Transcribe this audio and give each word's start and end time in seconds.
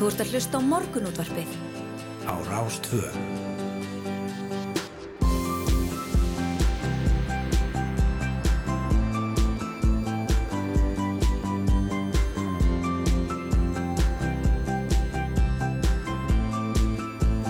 Þú 0.00 0.06
ert 0.08 0.20
að 0.24 0.30
hlusta 0.32 0.56
á 0.56 0.60
morgunútvarpið. 0.64 1.50
Á 2.24 2.34
Rástvö. 2.48 3.02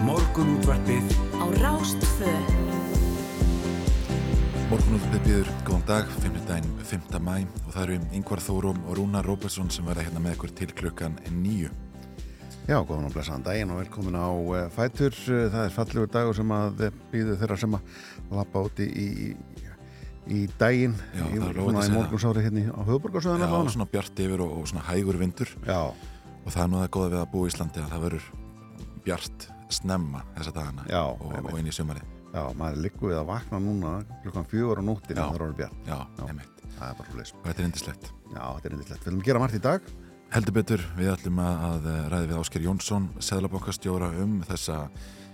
Morgunútvarpið 0.03 1.07
Á 1.39 1.47
Rástvö. 1.63 2.33
Morgunúlpið 4.73 5.23
býður, 5.23 5.53
góðan 5.63 5.87
dag, 5.87 6.11
5. 6.19 6.43
daginn, 6.51 6.75
5. 6.83 7.15
mæ 7.23 7.47
og 7.47 7.71
það 7.77 7.85
eru 7.85 8.01
Yngvar 8.11 8.43
Þórum 8.43 8.83
og 8.89 8.99
Rúnar 8.99 9.31
Róbertsson 9.31 9.71
sem 9.71 9.87
verða 9.87 10.09
hérna 10.09 10.25
með 10.27 10.35
ykkur 10.41 10.57
til 10.59 10.75
klukkan 10.75 11.23
nýju. 11.31 11.71
Já, 12.69 12.77
góðan 12.87 13.09
og 13.09 13.15
blessaðan 13.15 13.43
daginn 13.47 13.71
og 13.75 13.81
velkomin 13.81 14.15
á 14.21 14.29
uh, 14.31 14.67
Fætur. 14.75 15.15
Uh, 15.27 15.47
það 15.51 15.65
er 15.67 15.73
fallegur 15.75 16.11
dagur 16.13 16.37
sem 16.39 16.53
að 16.55 16.83
býðu 17.11 17.37
þeirra 17.41 17.57
sem 17.59 17.75
að 17.75 17.95
lappa 18.37 18.63
úti 18.69 18.87
í, 18.87 19.07
í, 20.31 20.43
daginn 20.61 20.95
Já, 21.17 21.25
í, 21.27 21.41
það 21.41 21.49
er 21.49 21.59
lóðið 21.59 21.73
að 21.75 21.81
í 21.81 21.89
segja 21.89 21.97
morgunsári 21.99 22.45
hérna 22.47 22.63
í- 22.63 22.71
á 22.71 22.81
höfuborgarsöðan 22.87 23.43
Já, 23.43 23.73
svona 23.75 23.89
bjart 23.91 24.23
yfir 24.27 24.45
og, 24.45 24.53
og 24.61 24.69
svona 24.71 24.85
hægur 24.87 25.19
vindur 25.19 25.51
Já, 25.67 25.81
og 25.91 26.47
það 26.55 26.63
er 26.63 26.71
nú 26.71 26.79
það 26.85 26.93
góða 26.99 27.11
við 27.17 27.19
að 27.25 27.33
búa 27.35 27.49
í 27.49 27.51
Íslandi 27.55 27.83
að 27.83 27.91
það 27.97 28.05
verður 28.07 28.29
bjart 29.09 29.49
snemma 29.81 30.23
þessa 30.39 30.55
dagana 30.61 30.87
Já, 30.91 31.03
og, 31.11 31.35
og 31.41 31.59
inn 31.59 31.71
í 31.71 31.75
sumarið. 31.75 32.07
já, 32.31 32.43
maður 32.55 32.77
er 32.79 32.83
líku 32.87 33.11
við 33.11 33.19
að 33.19 33.29
vakna 33.33 33.59
núna 33.65 33.97
klukkan 34.23 34.47
fjögur 34.53 34.79
á 34.79 34.83
nóttin 34.87 35.19
að 35.19 35.27
það 35.33 35.41
er 35.41 35.45
orðið 35.49 35.61
bjart. 35.65 35.83
Já, 35.91 35.99
Já. 36.21 36.47
Það 36.81 36.87
er 36.95 36.95
bara 36.97 37.13
fleis. 37.13 37.31
Og 37.37 37.45
þetta 37.45 37.61
er 37.61 37.67
indislegt. 37.67 38.07
Já, 38.31 38.45
þetta 38.55 38.69
er 38.71 38.75
indislegt. 38.77 39.03
Við 39.05 39.11
viljum 39.11 39.25
gera 39.27 39.41
margt 39.43 39.57
í 39.59 39.61
dag. 39.61 39.89
Heldur 40.31 40.55
betur, 40.55 40.83
við 40.95 41.09
ætlum 41.11 41.41
að, 41.43 41.63
að 41.67 41.87
ræði 42.13 42.27
við 42.31 42.37
Ásker 42.39 42.63
Jónsson, 42.63 43.09
seðlabankastjóra 43.19 44.13
um 44.23 44.37
þessa 44.47 44.77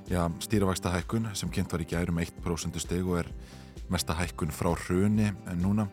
já, 0.09 0.23
stýravægsta 0.41 0.93
hækkun 0.95 1.27
sem 1.37 1.51
kynnt 1.53 1.75
var 1.75 1.83
í 1.85 1.89
gærum 1.91 2.21
1% 2.23 2.81
stig 2.81 3.05
og 3.05 3.19
er 3.21 3.29
mesta 3.93 4.17
hækkun 4.17 4.55
frá 4.57 4.71
hruni 4.87 5.29
en 5.29 5.61
núna. 5.61 5.85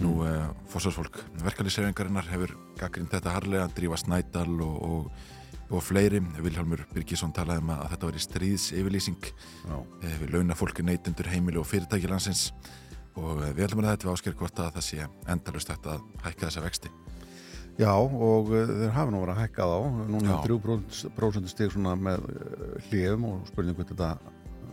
Nú, 0.00 0.16
mm. 0.16 0.24
uh, 0.26 0.48
fórsvarsfólk 0.72 1.20
verkalýsreifingarinnar 1.44 2.26
hefur 2.32 2.56
gaggrind 2.80 3.12
þetta 3.12 3.36
harlega, 3.36 3.68
Drífa 3.76 4.00
Snædal 4.02 4.58
og, 4.66 4.74
og, 4.88 5.22
og 5.70 5.86
fleiri. 5.86 6.18
Vilhjálmur 6.42 6.82
Birgisson 6.90 7.30
talaði 7.36 7.62
um 7.62 7.70
að 7.76 7.84
þetta 7.92 8.10
var 8.10 8.18
í 8.18 8.24
stríðs 8.26 8.66
yfirlýsing 8.74 9.30
eh, 9.30 10.18
við 10.24 10.34
launafólki 10.34 10.82
neytundur 10.88 11.30
heimili 11.30 11.62
og 11.62 11.70
fyrirtæki 11.70 12.10
landsins 12.10 12.48
og 13.14 13.44
eh, 13.44 13.54
við 13.54 13.68
ætlum 13.68 13.86
að 13.86 13.92
þetta 13.92 14.10
við 14.10 14.12
Ásker 14.16 14.38
hvort 14.42 14.66
að 14.66 14.74
það 14.80 14.88
sé 14.88 15.08
endalust 15.36 15.70
þetta 15.76 15.94
að 15.94 16.26
hækka 16.26 16.48
þessa 16.48 16.66
vexti. 16.66 16.94
Já 17.80 17.92
og 17.96 18.52
uh, 18.52 18.62
þeir 18.68 18.94
hafa 18.96 19.14
nú 19.14 19.22
verið 19.22 19.34
að 19.34 19.42
hækka 19.42 19.68
þá. 19.72 19.78
Núna 20.12 20.36
er 20.36 20.54
3% 21.16 21.52
stig 21.52 21.74
svona 21.74 21.96
með 21.98 22.28
uh, 22.30 22.72
hljöfum 22.88 23.28
og 23.30 23.50
spurning 23.50 23.78
hvort 23.78 23.92
þetta 23.94 24.10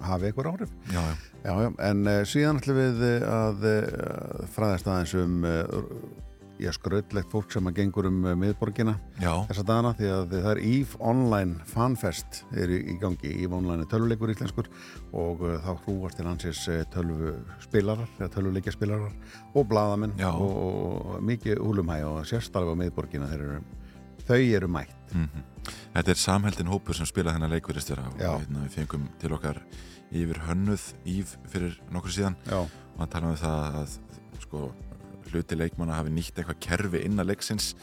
hafi 0.09 0.29
eitthvað 0.29 0.51
áhrif. 0.53 0.73
Já, 0.93 0.99
já. 1.01 1.13
Já, 1.43 1.53
já, 1.63 1.69
en 1.89 2.01
uh, 2.07 2.17
síðan 2.27 2.61
ætlum 2.61 2.81
við 2.81 3.05
að 3.29 3.69
fræðast 4.55 4.89
aðeins 4.91 5.15
um 5.19 5.39
já, 6.59 6.71
skrautlegt 6.75 7.31
fólk 7.31 7.53
sem 7.53 7.69
að 7.69 7.79
gengur 7.79 8.09
um 8.09 8.19
uh, 8.25 8.35
miðborgina 8.37 8.95
Já, 9.19 9.31
þessa 9.49 9.65
dagana 9.67 9.93
því 9.97 10.09
að 10.13 10.35
það 10.35 10.49
er 10.51 10.61
EVE 10.69 11.01
Online 11.11 11.67
Fanfest 11.69 12.41
er 12.51 12.73
í, 12.75 12.79
gangi. 13.01 13.33
EVE 13.45 13.57
Online 13.59 13.85
er 13.85 13.91
tölvuleikur 13.91 14.33
íslenskur 14.33 14.69
og 15.17 15.43
uh, 15.45 15.57
þá 15.63 15.71
hrúast 15.85 16.19
til 16.19 16.27
hansins 16.29 16.63
uh, 16.71 16.81
tölvuspilarar 16.93 18.31
tölvuleikjaspilarar 18.35 19.13
og 19.53 19.69
bladamenn 19.69 20.17
og, 20.31 20.49
og, 20.49 21.13
mikið 21.25 21.63
húlumhæ 21.63 22.01
og 22.09 22.19
sérstarfi 22.29 22.75
á 22.75 22.79
miðborgina 22.83 23.29
þeir 23.31 23.45
eru, 23.47 23.61
þau 24.27 24.41
eru 24.41 24.73
mætt. 24.79 24.97
Mm 25.15 25.45
Þetta 25.93 26.13
er 26.13 26.19
samheldin 26.21 26.69
hópur 26.71 26.97
sem 26.97 27.05
spila 27.05 27.33
þennan 27.35 27.51
leikveristjóra 27.53 28.07
og 28.09 28.19
hérna, 28.21 28.63
við 28.63 28.75
fengum 28.77 29.07
til 29.21 29.33
okkar 29.35 29.59
yfir 30.09 30.39
hönnuð 30.47 30.85
íf 31.09 31.35
fyrir 31.51 31.75
nokkur 31.93 32.13
síðan. 32.13 32.37
Já, 32.47 32.61
og 32.63 33.01
hann 33.01 33.11
talaði 33.13 33.35
um 33.35 33.41
það 33.43 33.77
að 33.81 33.97
sko, 34.45 34.63
hluti 35.31 35.57
leikmanna 35.57 35.99
hafi 35.99 36.13
nýtt 36.13 36.37
eitthvað 36.39 36.61
kerfi 36.65 37.03
innan 37.07 37.29
leiksins 37.29 37.73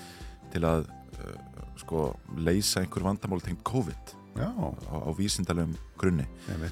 til 0.53 0.65
að 0.67 0.87
uh, 0.89 1.37
sko, 1.81 2.09
leysa 2.37 2.83
einhver 2.83 3.07
vandamál 3.07 3.45
tengt 3.45 3.65
COVID 3.67 4.16
já, 4.39 4.51
á, 4.53 4.97
á 5.07 5.11
vísindalegum 5.17 5.75
grunni. 5.99 6.29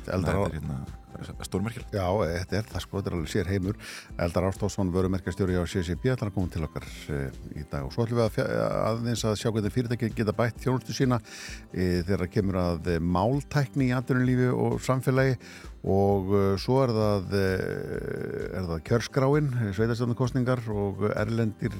Eldar 0.06 0.44
hérna 0.52 0.84
stórmerkilegt. 1.44 1.92
Já, 1.94 2.06
þetta 2.22 2.58
er 2.58 2.68
það 2.70 2.84
sko, 2.84 2.98
þetta 2.98 3.10
er 3.10 3.16
alveg 3.18 3.32
sér 3.32 3.50
heimur. 3.50 3.78
Eldar 4.24 4.46
Ástófsson, 4.48 4.92
vörumerkjastjóri 4.94 5.58
á 5.58 5.64
CCB 5.70 6.10
ætlar 6.14 6.30
að 6.30 6.36
koma 6.36 6.52
til 6.52 6.64
okkar 6.66 6.86
uh, 6.86 7.28
í 7.54 7.64
dag. 7.70 7.86
Og 7.86 7.94
svo 7.94 8.06
ætlum 8.06 8.20
við 8.20 8.40
að 8.42 8.62
aðeins 8.78 9.24
að 9.28 9.36
sjá 9.40 9.50
hvernig 9.50 9.74
fyrirtæki 9.74 10.10
geta 10.16 10.36
bætt 10.36 10.62
þjónustu 10.64 10.96
sína 10.96 11.20
uh, 11.20 12.00
þegar 12.08 12.26
kemur 12.34 12.60
að 12.62 12.90
uh, 12.96 12.98
máltækni 13.18 13.90
í 13.90 13.94
atvinnulífi 13.96 14.50
og 14.54 14.78
samfélagi. 14.84 15.38
Og 15.84 16.30
svo 16.62 16.78
er 16.80 16.90
það 16.96 17.34
er 17.36 18.68
það 18.70 18.78
kjörskráin 18.88 19.50
sveitarstjórnarkostningar 19.76 20.62
og 20.72 21.02
erlendir 21.10 21.76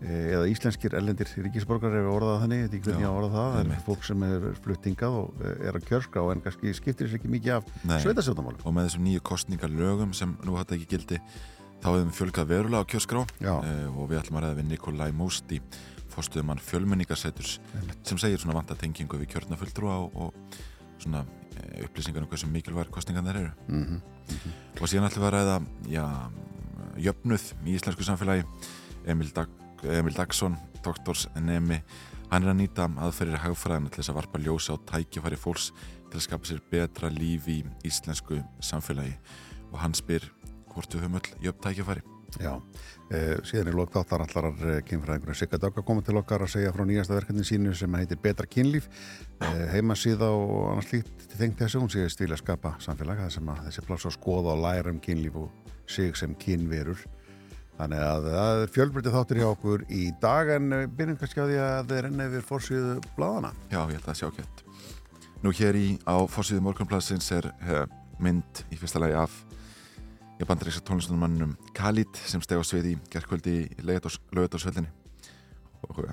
eða 0.00 0.46
íslenskir 0.48 0.94
erlendir 0.96 1.28
ríkisborgar 1.44 1.92
ef 1.92 2.04
við 2.06 2.14
orðað 2.14 2.30
það 2.32 2.42
þannig, 2.44 2.58
ég 2.60 2.64
veit 2.64 2.74
ekki 2.78 2.86
hvernig 2.88 3.06
að 3.06 3.16
orða 3.18 3.30
það 3.34 3.50
það 3.54 3.60
er 3.74 3.82
fólk 3.84 4.06
sem 4.08 4.22
er 4.24 4.46
fluttingað 4.64 5.16
og 5.18 5.42
uh, 5.42 5.50
er 5.68 5.76
að 5.76 5.86
kjörskrá 5.90 6.22
en 6.32 6.42
kannski 6.46 6.72
skiptir 6.78 7.10
sér 7.10 7.18
ekki 7.20 7.32
mikið 7.34 7.56
af 7.58 7.68
Nei. 7.84 7.98
sveitarstjórnarmálum. 8.06 8.62
Og 8.64 8.76
með 8.76 8.88
þessum 8.88 9.04
nýju 9.04 9.24
kostningalögum 9.30 10.14
sem 10.16 10.32
nú 10.46 10.56
hatt 10.56 10.72
ekki 10.72 10.88
gildi 10.94 11.20
þá 11.80 11.88
hefum 11.90 12.14
fjölgað 12.16 12.50
verulega 12.54 12.80
á 12.80 12.90
kjöskrá 12.94 13.26
Já. 13.44 13.54
uh, 13.60 13.88
og 13.92 14.08
við 14.08 14.22
ætlum 14.22 14.40
að 14.40 14.46
ræða 14.46 14.58
við 14.62 14.70
Nikolai 14.70 15.10
Mósti 15.12 15.60
fórstuðumann 16.10 16.64
fjölmenningarsæturs 16.64 17.58
sem 18.02 18.18
segir 18.18 18.40
svona 18.40 18.56
vanta 18.56 18.74
tengingu 18.78 19.20
við 19.20 19.34
kjörnafulltrúa 19.36 20.00
og, 20.00 20.16
og 20.16 20.30
svona 20.96 21.20
uh, 21.28 21.84
upplýsingar 21.84 22.24
um 22.24 22.32
hversu 22.32 22.48
mikilvæg 22.48 22.88
kostningarnir 22.88 23.36
eru. 23.44 23.52
Mm 23.68 24.00
og 29.80 29.88
að 29.88 29.96
Emil, 29.96 29.96
Dag, 29.96 29.98
Emil 30.00 30.16
Dagsson 30.16 30.56
doktorsnemi 30.84 31.80
hann 32.30 32.44
er 32.44 32.52
að 32.52 32.60
nýta 32.60 32.86
aðferðir 33.00 33.42
hagfræðina 33.44 33.90
til 33.90 34.02
þess 34.02 34.12
að 34.12 34.18
varpa 34.20 34.40
ljósa 34.42 34.76
á 34.76 34.84
tækifæri 34.92 35.38
fólks 35.40 35.70
til 36.10 36.18
að 36.18 36.26
skapa 36.26 36.48
sér 36.48 36.62
betra 36.70 37.10
líf 37.10 37.48
í 37.50 37.60
íslensku 37.86 38.40
samfélagi. 38.62 39.16
Og 39.70 39.78
hann 39.82 39.94
spyr 39.94 40.26
hvort 40.70 40.94
við 40.94 41.04
höfum 41.04 41.20
öll 41.20 41.30
jöfn 41.46 41.62
tækifæri? 41.66 42.02
Já, 42.38 42.52
eh, 43.10 43.40
síðan 43.42 43.72
í 43.72 43.74
lók 43.74 43.90
þáttar 43.90 44.22
allar 44.22 44.46
uh, 44.52 44.76
kynfræðingur 44.86 45.34
Sigga 45.34 45.58
Dögg 45.58 45.80
að 45.80 45.86
koma 45.88 46.04
til 46.06 46.14
okkar 46.20 46.44
að 46.44 46.52
segja 46.52 46.70
frá 46.70 46.84
nýjasta 46.86 47.16
verkefni 47.16 47.42
sínu 47.42 47.72
sem 47.74 47.96
heitir 47.98 48.20
Betra 48.22 48.46
kynlíf. 48.46 48.86
Eh, 49.40 49.64
heimasíða 49.74 50.28
og 50.30 50.68
annars 50.70 50.92
líkt 50.92 51.26
tengt 51.34 51.58
þessu, 51.58 51.82
hún 51.82 51.90
segist 51.90 52.22
vilja 52.22 52.38
skapa 52.38 52.76
samfélag 52.78 53.24
það 53.24 53.32
sem 53.34 53.50
að 53.50 53.64
þessi 53.66 53.86
pláss 53.88 54.06
að 54.06 54.14
skoða 54.14 54.54
og 54.54 54.62
læra 54.62 54.94
um 54.94 55.02
kynlíf 55.02 55.40
og 55.42 55.50
sig 55.90 56.14
sem 56.16 56.36
kynverur 56.38 57.02
þannig 57.80 58.02
að 58.04 58.26
það 58.26 58.62
er 58.62 58.72
fjölbrytið 58.74 59.14
þáttur 59.16 59.40
hjá 59.40 59.46
okkur 59.48 59.84
í 59.88 60.02
dag 60.20 60.50
en 60.56 60.74
eh, 60.76 60.88
byrjum 60.98 61.18
kannski 61.20 61.40
á 61.40 61.48
því 61.48 61.60
að 61.64 61.92
þeir 61.92 62.04
renna 62.06 62.26
yfir 62.28 62.48
fórsíðu 62.48 62.96
bladana 63.16 63.52
Já, 63.70 63.80
ég 63.88 63.94
held 63.96 64.02
að 64.02 64.10
það 64.10 64.18
sé 64.20 64.30
ágætt 64.30 64.64
Nú 65.40 65.54
hér 65.56 65.78
í 65.80 65.86
á 66.04 66.16
fórsíðu 66.28 66.64
morgunplassins 66.66 67.30
er 67.32 67.48
uh, 67.48 67.86
mynd 68.20 68.64
í 68.68 68.80
fyrsta 68.80 69.00
lagi 69.00 69.16
af 69.16 69.38
bandaríksa 70.48 70.80
tónlistunumannum 70.88 71.52
Khalid 71.76 72.20
sem 72.28 72.40
steg 72.44 72.60
á 72.60 72.64
svið 72.64 72.92
í 72.92 72.94
gerðkvöldi 73.12 73.56
í 73.68 73.84
lögutársvöldinni 73.84 74.88
og 75.84 76.00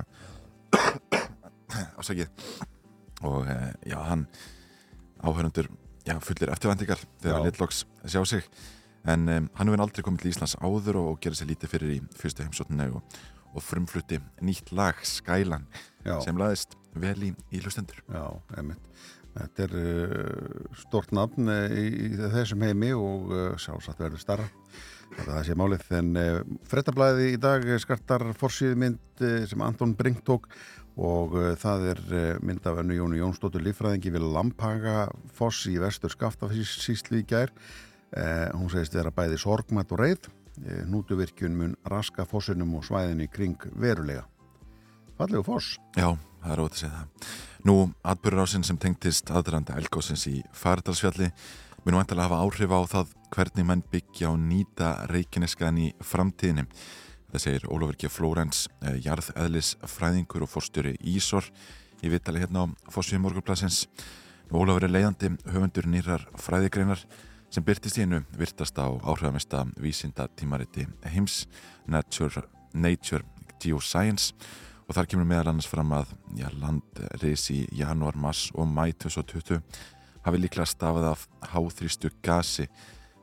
ásækið 1.99 2.27
og 3.27 3.43
uh, 3.43 3.71
já, 3.87 3.97
hann 4.07 4.27
áhörundur 5.23 5.67
já, 6.07 6.15
fullir 6.23 6.51
eftirvæntingar 6.53 7.01
þegar 7.19 7.39
hann 7.39 7.49
litloks 7.49 7.83
sjá 8.07 8.21
sig 8.27 8.47
en 9.07 9.27
um, 9.31 9.49
hann 9.57 9.71
hefur 9.71 9.83
aldrei 9.85 10.05
komið 10.05 10.25
til 10.25 10.33
Íslands 10.33 10.57
áður 10.59 11.01
og, 11.01 11.11
og 11.13 11.21
gerir 11.23 11.39
sér 11.39 11.51
lítið 11.51 11.73
fyrir 11.73 11.93
í 11.95 11.99
fyrstu 12.19 12.45
heimsóttunni 12.45 12.89
og, 12.91 13.19
og 13.53 13.63
frumflutti 13.63 14.19
nýtt 14.43 14.73
lag 14.75 14.99
Skylan 15.07 15.67
Já. 16.03 16.17
sem 16.25 16.39
laðist 16.39 16.75
vel 16.97 17.17
í, 17.29 17.31
í 17.53 17.61
hlustendur 17.63 18.01
Já, 18.11 18.25
einmitt. 18.57 18.83
Þetta 19.37 19.65
er 19.67 19.73
uh, 19.77 20.69
stort 20.81 21.11
nafn 21.13 21.51
uh, 21.51 21.67
í, 21.69 21.85
í 22.07 22.29
þessum 22.33 22.63
heimi 22.65 22.89
og 22.97 23.29
uh, 23.29 23.43
sjálfsagt 23.61 24.01
verður 24.01 24.23
starra. 24.23 24.47
Þetta 25.11 25.27
það 25.29 25.43
sé 25.45 25.57
málið. 25.61 25.85
En 25.99 26.09
uh, 26.17 26.39
frettablaðið 26.71 27.35
í 27.35 27.39
dag 27.43 27.67
skartar 27.83 28.25
forsýðmynd 28.39 29.21
uh, 29.21 29.43
sem 29.49 29.63
Anton 29.65 29.93
Brink 29.97 30.23
tók 30.27 30.49
og 30.97 31.35
það 31.61 31.83
er 31.91 31.99
mynd 32.41 32.65
af 32.65 32.79
önnu 32.81 32.95
Jónu 32.95 33.19
Jónsdóttur 33.19 33.61
líffræðingi 33.61 34.09
við 34.15 34.23
Lampaga 34.33 35.03
foss 35.29 35.67
í 35.69 35.75
vestur 35.77 36.09
skaftafísíslu 36.09 37.19
í 37.19 37.27
gær. 37.29 37.53
Uh, 38.07 38.47
hún 38.55 38.69
segist 38.71 38.95
vera 38.95 39.11
bæði 39.11 39.39
sorgmætt 39.41 39.91
og 39.91 40.01
reið. 40.03 40.29
Uh, 40.61 40.85
Nútuvirkjun 40.87 41.57
mun 41.57 41.75
raska 41.91 42.25
fossinum 42.25 42.77
og 42.79 42.85
svæðinu 42.87 43.27
í 43.27 43.31
kring 43.31 43.67
verulega. 43.75 44.23
Fallegu 45.17 45.43
foss. 45.43 45.75
Já, 45.97 46.13
það 46.43 46.53
er 46.53 46.63
ótt 46.63 46.75
að 46.77 46.81
segja 46.83 46.97
það. 46.97 47.31
Nú, 47.67 47.75
atbyrður 48.05 48.51
sem 48.63 48.77
tengtist 48.79 49.31
aðranda 49.33 49.75
elgósins 49.75 50.27
í 50.29 50.37
Fardalsfjalli 50.55 51.31
mun 51.87 51.97
vantilega 51.97 52.27
hafa 52.27 52.43
áhrif 52.43 52.71
á 52.71 52.79
það 52.91 53.11
hvernig 53.31 53.65
menn 53.67 53.83
byggja 53.91 54.29
og 54.33 54.39
nýta 54.43 54.89
reikineskan 55.11 55.77
í 55.79 55.89
framtíðinni. 56.03 56.67
Það 57.31 57.43
segir 57.43 57.67
Ólafur 57.71 57.97
G. 57.99 58.09
Flórens, 58.11 58.67
eh, 58.81 58.99
jarðeðlis 59.03 59.75
fræðingur 59.83 60.43
og 60.43 60.51
fórstjóri 60.51 60.97
Ísor 60.99 61.47
í 62.03 62.09
vitali 62.09 62.39
hérna 62.39 62.63
á 62.63 62.65
Fossvíð 62.91 63.23
morgunplassins. 63.23 63.87
Ólafur 64.51 64.83
er 64.83 64.91
leiðandi 64.95 65.37
höfundur 65.47 65.87
nýrar 65.87 66.27
fræðigreinar 66.35 67.03
sem 67.53 67.63
byrtist 67.63 67.97
í 67.97 68.03
hennu 68.03 68.21
virtast 68.37 68.77
á 68.79 68.87
áhrifamesta 68.87 69.63
vísinda 69.79 70.27
tímariti 70.35 70.87
heims 71.07 71.45
Nature, 71.87 72.43
Nature 72.73 73.23
Geoscience. 73.63 74.33
Og 74.87 74.95
þar 74.95 75.09
kemur 75.11 75.27
meðal 75.27 75.51
annars 75.51 75.67
fram 75.67 75.91
að 75.95 76.13
já, 76.39 76.47
landreis 76.61 77.49
í 77.51 77.65
janúar, 77.75 78.15
mars 78.15 78.47
og 78.55 78.69
mæ 78.71 78.93
2020 78.95 79.59
hafi 80.27 80.39
líklega 80.39 80.67
stafað 80.67 81.09
af 81.11 81.25
háþrýstu 81.51 82.11
gasi 82.23 82.67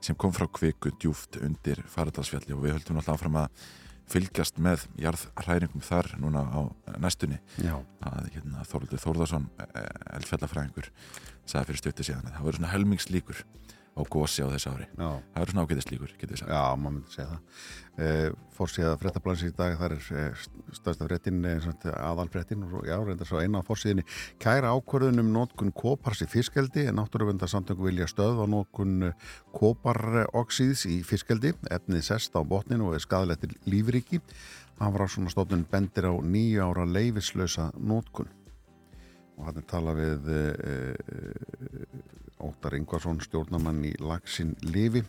sem 0.04 0.16
kom 0.16 0.32
frá 0.36 0.44
kviku 0.52 0.92
djúft 1.00 1.38
undir 1.40 1.80
faradalsfjalli. 1.88 2.52
Og 2.52 2.64
við 2.64 2.76
höldum 2.76 3.00
alltaf 3.00 3.22
fram 3.22 3.40
að 3.40 3.64
fylgjast 4.12 4.60
með 4.60 4.84
jarðhræringum 5.00 5.84
þar 5.84 6.10
núna 6.20 6.44
á 6.44 6.60
næstunni. 7.00 7.40
Já. 7.56 7.78
að 8.04 8.28
hérna, 8.34 8.64
Þorvaldur 8.68 9.00
Þórðarsson 9.00 9.46
eldfjallafræðingur 10.18 10.90
sagði 11.48 11.70
fyrir 11.70 11.80
stötti 11.80 12.06
síðan 12.10 12.28
að 12.28 12.36
það 12.36 12.48
voru 12.48 12.60
svona 12.60 12.72
helmingslíkur 12.74 13.44
á 13.94 14.02
gósi 14.10 14.42
á 14.42 14.50
þessu 14.50 14.72
ári 14.74 14.86
Já. 14.90 15.08
það 15.22 15.38
voru 15.38 15.52
svona 15.52 15.64
ágæðislíkur, 15.64 16.14
getur 16.18 16.34
við 16.34 16.40
sagt 16.42 16.50
Já, 16.50 16.62
maður 16.74 16.94
myndi 16.96 17.14
segja 17.14 17.26
það. 17.30 17.42
E, 17.94 18.08
Fórsíða 18.54 18.94
fréttablansi 18.98 19.50
í 19.50 19.54
dag, 19.54 19.76
það 19.78 19.94
er 19.94 20.08
e, 20.18 20.24
stærsta 20.74 21.06
fréttin, 21.06 21.38
e, 21.46 21.54
aðalfréttin 21.94 22.64
og 22.66 22.88
já, 22.88 22.96
reyndar 22.98 23.28
svo 23.28 23.42
eina 23.42 23.62
á 23.62 23.66
fórsíðinni. 23.66 24.06
Kæra 24.42 24.72
ákvörðun 24.74 25.22
um 25.22 25.30
nótkun 25.36 25.70
kopars 25.74 26.24
í 26.26 26.28
fiskeldi 26.30 26.88
en 26.90 26.98
náttúruvendarsamtöku 26.98 27.86
vilja 27.86 28.10
stöðva 28.10 28.48
nótkun 28.50 29.12
koparoxíðs 29.54 30.88
í 30.90 31.00
fiskeldi, 31.06 31.54
efnið 31.70 32.06
sest 32.10 32.34
á 32.34 32.42
botnin 32.42 32.82
og 32.82 32.98
er 32.98 33.04
skadalettir 33.04 33.54
lífriki. 33.70 34.18
Hann 34.80 34.94
var 34.94 35.06
á 35.06 35.08
svona 35.14 35.30
stofnun 35.30 35.66
bendir 35.70 36.10
á 36.10 36.14
nýju 36.18 36.66
ára 36.66 36.86
leifislösa 36.90 37.70
nótkun. 37.78 38.26
Og 39.38 39.46
hann 39.46 39.58
er 39.58 39.66
talað 39.70 40.02
við 40.02 40.28
e, 40.34 40.42
e, 40.58 42.02
Óttar 42.44 42.76
Ingvarsson, 42.78 43.20
stjórnamann 43.24 43.82
í 43.88 43.94
Laxin 44.02 44.54
Lifi 44.62 45.04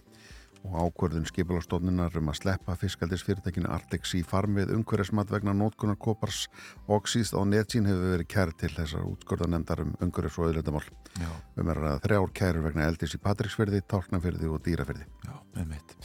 og 0.66 0.76
ákvörðun 0.88 1.28
skipulastofnunar 1.30 2.16
um 2.18 2.32
að 2.32 2.40
sleppa 2.40 2.76
fiskaldisfyrirtækinu 2.82 3.70
Artex 3.70 4.16
í 4.18 4.24
farm 4.26 4.58
við 4.58 4.74
umhverfismat 4.74 5.30
vegna 5.30 5.54
nótkunar 5.54 6.00
kopars 6.02 6.48
og 6.90 7.10
síðst 7.12 7.38
á 7.38 7.42
netsín 7.46 7.86
hefur 7.86 8.16
verið 8.16 8.30
kær 8.34 8.54
til 8.58 8.72
þessar 8.74 9.06
útskorðanemdar 9.12 9.84
um 9.86 9.96
umhverfis 10.02 10.40
og 10.42 10.50
auðvitaðmál. 10.50 10.86
Já, 11.22 11.32
Um 11.62 11.70
er 11.72 11.82
að 11.92 12.04
þrjár 12.08 12.36
kærur 12.42 12.66
vegna 12.66 12.90
eldis 12.90 13.16
í 13.16 13.22
Patricksfyrði, 13.22 13.82
Tálknafyrði 13.86 14.50
og 14.50 14.64
Dýrafyrði. 14.66 15.06
já, 15.26 15.36
með 15.56 15.76
mitt 15.76 15.98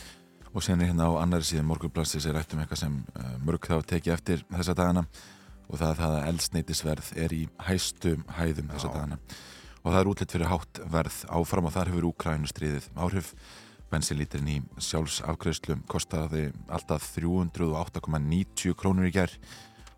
og 0.55 0.65
sen 0.67 0.81
er 0.81 0.91
hérna 0.91 1.06
á 1.06 1.23
annari 1.23 1.47
síðan 1.47 1.69
morgunblassis 1.69 2.27
er 2.27 2.35
rætt 2.35 2.55
um 2.55 2.62
eitthvað 2.62 2.82
sem 2.82 2.97
uh, 3.15 3.37
mörg 3.47 3.69
þá 3.71 3.87
tekið 3.87 4.15
eftir 4.17 4.44
þessa 4.50 4.75
dagana 4.75 5.05
og 5.71 5.79
það 5.79 6.00
það 6.00 6.15
að 6.17 6.29
eldsneitisverð 6.32 7.11
er 7.25 7.35
í 7.37 7.41
hæstu 7.69 8.17
hæðum 8.35 8.73
þessa 8.73 8.91
Já. 8.91 8.94
dagana 8.97 9.21
og 9.81 9.91
það 9.91 10.00
er 10.00 10.11
útlitt 10.12 10.35
fyrir 10.35 10.50
hátt 10.50 10.81
verð 10.93 11.19
áfram 11.32 11.69
og 11.69 11.75
þar 11.75 11.91
hefur 11.93 12.09
Úkrænu 12.11 12.50
stríðið 12.50 12.88
áhrif. 13.00 13.35
Bensinlíturinn 13.91 14.50
í 14.53 14.59
sjálfsafgreðslu 14.87 15.81
kostaði 15.91 16.44
alltaf 16.71 17.09
308,90 17.17 18.77
krónur 18.79 19.09
í 19.09 19.15
gerð 19.15 19.35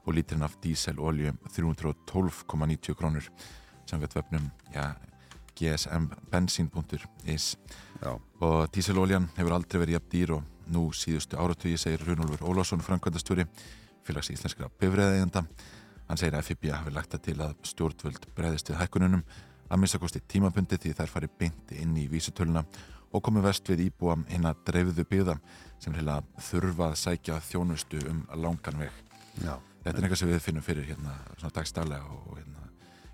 og 0.06 0.16
líturinn 0.16 0.46
af 0.46 0.56
díselolju 0.64 1.34
312,90 1.52 2.96
krónur. 2.96 3.28
Samkvæmt 3.84 4.16
vefnum 4.16 4.48
ja, 4.72 4.94
gsmbenzin.is 5.58 7.56
Já, 8.02 8.16
og 8.40 8.72
díseloljan 8.74 9.28
hefur 9.36 9.58
aldrei 9.58 9.82
verið 9.82 9.98
jafn 9.98 10.10
dýr 10.14 10.34
og 10.38 10.48
nú 10.72 10.88
síðustu 10.96 11.38
áratugi 11.38 11.76
segir 11.78 12.02
Runolfur 12.06 12.48
Ólásson 12.48 12.82
framkvæmdastjóri 12.82 13.44
félags 14.06 14.32
íslenskra 14.32 14.70
bifræðeigenda 14.80 15.44
hann 16.08 16.18
segir 16.18 16.38
að 16.38 16.48
FIBA 16.50 16.80
hafi 16.80 16.94
lagt 16.94 17.14
það 17.14 17.24
til 17.28 17.38
að 17.44 17.54
stjórnvöld 17.70 18.28
breyðist 18.36 18.72
við 18.72 18.80
hækkununum 18.80 19.22
að 19.72 19.80
minnstakosti 19.80 20.20
tímabundi 20.28 20.76
því 20.76 20.92
þær 20.98 21.12
fari 21.12 21.28
beint 21.40 21.72
inn 21.72 21.96
í 21.96 22.06
vísutöluna 22.12 22.64
og 23.12 23.24
komi 23.24 23.42
vest 23.44 23.68
við 23.68 23.86
íbúa 23.88 24.18
hinn 24.28 24.48
að 24.48 24.60
dreifðu 24.68 25.06
byggða 25.08 25.36
sem 25.80 25.96
heila 25.96 26.20
þurfa 26.50 26.90
að 26.90 26.98
sækja 27.00 27.38
þjónustu 27.48 28.02
um 28.10 28.24
langan 28.44 28.84
veg. 28.84 28.98
Já, 29.40 29.56
þetta 29.84 29.96
er 29.96 30.02
eitthvað 30.04 30.20
sem 30.20 30.32
við 30.32 30.44
finnum 30.44 30.66
fyrir 30.66 30.88
hérna 30.92 31.16
svona 31.38 31.54
dagstælega 31.56 32.18
og 32.18 32.36
hérna 32.36 32.61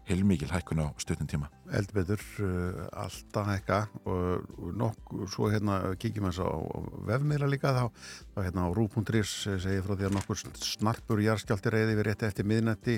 heilmikil 0.08 0.50
hækkun 0.50 0.80
á 0.80 0.86
stutnum 1.00 1.28
tíma. 1.28 1.48
Eldbetur, 1.68 2.22
uh, 2.40 2.86
alltaf 3.04 3.50
ekka 3.52 3.78
og, 4.08 4.46
og 4.56 4.76
nokk, 4.80 5.12
svo 5.28 5.50
hérna 5.52 5.94
kíkjum 6.00 6.28
við 6.30 6.40
á 6.40 6.48
vefmiðla 7.10 7.48
líka 7.50 7.74
þá, 7.76 7.84
þá 8.34 8.38
hérna 8.46 8.64
á 8.64 8.68
rú.is 8.72 9.34
segir 9.60 9.84
frá 9.84 9.94
því 9.94 10.08
að 10.08 10.14
nokkur 10.16 10.40
snarpur 10.64 11.22
jarðskjálti 11.24 11.72
reyði 11.74 11.98
við 11.98 12.06
rétti 12.08 12.28
eftir 12.28 12.48
miðnetti 12.48 12.96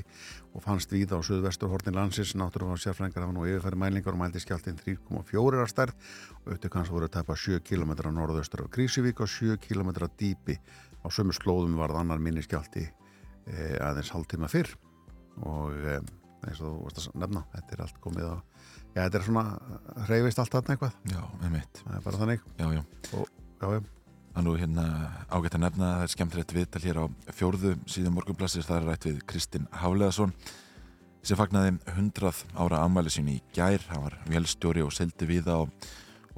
og 0.55 0.65
fannst 0.65 0.95
víða 0.95 1.19
á 1.19 1.27
suðvestur 1.27 1.73
hortin 1.73 1.99
landsins. 1.99 2.37
Náttúrulega 2.39 2.79
sérfrængar 2.85 3.27
hafa 3.27 3.35
nú 3.35 3.47
yfirfæri 3.49 3.81
mælingar 3.83 4.15
og 4.15 4.23
mældi 4.23 4.43
skjáltin 4.43 4.79
3,4 4.79 5.65
að 5.65 5.73
stærð. 5.75 6.12
Og 6.45 6.55
upptökk 6.55 6.79
hans 6.79 6.93
voru 6.95 7.11
að 7.11 7.17
tæpa 7.19 7.37
7 7.37 7.61
km 7.67 7.97
norðaustur 8.15 8.65
af 8.65 8.71
Krísuvík 8.75 9.23
og 9.23 9.31
7 9.31 9.59
km 9.62 9.93
dýpi 10.19 10.59
á 11.03 11.07
sömu 11.11 11.35
slóðum 11.35 11.79
varð 11.81 12.01
annar 12.01 12.23
minni 12.23 12.43
skjálti 12.45 12.87
eh, 12.87 13.77
aðeins 13.81 14.12
hálftíma 14.15 14.51
fyrr. 14.53 14.73
Og 15.47 15.75
eh, 15.87 16.01
eins 16.47 16.61
og 16.61 16.67
þú 16.67 16.75
varst 16.87 17.01
að 17.03 17.21
nefna, 17.23 17.45
þetta 17.55 17.77
er 17.77 17.85
allt 17.85 18.01
komið 18.05 18.29
á 18.31 18.37
já, 18.95 19.01
þetta 19.01 19.19
er 19.21 19.27
svona, 19.27 19.45
hreyfist 20.09 20.43
allt 20.43 20.57
þarna 20.57 20.77
eitthvað? 20.77 20.99
Já, 21.13 21.23
með 21.43 21.57
mitt, 21.57 21.81
það 21.85 21.97
er 21.97 22.05
bara 22.07 22.21
þannig. 22.25 22.45
Já, 22.57 22.67
já. 22.75 22.83
Já, 23.11 23.67
já, 23.75 23.81
Það 24.31 24.39
er 24.39 24.47
nú 24.47 24.53
hérna 24.55 24.83
ágætt 25.27 25.55
að 25.57 25.63
nefna 25.65 25.87
að 25.89 25.97
það 25.97 26.03
er 26.05 26.11
skemmtilegt 26.13 26.53
viðtal 26.55 26.83
hér 26.85 26.99
á 27.03 27.05
fjórðu 27.35 27.73
síðan 27.91 28.15
morgunblassir 28.15 28.63
það 28.63 28.77
er 28.77 28.85
rætt 28.87 29.07
við 29.09 29.17
Kristinn 29.27 29.67
Hafleðason 29.75 30.35
sem 31.27 31.37
fagnaði 31.37 31.73
100 31.91 32.45
ára 32.55 32.85
afmæli 32.85 33.11
sín 33.11 33.33
í 33.33 33.41
gær, 33.57 33.83
hann 33.91 34.05
var 34.07 34.15
vélstjóri 34.31 34.85
og 34.87 34.95
seldi 34.95 35.27
við 35.29 35.49
það 35.49 35.65
og, 35.65 35.89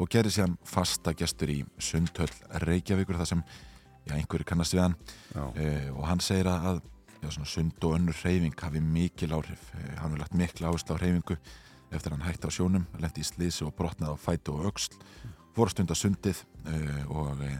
og 0.00 0.08
gerði 0.10 0.32
sér 0.38 0.56
fasta 0.66 1.12
gestur 1.12 1.52
í 1.52 1.58
Sundhöll 1.76 2.32
Reykjavíkur 2.64 3.20
þar 3.20 3.30
sem 3.34 3.44
já, 4.08 4.16
einhverju 4.16 4.48
kannast 4.48 4.74
við 4.74 4.86
hann. 4.86 4.96
Já, 5.34 5.44
eh, 5.60 5.92
og 5.92 6.08
hann 6.08 6.24
segir 6.24 6.48
að 6.50 6.80
já, 7.22 7.30
svona 7.30 7.48
sund 7.48 7.84
og 7.86 7.96
önnur 7.96 8.16
hreyfing 8.18 8.56
hafi 8.60 8.80
mikil 8.80 9.34
áhrif. 9.36 9.70
Eh, 9.78 9.94
hann 10.00 10.10
hefur 10.10 10.22
lagt 10.24 10.34
mikla 10.34 10.70
áherslu 10.70 10.96
á 10.96 11.00
hreyfingu 11.00 11.38
eftir 11.92 12.14
hann 12.14 12.24
hætti 12.26 12.48
á 12.48 12.50
sjónum, 12.52 12.86
lendi 12.98 13.22
í 13.22 13.28
slísi 13.28 13.66
og 13.66 13.74
brotnaði 13.76 14.16
á 14.16 14.18
fætu 14.18 14.56
og 14.56 14.78
fór 15.52 15.68
að 15.68 15.74
stunda 15.74 15.94
sundið 15.94 16.38
uh, 16.64 17.02
og 17.12 17.42
uh, 17.44 17.58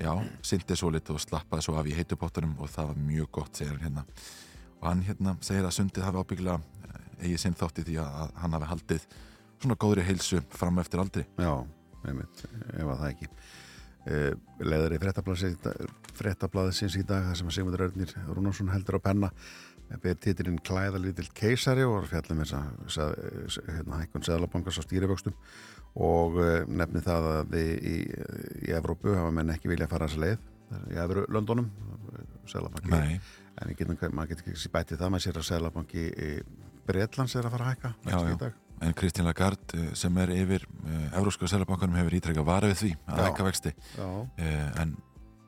já, 0.00 0.10
syndið 0.42 0.80
svo 0.80 0.90
litið 0.90 1.14
og 1.14 1.22
slappaði 1.22 1.62
svo 1.62 1.76
af 1.78 1.86
í 1.86 1.94
heitupottunum 1.94 2.56
og 2.58 2.72
það 2.72 2.90
var 2.90 2.98
mjög 3.06 3.30
gott, 3.38 3.52
segir 3.54 3.76
hann 3.76 3.84
hérna. 3.84 4.04
Og 4.80 4.88
hann 4.90 5.04
hérna 5.06 5.36
segir 5.46 5.68
að 5.68 5.76
sundið 5.78 6.08
hafi 6.08 6.24
ábyggilega 6.24 6.58
eigið 7.22 7.38
sinn 7.44 7.54
þátti 7.56 7.86
því 7.86 8.00
að, 8.02 8.34
hann 8.42 8.58
hafi 8.58 8.72
haldið 8.72 9.06
svona 9.62 9.78
góðri 9.86 10.08
heilsu 10.10 10.42
fram 10.50 10.82
eftir 10.82 11.04
aldri. 11.04 11.24
Já 11.38 11.54
ef 12.06 12.86
að 12.86 12.98
það 13.00 13.08
ekki 13.10 13.28
leður 14.06 14.94
í 14.94 14.98
frettablaðið 15.02 16.98
í 17.00 17.06
dag 17.06 17.24
þar 17.26 17.38
sem 17.40 17.48
að 17.50 17.56
Sigmundur 17.56 17.86
Örnir 17.88 18.12
Rúnarsson 18.30 18.70
heldur 18.70 19.00
á 19.02 19.06
penna 19.08 19.30
beður 20.02 20.18
titilinn 20.22 20.60
Klæða 20.66 21.00
lítill 21.02 21.28
keisari 21.34 21.84
og 21.86 22.06
fjallum 22.10 22.42
þess 22.42 22.98
að 23.02 23.16
hérna, 23.70 24.00
hækkun 24.02 24.26
Seðlabankars 24.26 24.78
á 24.78 24.86
stýrivöxtum 24.86 25.34
og 26.06 26.38
nefni 26.68 27.02
það 27.04 27.30
að 27.32 27.56
í, 27.58 27.66
í, 27.66 27.96
í 28.66 28.74
Evrópu 28.76 29.14
hafa 29.16 29.32
menn 29.34 29.54
ekki 29.54 29.70
vilja 29.70 29.88
að 29.88 29.94
fara 29.94 30.10
þessa 30.10 30.24
leið 30.24 30.92
í 30.92 31.00
Evru 31.02 31.26
Londonum 31.32 31.70
Seðlabanki 32.50 32.92
Nei, 32.92 33.18
en 33.62 33.74
getum, 33.78 33.98
maður 34.12 34.34
getur 34.34 34.52
ekki 34.52 34.72
bætið 34.74 35.02
það 35.02 35.14
maður 35.14 35.26
sér 35.26 35.40
að 35.40 35.48
Seðlabanki 35.50 36.06
Breitlands 36.86 37.34
er 37.38 37.48
að 37.48 37.56
fara 37.56 37.66
að 37.66 37.74
hækka 37.74 37.94
Já, 38.06 38.16
já. 38.16 38.30
í 38.30 38.40
dag. 38.42 38.62
En 38.84 38.94
Kristín 38.96 39.26
Lagarde 39.28 39.78
eh, 39.78 39.90
sem 39.96 40.16
er 40.22 40.32
yfir 40.36 40.66
uh, 40.66 41.18
Evróska 41.18 41.48
Sælabankanum 41.48 41.96
hefur 42.00 42.18
ítrekka 42.18 42.44
varað 42.46 42.74
við 42.74 42.80
því 42.82 42.92
að 43.06 43.24
hækka 43.24 43.48
vexti. 43.48 43.74
Já, 43.96 44.06
uh, 44.06 44.70
en 44.82 44.96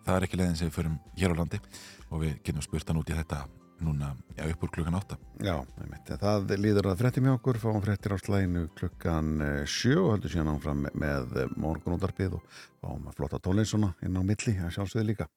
það 0.07 0.17
er 0.17 0.29
ekki 0.29 0.41
leiðin 0.41 0.59
sem 0.61 0.71
við 0.71 0.79
förum 0.79 0.99
hér 1.19 1.37
á 1.37 1.41
landi 1.43 1.63
og 2.09 2.23
við 2.25 2.37
getum 2.43 2.65
spurt 2.65 2.89
hann 2.89 3.01
út 3.03 3.13
í 3.13 3.17
þetta 3.19 3.45
núna 3.81 4.17
já, 4.37 4.45
upp 4.51 4.63
úr 4.63 4.71
klukkan 4.75 4.95
átta. 4.95 5.19
Já, 5.43 5.55
einmitt. 5.81 6.11
það 6.21 6.55
líður 6.59 6.91
að 6.91 7.03
frétti 7.03 7.23
með 7.23 7.37
okkur. 7.39 7.61
Fáum 7.63 7.83
fréttir 7.85 8.15
á 8.15 8.19
slæginu 8.19 8.67
klukkan 8.79 9.35
eh, 9.45 9.65
sjö 9.69 9.99
og 10.03 10.13
heldur 10.17 10.35
síðan 10.35 10.53
áfram 10.55 10.87
með, 10.87 10.97
með 11.35 11.55
morgunútarpið 11.57 12.39
og 12.39 12.63
fáum 12.83 13.11
að 13.11 13.21
flotta 13.21 13.43
tónleinsona 13.43 13.93
inn 14.03 14.19
á 14.19 14.23
milli, 14.23 14.57
að 14.59 14.75
sjálfsögðu 14.79 15.11
líka. 15.13 15.29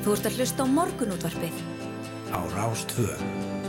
Þú 0.00 0.14
ert 0.16 0.30
að 0.30 0.38
hlusta 0.38 0.64
á 0.64 0.66
morgunútvarpið. 0.78 1.64
Á 2.30 2.40
Rástvö. 2.54 3.59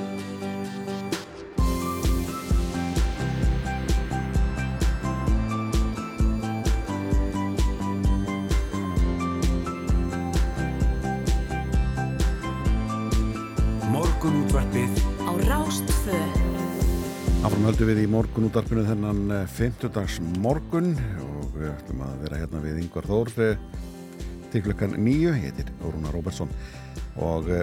Áfram 17.62 17.76
höldum 17.76 17.90
við 17.92 18.00
í 18.02 18.10
morgunútarpinu 18.10 18.84
þennan 18.88 19.20
eh, 19.36 19.42
fimmtudags 19.54 20.16
morgun 20.42 20.96
og 21.22 21.52
við 21.54 21.68
ætlum 21.70 22.00
að 22.02 22.14
vera 22.24 22.40
hérna 22.40 22.62
við 22.64 22.80
Ingvar 22.82 23.06
Þór 23.06 23.30
eh, 23.46 23.60
til 24.50 24.62
klukkan 24.66 24.96
nýju, 24.98 25.36
ég 25.38 25.44
heitir 25.44 25.70
Rúna 25.84 26.10
Róbertsson 26.10 26.50
og 27.22 27.52
uh, 27.54 27.62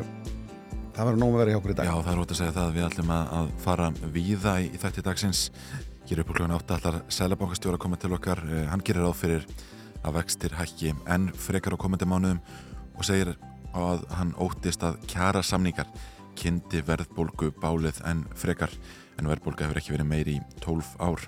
það 0.94 1.02
verður 1.02 1.18
nóg 1.18 1.32
að 1.32 1.40
vera 1.40 1.50
hjá 1.50 1.58
okkur 1.58 1.72
í 1.74 1.76
dag. 1.80 1.90
Já, 1.90 1.96
það 1.96 2.12
er 2.12 2.22
út 2.22 2.34
að 2.36 2.38
segja 2.38 2.54
það 2.60 2.68
að 2.68 2.76
við 2.76 2.86
ætlum 2.86 3.10
að, 3.16 3.50
fara 3.64 3.88
víða 4.18 4.52
í, 4.62 4.68
í 4.70 4.80
þætti 4.84 5.04
dagsins. 5.08 5.42
Hér 6.12 6.22
upp 6.22 6.30
úr 6.30 6.38
klokkan 6.38 6.54
átta 6.60 6.78
allar 6.78 7.00
Sælabankastjóra 7.18 7.82
komið 7.82 8.04
til 8.04 8.12
okkar. 8.20 8.44
Hann 8.70 8.86
gerir 8.86 9.02
ráð 9.08 9.18
fyrir 9.24 9.50
að 10.04 10.20
vextir 10.20 10.54
hækki 10.60 10.94
enn 11.10 11.26
frekar 11.34 11.74
á 11.74 11.82
komandi 11.82 12.06
mánuðum 12.06 12.38
og 12.94 13.10
segir 13.10 13.34
að 13.74 14.06
hann 14.14 14.30
óttist 14.38 14.86
að 14.86 15.02
kjara 15.10 15.42
samningar 15.42 15.90
kynnti 16.38 16.86
verðbólgu 16.86 17.50
bálið 17.58 17.98
enn 18.06 18.22
frekar 18.38 18.70
en 19.18 19.28
verðbólga 19.30 19.66
hefur 19.66 19.82
ekki 19.82 19.96
verið 19.96 20.10
meiri 20.10 20.38
í 20.38 20.44
12 20.64 20.94
ár. 21.02 21.26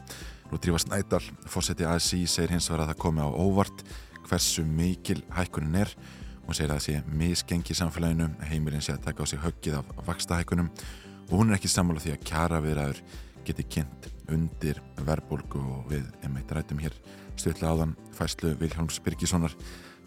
Nú 0.51 0.59
drífa 0.59 0.81
Snædal, 0.83 1.23
fósetti 1.51 1.87
ASI, 1.87 2.25
segir 2.27 2.55
hins 2.55 2.71
vegar 2.71 2.87
að 2.87 2.95
það 2.95 3.03
komi 3.05 3.23
á 3.23 3.29
óvart 3.31 3.85
hversu 4.27 4.65
mikil 4.67 5.21
hækkunin 5.35 5.83
er 5.83 5.95
Hún 6.51 6.57
segir 6.59 6.73
að 6.75 6.81
það 6.81 6.85
sé 6.89 7.15
misgengi 7.15 7.71
í 7.71 7.77
samfélaginu, 7.79 8.25
heimilin 8.51 8.83
sé 8.83 8.97
að 8.97 9.05
taka 9.05 9.23
á 9.23 9.27
sig 9.31 9.39
höggið 9.39 9.77
af 9.79 9.91
vaksta 10.03 10.41
hækkunum 10.41 10.67
og 11.29 11.35
hún 11.37 11.53
er 11.53 11.61
ekki 11.61 11.71
sammála 11.71 12.03
því 12.03 12.17
að 12.17 12.25
kjara 12.27 12.59
viðraður 12.65 13.03
geti 13.47 13.67
kynnt 13.77 14.09
undir 14.35 14.81
verðbólgu 14.99 15.63
og 15.63 15.93
við 15.93 16.09
einmitt 16.25 16.51
rætum 16.51 16.83
hér 16.83 16.97
stutlega 17.37 17.71
áðan 17.71 17.95
fæslu 18.19 18.57
Viljáms 18.59 18.99
Birgissonar 19.05 19.55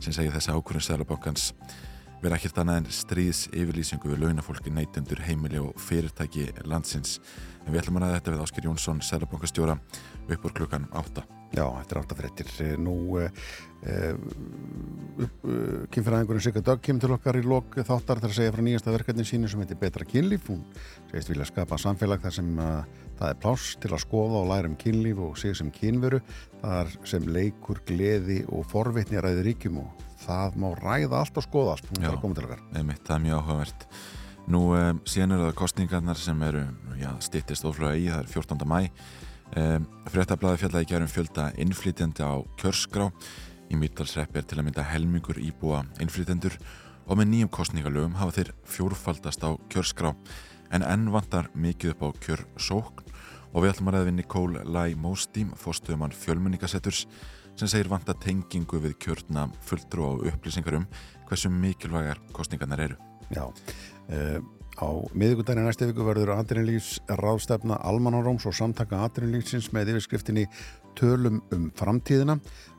sem 0.03 0.11
segir 0.11 0.35
þessi 0.35 0.51
ákvörðun 0.51 0.83
Sælabankans 0.89 1.45
vera 2.23 2.39
ekkert 2.39 2.61
annað 2.61 2.81
en 2.81 2.89
stríðs 2.95 3.45
yfirlýsingu 3.51 4.13
við 4.13 4.21
launafólki 4.23 4.71
neytundur 4.71 5.19
heimili 5.25 5.59
og 5.59 5.75
fyrirtæki 5.81 6.49
landsins. 6.69 7.19
En 7.65 7.73
við 7.73 7.83
ætlum 7.83 7.99
að 7.99 8.17
þetta 8.17 8.33
við 8.33 8.43
Ásker 8.45 8.67
Jónsson, 8.69 9.01
Sælabankastjóra 9.03 9.75
upp 10.31 10.45
úr 10.47 10.55
klukkan 10.55 10.87
8. 10.95 11.23
Já, 11.53 11.67
þetta 11.69 11.93
er 11.93 11.99
áttafréttir. 11.99 12.47
Nú 12.81 12.93
uh, 13.21 13.27
uh, 13.85 14.15
kynfæraðingurinn 15.93 16.41
Sigga 16.41 16.63
Dögg 16.65 16.81
kemur 16.87 17.03
til 17.03 17.13
okkar 17.13 17.37
í 17.37 17.43
lok 17.45 17.77
þáttar 17.77 18.23
þar 18.23 18.31
að 18.31 18.37
segja 18.39 18.53
frá 18.55 18.63
nýjasta 18.65 18.95
verkefnin 18.95 19.27
sínu 19.29 19.51
sem 19.51 19.61
heitir 19.61 19.77
Betra 19.81 20.07
kynlíf. 20.07 20.47
Hún 20.49 20.63
segist 21.11 21.29
vilja 21.29 21.45
skapa 21.51 21.77
samfélag 21.77 22.23
þar 22.23 22.37
sem 22.39 22.49
uh, 22.57 22.81
það 23.19 23.27
er 23.29 23.41
pláss 23.43 23.75
til 23.83 23.91
að 23.93 24.01
skoða 24.07 24.41
og 24.41 24.49
læra 24.49 24.71
um 24.71 24.79
kynlíf 24.81 25.21
og 25.27 25.37
sig 25.37 25.53
sem 25.59 25.69
kynveru. 25.75 26.23
Það 26.63 26.97
sem 27.11 27.29
leikur, 27.35 27.83
gleði 27.85 28.41
og 28.49 28.65
forvitni 28.71 29.21
ræði 29.21 29.45
ríkjum 29.51 29.83
og 29.83 30.01
það 30.23 30.57
má 30.63 30.67
ræða 30.79 31.21
allt 31.21 31.39
og 31.39 31.45
skoða 31.45 31.75
allt. 31.75 31.89
Hún 31.91 32.07
að 32.09 32.19
koma 32.21 32.37
til 32.37 32.47
okkar. 32.47 32.63
Einmitt, 32.73 33.03
það 33.07 33.15
er 33.15 33.23
mjög 33.27 33.41
áhugavert. 33.41 33.87
Nú 34.53 34.61
um, 34.75 35.01
síðan 35.07 35.35
eru 35.37 35.47
það 35.47 35.59
kostningarnar 35.61 36.19
sem 36.19 36.41
eru 36.49 36.63
já, 36.99 37.09
stittist 37.23 37.67
ofluga 37.67 37.95
í, 37.95 38.09
það 38.11 38.23
er 38.23 38.31
14. 38.33 38.67
mæ. 38.67 38.79
Um, 39.53 39.87
Fréttablaði 40.09 40.63
fjallaði 40.63 40.89
gerum 40.89 41.11
fjölda 41.11 41.51
innflytjandi 41.61 42.25
á 42.25 42.41
kjörskrá 42.57 43.11
í 43.69 43.77
Mýrdalsreppi 43.77 44.41
er 44.41 44.47
til 44.49 44.57
að 44.59 44.67
mynda 44.67 44.85
helmingur 44.87 45.37
íbúa 45.41 45.83
innflytjendur 46.01 46.57
og 47.05 47.19
með 47.19 47.29
nýjum 47.29 47.51
kostningalögum 47.53 48.17
hafa 48.17 48.37
þeir 48.37 48.51
fjórfaldast 48.69 49.45
á 49.45 49.53
kjörskrá 49.71 50.13
en 50.73 50.85
enn 50.87 51.11
vantar 51.13 51.51
mikið 51.53 51.93
upp 51.93 52.03
á 52.05 52.09
kjörsókn 52.25 53.13
og 53.53 53.61
við 53.61 53.73
ætlum 53.73 53.91
að 53.91 53.97
ræða 53.97 54.07
við 54.07 54.15
Nikól 54.17 54.53
Læ 54.65 54.83
Móstím, 54.97 55.53
fórstuðumann 55.53 56.15
fjölmenningasetturs 56.17 57.05
sem 57.59 57.69
segir 57.69 57.89
vanta 57.91 58.15
tengingu 58.17 58.79
við 58.83 58.97
kjörna 59.05 59.47
fulltrú 59.67 60.07
og 60.07 60.27
upplýsingar 60.31 60.79
um 60.79 60.87
hversu 61.29 61.51
mikilvægar 61.53 62.21
kostningarnar 62.33 62.83
eru. 62.87 62.97
Já, 63.33 63.45
uh, 63.45 64.39
á 64.77 64.87
miðugundaginn 65.13 65.67
næstu 65.67 65.87
viku 65.89 66.05
verður 66.07 66.33
aðrinlífs 66.37 66.97
ráðstefna 67.09 67.79
Almanáróms 67.85 68.47
og 68.49 68.57
samtaka 68.57 69.03
aðrinlífsins 69.07 69.71
með 69.73 69.93
yfirskriftinni 69.93 70.47
Tölum 70.93 71.39
um 71.49 71.71
framtíðina, 71.73 72.35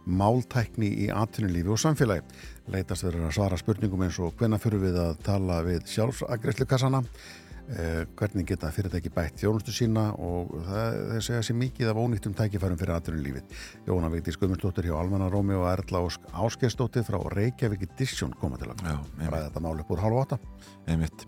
máltækni 0.07 0.87
í 1.03 1.09
aðrinlífi 1.11 1.73
og 1.75 1.81
samfélagi. 1.83 2.23
Leitast 2.71 3.03
verður 3.09 3.27
að 3.27 3.35
svara 3.35 3.59
spurningum 3.59 4.05
eins 4.07 4.21
og 4.23 4.37
hvenna 4.39 4.61
fyrir 4.63 4.85
við 4.85 5.01
að 5.03 5.17
tala 5.27 5.57
við 5.67 5.83
sjálfsagreiflukassana, 5.91 7.03
Eh, 7.03 7.44
hvernig 7.65 8.45
geta 8.49 8.69
fyrirtæki 8.75 9.09
bætt 9.15 9.39
þjónustu 9.41 9.73
sína 9.73 10.11
og 10.21 10.51
það, 10.67 10.97
það 11.09 11.23
segja 11.25 11.45
sér 11.49 11.57
mikið 11.63 11.91
af 11.91 12.01
ónýttum 12.03 12.37
tækifærum 12.37 12.79
fyrir 12.81 12.95
aðrunulífið. 12.99 13.59
Jóna 13.89 14.11
Vigdís 14.13 14.37
Guðmundsdóttir 14.41 14.91
hjá 14.91 14.99
Almanna 14.99 15.31
Rómi 15.33 15.57
og 15.57 15.65
Erla 15.71 16.03
Ósk 16.05 16.29
Áskeistóttir 16.29 17.07
frá 17.09 17.17
Reykjavík 17.33 17.87
Edition 17.89 18.35
koma 18.41 18.61
til 18.61 18.69
að 18.69 18.85
ræða 18.85 19.47
þetta 19.49 19.65
mál 19.65 19.81
upp 19.81 19.95
úr 19.97 20.05
hálf 20.05 20.21
átta. 20.27 20.41
Einmitt. 20.85 21.25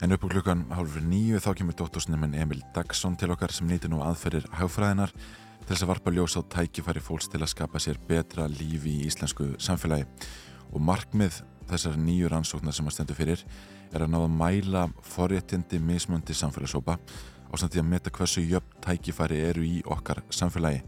En 0.00 0.14
upp 0.14 0.24
úr 0.24 0.36
klukkan 0.36 0.62
hálfur 0.72 1.02
nýju 1.04 1.42
þá 1.42 1.50
kemur 1.58 1.76
dóttorsnuminn 1.76 2.38
Emil 2.38 2.62
Dagsson 2.76 3.18
til 3.18 3.32
okkar 3.34 3.52
sem 3.52 3.68
nýtir 3.68 3.90
nú 3.90 4.04
aðferðir 4.06 4.46
haugfræðinar 4.60 5.12
til 5.12 5.74
þess 5.74 5.84
að 5.84 5.90
varpa 5.90 6.14
ljós 6.14 6.38
á 6.38 6.42
tækifæri 6.54 7.02
fólks 7.04 7.28
til 7.28 7.42
að 7.42 7.52
skapa 7.52 7.82
sér 7.82 7.98
betra 8.08 8.46
lífi 8.48 8.94
í 9.02 9.10
íslensku 9.10 9.52
samfélagi 9.60 10.06
og 10.70 10.80
markmið 10.86 11.42
þessar 11.70 11.98
nýju 12.00 12.30
rannsóknar 12.32 12.74
sem 12.74 12.88
að 12.88 12.96
stendur 12.96 13.18
fyrir 13.18 13.44
er 13.90 14.04
að 14.04 14.12
náða 14.12 14.28
að 14.28 14.36
mæla 14.38 14.82
forréttindi 15.02 15.80
mismöndi 15.82 16.36
samfélagsópa 16.36 16.98
og 17.50 17.58
samt 17.58 17.74
því 17.74 17.82
að 17.82 17.90
meta 17.90 18.12
hversu 18.14 18.44
jöfn 18.46 18.82
tækifæri 18.84 19.40
eru 19.48 19.64
í 19.66 19.80
okkar 19.90 20.22
samfélagi. 20.30 20.82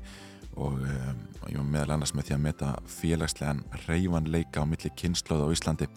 Og 0.60 0.82
um, 0.84 1.70
meðal 1.72 1.96
annars 1.96 2.12
með 2.14 2.28
því 2.28 2.36
að 2.36 2.42
meta 2.44 2.72
félagslegan 2.98 3.62
reyfanleika 3.86 4.62
á 4.62 4.68
milli 4.68 4.92
kynnslóða 5.00 5.48
á 5.48 5.54
Íslandi. 5.54 5.88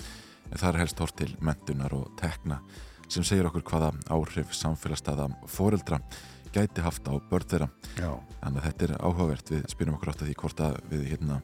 En 0.51 0.61
það 0.61 0.69
er 0.71 0.81
helst 0.83 1.01
hort 1.03 1.17
til 1.19 1.31
mentunar 1.43 1.93
og 1.93 2.13
tekna 2.19 2.61
sem 3.11 3.25
segir 3.25 3.45
okkur 3.45 3.65
hvaða 3.67 3.91
áhrif 4.09 4.53
samfélagsstaða 4.57 5.27
fóreldra 5.51 5.99
gæti 6.55 6.81
haft 6.81 7.05
á 7.11 7.13
börn 7.29 7.49
þeirra. 7.51 7.67
Já. 7.99 8.15
þannig 8.41 8.61
að 8.61 8.65
þetta 8.69 8.85
er 8.85 8.95
áhugavert. 9.01 9.51
Við 9.51 9.67
spyrjum 9.73 9.97
okkur 9.97 10.11
átt 10.13 10.23
að 10.23 10.31
því 10.31 10.37
hvort 10.41 10.63
að 10.65 10.79
við 10.89 11.05
hérna 11.11 11.41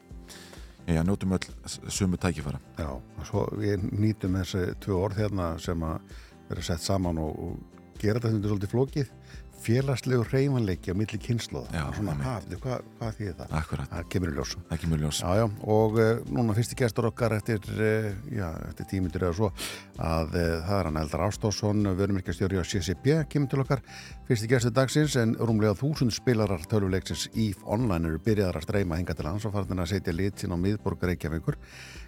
Já, 0.86 1.02
nótum 1.06 1.32
öll 1.36 1.46
sumu 1.88 2.18
tækifæra. 2.18 2.58
Já, 2.78 2.88
og 2.90 3.26
svo 3.28 3.44
við 3.54 3.84
nýtum 3.94 4.34
þessi 4.40 4.72
tvö 4.82 4.98
orð 4.98 5.20
hérna 5.22 5.52
sem 5.62 5.84
að 5.86 6.16
vera 6.48 6.64
sett 6.66 6.82
saman 6.82 7.20
og, 7.22 7.38
og 7.38 8.00
gera 8.02 8.22
þetta 8.22 8.50
svolítið 8.50 8.72
flókið 8.72 9.12
félagslegu 9.62 10.24
reymanleiki 10.30 10.92
á 10.92 10.96
milli 10.98 11.18
kynnslóða 11.22 11.84
svona 11.96 12.14
hafði, 12.22 12.58
hvað, 12.62 12.86
hvað 12.98 13.18
þýðir 13.18 13.36
það? 13.38 13.54
Akkurat. 13.58 13.90
Það 13.92 14.08
kemur 14.14 14.32
í 14.32 14.36
ljós. 14.36 14.54
Það 14.70 14.80
kemur 14.84 15.00
í 15.00 15.04
ljós. 15.04 15.20
Já, 15.22 15.30
já, 15.38 15.44
og 15.76 15.98
uh, 15.98 16.10
núna 16.38 16.56
fyrsti 16.56 16.78
gestur 16.82 17.08
okkar 17.10 17.36
eftir, 17.38 17.68
uh, 17.76 18.08
já, 18.32 18.48
eftir 18.68 18.90
tímyndur 18.92 19.26
eða 19.28 19.38
svo 19.38 19.52
að 19.98 20.34
uh, 20.34 20.48
það 20.66 20.78
er 20.78 20.90
hann 20.90 21.00
Eldar 21.02 21.24
Ástásson, 21.28 21.92
vörumirkjastjóri 22.00 22.60
á 22.60 22.64
CCP, 22.66 23.16
kemur 23.32 23.52
til 23.52 23.62
okkar 23.64 23.84
fyrsti 24.28 24.48
gestur 24.48 24.72
dagsins 24.72 25.16
en 25.20 25.34
rúmlega 25.36 25.76
þúsund 25.76 26.14
spilarar 26.14 26.62
töluleiksins 26.70 27.26
EVE 27.34 27.66
Online 27.68 28.08
eru 28.08 28.20
byrjaðar 28.24 28.60
að 28.60 28.66
streyma 28.68 29.00
hinga 29.00 29.16
til 29.18 29.26
hans 29.28 29.44
og 29.48 29.52
farðin 29.52 29.82
að 29.82 29.90
setja 29.92 30.14
lit 30.16 30.40
sín 30.40 30.54
á 30.54 30.58
miðborg 30.58 31.04
Reykjavíkur. 31.04 31.58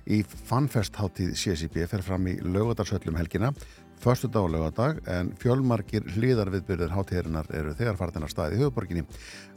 Í 0.09 0.23
Fanfest 0.25 0.97
háttíð 1.01 1.35
CCP 1.37 1.85
fer 1.91 2.05
fram 2.07 2.27
í 2.31 2.37
lögadarsöllum 2.41 3.19
helgina 3.21 3.53
förstu 4.01 4.29
dag 4.29 4.45
og 4.45 4.51
lögadag 4.51 5.01
en 5.09 5.33
fjölmarkir 5.41 6.07
hlýðarviðbyrðir 6.15 6.93
hátíðarinnar 6.95 7.51
eru 7.55 7.75
þegar 7.75 7.99
farðin 8.01 8.27
að 8.27 8.33
staði 8.35 8.59
í 8.59 8.63
höfuborginni. 8.63 9.05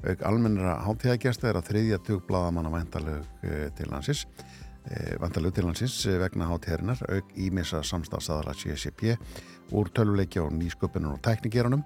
Auk 0.08 0.24
almennara 0.30 0.78
hátíðagesta 0.86 1.50
er 1.50 1.60
að 1.60 1.70
þriðja 1.72 2.00
tugblaðamanna 2.08 2.74
væntalög 2.74 3.26
til 3.78 3.90
hansins 3.92 4.26
vantalög 5.20 5.56
til 5.56 5.66
hansins 5.68 5.98
vegna 6.22 6.48
hátíðarinnar 6.52 7.02
auk 7.12 7.32
ímissa 7.36 7.84
samstafsaðala 7.84 8.56
CSCP 8.56 9.18
úr 9.76 9.92
töluleikja 9.92 10.46
og 10.46 10.54
nýsköpunum 10.56 11.18
og 11.18 11.24
teknikerunum 11.28 11.84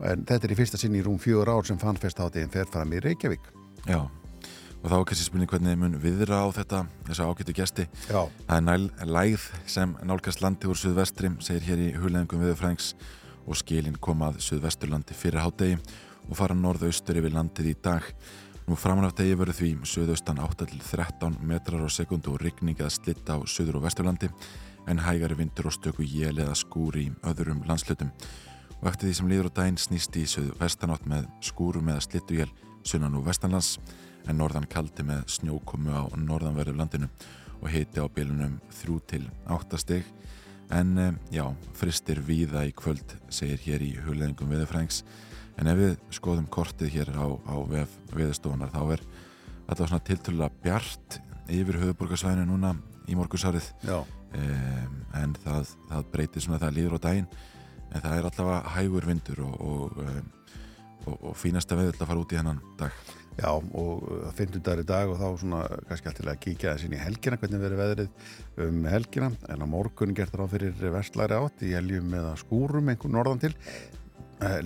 en 0.00 0.24
þetta 0.26 0.48
er 0.48 0.54
í 0.54 0.58
fyrsta 0.58 0.80
sinn 0.80 0.96
í 0.98 1.04
rúm 1.06 1.20
fjögur 1.22 1.52
ár 1.52 1.66
sem 1.68 1.78
fannfest 1.78 2.22
hátíðin 2.22 2.52
fer 2.52 2.70
fram 2.70 2.96
í 2.96 3.04
Reykjavík. 3.04 3.52
Já 3.86 4.08
og 4.80 4.88
þá 4.88 4.96
er 4.96 5.06
kannski 5.10 5.26
spurning 5.26 5.50
hvernig 5.50 5.78
mun 5.78 5.96
viðra 6.00 6.40
á 6.40 6.48
þetta 6.56 6.82
þessu 7.08 7.26
ágættu 7.28 7.54
gesti. 7.56 7.86
Já. 8.08 8.22
það 8.48 8.56
er 8.56 8.66
næl 8.66 8.90
læð 9.04 9.48
sem 9.68 9.96
nálgast 10.02 10.40
landi 10.40 10.70
úr 10.70 10.78
Suðvestri, 10.80 11.32
segir 11.44 11.66
hér 11.68 11.82
í 11.84 11.88
hulengum 12.00 12.40
viðfrængs 12.44 12.94
og 13.46 13.58
skilin 13.60 13.98
komað 14.00 14.40
Suðvesturlandi 14.44 15.16
fyrir 15.16 15.44
hádegi 15.44 15.76
og 16.28 16.38
fara 16.38 16.56
norðaustur 16.56 17.18
yfir 17.20 17.34
landið 17.34 17.72
í 17.72 17.76
dag. 17.82 18.06
Nú 18.70 18.76
degi 19.18 19.34
verður 19.34 19.56
því 19.56 19.70
Suðaustan 19.84 20.38
8-13 20.38 21.40
metrar 21.42 21.82
á 21.82 21.88
sekundu 21.90 22.34
og 22.34 22.42
rigning 22.42 22.78
eða 22.78 22.90
slitta 22.90 23.34
á 23.34 23.42
Suður 23.44 23.80
og 23.80 23.88
Vesturlandi 23.88 24.28
en 24.86 24.98
hægari 24.98 25.34
vindur 25.34 25.66
og 25.66 25.74
stöku 25.74 26.04
jél 26.06 26.38
eða 26.38 26.54
skúri 26.54 27.08
í 27.08 27.14
öðrum 27.26 27.64
landslutum 27.66 28.12
og 28.80 28.86
eftir 28.88 29.08
því 29.08 29.16
sem 29.16 29.28
líður 29.28 29.50
á 29.50 29.56
daginn 29.58 29.80
snýst 29.80 30.16
í 30.16 30.22
Suðvestanátt 30.24 31.08
með 31.10 31.26
skúrum 31.44 31.90
eða 31.90 32.04
slittu 32.06 32.38
jél 32.38 32.52
sunnan 32.86 33.18
og 33.18 33.26
vestanlands 33.26 33.74
en 34.28 34.40
norðan 34.40 34.68
kaldi 34.70 35.04
með 35.06 35.24
snjókomu 35.36 35.94
á 35.94 36.04
norðanverðu 36.16 36.76
landinu 36.76 37.08
og 37.60 37.68
hiti 37.72 38.00
á 38.00 38.06
bylunum 38.08 38.58
3 38.72 38.98
til 39.10 39.24
8 39.48 39.80
stygg 39.80 40.06
en 40.70 41.18
já, 41.34 41.44
fristir 41.74 42.20
víða 42.22 42.62
í 42.68 42.74
kvöld 42.76 43.16
segir 43.32 43.60
hér 43.64 43.82
í 43.84 43.90
hulengum 44.04 44.52
viðfrængs 44.52 45.02
en 45.58 45.70
ef 45.70 45.80
við 45.80 45.96
skoðum 46.14 46.46
kortið 46.52 46.94
hér 46.94 47.10
á, 47.16 47.26
á 47.26 47.56
viðstofunar 48.14 48.70
þá 48.72 48.82
er 48.96 49.04
þetta 49.66 49.90
svona 49.90 50.06
tiltölulega 50.06 50.62
bjart 50.64 51.20
yfir 51.50 51.80
höfuborgarsvæðinu 51.82 52.46
núna 52.48 52.74
í 53.10 53.16
morgursárið 53.18 53.70
um, 53.90 54.98
en 55.18 55.34
það, 55.44 55.72
það 55.90 56.10
breytir 56.12 56.44
svona 56.44 56.60
það 56.62 56.76
líður 56.76 56.98
á 56.98 57.04
daginn. 57.08 57.30
En 57.90 58.04
það 58.04 58.16
er 58.16 58.28
allavega 58.28 58.74
hægur 58.76 59.06
vindur 59.08 59.40
og, 59.48 59.56
og 59.66 59.96
um, 60.04 60.28
og, 61.06 61.16
og 61.30 61.34
fínasta 61.38 61.78
við 61.78 61.94
að 61.94 62.06
fara 62.06 62.22
út 62.22 62.34
í 62.34 62.38
hennan 62.38 62.60
dag 62.78 62.94
Já, 63.40 63.54
og 63.56 64.02
það 64.04 64.32
finnur 64.36 64.62
dagur 64.64 64.82
í 64.82 64.88
dag 64.88 65.10
og 65.10 65.16
þá 65.16 65.28
svona 65.40 65.60
kannski 65.88 66.10
alltaf 66.10 66.26
að 66.28 66.40
kíkja 66.44 66.74
þess 66.74 66.86
inn 66.86 66.96
í 66.96 67.00
helgina 67.00 67.38
hvernig 67.40 67.62
verður 67.62 67.80
veðrið 67.80 68.66
um 68.66 68.82
helgina. 68.92 69.30
En 69.48 69.64
á 69.64 69.66
morgun 69.70 70.12
gert 70.16 70.34
það 70.34 70.44
á 70.44 70.52
fyrir 70.52 70.92
vestlæri 70.96 71.38
átt 71.38 71.64
í 71.64 71.70
heljum 71.72 72.12
eða 72.18 72.34
skúrum 72.42 72.90
einhvern 72.92 73.16
norðan 73.16 73.40
til. 73.46 73.52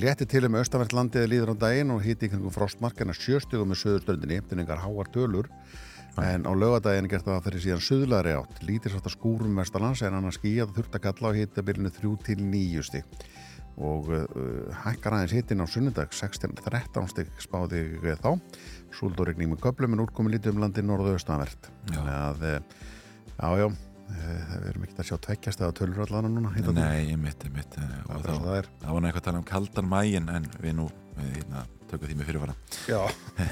Létti 0.02 0.26
til 0.30 0.42
um 0.48 0.58
austavert 0.58 0.94
landið 0.94 1.28
líður 1.30 1.54
á 1.54 1.62
daginn 1.66 1.94
og 1.94 2.02
hýtti 2.02 2.26
ykkur 2.28 2.50
frostmarkana 2.54 3.14
sjöstugum 3.14 3.70
með 3.70 3.82
söðurstöndinni, 3.84 4.40
eftir 4.42 4.58
einhver 4.62 4.82
háar 4.82 5.10
tölur. 5.14 5.50
En 6.18 6.46
á 6.46 6.52
lögadaginn 6.54 7.10
gert 7.10 7.26
það 7.26 7.46
fyrir 7.46 7.62
síðan 7.62 7.86
söðlari 7.86 8.34
átt, 8.38 8.62
lítir 8.66 8.94
sátt 8.94 9.06
að 9.06 9.16
skúrum 9.16 9.58
vestalans 9.58 10.02
en 10.02 10.18
annars 10.18 10.38
skíjað 10.38 10.74
þurft 10.76 10.98
að 10.98 11.06
kalla 11.08 11.30
á 11.30 11.36
hýttabilinu 11.38 11.94
3 11.94 12.14
til 12.26 12.38
9 12.42 12.86
stík 12.90 13.24
og 13.78 14.10
uh, 14.14 14.28
hækkar 14.84 15.18
aðeins 15.18 15.34
hittin 15.34 15.64
á 15.64 15.66
sunnudag 15.66 16.12
16-13 16.14 17.08
stygg 17.10 17.40
spáði 17.42 17.82
þá. 18.22 18.30
Súldórikning 18.94 19.50
með 19.50 19.64
köplum 19.64 19.96
en 19.96 20.04
úrkomi 20.04 20.36
lítið 20.36 20.54
um 20.54 20.62
landi 20.62 20.84
norðu-austanvert 20.86 21.70
þannig 21.90 22.14
að, 22.14 22.46
já, 23.34 23.48
já 23.64 23.68
við 24.14 24.66
erum 24.70 24.84
ekki 24.84 24.98
að 25.00 25.08
sjá 25.08 25.16
tveggjast 25.26 25.62
eða 25.62 25.74
tölur 25.78 26.02
allan 26.04 26.28
núna 26.30 26.52
Nei, 26.76 27.10
ég 27.10 27.18
mitt, 27.20 27.46
ég 27.46 27.54
mitt 27.54 27.78
og 27.80 28.20
þá, 28.22 28.34
var 28.44 28.68
eitthvað 29.08 29.20
að 29.20 29.26
tala 29.28 29.40
um 29.40 29.46
kaldan 29.48 29.88
mægin 29.90 30.28
en 30.32 30.48
við 30.60 30.76
nú, 30.78 30.86
við 31.16 31.30
hérna, 31.38 31.64
tökum 31.90 32.10
því 32.10 32.18
með 32.18 32.30
fyrirvara. 32.30 32.54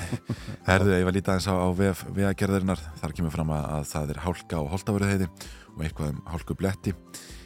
Herðu, 0.68 0.94
ég 0.98 1.06
var 1.08 1.16
lítið 1.16 1.34
aðeins 1.34 1.48
á, 1.48 1.54
á 1.56 1.68
vegagerðarinnar. 2.18 2.84
Þar 3.00 3.16
kemur 3.18 3.34
fram 3.34 3.52
að, 3.56 3.68
að 3.78 3.88
það 3.92 4.14
er 4.14 4.22
hálka 4.26 4.60
og 4.60 4.72
holdaföruðheiði 4.76 5.30
og 5.72 5.86
eitthvað 5.86 6.12
um 6.12 6.22
hálku 6.28 6.58
bletti 6.58 6.94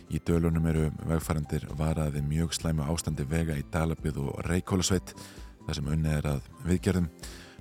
Í 0.07 0.21
dölunum 0.23 0.67
eru 0.71 0.87
vegfærandir 1.09 1.67
varaði 1.79 2.23
mjög 2.23 2.55
slæmu 2.55 2.85
ástandi 2.87 3.27
vega 3.27 3.57
í 3.59 3.65
Dalabið 3.73 4.21
og 4.23 4.39
Reykjólasveit 4.47 5.15
þar 5.67 5.79
sem 5.79 5.89
unni 5.91 6.13
er 6.15 6.29
að 6.31 6.47
viðgerðum. 6.67 7.09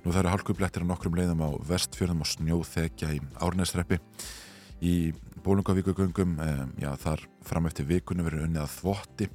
Nú 0.04 0.12
það 0.12 0.20
eru 0.20 0.32
hálkublettir 0.34 0.86
á 0.86 0.90
nokkrum 0.90 1.16
leiðum 1.18 1.42
á 1.42 1.50
vestfjörðum 1.66 2.22
og 2.22 2.30
snjóþekja 2.30 3.10
í 3.16 3.20
Árnæsreppi. 3.42 3.98
Í 4.78 4.94
Bólungavíkugöngum, 5.42 6.38
eh, 6.42 6.66
já 6.82 6.90
þar 6.96 7.26
fram 7.42 7.66
eftir 7.66 7.86
vikunum 7.86 8.26
verður 8.26 8.46
unni 8.46 8.62
að 8.62 8.74
þvotti 8.78 9.28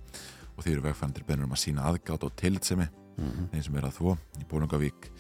og 0.56 0.64
því 0.64 0.72
eru 0.72 0.82
vegfærandir 0.88 1.28
beinur 1.28 1.46
um 1.46 1.56
að 1.56 1.64
sína 1.66 1.88
aðgátt 1.88 2.24
og 2.24 2.36
tilitsemi 2.36 2.88
mm 2.88 3.30
-hmm. 3.30 3.54
eins 3.54 3.66
sem 3.66 3.76
er 3.76 3.84
að 3.84 3.98
þvó 4.00 4.18
í 4.40 4.46
Bólungavík. 4.48 5.12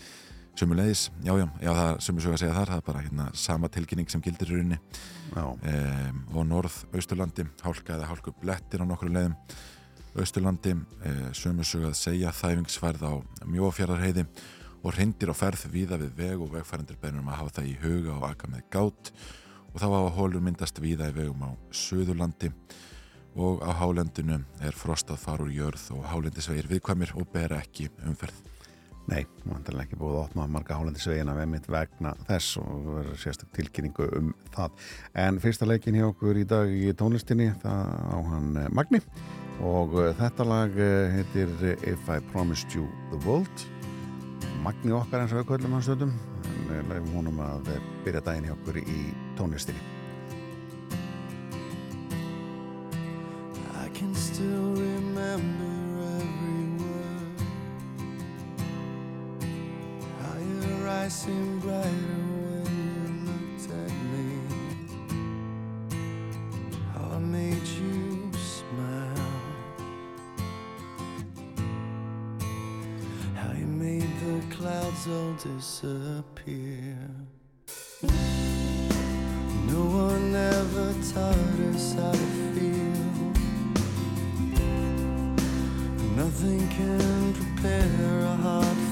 Sumulegis, 0.56 1.10
já 1.24 1.32
já, 1.40 1.48
já 1.64 1.72
það 1.74 2.00
sem 2.04 2.18
ég 2.18 2.24
svo 2.24 2.32
að 2.36 2.42
segja 2.42 2.56
þar, 2.56 2.72
það 2.72 2.80
er 2.82 2.88
bara 2.88 3.04
hérna 3.06 3.28
sama 3.34 3.70
tilkynning 3.72 4.10
sem 4.12 4.22
gildir 4.22 4.52
í 4.52 4.58
rauninni. 4.58 4.80
Um, 5.32 6.24
og 6.36 6.48
norð-austurlandi 6.50 7.46
hálka 7.64 7.96
eða 7.96 8.10
hálku 8.10 8.34
blettir 8.42 8.84
á 8.84 8.86
nokkru 8.86 9.10
leiðum. 9.14 9.38
Austurlandi 10.12 10.74
eh, 11.08 11.30
sömu 11.32 11.64
sög 11.64 11.88
að 11.88 11.96
segja 11.96 12.34
þæfingsfærð 12.36 13.06
á 13.08 13.14
mjófjörðarheiði 13.48 14.26
og 14.84 14.96
hrindir 14.98 15.32
á 15.32 15.36
ferð 15.40 15.70
víða 15.72 16.00
við 16.02 16.18
veg 16.18 16.44
og 16.44 16.52
vegfærandir 16.58 17.00
beinum 17.00 17.30
að 17.32 17.40
hafa 17.40 17.56
það 17.60 17.70
í 17.70 17.76
huga 17.80 18.18
og 18.18 18.28
aka 18.28 18.52
með 18.52 18.66
gátt 18.76 19.12
og 19.72 19.80
þá 19.80 19.88
hafa 19.88 20.14
hólur 20.18 20.44
myndast 20.44 20.84
víða 20.84 21.08
í 21.14 21.16
vegum 21.16 21.46
á 21.48 21.52
söðurlandi 21.72 22.52
og 23.40 23.64
á 23.64 23.72
hálendinu 23.80 24.42
er 24.60 24.76
frostað 24.76 25.22
far 25.22 25.46
úr 25.46 25.54
jörð 25.56 25.94
og 25.96 26.04
hálendisvegir 26.12 26.68
viðkvæmir 26.74 27.16
og 27.16 27.30
ber 27.32 27.56
ekki 27.62 27.88
umferð 28.04 28.51
Nei, 29.10 29.24
vantarlega 29.50 29.88
ekki 29.88 29.98
búið 29.98 30.16
að 30.16 30.24
opna 30.28 30.46
marga 30.52 30.78
hálendisvegina 30.78 31.34
við 31.36 31.48
mitt 31.56 31.68
vegna 31.74 32.14
þess 32.28 32.60
og 32.62 32.84
verður 32.86 33.20
sérstak 33.24 33.50
tilkynningu 33.58 34.08
um 34.20 34.30
það. 34.54 34.76
En 35.24 35.40
fyrsta 35.42 35.68
leikin 35.68 35.98
hjá 35.98 36.06
okkur 36.12 36.38
í 36.38 36.46
dag 36.48 36.70
í 36.70 36.92
tónlistinni, 36.98 37.50
það 37.64 37.96
á 37.98 38.18
hann 38.30 38.52
eh, 38.62 38.70
Magni 38.78 39.02
og 39.66 39.98
eh, 40.04 40.12
þetta 40.20 40.48
lag 40.48 40.78
eh, 40.78 41.16
heitir 41.18 41.56
If 41.82 42.12
I 42.14 42.20
Promised 42.32 42.78
You 42.78 42.86
The 43.14 43.24
World. 43.26 43.66
Magni 44.62 44.94
okkar 44.94 45.24
eins 45.24 45.34
og 45.34 45.42
auðvöldum 45.42 45.74
hans 45.74 45.90
stöldum, 45.90 46.14
en 46.70 46.94
leifum 46.94 47.18
húnum 47.18 47.42
að 47.42 47.74
byrja 48.06 48.22
daginn 48.28 48.52
hjá 48.52 48.54
okkur 48.60 48.80
í 48.84 49.02
tónlistinni. 49.40 49.82
I 53.82 53.90
can 53.98 54.14
still 54.16 54.76
remember 54.78 55.71
eyes 61.02 61.14
seem 61.14 61.60
brighter 61.60 62.20
when 62.46 62.66
you 62.78 63.04
looked 63.28 63.66
at 63.82 63.92
me. 64.12 64.28
How 66.94 67.06
I 67.16 67.20
made 67.20 67.68
you 67.80 68.32
smile. 68.58 69.34
How 73.36 73.52
you 73.54 73.66
made 73.66 74.12
the 74.26 74.56
clouds 74.56 75.08
all 75.08 75.34
disappear. 75.34 76.98
No 79.74 79.84
one 80.06 80.36
ever 80.36 80.94
taught 81.14 81.60
us 81.74 81.94
how 81.94 82.12
to 82.12 82.28
feel. 82.54 83.08
Nothing 86.16 86.62
can 86.70 87.34
prepare 87.34 88.20
a 88.34 88.36
heart 88.46 88.91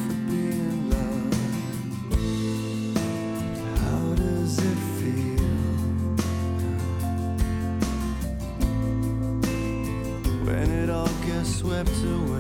to 11.85 12.15
away. 12.15 12.38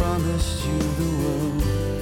promised 0.00 0.64
you 0.64 0.78
the 0.78 1.10
world. 1.22 1.99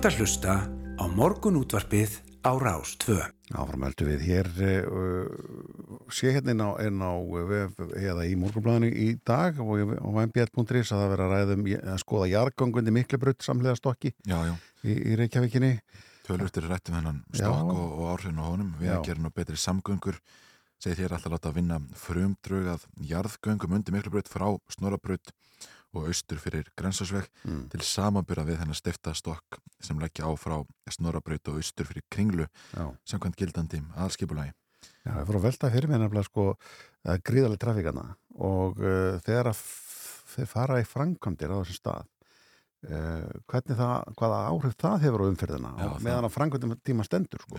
Ert 0.00 0.14
að 0.14 0.20
hlusta 0.22 0.52
á 0.96 1.04
morgunútvarpið 1.12 2.14
á 2.40 2.56
Rás 2.56 2.94
2. 3.02 3.20
Áframöldu 3.52 4.06
við 4.08 4.22
hér 4.30 4.46
uh, 4.88 5.26
sé 6.08 6.30
hérna 6.32 6.54
inn 6.54 6.62
á, 6.64 6.70
inn 6.86 7.02
á 7.04 7.12
vef, 7.50 7.74
eða 8.00 8.24
í 8.24 8.32
morgunblæðinu 8.40 8.88
í 8.96 9.10
dag 9.28 9.60
og 9.60 9.92
á 10.00 10.08
mbl.is 10.24 10.94
að 10.94 11.02
það 11.02 11.12
vera 11.12 11.26
að 11.26 11.34
ræðum 11.34 11.68
að 11.76 12.00
skoða 12.00 12.30
jargangundi 12.30 12.94
miklubrut 12.96 13.44
samlega 13.44 13.76
stokki 13.76 14.14
Já, 14.24 14.38
já, 14.48 14.54
í, 14.88 14.96
í 14.96 15.18
Reykjavíkinni. 15.20 15.74
Tölvurtir 16.30 16.70
rættum 16.70 16.96
hennan 16.96 17.20
stokk 17.36 17.74
og, 17.74 17.84
og 18.00 18.08
áhrifin 18.14 18.40
á 18.40 18.44
honum. 18.48 18.72
Við 18.80 18.94
Já. 18.94 18.96
að 18.96 19.06
gera 19.10 19.26
nú 19.26 19.34
betri 19.36 19.60
samgöngur. 19.60 20.16
Segir 20.80 21.02
þér 21.02 21.18
alltaf 21.18 21.36
láta 21.36 21.52
að 21.52 21.60
vinna 21.60 21.82
frumdrög 22.06 22.72
að 22.72 22.88
jarðgöngum 23.04 23.76
undir 23.76 23.98
miklubraut 23.98 24.32
frá 24.32 24.48
snorabraut 24.72 25.36
og 25.96 26.06
austur 26.10 26.38
fyrir 26.42 26.70
grensasveg 26.78 27.26
mm. 27.44 27.64
til 27.72 27.82
samanbyrða 27.86 28.46
við 28.46 28.60
þennan 28.62 28.78
stifta 28.78 29.14
stokk 29.18 29.58
sem 29.82 29.98
leggja 30.00 30.28
á 30.28 30.32
frá 30.38 30.60
snorabraut 30.90 31.50
og 31.50 31.60
austur 31.60 31.88
fyrir 31.88 32.06
kringlu 32.12 32.46
samkvæmt 33.08 33.38
gildandi 33.40 33.82
aðskipulagi 33.98 34.54
Já, 35.00 35.14
ég 35.16 35.26
fór 35.28 35.38
að 35.38 35.46
velta 35.48 35.70
fyrir 35.72 35.90
mér 35.90 36.02
nefnilega 36.02 36.28
sko 36.28 36.46
er 37.08 37.20
gríðarlega 37.24 37.62
trafíkana 37.64 38.06
og 38.40 38.80
uh, 38.84 39.16
þegar 39.24 39.52
þeir 39.56 40.48
fara 40.48 40.80
í 40.80 40.88
framkvæmdir 40.88 41.52
á 41.52 41.56
þessum 41.60 41.78
stað 41.78 42.02
uh, 42.04 43.26
hvernig 43.50 43.78
það, 43.80 43.94
hvaða 44.20 44.40
áhrif 44.52 44.76
það 44.80 45.06
hefur 45.06 45.24
á 45.24 45.30
umferðina 45.30 45.72
Já, 45.80 45.88
meðan 46.04 46.28
að 46.28 46.36
framkvæmdum 46.36 46.76
tíma 46.84 47.08
stendur 47.08 47.44
sko. 47.44 47.58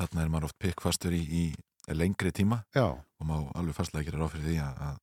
Þarna 0.00 0.24
er 0.24 0.32
maður 0.32 0.48
oft 0.50 0.58
pikkfastur 0.64 1.16
í, 1.16 1.22
í 1.22 1.44
lengri 1.92 2.32
tíma 2.34 2.62
Já, 2.76 2.88
og 2.96 3.28
má 3.28 3.36
alveg 3.54 3.76
fastlega 3.76 4.08
gera 4.08 4.24
ráð 4.24 4.36
fyrir 4.38 4.50
því 4.50 4.58
að, 4.64 4.84
að, 4.88 5.00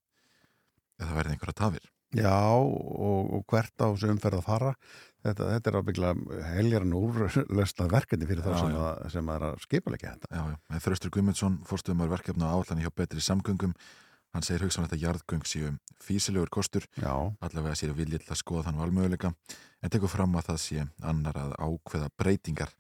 að 0.98 1.08
það 1.08 1.20
verði 1.22 1.36
einhverja 1.38 1.60
tafir 1.62 1.90
Já, 2.18 2.36
og, 2.60 3.32
og 3.38 3.46
hvert 3.48 3.74
á 3.80 3.88
þessu 3.88 4.12
umferð 4.12 4.42
að 4.42 4.48
fara. 4.50 4.76
Þetta, 5.22 5.48
þetta 5.54 5.70
er 5.70 5.78
ábygglega 5.78 6.44
heljarinn 6.56 6.96
úrlösta 6.98 7.86
verkefni 7.92 8.28
fyrir 8.28 8.42
þá 8.44 8.52
Já, 8.56 8.60
sem, 8.60 8.72
já. 8.74 8.86
að, 8.88 9.02
sem 9.14 9.28
að 9.30 9.36
er 9.38 9.48
að 9.48 9.66
skipa 9.68 9.94
ekki 9.96 10.10
þetta. 10.10 10.32
Já, 10.34 10.80
Þröstur 10.88 11.14
Guðmundsson, 11.14 11.60
fórstuðumar 11.70 12.10
verkefna 12.16 12.50
áallan 12.56 12.82
hjá 12.82 12.90
betri 12.98 13.22
samgöngum 13.22 13.76
hann 14.32 14.46
segir 14.48 14.64
hugsanlegt 14.66 14.96
að 14.96 15.04
jarðgöng 15.06 15.48
séu 15.48 15.74
físilegur 16.02 16.52
kostur, 16.54 16.86
Já, 16.96 17.12
allavega 17.44 17.76
séu 17.78 17.96
viljill 17.96 18.24
að 18.24 18.40
skoða 18.40 18.70
þann 18.70 18.80
valmöguleika, 18.80 19.34
en 19.84 19.92
tekur 19.92 20.12
fram 20.12 20.38
að 20.40 20.52
það 20.52 20.62
sé 20.64 20.86
annar 21.12 21.40
að 21.42 21.56
ákveða 21.60 22.12
breytingar 22.20 22.72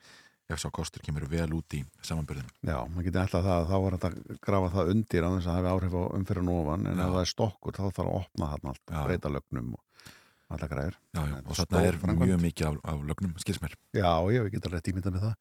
ef 0.55 0.61
sá 0.63 0.69
kostur 0.73 1.03
kemur 1.05 1.25
vel 1.31 1.49
út 1.57 1.75
í 1.77 1.81
samanbyrðinu. 2.07 2.51
já, 2.67 2.77
maður 2.87 3.07
getur 3.09 3.23
ætlað 3.25 3.47
það 3.47 3.57
að 3.61 3.69
þá 3.71 3.77
er 3.87 3.95
þetta 3.97 4.11
að 4.11 4.41
grafa 4.47 4.71
það 4.75 4.91
undir 4.95 5.27
á 5.27 5.29
þess 5.35 5.47
að 5.51 5.57
hafi 5.59 5.71
áhrif 5.75 5.95
á 5.97 6.03
umferðin 6.19 6.51
ofan 6.55 6.87
en 6.91 6.97
Já. 6.97 7.05
ef 7.05 7.13
það 7.15 7.21
er 7.25 7.31
stokkur 7.35 7.77
þá 7.77 7.83
þarf 7.87 8.01
að 8.05 8.17
opna 8.21 8.51
þarna 8.53 8.73
allt, 8.75 8.85
breyta 9.05 9.31
lögnum 9.37 9.73
og 9.77 9.83
alla 10.55 10.71
græður 10.71 10.97
Já, 11.11 11.21
já, 11.21 11.35
og 11.41 11.57
þarna 11.59 11.83
er 11.87 11.99
framkvæmd. 12.01 12.29
mjög 12.29 12.41
mikið 12.45 12.67
af, 12.69 12.79
af 12.93 13.05
lögnum, 13.09 13.37
skils 13.41 13.61
mér. 13.63 13.77
Já, 13.97 14.11
ég 14.31 14.49
get 14.53 14.67
alveg 14.69 14.83
tímita 14.85 15.13
með 15.13 15.25
það 15.27 15.35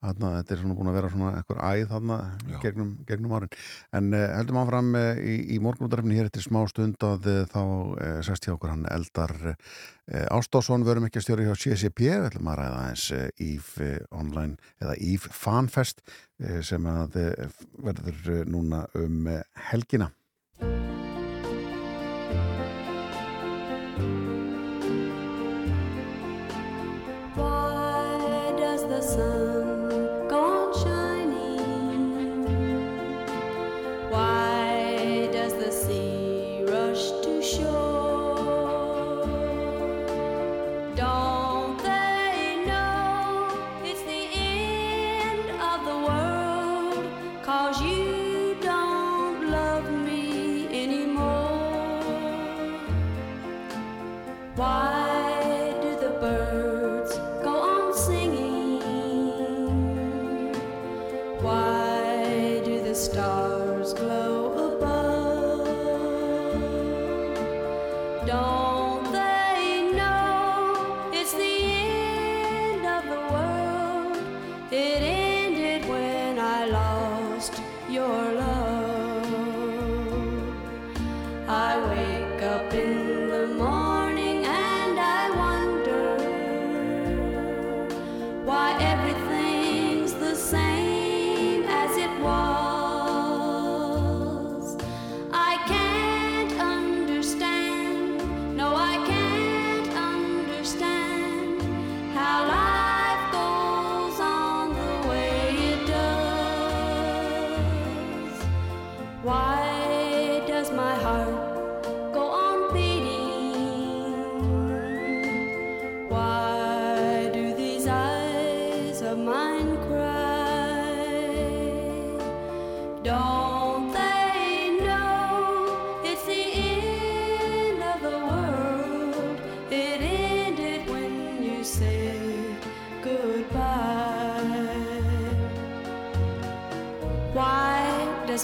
þarna, 0.00 0.30
þetta 0.38 0.54
er 0.54 0.60
svona 0.62 0.76
búin 0.78 0.90
að 0.90 0.96
vera 0.96 1.10
svona 1.12 1.30
eitthvað 1.38 1.60
æð 1.68 1.90
þarna 1.90 2.18
Já. 2.48 2.58
gegnum, 2.64 2.92
gegnum 3.08 3.34
árin 3.36 3.52
en 3.98 4.10
uh, 4.16 4.24
heldum 4.38 4.60
áfram 4.62 4.90
uh, 4.96 5.20
í, 5.20 5.34
í 5.56 5.58
morgunútarefni 5.64 6.16
hér 6.16 6.30
eftir 6.30 6.46
smá 6.46 6.60
stund 6.70 7.04
að 7.04 7.28
uh, 7.28 7.40
þá 7.50 7.60
uh, 7.60 8.20
sest 8.24 8.48
hjá 8.48 8.54
okkur 8.54 8.72
hann 8.72 8.86
Eldar 8.90 9.34
uh, 9.50 10.24
Ástásson, 10.38 10.86
verum 10.88 11.06
ekki 11.08 11.20
að 11.20 11.26
stjóra 11.26 11.48
hjá 11.50 11.60
CCP 11.66 12.06
við 12.08 12.30
ætlum 12.30 12.48
að 12.50 12.62
ræða 12.62 12.80
eins 12.88 13.06
EVE 13.12 13.90
uh, 14.00 14.08
online 14.22 14.56
eða 14.80 14.96
EVE 14.96 15.34
Fanfest 15.36 16.00
sem 16.64 16.86
að 16.88 17.18
verður 17.84 18.46
núna 18.48 18.86
um 18.96 19.28
helgina 19.68 20.08
Why 24.00 24.29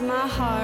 my 0.01 0.27
heart 0.27 0.56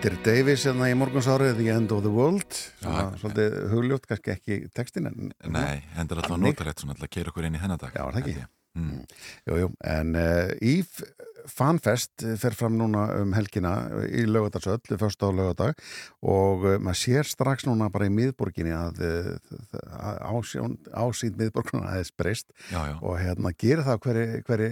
Skeeter 0.00 0.16
Davis 0.24 0.62
hérna 0.64 0.86
í 0.88 0.94
morgunsárið 0.96 1.58
The 1.58 1.64
End 1.74 1.90
of 1.92 1.98
the 2.00 2.08
World 2.08 2.54
svona, 2.80 3.02
Já. 3.02 3.18
svolítið 3.20 3.56
hugljótt, 3.68 4.06
kannski 4.08 4.30
ekki 4.32 4.56
textin 4.72 5.10
en 5.10 5.26
Nei, 5.52 5.82
hendur 5.92 6.22
alltaf 6.22 6.32
Þannig. 6.38 6.54
notalegt 6.54 6.80
svona 6.80 6.94
alltaf 6.94 7.04
að 7.10 7.12
keira 7.18 7.32
okkur 7.34 7.48
inn 7.50 7.58
í 7.58 7.60
hennar 7.60 7.82
dag 7.82 7.92
Já, 7.92 8.06
það 8.06 8.16
ekki? 8.22 8.32
ég. 8.38 8.46
Mm. 8.80 9.02
Jú, 9.50 9.58
jú, 9.60 9.68
en 9.92 10.14
uh, 10.16 10.54
Íf 10.64 11.02
Fanfest 11.50 12.24
fer 12.40 12.54
fram 12.56 12.76
núna 12.78 13.04
um 13.20 13.32
helgina 13.36 13.72
í 14.08 14.22
lögadagsöll, 14.28 14.80
fyrst 15.00 15.22
á 15.22 15.28
lögadag 15.34 15.74
og 16.22 16.64
maður 16.80 17.00
sér 17.00 17.28
strax 17.28 17.66
núna 17.68 17.90
bara 17.92 18.06
í 18.08 18.14
miðborginni 18.14 18.72
að 18.76 19.00
uh, 19.04 20.30
ásjón, 20.30 20.78
ásýnd 20.94 21.36
miðborginna 21.40 21.90
aðeins 21.90 22.12
breyst 22.16 22.52
og 23.00 23.18
hérna 23.20 23.52
gerir 23.58 23.84
það 23.86 24.00
hverju 24.06 24.42
hveri, 24.48 24.70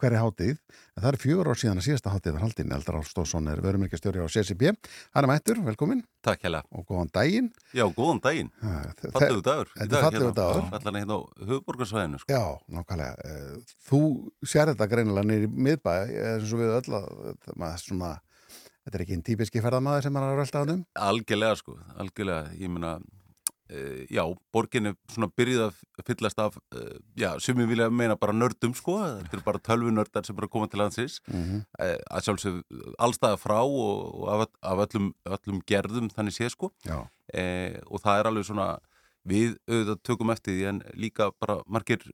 hveri 0.00 0.20
hátíð 0.22 0.56
en 0.94 1.02
það 1.02 1.10
er 1.12 1.20
fjögur 1.24 1.50
ár 1.50 1.58
síðan 1.60 1.80
að 1.82 1.86
síðasta 1.88 2.12
hátíð 2.14 2.36
var 2.36 2.44
haldin 2.46 2.74
Eldar 2.76 2.98
Álstóðsson 3.00 3.48
er 3.50 3.62
vörumirkjastjóri 3.64 4.22
á 4.22 4.28
CCB 4.30 4.70
hann 4.70 5.24
er 5.24 5.30
mættur, 5.30 5.60
velkomin 5.66 6.04
Takk 6.24 6.46
hérlega. 6.46 6.64
og 6.72 6.86
góðan 6.88 7.10
daginn 7.12 7.50
Já, 7.74 7.84
góðan 7.92 8.20
daginn. 8.24 8.48
Fallegu 9.12 9.42
dagur. 9.44 9.68
í 9.74 9.80
Þetta 9.82 9.96
er 9.98 10.04
fallegur 10.06 10.28
hérna. 10.30 10.36
dagur. 10.38 10.68
Allan 10.78 10.96
hérna 11.00 11.16
á 11.18 11.20
höfuborgarsvæðinu. 11.50 12.20
Sko. 12.22 12.30
Já, 12.32 12.44
nákvæmlega. 12.70 13.14
Eh, 13.24 13.74
Þú 13.90 14.00
sér 14.46 14.70
þetta 14.70 14.86
greinilega 14.88 15.26
nýri 15.28 15.48
miðbæ, 15.50 15.94
eins 16.04 16.52
og 16.54 16.62
við 16.62 16.76
öll 16.78 17.00
að 17.00 17.10
maður 17.56 17.82
svona, 17.82 18.12
þetta 18.84 18.96
er 18.98 19.04
ekki 19.04 19.18
einn 19.18 19.26
típiski 19.26 19.64
ferðamaður 19.64 20.06
sem 20.06 20.16
maður 20.16 20.30
er 20.30 20.36
að 20.36 20.40
velta 20.44 20.62
hann 20.62 20.72
um. 20.76 20.86
Algjörlega, 21.08 21.58
sko. 21.60 21.76
Algjörlega. 22.04 22.54
Ég 22.60 22.72
meina, 22.74 22.92
uh, 23.00 23.98
já, 24.12 24.22
borgin 24.54 24.90
er 24.92 24.96
svona 25.12 25.30
byrjuð 25.40 25.66
að 25.68 26.06
fyllast 26.10 26.44
af, 26.44 26.56
uh, 26.76 26.94
já, 27.18 27.30
sumið 27.42 27.70
vilja 27.74 27.90
meina 27.90 28.18
bara 28.20 28.36
nördum, 28.36 28.76
sko. 28.78 28.98
Þetta 29.22 29.38
er 29.40 29.44
bara 29.46 29.64
tölvunördar 29.70 30.26
sem 30.26 30.36
að 30.36 30.52
koma 30.52 30.70
til 30.70 30.82
landsins. 30.82 31.20
Mm 31.30 31.44
-hmm. 31.44 31.66
Uh, 31.80 31.98
að 32.10 32.24
sjálfsög 32.28 32.62
allstaða 32.98 33.40
frá 33.40 33.60
og, 33.62 34.14
og 34.22 34.28
af, 34.34 34.48
af 34.62 34.86
öllum, 34.88 35.12
öllum 35.24 35.62
gerðum 35.66 36.10
þannig 36.10 36.36
sé, 36.36 36.50
sko. 36.50 36.72
Eh, 37.34 37.80
og 37.88 38.02
það 38.04 38.18
er 38.18 38.28
alveg 38.28 38.44
svona 38.46 38.66
við 39.24 39.56
auðvitað 39.64 40.02
tökum 40.04 40.32
eftir 40.34 40.58
því 40.58 40.66
en 40.70 40.80
líka 41.00 41.30
bara 41.40 41.62
margir 41.66 42.04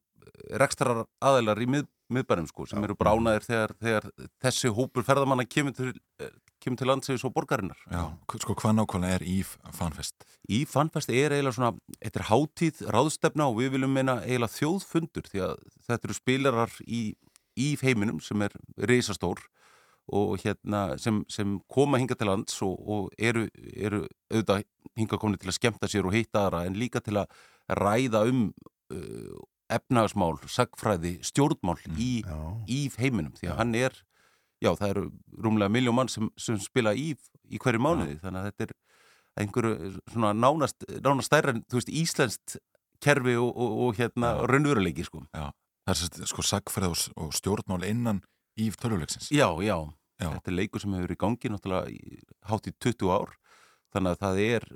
rekstrar 0.60 1.04
aðeilar 1.22 1.60
í 1.62 1.66
mið, 1.70 1.88
miðbærum 2.10 2.48
sko 2.50 2.66
sem 2.68 2.84
eru 2.84 2.96
bránaðir 2.98 3.46
þegar, 3.46 3.74
þegar 3.80 4.08
þessi 4.42 4.72
hópur 4.74 5.06
ferðamanna 5.06 5.46
kemur 5.48 5.76
til, 5.76 5.92
eh, 6.20 6.32
kemur 6.62 6.80
til 6.80 6.90
landsins 6.90 7.24
og 7.24 7.34
borgarinnar 7.36 7.78
já, 7.86 8.02
sko 8.34 8.56
hvað 8.58 8.76
nákvæmlega 8.80 9.20
er 9.20 9.26
Íf 9.26 9.54
fanfest? 9.76 10.26
Í 10.50 10.64
Fanfest 10.66 11.12
er 11.12 11.36
eiginlega 11.36 11.56
svona 11.56 11.72
þetta 12.00 12.20
er 12.20 12.28
hátíð, 12.30 12.82
ráðstefna 12.96 13.46
og 13.50 13.60
við 13.60 13.76
viljum 13.76 13.94
meina 13.94 14.18
eiginlega 14.24 14.56
þjóðfundur 14.56 15.30
því 15.30 15.44
að 15.46 15.56
þetta 15.86 16.08
eru 16.08 16.18
spilarar 16.18 16.76
í, 16.86 17.02
í 17.56 17.70
heiminum 17.82 18.20
sem 18.24 18.42
er 18.42 18.56
reisastór 18.76 19.42
og 20.10 20.40
hérna 20.42 20.98
sem, 20.98 21.22
sem 21.30 21.58
koma 21.70 22.00
hinga 22.00 22.16
til 22.18 22.26
lands 22.26 22.56
og, 22.66 22.74
og 22.82 23.10
eru, 23.18 23.46
eru 23.76 24.02
auðvitað 24.32 24.64
hinga 24.98 25.20
komin 25.22 25.38
til 25.38 25.52
að 25.52 25.58
skemmta 25.60 25.90
sér 25.90 26.08
og 26.08 26.16
hitta 26.16 26.46
aðra 26.46 26.64
en 26.66 26.78
líka 26.80 27.02
til 27.04 27.20
að 27.20 27.30
ræða 27.78 28.24
um 28.30 28.48
efnagasmál, 29.76 30.36
sagfræði, 30.50 31.16
stjórnmál 31.26 31.78
í, 31.96 32.22
já, 32.26 32.38
í 32.70 32.80
heiminum 32.98 33.34
því 33.38 33.50
að 33.52 33.58
hann 33.62 33.74
er, 33.78 33.96
já 34.60 34.70
það 34.76 34.90
eru 34.94 35.04
rúmlega 35.46 35.72
miljón 35.72 35.96
mann 35.98 36.10
sem, 36.12 36.30
sem 36.36 36.58
spila 36.60 36.92
í 36.94 37.12
í 37.50 37.58
hverju 37.62 37.80
mánuði 37.82 38.18
þannig 38.22 38.40
að 38.44 38.48
þetta 38.50 38.66
er 38.68 38.74
einhverju 39.40 39.92
svona 40.12 40.32
nánast, 40.36 40.84
nánast 41.02 41.30
stærra 41.30 41.54
en 41.54 41.62
þú 41.70 41.78
veist 41.80 41.92
íslenskt 42.02 42.56
kerfi 43.00 43.36
og, 43.40 43.50
og, 43.56 43.78
og 43.86 43.96
hérna 43.98 44.34
Já. 44.36 44.42
raunveruleiki 44.50 45.06
sko. 45.06 45.22
Já, 45.32 45.46
það 45.86 45.94
er 45.94 45.98
sérst, 46.02 46.18
sko 46.28 46.44
sagfræð 46.44 46.90
og, 46.92 47.04
og 47.24 47.30
stjórnmál 47.38 47.86
innan 47.88 48.20
Íf 48.60 48.76
töluleiksins 48.82 49.30
Já, 49.32 49.46
já, 49.64 49.76
Já. 50.20 50.28
þetta 50.34 50.50
er 50.50 50.56
leikur 50.58 50.82
sem 50.82 50.92
hefur 50.92 51.06
verið 51.08 51.16
í 51.16 51.22
gangi 51.22 51.52
náttúrulega 51.54 51.94
í- 51.94 52.20
hátt 52.50 52.66
í 52.68 52.74
20 52.76 53.14
ár 53.14 53.32
þannig 53.94 54.12
að 54.12 54.20
það 54.26 54.40
er, 54.44 54.66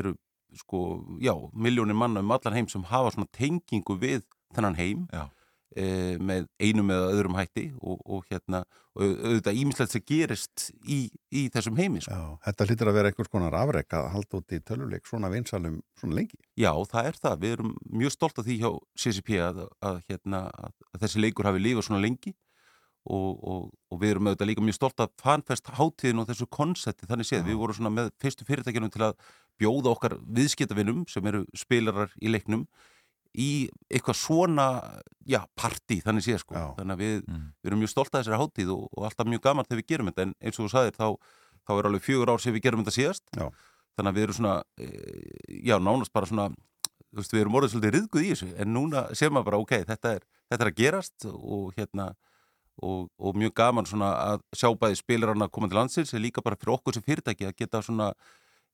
eru 0.00 0.14
sko, 0.56 0.80
já, 1.20 1.34
miljónir 1.52 1.98
manna 1.98 2.22
um 2.24 2.32
allan 2.32 2.56
heim 2.56 2.68
sem 2.72 2.86
hafa 2.88 3.12
svona 3.12 3.28
tengingu 3.36 3.98
við 4.00 4.22
þennan 4.54 4.78
heim 4.78 5.06
e, 5.76 6.16
með 6.22 6.46
einum 6.62 6.92
eða 6.94 7.10
öðrum 7.12 7.36
hætti 7.38 7.66
og, 7.80 8.00
og 8.04 8.24
hérna, 8.30 8.62
og 8.96 9.04
auðvitað 9.04 9.60
ímislegt 9.60 9.92
sem 9.94 10.04
gerist 10.06 10.68
í, 10.82 11.00
í 11.30 11.46
þessum 11.52 11.76
heimi 11.80 12.02
sko. 12.04 12.16
já. 12.16 12.38
Þetta 12.46 12.68
hlýtur 12.70 12.90
að 12.92 12.98
vera 13.00 13.12
einhvers 13.12 13.32
konar 13.32 13.58
afrek 13.58 13.98
að 13.98 14.08
halda 14.14 14.40
út 14.40 14.56
í 14.56 14.62
töluleik 14.64 15.08
svona 15.08 15.30
vinsalum 15.32 15.78
svona 16.00 16.18
lengi. 16.20 16.40
Já, 16.58 16.72
það 16.92 17.12
er 17.12 17.20
það. 17.20 17.38
Við 17.44 17.56
erum 17.58 17.76
mjög 18.02 18.16
stolt 18.16 18.40
af 18.40 18.48
því 18.48 18.58
hjá 18.62 18.70
CCP 19.04 19.38
að, 19.44 19.62
að, 19.90 20.02
hérna, 20.10 20.42
að, 20.54 20.76
að 20.92 21.06
þessi 21.06 21.24
leikur 21.24 21.50
hafi 21.50 21.64
lífað 21.64 21.88
svona 21.90 22.04
lengi 22.04 22.34
og, 23.06 23.32
og, 23.46 23.66
og 23.92 24.00
við 24.02 24.14
erum 24.14 24.30
auðvitað 24.30 24.50
líka 24.50 24.64
mjög 24.66 24.78
stolt 24.80 25.02
af 25.04 25.12
fanfest 25.22 25.70
hátíðin 25.76 26.22
og 26.22 26.28
þessu 26.30 26.48
konsepti 26.50 27.06
þannig 27.06 27.28
séð. 27.28 27.46
Við 27.50 27.60
vorum 27.60 27.78
svona 27.78 27.94
með 27.94 28.10
fyrstu 28.22 28.46
fyrirtækjunum 28.48 28.92
til 28.94 29.04
að 29.10 29.16
bjóða 29.60 29.92
okkar 29.92 30.16
viðskiptavinnum 30.36 31.06
sem 31.10 31.28
eru 31.30 31.44
spilarar 31.56 32.12
í 32.18 32.32
leiknum 32.32 32.66
í 33.36 33.68
eitthvað 33.92 34.16
svona, 34.16 34.66
já, 35.28 35.40
partí 35.58 35.98
þannig 36.04 36.24
séð 36.24 36.38
sko. 36.42 36.54
Já. 36.56 36.66
Þannig 36.78 36.94
að 36.96 37.02
við, 37.04 37.16
Mm. 37.28 37.46
við 37.62 37.70
erum 37.70 37.80
mjög 37.82 37.92
stolt 37.92 38.14
af 38.14 38.22
þessari 38.24 38.40
hátíð 38.40 38.70
og, 38.76 38.84
og 38.96 39.04
alltaf 39.08 39.26
mjög 39.28 39.42
gaman 39.44 39.64
þegar 39.68 39.80
við 39.82 39.88
gerum 39.92 40.10
þetta 40.10 40.22
en 40.26 40.34
eins 40.40 40.58
og 40.60 40.64
þú 40.66 40.70
sagðir 40.72 40.96
þá, 40.96 41.08
þá 41.66 41.72
er 41.78 41.88
alveg 41.90 42.04
fjögur 42.06 42.32
ár 42.32 42.40
sem 42.40 42.54
við 42.54 42.62
gerum 42.66 42.84
þetta 42.84 42.96
síðast 42.96 43.24
Já. 43.36 43.46
þannig 43.96 44.10
að 44.12 44.16
við 44.16 44.24
erum 44.26 44.38
svona 44.38 44.54
e, 44.78 44.86
já, 45.66 45.76
nánast 45.82 46.12
bara 46.16 46.26
svona 46.30 46.46
þú 46.50 47.20
veist, 47.20 47.32
við 47.34 47.40
erum 47.44 47.58
orðið 47.60 47.74
svolítið 47.74 47.94
riðguð 47.96 48.24
í 48.24 48.30
þessu 48.32 48.48
en 48.60 48.72
núna 48.76 49.02
sér 49.16 49.30
maður 49.34 49.48
bara, 49.50 49.60
ok, 49.64 49.74
þetta 49.90 50.14
er, 50.16 50.24
þetta 50.50 50.64
er 50.66 50.70
að 50.72 50.78
gerast 50.80 51.28
og 51.32 51.74
hérna 51.76 52.08
og, 52.84 53.06
og 53.18 53.36
mjög 53.40 53.54
gaman 53.56 53.86
svona 53.88 54.10
að 54.34 54.42
sjá 54.56 54.68
bæði 54.76 54.98
spilarana 55.00 55.48
koma 55.48 55.68
til 55.68 55.78
landsins 55.80 56.12
en 56.14 56.20
líka 56.24 56.42
bara 56.44 56.56
fyrir 56.60 56.74
okkur 56.76 56.94
sem 56.96 57.04
fyrirtæki 57.06 57.46
að 57.48 57.56
geta 57.56 57.80
svona 57.84 58.10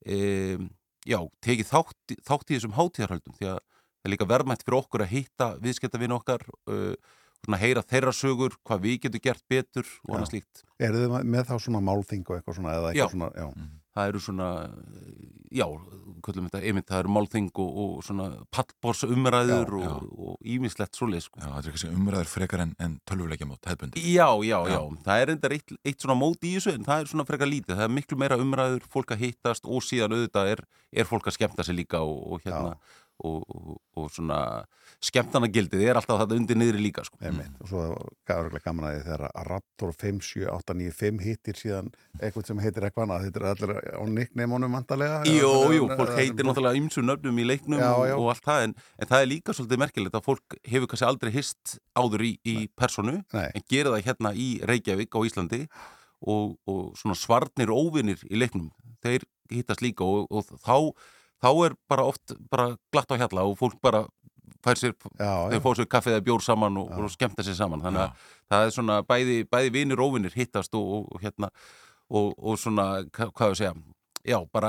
e, 0.06 0.58
já, 1.06 1.18
tekið 1.42 1.70
þátt, 1.70 2.16
þátt 2.26 2.50
í 2.50 2.56
þessum 2.58 2.74
hátíðarhaldum 2.78 3.36
því 3.38 3.52
að 3.54 3.60
það 4.02 4.10
er 4.10 4.14
líka 4.16 4.30
verðmætt 4.34 4.64
fyrir 4.66 4.78
okkur 4.82 5.04
að 5.06 5.12
hitta 5.14 5.50
viðskiptavinn 5.62 6.16
okkar 6.18 6.46
uh, 6.68 6.94
svona 7.42 7.58
heyra 7.58 7.82
þeirra 7.82 8.12
sögur, 8.14 8.54
hvað 8.66 8.84
við 8.84 8.98
getum 9.06 9.22
gert 9.24 9.42
betur 9.50 9.86
og 9.86 10.12
Já. 10.12 10.16
annað 10.18 10.32
slíkt 10.34 10.66
Eru 10.82 10.98
þið 11.04 11.16
með 11.30 11.46
þá 11.46 11.54
svona 11.62 11.80
málþing 11.86 12.26
og 12.26 12.36
eitthvað 12.38 12.58
svona, 12.58 12.74
eða 12.78 12.90
Já. 12.90 13.02
eitthvað 13.06 13.14
svona, 13.16 13.30
já. 13.38 13.68
það 13.94 14.08
eru 14.12 14.20
svona 14.22 14.46
já, 15.52 15.66
kvöldum 16.24 16.46
þetta, 16.48 16.60
einmitt 16.66 16.88
það 16.88 17.02
eru 17.02 17.12
málþing 17.16 17.48
og, 17.62 17.72
og 17.82 18.04
svona 18.06 18.26
pallbors 18.54 19.02
umræður 19.06 19.74
Já, 19.74 19.84
já. 19.84 19.90
og, 19.92 20.06
og 20.30 20.48
ímislegt 20.54 20.98
svoleið 20.98 21.24
sko. 21.26 21.42
Já, 21.42 21.48
þetta 21.50 21.68
er 21.70 21.74
kannski 21.76 21.90
umræður 21.98 22.30
frekar 22.32 22.64
en, 22.64 22.72
en 22.82 22.96
tölvuleikjamót, 23.10 23.60
hefðbundi 23.68 24.02
Já, 24.06 24.28
já, 24.46 24.56
já, 24.70 24.78
Já. 24.78 24.80
það 25.06 25.24
er 25.26 25.34
enda 25.34 25.52
eitt, 25.58 25.74
eitt 25.84 26.06
svona 26.06 26.18
mót 26.22 26.46
í 26.48 26.54
þessu 26.56 26.74
en 26.76 26.86
það 26.88 27.04
er 27.04 27.12
svona 27.12 27.28
frekar 27.28 27.50
lítið, 27.50 27.74
það 27.76 27.86
er 27.88 27.94
miklu 27.98 28.20
meira 28.22 28.40
umræður 28.42 28.86
fólk 28.94 29.14
að 29.16 29.26
hittast 29.26 29.66
og 29.68 29.84
síðan 29.86 30.16
auðvitað 30.16 30.54
er, 30.56 30.64
er 31.02 31.10
fólk 31.10 31.30
að 31.30 31.38
skemmta 31.38 31.66
sig 31.66 31.78
líka 31.82 32.02
og, 32.06 32.22
og 32.32 32.46
hérna 32.46 32.74
og, 33.26 33.42
og, 33.48 33.76
og 33.98 34.08
svona 34.12 34.38
skemmtanagildið 35.02 35.82
er 35.86 35.98
alltaf 35.98 36.20
þetta 36.20 36.36
undir 36.38 36.58
niðri 36.58 36.82
líka 36.82 37.04
sko. 37.06 37.18
Einmitt. 37.22 37.54
Og 37.62 37.70
svo 37.70 37.84
gafur 38.28 38.56
ekki 38.58 38.68
gaman 38.68 38.88
að 38.88 38.96
því 38.96 39.04
þegar 39.06 39.46
Raptor 39.48 39.94
57895 40.02 41.22
hittir 41.26 41.58
síðan 41.58 41.90
eitthvað 42.20 42.50
sem 42.50 42.62
heitir 42.62 42.86
eitthvað 42.86 43.06
annað, 43.06 43.26
þetta 43.28 43.42
er 43.42 43.48
allir 43.52 43.74
á 43.98 44.02
nickneimunum 44.18 44.76
vantarlega. 44.78 45.22
Jú, 45.30 45.54
jú, 45.76 45.88
fólk 45.90 46.14
heitir 46.18 46.46
náttúrulega 46.48 46.82
ymsu 46.82 47.04
nöfnum 47.06 47.40
í 47.42 47.48
leiknum 47.48 47.82
Já, 47.82 47.88
og, 47.94 48.04
já. 48.10 48.14
og 48.18 48.28
allt 48.34 48.46
það 48.46 48.68
en, 48.68 48.76
en 48.98 49.10
það 49.12 49.24
er 49.24 49.32
líka 49.32 49.56
svolítið 49.56 49.82
merkilegt 49.82 50.18
að 50.18 50.28
fólk 50.28 50.58
hefur 50.74 50.92
kannski 50.92 51.08
aldrei 51.08 51.32
hist 51.34 51.74
áður 51.98 52.26
í, 52.28 52.32
í 52.46 52.56
personu 52.78 53.18
Nei, 53.34 53.48
en 53.48 53.66
gera 53.70 53.96
það 53.96 54.06
hérna 54.10 54.34
í 54.36 54.48
Reykjavík 54.68 55.18
á 55.18 55.20
Íslandi 55.26 55.64
og, 56.22 56.54
og 56.70 56.92
svona 56.98 57.18
svarnir 57.18 57.72
óvinnir 57.74 58.22
í 58.30 58.38
leiknum, 58.38 58.70
þeir 59.02 59.26
hittast 59.52 59.82
líka 59.84 60.06
og, 60.06 60.30
og 60.30 60.46
þá, 60.62 60.92
þá 61.42 61.48
er 61.66 61.76
bara 61.90 62.04
oft 62.08 62.34
bara 62.50 62.68
glatt 62.92 63.10
á 63.12 63.16
hjalla 63.20 63.44
og 63.48 63.56
fólk 63.60 63.78
bara 63.82 64.04
fær 64.62 64.78
sér, 64.78 64.92
já, 65.18 65.30
þeir 65.50 65.58
já. 65.58 65.62
fá 65.64 65.70
sér 65.74 65.88
kaffið 65.90 66.16
eða 66.18 66.24
bjór 66.28 66.42
saman 66.44 66.76
og, 66.78 66.90
Já. 66.92 66.98
og 67.02 67.10
skemmta 67.10 67.42
sér 67.42 67.56
saman 67.58 67.80
þannig 67.82 68.04
Já. 68.04 68.10
að 68.12 68.52
það 68.52 68.66
er 68.68 68.74
svona 68.76 68.98
bæði, 69.02 69.38
bæði 69.50 69.72
vinnir 69.74 70.02
óvinnir 70.04 70.36
hittast 70.38 70.74
og, 70.78 70.86
og, 71.00 71.08
og 71.16 71.24
hérna 71.24 71.48
og, 72.12 72.28
og 72.38 72.60
svona, 72.62 72.84
hva- 73.10 73.32
hvað 73.32 73.50
við 73.54 73.58
segja 73.62 73.72
já, 74.22 74.36
bara 74.54 74.68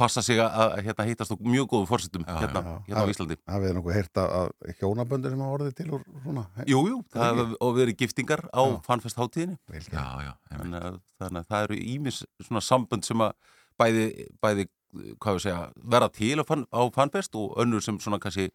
passa 0.00 0.22
sig 0.24 0.38
að, 0.40 0.78
hérna, 0.86 1.04
hittast 1.10 1.34
á 1.34 1.36
mjög 1.36 1.66
góðu 1.68 1.88
fórsetum 1.90 2.24
Já, 2.24 2.32
hérna, 2.40 2.62
já. 2.64 2.76
hérna 2.86 2.96
á 2.96 3.04
Það- 3.04 3.12
Íslandi 3.12 3.36
Hafið 3.52 3.68
þið 3.68 3.76
nokkuð 3.76 3.96
heyrt 3.98 4.20
að 4.22 4.78
hjónaböndur 4.80 5.34
sem 5.34 5.42
hafa 5.44 5.56
orðið 5.58 5.74
til 5.82 5.88
úr 5.98 6.06
svona? 6.24 6.46
Jú, 6.72 6.80
jú, 6.88 7.02
það 7.12 7.42
og 7.60 7.74
verið 7.76 7.98
giftingar 8.00 8.44
á 8.56 8.62
Já. 8.64 8.78
fanfest 8.88 9.20
hátíðinni 9.20 9.58
Vel 9.68 9.82
gert. 9.84 9.92
Já, 10.00 10.06
já, 10.30 10.32
einmitt. 10.48 10.64
þannig 10.64 11.00
þannig 11.20 11.42
að 11.44 11.52
það 11.52 11.68
eru 11.68 11.78
ímis 11.92 12.22
svona 12.40 12.64
sambönd 12.64 13.04
sem 13.04 13.20
að 13.26 13.36
bæði, 13.76 14.06
bæði 14.40 14.64
hvað 14.92 15.38
við 15.38 15.44
segja, 15.46 15.60
vera 15.94 16.08
til 16.12 16.34
á, 16.40 16.44
fan, 16.48 16.66
á 16.70 16.82
fanfest 16.94 17.38
og 17.38 17.56
önnur 17.62 17.84
sem 17.84 17.98
svona 18.02 18.20
kannski 18.22 18.50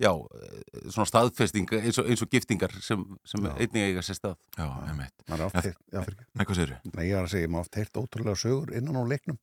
já, 0.00 0.10
eh, 0.10 0.90
svona 0.90 1.06
staðfesting 1.06 1.70
eins 1.78 1.98
og, 1.98 2.08
eins 2.10 2.22
og 2.24 2.30
giftingar 2.30 2.72
sem, 2.82 3.04
sem 3.24 3.44
Já. 3.44 3.52
einnig 3.54 3.88
eiga 3.88 4.02
sér 4.02 4.18
stað. 4.18 4.38
Já, 4.56 4.66
er 4.66 4.94
já, 5.92 6.00
fyrir 6.02 6.16
Nei, 6.34 6.44
hvað 6.44 6.56
segirðu? 6.58 6.78
Nei, 6.94 7.04
ég 7.08 7.14
var 7.14 7.28
að 7.28 7.34
segja, 7.34 7.48
maður 7.52 7.66
oft 7.68 7.78
heyrt 7.78 8.00
ótrúlega 8.02 8.40
sögur 8.40 8.74
innan 8.74 8.98
á 8.98 9.02
leiknum. 9.06 9.38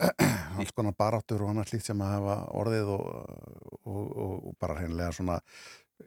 Alls 0.58 0.72
konar 0.72 0.96
baráttur 0.96 1.44
og 1.44 1.52
annars 1.52 1.72
líkt 1.74 1.86
sem 1.86 2.00
að 2.02 2.14
hafa 2.16 2.36
orðið 2.56 2.92
og, 2.96 3.06
og, 3.84 4.04
og, 4.08 4.34
og 4.50 4.56
bara 4.58 4.78
hreinlega 4.80 5.12
svona 5.12 5.38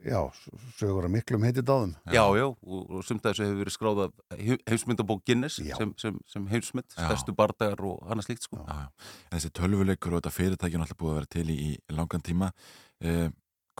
já, 0.02 0.18
sögur 0.78 1.06
að 1.06 1.12
miklum 1.14 1.44
heiti 1.46 1.62
dáðum. 1.64 1.94
Já, 2.10 2.24
já, 2.38 2.46
og, 2.48 2.82
og 2.90 3.04
sumt 3.06 3.24
að 3.24 3.32
þessu 3.34 3.46
hefur 3.46 3.60
verið 3.62 3.76
skráð 3.76 4.02
af 4.04 4.42
heimsmyndabók 4.70 5.22
Guinness 5.28 5.60
Já. 5.62 5.76
sem, 5.78 5.94
sem, 6.00 6.18
sem 6.30 6.50
heimsmynd, 6.50 6.90
stærstu 6.96 7.36
bardagar 7.36 7.84
og 7.86 8.02
annað 8.08 8.28
slíkt 8.28 8.48
sko. 8.48 8.60
Já, 8.64 8.84
já. 8.86 9.14
En 9.30 9.38
þessi 9.38 9.52
tölvuleikur 9.60 10.16
og 10.16 10.22
þetta 10.22 10.34
fyrirtæki 10.34 10.78
er 10.78 10.84
alltaf 10.86 11.00
búið 11.00 11.14
að 11.14 11.18
vera 11.20 11.32
til 11.36 11.46
í, 11.54 11.58
í 11.78 11.96
langan 11.98 12.26
tíma. 12.26 12.50
Eh, 13.04 13.28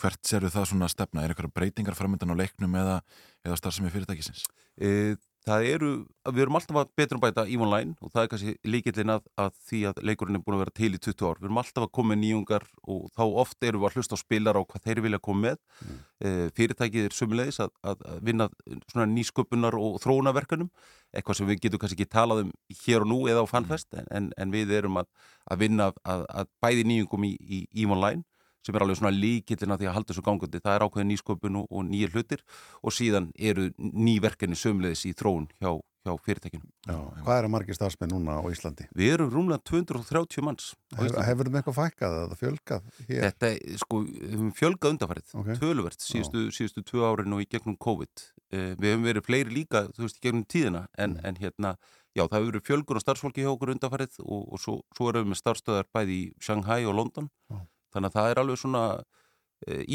hvert 0.01 0.27
serðu 0.27 0.51
það 0.55 0.69
svona 0.71 0.89
að 0.89 0.95
stefna? 0.95 1.23
Er 1.25 1.35
eitthvað 1.35 1.55
breytingar 1.55 1.99
framöndan 1.99 2.35
á 2.35 2.41
leiknum 2.41 2.75
eða, 2.81 2.99
eða 3.47 3.59
starfsemi 3.61 3.93
fyrirtækisins? 3.95 4.47
E, 4.75 5.15
það 5.45 5.67
eru, 5.69 5.91
við 6.31 6.43
erum 6.45 6.57
alltaf 6.59 6.79
að 6.81 6.91
betur 6.97 7.19
um 7.19 7.23
bæta 7.23 7.45
í 7.51 7.57
online 7.61 7.95
og 8.01 8.13
það 8.15 8.23
er 8.23 8.31
kannski 8.33 8.55
líkillin 8.69 9.13
að, 9.13 9.27
að 9.41 9.59
því 9.69 9.81
að 9.91 10.01
leikurinn 10.09 10.39
er 10.39 10.43
búin 10.45 10.57
að 10.57 10.63
vera 10.65 10.75
til 10.81 10.91
í 10.97 11.01
20 11.05 11.29
ár. 11.29 11.41
Við 11.41 11.49
erum 11.49 11.61
alltaf 11.61 11.85
að 11.85 11.93
koma 11.99 12.13
með 12.13 12.21
nýjungar 12.23 12.67
og 12.95 13.05
þá 13.13 13.23
oft 13.45 13.69
erum 13.69 13.85
við 13.85 13.89
að 13.91 13.99
hlusta 13.99 14.17
á 14.17 14.23
spilar 14.23 14.59
á 14.59 14.63
hvað 14.65 14.87
þeir 14.89 15.03
vilja 15.05 15.23
koma 15.29 15.45
með. 15.45 15.61
Mm. 15.85 16.03
E, 16.25 16.35
fyrirtækið 16.57 17.09
er 17.09 17.17
sumulegis 17.19 17.61
að, 17.65 17.73
að 17.85 18.05
vinna 18.25 18.49
svona 18.93 19.09
nýsköpunar 19.13 19.77
og 19.79 19.99
þróunaverkanum, 20.05 20.71
eitthvað 21.13 21.41
sem 21.41 21.51
við 21.51 21.65
getum 21.67 21.85
kannski 21.85 22.01
ekki 22.01 22.15
talað 22.17 22.47
um 22.47 22.53
hér 22.85 23.05
og 23.05 23.11
nú 23.13 23.21
eða 23.29 23.45
á 23.45 23.47
fanfest, 23.51 23.91
en, 23.93 24.09
en, 24.17 24.31
en 24.41 24.55
við 24.55 24.73
erum 24.81 25.03
að, 25.03 25.11
að 25.53 25.67
vinna 25.67 25.91
að, 25.93 26.25
að 26.31 26.55
bæði 26.65 26.89
nýjungum 26.89 27.29
í, 27.29 27.35
í, 27.45 27.67
í 27.69 27.85
online 27.85 28.25
sem 28.65 28.75
er 28.77 28.85
alveg 28.85 29.01
svona 29.01 29.15
líkillin 29.15 29.75
að 29.75 29.83
því 29.83 29.89
að 29.91 29.97
halda 29.99 30.13
þessu 30.13 30.25
gangandi. 30.25 30.61
Það 30.65 30.77
er 30.77 30.85
ákveðin 30.87 31.11
nýsköpun 31.13 31.59
og, 31.61 31.67
og 31.71 31.89
nýjir 31.89 32.15
hlutir 32.15 32.45
og 32.83 32.95
síðan 32.95 33.33
eru 33.37 33.71
nýverkinni 33.79 34.57
sömulegis 34.59 35.05
í 35.09 35.13
þróun 35.17 35.49
hjá, 35.61 35.75
hjá 36.05 36.13
fyrirtækinu. 36.25 36.69
Já, 36.89 36.97
hvað 37.25 37.39
er 37.39 37.49
að 37.49 37.53
margir 37.55 37.77
starfsmenn 37.79 38.13
núna 38.13 38.39
á 38.41 38.45
Íslandi? 38.53 38.87
Við 38.97 39.17
erum 39.17 39.33
rúmlega 39.33 39.65
230 39.69 40.45
manns. 40.45 40.71
á 40.93 41.01
Hefur, 41.01 41.49
þeim 41.49 41.59
eitthvað 41.61 41.79
fækkað 41.81 42.17
eða 42.23 42.39
fjölgað 42.41 42.89
hér? 43.09 43.27
Þetta 43.27 43.51
er 43.51 43.83
sko, 43.83 44.01
við 44.05 44.37
höfum 44.37 44.55
fjölgað 44.61 44.95
undanfarið, 44.95 45.35
Ok. 45.41 45.51
töluvert, 45.61 46.01
síðustu, 46.05 46.47
síðustu 46.53 46.85
tvö 46.85 47.05
árin 47.09 47.37
og 47.37 47.45
í 47.45 47.49
gegnum 47.51 47.77
COVID. 47.77 48.25
Uh, 48.55 48.73
við 48.79 48.95
höfum 48.95 49.09
verið 49.09 49.29
fleiri 49.29 49.55
líka, 49.61 49.87
þú 49.97 50.07
veist, 50.07 50.21
í 50.21 50.25
gegnum 50.29 50.45
tíðina, 50.45 50.87
en, 50.97 51.19
en 51.25 51.41
hérna, 51.41 51.77
já, 52.15 52.23
það 52.29 52.37
hefur 52.39 52.51
verið 52.53 52.67
fjölgur 52.69 53.01
og 53.01 53.05
starfsfólki 53.05 53.45
hjá 53.45 53.53
okkur 53.55 53.73
undanfarið 53.75 54.21
og, 54.23 54.43
og 54.53 54.61
svo, 54.63 54.77
svo 54.95 55.09
erum 55.11 55.25
við 55.25 55.33
með 55.33 55.41
starfstöðar 55.41 55.89
bæði 55.95 56.19
í 56.21 56.27
Shanghai 56.39 56.85
og 56.85 56.99
London. 57.01 57.33
Já. 57.51 57.65
Þannig 57.95 58.11
að 58.11 58.19
það 58.19 58.31
er 58.33 58.43
alveg 58.43 58.61
svona 58.61 58.85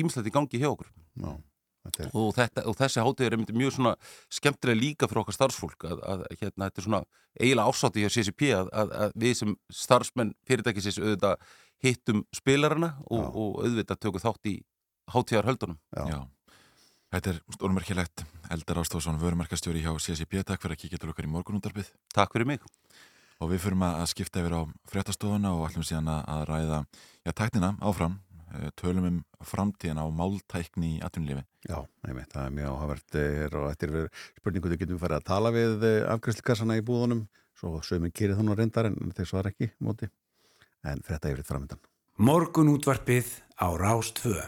ímslætt 0.01 0.29
í 0.29 0.33
gangi 0.33 0.61
hjá 0.61 0.69
okkur. 0.71 0.89
Já, 1.19 1.31
þetta 1.85 2.03
er, 2.05 2.11
og, 2.17 2.29
þetta, 2.37 2.63
og 2.71 2.77
þessi 2.79 3.03
hátíð 3.05 3.27
er 3.27 3.35
einmitt 3.37 3.53
mjög 3.59 3.75
svona 3.75 3.93
skemmtilega 4.39 4.79
líka 4.79 5.09
fyrir 5.09 5.21
okkar 5.23 5.37
starfsfólk 5.37 5.85
að, 5.89 6.01
að 6.13 6.23
hérna, 6.39 6.69
þetta 6.69 6.81
er 6.81 6.87
svona 6.87 7.01
eiginlega 7.39 7.73
ásátti 7.73 8.05
hjá 8.05 8.09
CCP 8.15 8.49
að, 8.57 8.71
að, 8.81 8.95
að 9.03 9.15
við 9.23 9.37
sem 9.41 9.53
starfsmenn 9.83 10.33
fyrirtækisins 10.49 10.99
auðvitað 11.03 11.45
hittum 11.85 12.25
spilarana 12.35 12.93
og, 13.05 13.21
Já. 13.21 13.29
og 13.43 13.61
auðvitað 13.67 14.01
tökum 14.07 14.25
þátt 14.25 14.51
í 14.51 14.57
hátíðar 15.13 15.49
höldunum. 15.51 15.79
já. 15.95 16.19
Þetta 17.09 17.31
er 17.31 17.37
stórmerkilegt. 17.55 18.21
Eldar 18.53 18.83
Ástóðsson, 18.83 19.17
vörumarkastjóri 19.21 19.81
hjá 19.81 19.95
CSIP. 19.97 20.35
Takk 20.45 20.61
fyrir 20.61 20.75
að 20.75 20.81
kíkja 20.83 20.99
til 21.01 21.09
okkar 21.09 21.25
í 21.25 21.31
morgunundarbyð. 21.33 21.87
Takk 22.13 22.35
fyrir 22.35 22.45
mig. 22.51 22.67
Og 23.39 23.53
við 23.53 23.61
fyrum 23.63 23.85
að 23.87 24.07
skipta 24.11 24.41
yfir 24.41 24.57
á 24.59 24.61
fréttastofuna 24.91 25.53
og 25.55 25.67
ætlum 25.69 25.85
síðan 25.87 26.09
að 26.11 26.25
að 26.33 26.41
ræða 26.49 26.79
já, 27.23 27.31
tæknina 27.31 27.69
áfram. 27.79 28.17
Eh, 28.49 28.69
Tölum 28.75 29.05
um 29.07 29.19
framtíðina 29.45 30.03
á 30.03 30.07
máltækni 30.11 30.97
í 30.97 31.01
atvinnulífi. 31.05 31.45
Já, 31.69 31.77
einmitt, 32.03 32.31
það 32.33 32.45
er 32.45 32.55
mjög 32.57 32.73
áhævert 32.75 33.19
er 33.21 33.55
og 33.59 33.67
eftir 33.69 33.93
við 33.93 34.07
spurningu 34.39 34.71
þau 34.71 34.79
getum 34.81 34.95
við 34.97 35.03
farið 35.05 35.19
að 35.19 35.27
tala 35.29 35.53
við 35.55 35.85
afgræslikassana 36.15 36.79
í 36.79 36.85
búðunum 36.87 37.27
svo 37.59 37.79
sögum 37.83 38.11
kýrið 38.15 38.39
þannig 38.39 38.59
reyndar 38.59 38.89
en 38.89 39.13
þeir 39.15 39.29
svara 39.29 39.51
ekki 39.51 39.69
móti, 39.83 40.09
en 40.87 41.03
þetta 41.05 41.29
er 41.29 41.35
yfir 41.35 41.47
framöndan. 41.47 41.81
Morgun 42.19 42.71
útvarpið 42.73 43.31
á 43.59 43.67
Rástvö. 43.79 44.47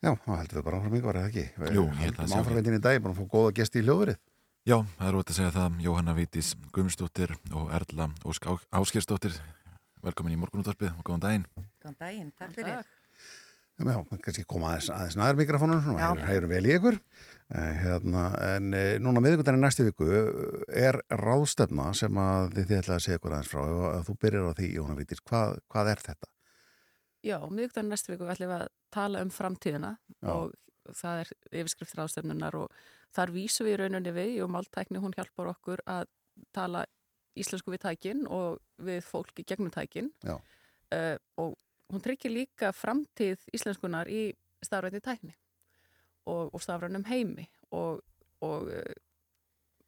Já, 0.00 0.14
þá 0.16 0.30
heldur 0.38 0.60
við 0.60 0.66
bara 0.66 0.80
áfram 0.80 0.96
ykkur, 0.96 1.16
er 1.16 1.20
það 1.20 1.30
ekki? 1.30 1.74
Jú, 1.76 1.82
ég 1.84 1.98
held 2.00 2.14
að 2.14 2.20
það 2.22 2.30
sé 2.30 2.38
Áframveitin 2.40 2.76
í 2.78 2.82
dag, 2.86 3.00
bara 3.04 3.14
að 3.14 3.18
fá 3.20 3.32
góða 3.34 3.56
gesti 3.58 3.82
í 3.82 3.84
hljóðverið. 3.84 4.20
Já, 4.68 4.76
það 4.98 5.06
er 5.08 5.16
ótt 5.16 5.30
að 5.32 5.36
segja 5.38 5.50
það. 5.54 5.76
Jóhanna 5.80 6.12
Vítis 6.12 6.48
Guðmundsdóttir 6.74 7.30
og 7.56 7.70
Erla 7.72 8.10
Ósk 8.28 8.44
Áskjörsdóttir. 8.76 9.38
Velkomin 10.04 10.34
í 10.34 10.40
morgunútvarpið 10.40 10.98
og 10.98 11.06
góðan 11.06 11.22
daginn. 11.24 11.46
Góðan 11.80 11.96
daginn, 12.02 12.26
takk 12.36 12.52
fyrir. 12.58 12.82
Já, 13.80 13.94
kannski 14.20 14.44
koma 14.44 14.74
aðeins, 14.74 14.90
aðeins 14.92 15.16
næður 15.16 15.58
svona, 15.62 15.78
Já. 15.80 16.10
hægur, 16.10 16.22
hægur 16.28 16.48
vel 16.52 16.68
í 16.68 16.74
ykkur. 16.76 17.00
Eh, 17.56 17.80
hérna, 17.80 18.26
en 18.50 18.74
eh, 18.76 18.98
núna 19.00 19.22
miðvikudaginn 19.24 19.64
næstu 19.64 19.86
viku 19.88 20.10
eh, 20.12 20.28
er 20.90 21.00
ráðstefna 21.08 21.94
sem 21.96 22.20
að 22.20 22.52
þið, 22.58 22.74
ætlaði 22.82 22.98
að 22.98 23.04
segja 23.06 23.20
ykkur 23.22 23.36
aðeins 23.38 23.52
frá. 23.54 23.62
Ef 23.64 23.86
að 23.94 24.04
þú 24.10 24.16
byrjar 24.26 24.44
á 24.52 24.58
því, 24.60 24.72
Jóhanna 24.76 25.00
Vítis, 25.00 25.24
hvað, 25.24 25.56
hvað 25.72 25.92
er 25.94 26.04
þetta? 26.10 26.30
Já, 27.24 27.38
miðugdagen 27.48 27.94
næstu 27.94 28.12
viku 28.12 28.28
ætlum 28.28 28.52
við 28.52 28.58
að 28.60 28.68
tala 28.92 29.24
um 29.24 29.32
framtíðina 29.32 29.96
Já. 29.96 30.34
og 30.36 30.52
það 30.96 31.22
er 31.22 31.32
yfirskrift 31.62 31.96
ráðstefnunar 31.98 32.56
og 32.58 32.72
þar 33.14 33.34
vísum 33.34 33.66
við 33.66 33.74
í 33.74 33.80
rauninni 33.82 34.14
við 34.14 34.38
og 34.44 34.52
máltækni 34.54 35.02
hún 35.02 35.14
hjálpar 35.16 35.52
okkur 35.52 35.82
að 35.90 36.08
tala 36.56 36.84
íslensku 37.38 37.72
við 37.72 37.84
tækin 37.84 38.24
og 38.30 38.60
við 38.82 39.02
fólk 39.06 39.42
í 39.42 39.46
gegnum 39.46 39.72
tækin. 39.74 40.10
Uh, 40.90 41.16
og 41.38 41.54
hún 41.90 42.02
tryggir 42.02 42.32
líka 42.32 42.72
framtíð 42.74 43.44
íslenskunar 43.54 44.10
í 44.10 44.32
stafrætti 44.64 45.00
tækni 45.04 45.36
og, 46.26 46.50
og 46.54 46.62
stafrænum 46.62 47.06
heimi 47.06 47.46
og, 47.70 48.02
og 48.42 48.70
uh, 48.70 48.98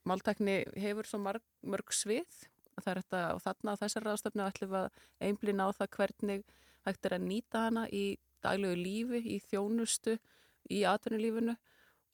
máltækni 0.08 0.62
hefur 0.78 1.08
svo 1.08 1.22
marg, 1.22 1.44
mörg 1.62 1.94
svið. 1.94 2.48
Þetta 2.82 3.34
og 3.34 3.42
þarna 3.44 3.76
þessar 3.76 4.06
ráðstefnu 4.08 4.44
ætlum 4.46 4.70
við 4.72 4.84
að 4.86 5.02
einblina 5.26 5.66
á 5.68 5.70
það 5.76 5.90
hvernig 5.96 6.44
hægt 6.86 7.06
er 7.06 7.16
að 7.18 7.26
nýta 7.26 7.66
hana 7.66 7.82
í 7.92 8.04
daglegu 8.42 8.78
lífi, 8.78 9.20
í 9.36 9.38
þjónustu, 9.50 10.16
í 10.70 10.82
atvinnulífinu 10.88 11.56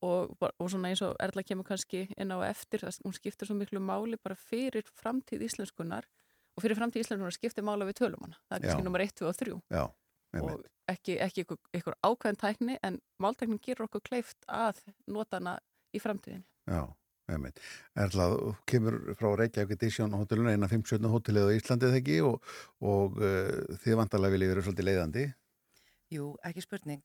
og, 0.06 0.34
og 0.46 0.70
svona 0.70 0.92
eins 0.92 1.02
og 1.04 1.16
Erla 1.22 1.42
kemur 1.46 1.66
kannski 1.66 2.06
inn 2.16 2.32
á 2.34 2.38
eftir, 2.46 2.84
það, 2.84 3.00
hún 3.06 3.16
skiptir 3.16 3.48
svo 3.48 3.56
miklu 3.58 3.82
máli 3.82 4.18
bara 4.22 4.38
fyrir 4.38 4.86
framtíð 5.00 5.44
íslenskunar 5.48 6.06
og 6.54 6.64
fyrir 6.64 6.78
framtíð 6.78 7.04
íslenskunar 7.04 7.34
skiptir 7.34 7.66
mála 7.66 7.88
við 7.88 8.00
tölum 8.02 8.22
hana. 8.26 8.38
Það 8.48 8.58
er 8.58 8.66
kannski 8.66 8.86
nummer 8.86 9.04
1, 9.04 9.16
2 9.20 9.30
og 9.30 9.40
3 9.40 9.56
Já, 9.74 9.84
og 10.42 10.68
ekki, 10.92 11.18
ekki 11.24 11.44
ykkur, 11.46 11.58
ykkur 11.80 11.98
ákveðin 12.06 12.40
tækni 12.40 12.78
en 12.86 13.00
máltæknin 13.22 13.60
gerur 13.64 13.88
okkur 13.88 14.04
kleift 14.06 14.38
að 14.46 14.80
nota 15.10 15.40
hana 15.40 15.58
í 15.94 16.02
framtíðinni. 16.02 16.46
Já, 16.68 16.84
einmitt. 17.32 17.60
Erla, 17.98 18.30
þú 18.34 18.54
kemur 18.68 18.98
frá 19.18 19.32
Reykjavík 19.40 19.76
Edition 19.78 20.14
hóteluna, 20.16 20.54
eina 20.54 20.70
5-17 20.70 21.10
hótelið 21.12 21.50
á 21.50 21.56
Íslandi 21.58 21.90
þegar 21.90 22.00
ekki 22.02 22.18
og, 22.28 22.54
og 22.84 23.20
uh, 23.22 23.76
þið 23.84 24.00
vantarlega 24.02 24.36
viljið 24.36 24.54
vera 24.54 24.66
svolítið 24.66 24.90
leiðandi. 24.90 25.28
Jú, 26.14 26.32
ekki 26.48 26.64
spurning. 26.64 27.04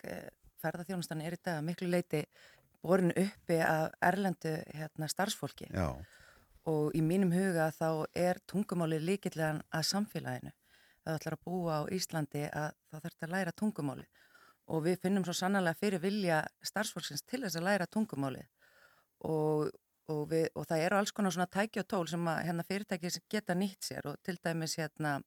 Ferðarþjónustan 0.64 1.22
er 1.22 1.38
í 1.38 1.42
dag 1.44 1.60
að 1.60 1.68
miklu 1.70 1.92
leiti 1.92 2.24
borin 2.84 3.14
uppi 3.16 3.60
af 3.64 3.94
erlendu 4.04 4.58
hérna, 4.74 5.08
starfsfólki. 5.12 5.70
Já, 5.72 5.92
og 6.70 6.96
í 6.96 7.02
mínum 7.04 7.32
huga 7.34 7.70
þá 7.76 8.06
er 8.16 8.40
tungumáli 8.48 9.00
líkillega 9.04 9.62
að 9.74 9.88
samfélaginu. 9.90 10.52
Það 11.04 11.18
ætlar 11.20 11.36
að 11.36 11.46
búa 11.46 11.80
á 11.80 11.92
Íslandi 11.92 12.44
að 12.48 12.70
þarf 12.92 13.08
þetta 13.10 13.28
að 13.28 13.34
læra 13.34 13.56
tungumáli 13.60 14.06
og 14.72 14.86
við 14.86 15.02
finnum 15.04 15.26
svo 15.28 15.36
sannlega 15.36 15.76
fyrir 15.76 16.00
vilja 16.00 16.38
starfsfólksins 16.64 17.26
til 17.28 17.42
þess 17.44 17.60
að 17.60 17.66
læra 17.68 17.88
tungumáli 17.92 18.46
og, 19.28 19.74
og, 20.08 20.22
við, 20.32 20.48
og 20.56 20.68
það 20.70 20.86
eru 20.86 21.00
alls 21.00 21.12
konar 21.12 21.36
svona 21.36 21.50
tæki 21.52 21.82
og 21.82 21.90
tól 21.92 22.08
sem 22.08 22.30
að 22.32 22.40
hérna, 22.48 22.64
fyrirtæki 22.70 23.12
sem 23.12 23.26
geta 23.28 23.58
nýtt 23.60 23.90
sér 23.90 24.08
og 24.14 24.22
til 24.24 24.38
dæmis 24.40 24.78
hérna 24.80 25.18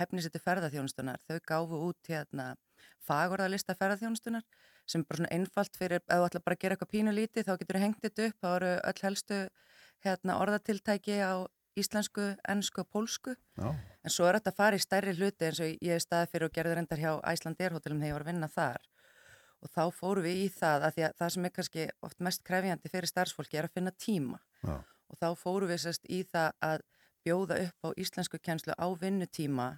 hefnisettu 0.00 0.40
ferðarþjónustunar, 0.40 1.20
þau 1.28 1.38
gáfu 1.44 1.82
út 1.90 2.08
hérna 2.08 2.54
fagorðalista 3.06 3.76
ferðarþjónustunar 3.78 4.44
sem 4.90 5.04
bara 5.06 5.20
svona 5.20 5.32
einfalt 5.34 5.76
fyrir, 5.78 6.02
ef 6.02 6.18
þú 6.18 6.26
ætla 6.26 6.42
bara 6.44 6.56
að 6.56 6.62
gera 6.64 6.76
eitthvað 6.76 6.92
pínu 6.94 7.14
lítið 7.14 7.46
þá 7.46 7.52
getur 7.60 7.78
þú 7.78 7.82
hengt 7.84 8.04
þetta 8.04 8.26
upp, 8.26 8.38
þá 8.42 8.48
eru 8.50 8.70
öll 8.90 9.02
helstu 9.06 9.40
hérna, 10.04 10.38
orðatiltæki 10.42 11.18
á 11.22 11.34
íslensku, 11.78 12.34
ennsku 12.48 12.82
og 12.82 12.88
pólsku. 12.90 13.34
Já, 13.56 13.74
en 14.04 14.12
svo 14.12 14.26
er 14.26 14.38
þetta 14.38 14.52
að 14.52 14.60
fara 14.60 14.78
í 14.78 14.82
stærri 14.82 15.14
hluti 15.16 15.46
eins 15.46 15.60
og 15.62 15.70
ég 15.70 15.94
hef 15.94 16.04
staðið 16.04 16.32
fyrir 16.32 16.48
og 16.48 16.54
gerði 16.56 16.78
reyndar 16.78 17.02
hjá 17.02 17.12
Æslandir 17.32 17.76
hótelum 17.76 18.00
þegar 18.00 18.10
ég 18.10 18.16
var 18.16 18.24
að 18.24 18.32
vinna 18.32 18.48
þar. 18.50 18.88
Og 19.60 19.70
þá 19.74 19.82
fórum 19.92 20.24
við 20.24 20.40
í 20.40 20.48
það 20.56 20.86
að 20.88 21.02
að 21.04 21.18
það 21.20 21.32
sem 21.34 21.46
er 21.46 21.54
kannski 21.56 21.86
oft 22.06 22.24
mest 22.26 22.44
krefjandi 22.48 22.90
fyrir 22.90 23.12
starfsfólki 23.12 23.60
er 23.60 23.68
að 23.68 23.76
finna 23.76 23.92
tíma. 23.92 24.40
Já, 24.64 24.80
og 25.10 25.20
þá 25.20 25.28
fórum 25.36 25.70
við 25.70 25.84
sérst 25.84 26.08
í 26.08 26.22
það 26.24 26.50
að 26.64 26.84
bjóða 27.26 27.60
upp 27.66 27.86
á 27.86 27.88
íslensku 28.00 28.40
kjenslu 28.40 28.74
á 28.74 28.86
vinnutíma 28.96 29.68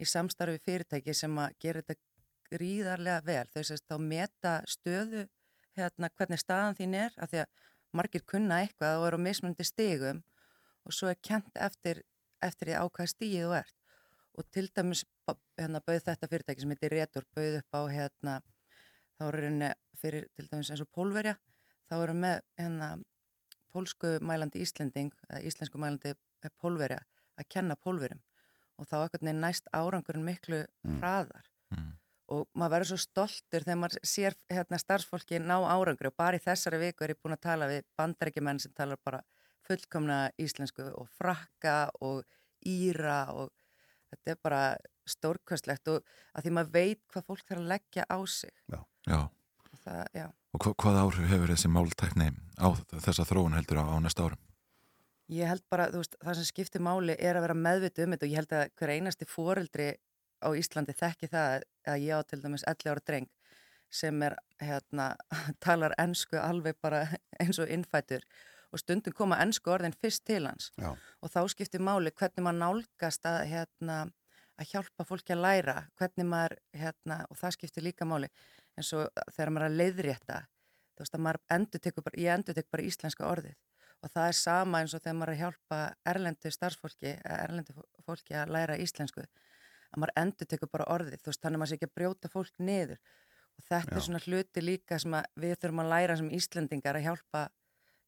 í 0.00 0.08
samstarfi 0.08 0.60
fyrirtæki 0.64 1.14
sem 1.14 1.36
að 1.40 1.56
gera 1.60 1.82
þetta 1.82 2.05
gríðarlega 2.50 3.22
vel. 3.26 3.46
Þau 3.54 3.62
sérst 3.68 3.86
þá 3.88 3.96
meta 4.02 4.52
stöðu 4.68 5.26
hérna 5.76 6.10
hvernig 6.16 6.40
staðan 6.40 6.78
þín 6.78 6.94
er 6.98 7.16
af 7.20 7.30
því 7.32 7.42
að 7.44 7.64
margir 7.96 8.24
kunna 8.28 8.60
eitthvað 8.64 9.00
og 9.00 9.06
eru 9.08 9.20
á 9.20 9.26
mismunandi 9.26 9.66
stigum 9.66 10.22
og 10.86 10.94
svo 10.94 11.10
er 11.10 11.18
kent 11.22 11.50
eftir, 11.58 12.02
eftir 12.44 12.70
því 12.70 12.78
á 12.80 12.84
hvað 12.86 13.10
stíið 13.12 13.46
þú 13.46 13.56
ert. 13.60 13.74
Og 14.36 14.44
til 14.52 14.68
dæmis 14.76 15.04
hérna, 15.56 15.80
bauð 15.80 16.04
þetta 16.04 16.28
fyrirtæki 16.28 16.62
sem 16.62 16.72
heitir 16.74 16.92
Retur 16.92 17.24
bauð 17.34 17.58
upp 17.62 17.76
á 17.76 17.80
hérna 17.88 18.38
þá 19.16 19.28
eru 19.30 19.44
henni 19.48 19.70
fyrir 19.96 20.28
til 20.36 20.48
dæmis 20.50 20.70
eins 20.70 20.84
og 20.84 20.90
pólverja 20.92 21.36
þá 21.88 21.94
eru 22.02 22.16
með 22.20 22.40
hérna 22.60 22.90
pólsku 23.72 24.16
mælandi 24.24 24.60
Íslending, 24.64 25.12
eða 25.28 25.42
íslensku 25.48 25.80
mælandi 25.80 26.14
pólverja 26.60 27.00
að 27.36 27.48
kenna 27.52 27.76
pólverjum 27.80 28.20
og 28.76 28.88
þá 28.88 28.96
ekkert 29.06 29.24
neginn 29.24 29.40
næst 29.44 29.68
árangurinn 29.72 30.24
miklu 30.24 30.64
Mm. 30.84 31.00
hraðar 31.00 31.46
Mm. 31.74 31.92
Og 32.32 32.46
maður 32.58 32.74
verður 32.74 32.90
svo 32.90 32.98
stoltur 33.02 33.66
þegar 33.66 33.78
maður 33.80 34.06
sér 34.06 34.36
hérna 34.50 34.80
starfsfólki 34.82 35.40
ná 35.42 35.56
árangri 35.62 36.10
og 36.10 36.16
bara 36.18 36.38
í 36.38 36.42
þessari 36.42 36.80
viku 36.82 37.04
er 37.04 37.14
ég 37.14 37.20
búin 37.22 37.36
að 37.36 37.44
tala 37.46 37.68
við 37.70 37.86
bandarækjumenn 37.98 38.62
sem 38.62 38.74
talar 38.76 39.00
bara 39.04 39.22
fullkomna 39.66 40.18
íslensku 40.42 40.88
og 40.94 41.08
frakka 41.18 41.76
og 42.06 42.24
íra 42.66 43.20
og 43.34 43.52
þetta 44.10 44.34
er 44.34 44.42
bara 44.42 44.62
stórkvæslegt 45.06 45.92
og 45.92 46.02
að 46.34 46.46
því 46.46 46.54
maður 46.56 46.74
veit 46.74 47.02
hvað 47.12 47.28
fólk 47.30 47.46
þarf 47.46 47.62
að 47.62 47.70
leggja 47.74 48.06
á 48.10 48.18
sig. 48.26 48.54
Já, 49.06 49.20
og 49.22 49.78
það, 49.84 50.02
já, 50.14 50.26
og 50.54 50.64
hva, 50.64 50.74
hvað 50.82 51.00
áhrif 51.04 51.30
hefur 51.30 51.54
þessi 51.54 51.70
máltækni 51.70 52.28
á 52.58 52.68
þessa 53.06 53.26
þróun 53.28 53.58
heldur 53.58 53.82
á, 53.82 53.84
á 53.86 53.96
næsta 54.02 54.26
árum? 54.26 54.42
ég 55.32 55.50
held 55.50 55.64
bara, 55.70 55.88
þú 55.90 56.02
veist, 56.02 56.16
það 56.22 56.38
sem 56.38 56.48
skiptir 56.50 56.82
máli 56.84 57.16
er 57.18 57.38
að 57.38 57.46
vera 57.48 57.58
meðvitið 57.58 58.04
um 58.04 58.14
þetta 58.14 58.26
og 58.26 58.32
ég 58.32 58.40
held 58.40 58.54
að 58.54 58.68
hver 58.78 58.92
einasti 58.94 59.28
foreldri 59.30 59.88
á 60.42 60.48
Íslandi 60.58 60.94
þekki 60.96 61.30
það 61.32 61.64
að 61.88 62.04
ég 62.04 62.18
á 62.18 62.20
til 62.26 62.42
dæmis 62.42 62.66
11 62.66 62.92
ára 62.92 63.04
dreng 63.06 63.30
sem 63.92 64.22
er, 64.26 64.36
hérna, 64.60 65.14
talar 65.64 65.94
ennsku 65.98 66.38
alveg 66.40 66.78
bara 66.82 67.06
eins 67.42 67.60
og 67.62 67.70
innfætur 67.70 68.24
og 68.72 68.82
stundum 68.82 69.14
koma 69.14 69.38
ennsku 69.42 69.70
orðin 69.72 69.94
fyrst 69.94 70.24
til 70.26 70.44
hans 70.48 70.72
Já. 70.76 70.90
og 71.22 71.32
þá 71.32 71.40
skiptir 71.52 71.84
máli 71.84 72.12
hvernig 72.12 72.44
maður 72.44 72.62
nálgast 72.62 73.28
að, 73.28 73.38
hérna, 73.52 74.00
að 74.58 74.72
hjálpa 74.72 75.06
fólki 75.06 75.36
að 75.36 75.44
læra, 75.44 75.76
hvernig 75.96 76.28
maður, 76.28 76.58
hérna, 76.74 77.22
og 77.30 77.38
það 77.40 77.56
skiptir 77.58 77.86
líka 77.86 78.08
máli 78.08 78.30
eins 78.76 78.92
og 78.96 79.06
þegar 79.32 79.54
maður 79.54 79.68
er 79.68 79.70
að 79.70 79.80
leiðrétta, 79.80 80.42
þú 80.96 81.04
veist 81.04 81.16
að 81.16 81.24
maður 81.26 81.40
endur 81.56 81.84
tekur 81.86 82.06
bara, 82.08 82.20
ég 82.20 82.34
endur 82.34 82.58
tekur 82.58 82.76
bara 82.76 82.88
íslenska 82.90 83.28
orðið 83.30 83.56
og 84.04 84.12
það 84.12 84.28
er 84.28 84.36
sama 84.38 84.82
eins 84.82 84.94
og 84.94 85.02
þegar 85.02 85.18
maður 85.20 85.32
er 85.32 85.36
að 85.36 85.42
hjálpa 85.42 85.80
erlendu 86.12 86.52
starfsfólki, 86.52 87.14
erlendu 87.24 87.76
fólki 88.04 88.36
að 88.36 88.52
læra 88.56 88.76
íslensku, 88.82 89.24
að 89.92 90.00
maður 90.02 90.14
endur 90.22 90.48
tekur 90.50 90.70
bara 90.72 90.88
orðið, 90.94 91.20
þú 91.22 91.30
veist, 91.30 91.42
þannig 91.42 91.58
að 91.58 91.62
maður 91.62 91.70
sé 91.70 91.78
ekki 91.78 91.88
að 91.88 91.94
brjóta 91.98 92.30
fólk 92.32 92.60
niður. 92.62 93.00
Og 93.56 93.66
þetta 93.66 93.92
Já. 93.92 93.96
er 93.96 94.04
svona 94.06 94.22
hluti 94.24 94.62
líka 94.64 94.98
sem 95.00 95.16
við 95.40 95.54
þurfum 95.60 95.82
að 95.82 95.92
læra 95.92 96.16
sem 96.20 96.32
Íslendingar 96.38 96.98
að 96.98 97.06
hjálpa, 97.06 97.42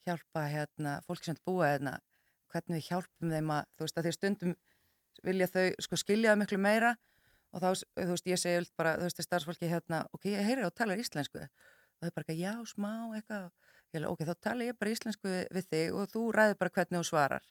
hjálpa 0.09 0.45
hérna, 0.53 0.95
fólki 1.07 1.31
sem 1.31 1.39
búa 1.47 1.71
hérna, 1.73 1.95
hvernig 2.53 2.81
við 2.81 2.89
hjálpum 2.91 3.33
þeim 3.33 3.53
að, 3.57 3.71
þú 3.77 3.87
veist, 3.87 3.99
að 3.99 4.09
því 4.09 4.15
stundum 4.17 4.57
vilja 5.25 5.49
þau 5.51 5.65
sko 5.85 5.99
skilja 5.99 6.33
það 6.33 6.41
miklu 6.43 6.61
meira 6.63 6.95
og 7.53 7.63
þá, 7.65 7.69
þú 7.97 8.11
veist, 8.13 8.29
ég 8.29 8.41
segi 8.43 8.69
bara, 8.79 8.97
þú 9.01 9.09
veist, 9.09 9.23
starfsfólki 9.25 9.71
hérna, 9.73 10.03
ok, 10.13 10.29
ég 10.35 10.45
heyri 10.45 10.65
á 10.65 10.69
að 10.69 10.77
tala 10.83 10.99
íslensku. 11.01 11.41
Og 11.41 12.05
þau 12.05 12.13
bara, 12.13 12.25
eitthvað, 12.27 12.43
já, 12.45 12.53
smá, 12.69 12.93
eitthvað. 13.17 13.49
Ok, 14.05 14.27
þá 14.29 14.35
tala 14.45 14.69
ég 14.69 14.77
bara 14.77 14.93
íslensku 14.93 15.31
við 15.33 15.71
þig 15.73 15.97
og 15.97 16.11
þú 16.13 16.27
ræður 16.37 16.59
bara 16.61 16.75
hvernig 16.77 17.01
þú 17.01 17.09
svarar 17.09 17.47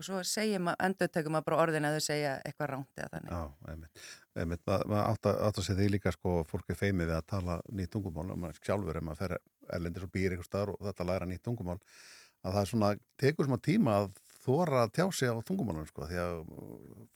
og 0.00 0.06
svo 0.06 0.20
segjum 0.26 0.70
að, 0.72 0.78
endur 0.86 1.10
tekum 1.12 1.36
að 1.38 1.44
bara 1.48 1.58
orðin 1.66 1.86
að 1.88 1.98
þau 1.98 2.04
segja 2.08 2.32
eitthvað 2.48 2.70
ránt 2.72 3.02
eða 3.02 3.10
þannig 3.14 3.34
Já, 3.36 3.42
einmitt. 3.74 4.04
einmitt 4.42 4.62
ma- 4.70 4.78
maður 4.92 5.10
átt 5.12 5.28
að, 5.30 5.40
að 5.48 5.60
segja 5.66 5.78
því 5.80 5.88
líka 5.94 6.12
sko, 6.16 6.32
fólk 6.50 6.72
er 6.72 6.80
feimið 6.80 7.10
við 7.10 7.16
að 7.18 7.28
tala 7.34 7.58
nýtt 7.80 7.92
tungumál 7.94 8.26
og 8.32 8.40
maður 8.44 8.60
sjálfur 8.64 9.00
er 9.00 9.06
maður 9.10 9.22
fer 9.24 9.36
erlendir 9.76 10.06
og 10.08 10.12
býr 10.16 10.34
einhver 10.34 10.48
staðar 10.48 10.72
og 10.74 10.82
þetta 10.88 11.08
læra 11.10 11.28
nýtt 11.30 11.44
tungumál 11.46 11.78
að 11.78 12.54
það 12.56 12.60
er 12.62 12.70
svona, 12.72 12.90
tekur 13.20 13.48
svona 13.50 13.62
tíma 13.68 13.96
að 14.00 14.10
þóra 14.40 14.84
að 14.86 14.92
tjá 14.96 15.04
sig 15.12 15.28
á 15.28 15.36
tungumálunum 15.44 15.88
sko, 15.90 16.06
því 16.08 16.20
að 16.24 16.38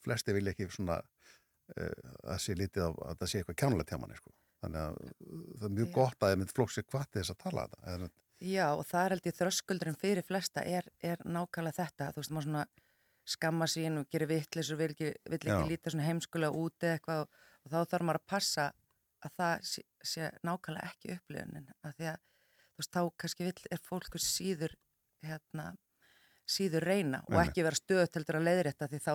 flesti 0.04 0.34
vilja 0.36 0.52
ekki 0.52 0.68
svona 0.74 0.98
uh, 1.00 2.10
að 2.34 2.42
sé 2.44 2.56
lítið 2.58 2.84
á 2.84 2.90
að 2.92 3.22
það 3.22 3.30
sé 3.32 3.40
eitthvað 3.40 3.60
kjánulegt 3.62 3.94
hjá 3.94 4.00
manni 4.02 4.18
sko. 4.20 4.34
þannig 4.64 4.80
að 4.82 4.98
það 5.60 5.64
er 5.70 5.74
mjög 5.78 5.88
Já. 5.88 5.94
gott 5.96 6.24
að 6.24 6.34
einmitt 6.34 6.52
flók 6.56 6.70
sér 6.74 6.86
hvað 6.90 7.08
til 7.08 7.22
þess 7.22 7.32
að 7.34 7.40
tala 7.46 7.64
þetta 7.70 8.10
Já, 8.42 8.66
og 8.74 8.82
það 8.88 9.04
er 9.04 9.14
held 9.14 9.28
ég 9.28 9.36
þröskuldurinn 9.38 9.98
fyrir 10.00 10.26
flesta 10.26 10.64
er, 10.66 10.88
er 11.02 11.22
nákvæmlega 11.24 11.78
þetta, 11.78 12.10
þú 12.12 12.22
veist, 12.22 12.32
maður 12.34 12.48
svona 12.48 12.64
skamma 13.34 13.68
sín 13.70 14.00
og 14.02 14.08
gerir 14.12 14.28
vittlis 14.28 14.70
og 14.74 14.80
vil 14.82 14.90
ekki, 14.92 15.12
vill 15.30 15.40
ekki 15.40 15.70
líta 15.70 15.92
svona 15.92 16.08
heimskulega 16.08 16.60
úti 16.60 16.90
eitthvað 16.90 17.24
og, 17.24 17.38
og 17.64 17.72
þá 17.72 17.78
þarf 17.94 18.06
maður 18.08 18.20
að 18.20 18.26
passa 18.34 18.66
að 19.24 19.36
það 19.38 19.64
sé, 19.70 19.84
sé 20.04 20.30
nákvæmlega 20.44 20.90
ekki 20.90 21.14
upplifunin, 21.14 21.70
að 21.86 21.96
því 21.96 22.10
að 22.10 22.20
þú 22.74 22.82
veist, 22.82 22.92
þá 22.92 23.02
kannski 23.22 23.48
vill, 23.48 23.64
er 23.70 23.82
fólk 23.88 24.20
síður 24.20 24.76
hérna, 25.24 25.70
síður 26.44 26.84
reyna 26.90 27.22
og 27.24 27.38
Nei, 27.38 27.44
ekki 27.46 27.64
vera 27.64 27.80
stöðt 27.80 28.18
heldur 28.18 28.40
að 28.40 28.48
leiðrétta 28.50 28.90
því 28.90 29.00
þá 29.06 29.12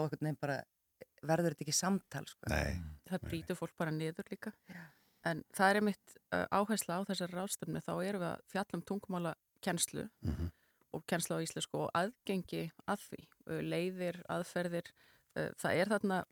verður 1.20 1.54
þetta 1.54 1.66
ekki 1.68 1.76
samtal, 1.76 2.24
sko. 2.30 2.50
Nei, 2.50 2.80
Það 3.10 3.28
brýtur 3.28 3.58
fólk 3.60 3.76
bara 3.78 3.94
niður 3.94 4.28
líka. 4.32 4.54
Já. 4.72 4.82
En 5.28 5.44
það 5.56 5.76
er 5.76 5.82
mitt 5.84 6.16
uh, 6.32 6.46
áhersla 6.52 7.00
á 7.00 7.08
þessari 7.10 7.36
ráðstöfnu, 7.36 7.82
þá 7.84 7.94
erum 8.06 8.22
við 8.24 8.30
að 8.30 8.44
fjalla 8.54 8.78
um 8.80 8.82
tungumála 8.88 9.36
kennslu 9.62 10.08
Mhm. 10.24 10.52
og 10.94 11.04
kennslu 11.06 11.36
á 11.38 11.44
íslensku 11.44 11.78
og 11.84 11.90
aðgengi 11.94 12.72
að 12.88 13.04
því, 13.10 13.20
uh, 13.50 13.60
leiðir, 13.62 14.22
aðferðir. 14.30 14.92
Uh, 15.36 15.50
það 15.60 15.76
er 15.82 15.92
þarna 15.94 16.24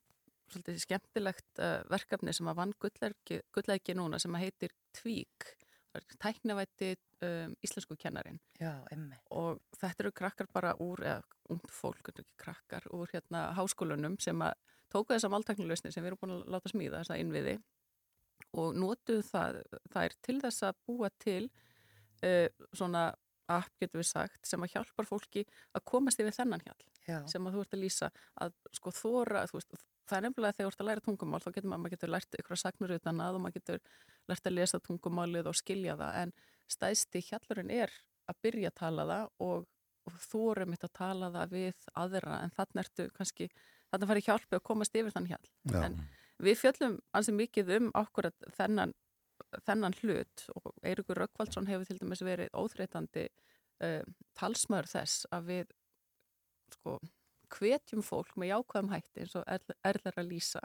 svolítið 0.47 0.79
skemmtilegt 0.79 1.59
uh, 1.59 1.83
verkefni 1.91 2.33
sem 2.33 2.47
að 2.47 2.55
vann 2.61 2.73
gullerki, 2.79 3.41
gullerki 3.53 3.93
núna 3.93 4.19
sem 4.19 4.33
að 4.33 4.45
heitir 4.47 4.71
Tvík, 4.95 5.51
það 5.93 6.15
tæknivætti 6.23 6.93
um, 7.27 7.53
íslensku 7.65 7.97
kennarin 7.99 8.39
Já, 8.59 8.71
og 9.31 9.59
þetta 9.77 10.03
eru 10.05 10.11
krakkar 10.15 10.47
bara 10.53 10.71
úr, 10.79 11.03
eða 11.03 11.21
ungt 11.49 11.71
fólk, 11.71 12.09
krakkar, 12.38 12.88
úr 12.95 13.07
hérna 13.13 13.53
háskólunum 13.57 14.15
sem 14.23 14.39
að 14.41 14.53
tóku 14.89 15.13
þessa 15.13 15.29
máltaknilausni 15.29 15.91
sem 15.91 16.03
við 16.03 16.13
erum 16.13 16.21
búin 16.21 16.35
að 16.38 16.47
láta 16.55 16.71
smíða, 16.71 17.01
þessa 17.03 17.19
innviði 17.21 17.57
og 18.57 18.75
notuðu 18.77 19.23
það, 19.27 19.61
það 19.93 20.03
er 20.09 20.17
til 20.27 20.37
þess 20.43 20.67
að 20.67 20.83
búa 20.87 21.09
til 21.23 21.43
uh, 21.47 22.67
svona 22.73 23.09
app, 23.47 23.71
getur 23.79 24.01
við 24.01 24.09
sagt, 24.09 24.41
sem 24.47 24.63
að 24.63 24.73
hjálpar 24.75 25.07
fólki 25.07 25.45
að 25.75 25.85
komast 25.87 26.19
yfir 26.19 26.35
þennan 26.35 26.63
hjall 26.65 26.81
Já, 27.07 27.21
sem 27.31 27.45
að 27.47 27.55
þú 27.55 27.61
ert 27.63 27.75
að 27.77 27.83
lýsa 27.85 28.09
að 28.43 28.55
sko 28.75 28.91
þóra, 28.91 29.45
þú 29.47 29.59
veist, 29.59 29.77
það 30.07 30.17
er 30.17 30.25
nefnilega 30.25 30.57
þegar 30.57 30.67
þú 30.67 30.73
ert 30.73 30.83
að 30.83 30.89
læra 30.89 31.05
tungumál, 31.05 31.39
þá 31.39 31.47
getur 31.55 31.69
maður, 31.71 31.83
maður 31.83 31.95
getur 31.95 32.11
lært 32.11 32.37
ykkur 32.41 32.59
sagnur 32.59 32.93
utan 32.97 33.23
að 33.23 33.37
og 33.37 33.43
maður 33.45 33.57
getur 33.61 33.79
lært 34.27 34.49
að 34.49 34.57
lesa 34.57 34.81
tungumálið 34.83 35.47
og 35.47 35.55
skilja 35.55 35.95
það 36.01 36.19
en 36.23 36.35
stæðsti 36.75 37.23
hjallurinn 37.29 37.73
er 37.77 37.95
að 38.27 38.39
byrja 38.43 38.73
að 38.73 38.77
tala 38.81 39.07
það 39.07 39.31
og, 39.47 39.65
og 40.07 40.19
þórum 40.27 40.73
mitt 40.73 40.83
að 40.83 40.95
tala 40.99 41.31
það 41.37 41.55
við 41.55 41.87
aðra 42.03 42.41
en 42.43 42.55
þannig 42.59 42.83
ertu 42.83 43.07
kannski, 43.15 43.49
þannig 43.87 44.11
fari 44.11 44.25
hjálpi 44.27 44.59
að 44.59 44.65
komast 44.67 44.99
yfir 44.99 45.15
þann 45.15 45.31
já, 45.31 45.39
En 45.79 46.01
við 46.43 46.59
fjöllum 46.61 46.99
ansi 47.17 47.33
mikið 47.33 47.71
um 47.77 47.91
ákvörð 47.97 48.35
þennan, 48.57 48.93
þennan 49.65 49.95
hlut 50.01 50.43
og 50.55 50.73
Eirikur 50.85 51.17
Rökkvaldsson 51.23 51.67
hefur 51.69 51.85
til 51.89 51.97
dæmis 52.01 52.21
verið 52.25 52.49
óþreytandi 52.53 53.27
uh, 53.83 54.03
talsmaður 54.38 54.89
þess 54.91 55.25
að 55.33 55.47
við 55.51 55.71
sko 56.75 56.97
hvetjum 57.57 58.03
fólk 58.03 58.33
með 58.35 58.51
jákvæðum 58.51 58.91
hætti 58.91 59.23
eins 59.23 59.35
og 59.39 59.45
Erla- 59.47 59.77
Erla 59.88 60.11
er 60.11 60.19
að 60.21 60.29
lýsa 60.33 60.61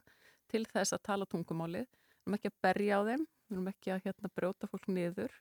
til 0.51 0.65
þess 0.67 0.93
að 0.97 1.03
tala 1.09 1.27
tungumálið 1.31 1.87
við 1.87 2.27
erum 2.27 2.37
ekki 2.39 2.51
að 2.51 2.59
berja 2.67 2.99
á 2.99 3.03
þeim 3.07 3.23
við 3.27 3.57
erum 3.57 3.69
ekki 3.73 3.93
að 3.95 4.05
hérna, 4.09 4.31
brjóta 4.37 4.69
fólk 4.71 4.89
niður 4.91 5.37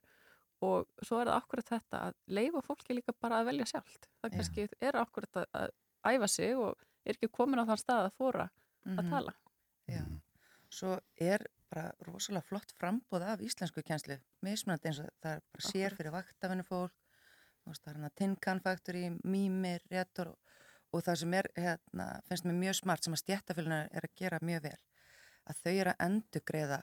og 0.61 0.85
svo 1.01 1.17
er 1.23 1.31
það 1.31 1.39
akkurat 1.41 1.71
þetta 1.73 2.01
að 2.07 2.17
leifa 2.37 2.61
fólki 2.67 2.93
líka 2.93 3.15
bara 3.17 3.39
að 3.41 3.47
velja 3.49 3.65
sjálft 3.71 4.05
það 4.21 4.29
Já. 4.29 4.35
kannski 4.37 4.67
er 4.85 4.97
akkurat 5.01 5.39
að, 5.41 5.47
að 5.57 6.13
æfa 6.13 6.27
sig 6.29 6.53
og 6.61 6.77
er 7.05 7.17
ekki 7.17 7.31
komin 7.33 7.63
á 7.63 7.65
þann 7.71 7.81
stað 7.81 8.05
að 8.11 8.17
fóra 8.21 8.45
að 8.85 9.01
Mhm. 9.01 9.09
tala 9.09 9.33
svo 10.71 10.97
er 11.19 11.45
bara 11.71 11.91
rosalega 12.07 12.43
flott 12.47 12.73
frambóð 12.79 13.25
af 13.27 13.43
íslensku 13.43 13.83
kjænslu, 13.85 14.17
mismunandi 14.43 14.89
eins 14.89 14.99
og 15.03 15.09
það 15.23 15.37
er 15.37 15.43
bara 15.53 15.67
sér 15.67 15.95
fyrir 15.97 16.15
vaktafinu 16.15 16.65
fólk, 16.67 16.95
það 17.65 17.99
er 18.07 18.15
Tinkan 18.17 18.61
Factory, 18.63 19.03
Mýmir, 19.23 19.83
Réttor 19.91 20.33
og, 20.33 20.55
og 20.91 21.03
það 21.05 21.19
sem 21.21 21.35
er, 21.39 21.49
hérna, 21.55 22.07
finnst 22.27 22.47
mér 22.47 22.59
mjög 22.59 22.79
smart 22.81 23.05
sem 23.05 23.15
að 23.15 23.23
stjættafélina 23.23 23.81
er 23.87 24.07
að 24.07 24.15
gera 24.19 24.41
mjög 24.41 24.65
vel, 24.67 24.79
að 25.47 25.61
þau 25.63 25.73
eru 25.73 25.93
að 25.93 26.05
endugreiða 26.07 26.81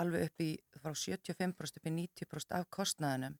alveg 0.00 0.28
upp 0.28 0.44
í, 0.44 0.50
frá 0.80 0.94
75% 0.96 1.80
upp 1.80 1.90
í 1.90 1.94
90% 1.98 2.56
af 2.56 2.68
kostnaðinum. 2.72 3.36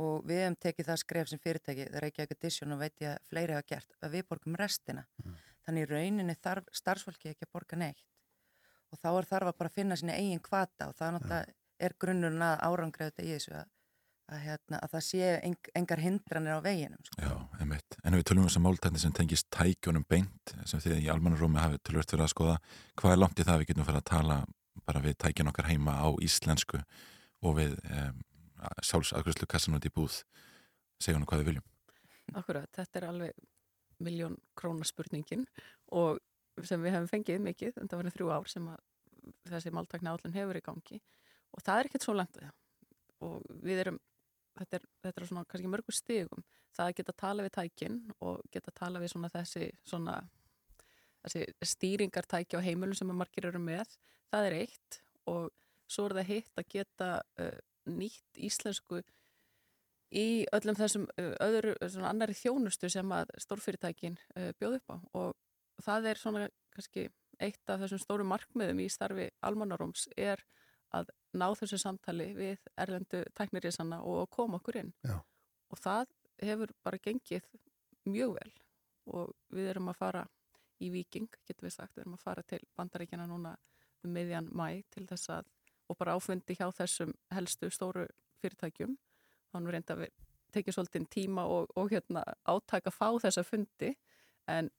Og 0.00 0.24
við 0.26 0.40
hefum 0.42 0.56
tekið 0.58 0.88
það 0.88 1.02
skref 1.04 1.28
sem 1.30 1.38
fyrirtæki, 1.38 1.84
það 1.86 2.00
er 2.00 2.06
ekki 2.08 2.22
ekki 2.24 2.34
edition 2.34 2.74
og 2.74 2.80
veit 2.80 3.04
ég 3.04 3.12
að 3.12 3.28
fleiri 3.28 3.54
hafa 3.54 3.68
gert, 3.68 3.92
að 4.00 4.16
við 4.16 4.24
borgum 4.30 4.56
restina. 4.58 5.04
Þannig 5.66 5.84
í 5.84 5.90
rauninni 5.92 6.34
þarf 6.42 6.72
starfsfólki 6.74 7.30
ekki 7.30 7.46
að 7.46 7.52
borga 7.54 7.78
neitt 7.78 8.13
og 8.94 9.00
þá 9.02 9.10
er 9.12 9.30
þarf 9.30 9.50
að 9.50 9.60
bara 9.60 9.74
finna 9.74 9.98
sína 9.98 10.16
eigin 10.18 10.42
kvata 10.42 10.90
og 10.90 10.98
það 10.98 11.16
náttúrulega 11.18 11.54
er 11.84 11.94
grunnurinn 12.00 12.44
að 12.46 12.60
árangreða 12.64 13.10
þetta 13.10 13.24
í 13.24 13.32
þessu 13.32 13.54
að, 13.58 13.70
að, 14.30 14.42
hérna, 14.44 14.80
að 14.80 14.92
það 14.92 15.04
sé 15.08 15.30
eng, 15.36 15.70
engar 15.80 16.02
hindranir 16.04 16.58
á 16.58 16.60
veginum 16.64 17.06
sko. 17.08 17.16
Já, 17.20 17.32
einmitt. 17.60 17.98
En 18.02 18.16
við 18.16 18.26
tölum 18.30 18.44
um 18.44 18.50
þessar 18.50 18.64
máltækni 18.66 19.02
sem 19.02 19.16
tengist 19.16 19.48
tækjónum 19.54 20.06
beint, 20.08 20.54
sem 20.70 20.82
þið 20.84 21.00
í 21.02 21.10
almannarúmi 21.12 21.60
hafið 21.60 21.82
tölvört 21.88 22.14
verið 22.14 22.26
að 22.28 22.32
skoða, 22.34 22.58
hvað 23.00 23.16
er 23.16 23.20
langt 23.20 23.42
í 23.42 23.46
það 23.46 23.56
að 23.56 23.64
við 23.64 23.72
getum 23.72 23.88
fyrir 23.88 24.00
að 24.00 24.10
tala 24.12 24.38
bara 24.84 25.02
við 25.04 25.18
tækjan 25.24 25.50
okkar 25.50 25.70
heima 25.70 25.96
á 25.98 26.08
íslensku 26.24 26.80
og 27.44 27.58
við 27.58 27.74
um, 27.90 28.22
sjálfsafgjörslu 28.84 29.48
kassan 29.50 29.76
út 29.78 29.88
í 29.88 29.92
búð, 29.92 30.22
segja 31.02 31.18
hann 31.18 31.26
hvað 31.28 31.42
við 31.42 31.50
viljum. 31.52 31.66
Akkurat, 32.38 32.70
þetta 32.72 33.00
er 33.00 33.08
alveg 33.10 33.42
miljón 34.04 34.38
krónar 34.58 34.88
spurningin 34.88 35.44
og 35.94 36.18
sem 36.62 36.82
við 36.82 36.96
hefum 36.96 37.10
fengið 37.10 37.40
mikið, 37.42 37.78
en 37.80 37.90
það 37.90 38.02
var 38.02 38.14
þrjú 38.14 38.32
ár 38.34 38.50
sem 38.50 38.68
þessi 39.48 39.72
máltakna 39.74 40.14
állin 40.14 40.36
hefur 40.36 40.58
í 40.60 40.64
gangi. 40.64 41.00
Og 41.54 41.64
það 41.64 41.80
er 41.80 41.90
ekkert 41.90 42.06
svo 42.06 42.14
langt 42.14 42.38
við 42.38 42.46
það. 42.46 42.60
Og 43.24 43.58
við 43.64 43.82
erum, 43.84 43.98
þetta 44.60 44.78
er, 44.78 44.86
þetta 45.06 45.20
er 45.20 45.28
svona 45.30 45.44
kannski 45.50 45.70
mörgur 45.72 45.96
stigum, 45.96 46.46
það 46.74 46.90
að 46.90 46.96
geta 47.00 47.16
tala 47.24 47.44
við 47.46 47.54
tækin 47.56 48.00
og 48.20 48.40
geta 48.52 48.74
tala 48.74 49.02
við 49.02 49.14
svona 49.14 49.30
þessi 49.32 49.68
svona 49.86 50.18
þessi 51.24 51.44
stýringartæki 51.72 52.58
á 52.58 52.64
heimilum 52.64 52.96
sem 52.98 53.12
margir 53.16 53.48
eru 53.48 53.60
með, 53.62 53.96
það 54.32 54.48
er 54.48 54.56
eitt. 54.64 55.00
Og 55.30 55.48
svo 55.90 56.08
er 56.08 56.18
það 56.18 56.30
hitt 56.30 56.60
að 56.60 56.70
geta 56.74 57.10
uh, 57.40 57.60
nýtt 57.88 58.40
íslensku 58.48 59.00
í 60.14 60.44
öllum 60.54 60.76
þessum 60.78 61.06
uh, 61.16 61.32
öðru, 61.44 61.76
svona 61.86 62.12
annari 62.12 62.36
þjónustu 62.36 62.90
sem 62.92 63.14
að 63.16 63.32
stórfyrirtækin 63.44 64.18
uh, 64.36 64.50
bjóð 64.60 64.78
upp 64.80 64.94
á. 64.94 64.96
Og 65.20 65.32
það 65.82 66.10
er 66.10 66.20
svona 66.20 66.48
kannski 66.74 67.08
eitt 67.42 67.70
af 67.70 67.80
þessum 67.82 68.02
stóru 68.02 68.26
markmiðum 68.28 68.82
í 68.84 68.88
starfi 68.92 69.28
almannaróms 69.42 70.06
er 70.16 70.42
að 70.94 71.10
ná 71.34 71.48
þessu 71.58 71.78
samtali 71.82 72.28
við 72.36 72.60
erlendu 72.78 73.24
tæknirísanna 73.34 74.00
og 74.06 74.28
koma 74.30 74.60
okkur 74.60 74.78
inn. 74.84 74.92
Já. 75.02 75.18
og 75.72 75.80
það 75.80 76.12
hefur 76.42 76.70
bara 76.84 77.00
gengið 77.02 77.46
mjög 78.06 78.36
vel 78.36 78.52
og 79.10 79.32
við 79.50 79.70
erum 79.72 79.90
að 79.90 79.98
fara 79.98 80.24
í 80.82 80.90
Viking, 80.92 81.28
getur 81.46 81.68
við 81.68 81.74
sagt, 81.76 81.94
við 81.96 82.04
erum 82.04 82.16
að 82.18 82.24
fara 82.26 82.44
til 82.46 82.60
bandaríkjana 82.76 83.26
núna 83.30 83.54
um 84.04 84.12
miðjan 84.14 84.50
mæ 84.52 84.82
til 84.92 85.06
þess 85.08 85.30
að, 85.38 85.48
og 85.88 85.98
bara 85.98 86.14
áfundi 86.16 86.56
hjá 86.58 86.68
þessum 86.74 87.14
helstu 87.34 87.70
stóru 87.72 88.06
fyrirtækjum. 88.42 88.96
Þannig 89.52 89.70
að 89.70 89.76
reynda 89.76 89.98
við 90.00 90.14
tekið 90.54 90.76
svolítið 90.76 91.06
tíma 91.10 91.46
og, 91.50 91.70
og 91.78 91.92
hérna 91.92 92.24
átaka 92.46 92.90
að 92.90 92.98
fá 92.98 93.08
þessa 93.26 93.44
fundi. 93.46 93.92
En, 94.50 94.70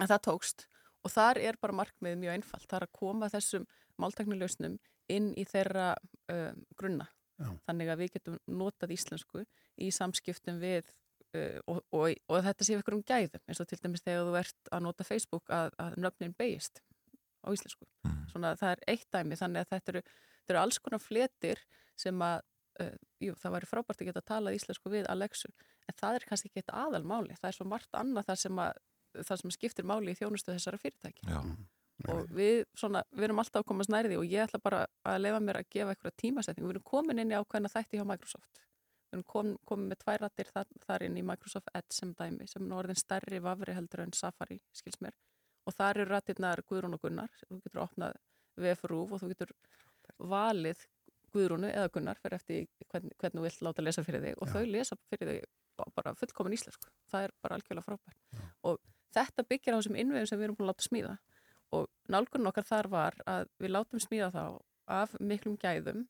en 0.00 0.08
það 0.08 0.24
tókst. 0.28 0.66
Og 1.02 1.10
þar 1.10 1.40
er 1.42 1.58
bara 1.60 1.74
markmið 1.74 2.20
mjög 2.20 2.36
einfalt, 2.36 2.68
það 2.70 2.78
er 2.78 2.86
að 2.86 2.96
koma 2.98 3.30
þessum 3.32 3.66
máltaknileusnum 4.00 4.78
inn 5.10 5.32
í 5.34 5.44
þeirra 5.48 5.92
um, 6.30 6.62
grunna. 6.78 7.08
Já. 7.42 7.48
þannig 7.66 7.90
að 7.90 8.02
við 8.02 8.10
getum 8.16 8.38
notað 8.60 8.92
íslensku 8.96 9.44
í 9.82 9.88
samskiptum 9.94 10.60
við 10.62 10.90
uh, 11.34 11.58
og, 11.70 11.80
og, 11.94 12.12
og 12.28 12.44
þetta 12.46 12.66
sé 12.66 12.76
við 12.76 12.84
ykkur 12.84 12.98
um 12.98 13.04
gæðum. 13.08 13.42
Eins 13.48 13.62
og 13.62 13.68
til 13.70 13.80
dæmis 13.82 14.04
þegar 14.04 14.28
þú 14.28 14.38
ert 14.42 14.70
að 14.70 14.84
nota 14.86 15.06
Facebook 15.06 15.52
að, 15.54 15.72
að 15.82 15.98
nöfnin 16.04 16.36
beigist 16.38 16.82
á 17.42 17.48
íslensku. 17.50 17.88
Svona 18.30 18.54
það 18.60 18.76
er 18.76 18.84
eitt 18.94 19.08
dæmi. 19.14 19.38
Þannig 19.40 19.64
að 19.64 19.74
þetta 19.74 19.94
eru, 19.94 20.02
þetta 20.38 20.54
eru 20.54 20.62
alls 20.62 20.80
konar 20.84 21.02
fletir 21.02 21.64
sem 21.98 22.24
að 22.26 22.44
uh, 22.84 22.94
jú, 23.24 23.36
það 23.40 23.56
væri 23.56 23.70
frábært 23.72 24.04
að 24.04 24.10
geta 24.12 24.24
talað 24.32 24.58
íslensku 24.60 24.92
við 24.92 25.10
Alexu. 25.12 25.50
En 25.90 25.98
það 25.98 26.20
er 26.20 26.28
kannski 26.28 26.52
ekki 26.52 26.62
eitt 26.62 26.74
aðal 26.84 27.02
máli 27.08 27.36
það 27.40 27.50
er 27.50 27.58
svo 27.58 27.68
margt 27.68 27.98
annað 27.98 28.28
það 28.30 28.42
sem, 28.44 28.62
að, 28.62 28.82
það 29.18 29.40
sem 29.42 29.54
skiptir 29.54 29.88
máli 29.88 30.12
í 30.14 30.18
þjónustu 30.18 30.54
þessara 30.54 30.80
fyrirtæki 30.80 31.28
Já. 31.28 31.40
og 32.12 32.32
við, 32.34 32.64
svona, 32.78 33.04
við 33.12 33.28
erum 33.28 33.42
alltaf 33.42 33.62
að 33.62 33.68
komast 33.70 33.92
nærði 33.92 34.18
og 34.20 34.26
ég 34.28 34.46
ætla 34.46 34.60
bara 34.62 34.84
að 35.08 35.22
lefa 35.22 35.42
mér 35.44 35.60
að 35.60 35.68
gefa 35.74 35.94
eitthvað 35.94 36.16
tímasetning. 36.22 36.66
Við 36.66 36.76
erum 36.76 36.86
komin 36.92 37.22
inn 37.22 37.34
í 37.34 37.38
ákveðna 37.38 37.72
þætti 37.72 38.00
hjá 38.00 38.06
Microsoft. 38.08 38.62
Við 39.12 39.18
erum 39.18 39.26
kom, 39.28 39.52
komin 39.68 39.90
með 39.92 40.00
tvær 40.04 40.24
rættir 40.24 40.50
þar, 40.54 40.72
þar 40.86 41.06
inn 41.08 41.20
í 41.20 41.26
Microsoft 41.28 41.70
Edge 41.76 41.98
sem 41.98 42.14
dæmi 42.18 42.48
sem 42.48 42.64
er 42.64 42.78
orðin 42.78 43.00
stærri 43.00 43.42
vafri 43.44 43.76
heldur 43.76 44.06
en 44.06 44.16
Safari, 44.16 44.58
skils 44.72 44.98
mér. 45.04 45.16
Og 45.68 45.76
þar 45.76 46.00
eru 46.00 46.10
rættirnar 46.10 46.64
Guðrún 46.66 46.96
og 46.96 47.04
Gunnar. 47.04 47.34
Þú 47.44 47.60
getur 47.60 47.84
opnað 47.84 48.16
VF-rúf 48.58 49.12
og 49.14 49.22
þú 49.22 49.30
getur 49.34 49.52
valið 50.32 50.80
Guðrúnu 51.32 51.68
eða 51.70 51.90
Gunnar 51.92 52.18
fyrir 52.20 52.38
eftir 52.40 52.66
hvern, 52.90 53.12
hvernig 53.20 53.38
þú 53.38 53.44
vilt 53.46 53.62
láta 53.64 53.84
lesa 53.84 54.04
fyrir 54.04 54.24
þig 54.24 54.40
og 54.40 54.48
Já. 54.48 54.54
þau 54.56 54.72
lesa 54.72 54.98
fyrir 55.08 55.30
þig 55.30 55.46
bara 55.96 56.14
fullkomin 56.18 56.56
íslensku. 56.56 56.90
Það 57.10 57.26
er 57.26 57.34
bara 57.44 57.58
algjörlega 57.58 57.86
frábært. 57.86 58.18
Og 58.68 58.80
þetta 59.14 59.44
byggir 59.48 59.74
á 59.74 59.78
þessum 59.80 59.98
innvegum 60.00 60.26
sem 60.30 60.38
við 60.40 60.44
erum 60.48 60.56
búin 60.58 60.68
að 60.68 60.72
láta 60.74 60.86
smíða. 60.88 61.14
Og 61.72 61.86
nálgunum 62.12 62.50
okkar 62.50 62.66
þar 62.68 62.88
var 62.92 63.14
að 63.26 63.46
við 63.62 63.70
látum 63.72 64.00
smíða 64.02 64.30
þá 64.34 64.44
af 64.92 65.14
miklum 65.20 65.56
gæðum 65.62 66.06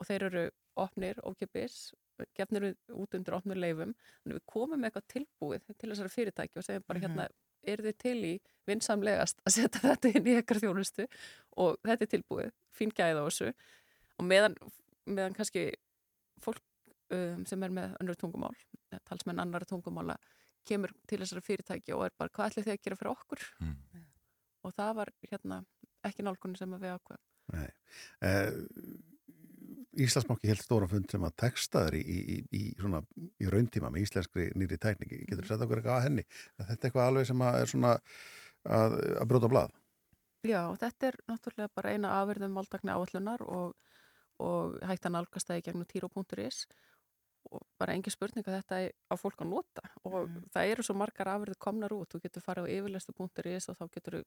og 0.00 0.06
þeir 0.08 0.22
eru 0.30 0.44
opnir, 0.80 1.18
ókipis, 1.22 1.92
gefnir 2.34 2.70
út 2.94 3.14
undir 3.14 3.34
opnir 3.36 3.58
leifum, 3.58 3.92
þannig 4.22 4.38
við 4.40 4.44
komum 4.50 4.80
með 4.80 4.88
eitthvað 4.90 5.08
tilbúið 5.12 5.66
til 5.78 5.90
þessari 5.90 6.12
fyrirtæki 6.14 6.58
og 6.60 6.64
segjum 6.66 6.84
bara 6.88 6.98
Mhm. 7.00 7.04
hérna, 7.08 7.28
er 7.64 7.76
þið 7.82 7.96
til 7.98 8.18
í 8.24 8.32
vinsamlegast 8.66 9.38
að 9.46 9.52
setja 9.56 9.80
þetta 9.80 10.10
inn 10.14 10.26
í 10.26 10.34
ekkar 10.40 10.60
þjónustu? 10.62 11.06
Og 11.56 11.76
þetta 11.84 12.02
er 12.02 12.10
tilbúið, 12.14 12.50
fín 12.74 12.92
gæð 12.92 13.20
á 13.20 13.24
þessu. 13.28 13.52
Og 14.18 14.24
meðan, 14.26 14.56
meðan 15.06 15.34
kannski 15.34 15.72
fólk 16.40 16.60
um, 17.10 17.44
sem 17.46 17.62
er 17.62 17.70
með 17.70 17.96
önnur 18.00 18.16
tungumál, 18.16 18.54
talsmenn 19.04 19.38
annara 19.40 19.64
tungumála, 19.66 20.16
kemur 20.68 20.92
til 21.08 21.20
þessari 21.22 21.44
fyrirtæki 21.44 21.94
og 21.96 22.04
er 22.06 22.14
bara 22.18 22.32
hvað 22.34 22.50
ætli 22.52 22.64
þið 22.66 22.74
að 22.76 22.82
gera 22.86 23.00
fyrir 23.00 23.14
okkur 23.14 23.44
Mm. 23.60 24.04
og 24.64 24.74
það 24.74 24.94
var 25.00 25.12
hérna 25.30 25.64
ekki 26.04 26.24
nálgunni 26.24 26.58
sem 26.60 26.70
við 26.78 26.94
ákveðum. 26.96 27.24
Nei. 27.52 27.68
Eh, 28.24 28.50
Íslandsbanki 29.94 30.48
held 30.50 30.58
stóra 30.64 30.88
fund 30.90 31.06
sem 31.12 31.22
að 31.22 31.36
textaður 31.38 31.94
í, 32.00 32.02
í, 32.02 32.36
í, 32.50 32.62
svona, 32.80 32.98
í 33.38 33.46
rauntíma 33.46 33.92
með 33.94 34.08
íslenskri 34.08 34.48
nýri 34.58 34.78
tækningi. 34.82 35.20
Getur 35.28 35.44
þú 35.46 35.50
sett 35.52 35.62
okkur 35.66 35.78
eitthvað 35.80 35.98
að 36.00 36.06
henni? 36.08 36.24
Er 36.58 36.66
þetta 36.70 36.88
eitthvað 36.88 37.10
alveg 37.10 37.28
sem 37.30 37.44
að 37.46 37.58
er 37.60 37.70
svona 37.70 37.92
að, 38.64 38.96
að 39.20 39.28
bróta 39.30 39.50
blað? 39.52 39.76
Já, 40.44 40.60
þetta 40.82 41.08
er 41.12 41.18
náttúrulega 41.30 41.70
bara 41.78 41.92
eina 41.94 42.10
afverðum 42.18 42.56
máltakni 42.58 42.92
áallunar 42.92 43.44
og, 43.46 43.76
og 44.42 44.74
hægt 44.84 45.06
að 45.06 45.14
nálgast 45.14 45.48
það 45.48 45.60
í 45.60 45.64
gegnum 45.68 45.88
týro.is 45.88 46.58
og 46.66 46.74
bara 47.78 47.94
engin 47.94 48.12
spurning 48.12 48.46
að 48.46 48.56
þetta 48.58 48.78
er 48.84 48.92
á 49.10 49.14
fólk 49.20 49.42
að 49.44 49.50
nota. 49.50 49.82
Og 50.08 50.30
það 50.54 50.70
eru 50.72 50.84
svo 50.86 50.96
margar 50.98 51.30
afverðu 51.32 51.58
komnar 51.62 51.94
út, 51.94 52.10
þú 52.12 52.20
getur 52.24 52.44
farið 52.44 52.68
á 52.68 52.72
yfirlestu.is 52.76 53.68
og 53.70 53.78
þá 53.78 53.84
getur 53.96 54.18
þú 54.18 54.22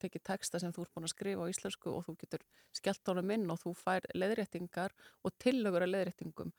tekið 0.00 0.24
texta 0.30 0.60
sem 0.62 0.72
þú 0.72 0.84
ert 0.84 0.94
búin 0.96 1.08
að 1.08 1.12
skrifa 1.14 1.44
á 1.44 1.50
íslensku 1.52 1.92
og 1.92 2.04
þú 2.06 2.14
getur 2.22 2.44
skellt 2.76 3.10
honum 3.12 3.32
inn 3.34 3.50
og 3.52 3.60
þú 3.60 3.74
fær 3.76 4.06
leðréttingar 4.16 4.94
og 5.26 5.34
tillögur 5.42 5.84
að 5.84 5.92
leðréttingum 5.92 6.52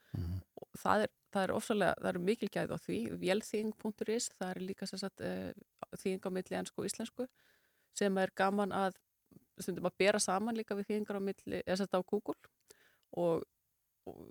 og 0.62 0.68
það 0.78 1.07
er, 1.07 1.14
það 1.34 1.47
er 1.47 1.53
ofsalega, 1.55 1.95
það 2.01 2.12
eru 2.12 2.24
mikil 2.28 2.51
gæð 2.53 2.76
á 2.76 2.78
því, 2.86 2.99
vélþýðing.is 3.24 4.30
það 4.36 4.51
er 4.51 4.62
líka 4.68 4.89
sér 4.89 5.01
satt 5.01 5.26
uh, 5.26 5.49
þýðing 5.97 6.28
á 6.28 6.36
milli 6.38 6.59
ennsku 6.59 6.84
og 6.84 6.91
íslensku 6.91 7.28
sem 7.97 8.22
er 8.22 8.34
gaman 8.38 8.76
að 8.76 8.99
stundum 9.62 9.89
að 9.89 9.97
bera 10.01 10.22
saman 10.22 10.57
líka 10.57 10.78
við 10.78 10.91
þýðingar 10.91 11.20
á 11.20 11.28
milli, 11.28 11.62
eða 11.66 11.84
þetta 11.84 12.01
á 12.01 12.09
Google. 12.12 12.38
Og, 13.20 13.43
og 14.09 14.22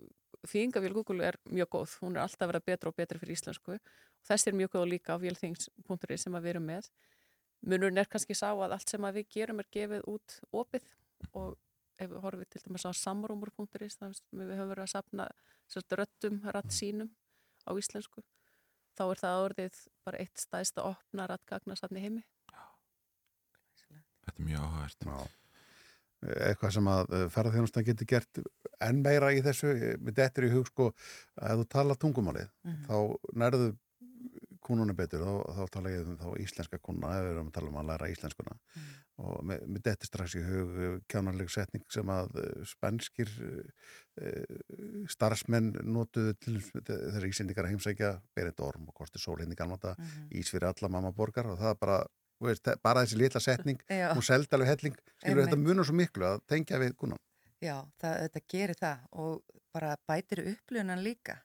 þýðingavél 0.47 0.93
Google 0.95 1.27
er 1.27 1.37
mjög 1.45 1.69
góð, 1.75 1.95
hún 2.01 2.17
er 2.17 2.25
alltaf 2.25 2.49
verið 2.49 2.67
betra 2.71 2.91
og 2.91 2.97
betra 2.97 3.21
fyrir 3.21 3.37
íslensku. 3.37 3.77
Og 3.77 4.29
þessi 4.29 4.51
er 4.51 4.57
mjög 4.57 4.75
góð 4.75 4.87
líka 4.93 5.17
á 5.17 5.21
vélþýðings.is 5.21 6.25
sem 6.25 6.37
að 6.37 6.47
við 6.47 6.55
erum 6.55 6.67
með. 6.71 6.89
Munurinn 7.61 8.01
er 8.01 8.09
kannski 8.09 8.37
sá 8.37 8.49
að 8.49 8.75
allt 8.77 8.89
sem 8.89 9.05
að 9.05 9.21
við 9.21 9.31
gerum 9.37 9.61
er 9.61 9.69
gefið 9.73 10.05
út 10.09 10.37
opið. 10.63 10.89
Og 11.37 11.55
ef 12.01 12.09
við 12.09 12.21
horfum 12.25 12.49
til 12.49 12.61
dæmis 12.65 12.87
á 12.89 12.91
samrúmur.is 12.97 13.99
þannig 14.01 14.21
að 14.33 14.45
við 14.49 14.57
höfum 14.57 14.73
verið 14.73 14.85
að 14.87 14.93
sapna 14.95 15.29
röttum, 16.01 16.41
ratt 16.49 16.73
sínum 16.73 17.11
á 17.69 17.71
íslensku 17.77 18.23
þá 18.97 19.03
er 19.07 19.21
það 19.21 19.43
orðið 19.45 19.77
bara 20.05 20.21
eitt 20.23 20.41
stæðsta 20.41 20.85
opna 20.85 21.27
rattgagnasafni 21.31 22.03
heimi. 22.03 22.23
Þetta 24.21 24.33
er 24.35 24.47
mjög 24.47 24.65
áhægt. 24.67 25.05
Já. 25.07 25.15
Eitthvað 26.21 26.73
sem 26.75 26.85
að 26.91 27.13
ferðarþjónustan 27.33 27.85
getur 27.87 28.05
gert 28.05 28.41
enn 28.81 29.01
meira 29.01 29.31
í 29.33 29.41
þessu, 29.41 29.71
með 30.01 30.13
dettur 30.19 30.45
í 30.45 30.51
hug 30.53 30.67
sko, 30.69 30.91
að 31.41 31.63
þú 31.63 31.69
tala 31.69 31.95
tungumálið, 31.95 32.49
Mhm. 32.63 32.83
þá 32.85 32.97
nærðu 33.33 33.71
kúnuna 34.61 34.93
betur, 34.93 35.23
þá, 35.25 35.33
þá 35.57 35.63
tala 35.73 35.89
ég 35.89 36.05
um 36.05 36.17
þá 36.17 36.27
íslenska 36.37 36.77
kúnuna, 36.77 37.15
ef 37.17 37.23
við 37.25 37.31
erum 37.33 37.47
að 37.49 37.53
tala 37.53 37.67
um 37.71 37.79
að 37.81 37.87
læra 37.89 38.09
íslenskuna 38.13 38.57
og 39.17 39.43
með, 39.43 39.81
dettur 39.83 40.07
strax 40.07 40.35
í 40.37 40.43
hug 40.45 41.01
kjánarleg 41.09 41.49
setning 41.49 41.83
sem 41.89 42.05
að 42.13 42.29
eh, 42.37 42.63
spænskir 42.69 43.29
uh, 43.41 45.05
starfsmenn 45.09 45.71
notuðu 45.89 46.33
til 46.41 46.55
þessar 46.61 47.25
íslendingar 47.27 47.69
heimsækja 47.71 48.11
Berit 48.37 48.59
Orm 48.63 48.87
og 48.89 48.95
Kosti 48.97 49.19
Sól 49.21 49.39
hérna 49.41 49.53
í 49.55 49.59
gamla 49.59 49.77
Mhm. 49.97 50.29
ís 50.31 50.49
fyrir 50.53 50.69
alla 50.69 50.89
mamma 50.89 51.11
borgar 51.11 51.45
og 51.47 51.57
það 51.59 51.71
er 51.71 51.75
bara, 51.81 52.05
veist, 52.49 52.69
bara 52.83 53.03
þessi 53.05 53.17
litla 53.21 53.41
setning 53.43 53.81
seldi 54.29 54.57
alveg 54.57 54.71
helling. 54.73 54.95
Skilur 55.21 55.45
þetta 55.45 55.59
munur 55.61 55.87
svo 55.87 55.95
miklu 55.97 56.25
að 56.25 56.41
tengja 56.49 56.79
við 56.81 56.95
kunan 56.97 57.21
Já, 57.61 57.75
það, 58.01 58.15
þetta 58.25 58.41
gerir 58.49 58.77
það 58.79 59.01
og 59.21 59.59
bara 59.71 59.91
bætir 60.09 60.41
upplöfunan 60.49 61.03
líka. 61.05 61.37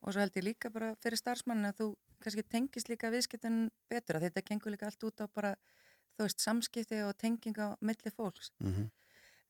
Og 0.00 0.14
svo 0.14 0.22
held 0.22 0.38
ég 0.38 0.46
líka 0.46 0.70
bara 0.72 0.94
fyrir 1.02 1.20
starfsmannin 1.20 1.68
að 1.68 1.82
þú 1.82 1.88
kannski 2.24 2.44
tengist 2.48 2.88
líka 2.88 3.10
viðskiptin 3.12 3.66
betur 3.92 4.16
að 4.16 4.28
þetta 4.28 4.44
gengur 4.48 4.72
líka 4.72 4.88
allt 4.88 5.04
út 5.04 5.20
á 5.20 5.26
bara 5.28 5.52
þú 6.16 6.24
veist 6.24 6.40
samskipti 6.44 7.02
og 7.04 7.12
tenging 7.20 7.60
á 7.60 7.76
milli 7.80 8.12
fólks. 8.12 8.52
Mm 8.60 8.72
-hmm. 8.72 8.90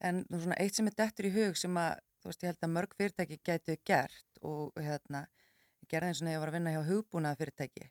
en 0.00 0.24
nú 0.30 0.40
svona 0.40 0.56
eitt 0.58 0.74
sem 0.74 0.86
er 0.86 0.94
dettur 0.96 1.26
í 1.26 1.30
hug 1.30 1.56
sem 1.56 1.76
að 1.76 1.98
þú 2.20 2.28
veist 2.28 2.42
ég 2.42 2.48
held 2.48 2.62
að 2.64 2.74
mörg 2.74 2.94
fyrirtæki 2.96 3.40
gætu 3.44 3.76
gert 3.84 4.38
og 4.42 4.72
hérna 4.76 5.26
ég 5.82 5.88
gerði 5.88 6.06
eins 6.08 6.22
og 6.22 6.26
neða 6.26 6.34
ég 6.36 6.40
var 6.40 6.48
að 6.48 6.52
vinna 6.52 6.72
hjá 6.74 6.82
hugbúnaða 6.90 7.36
fyrirtæki 7.36 7.90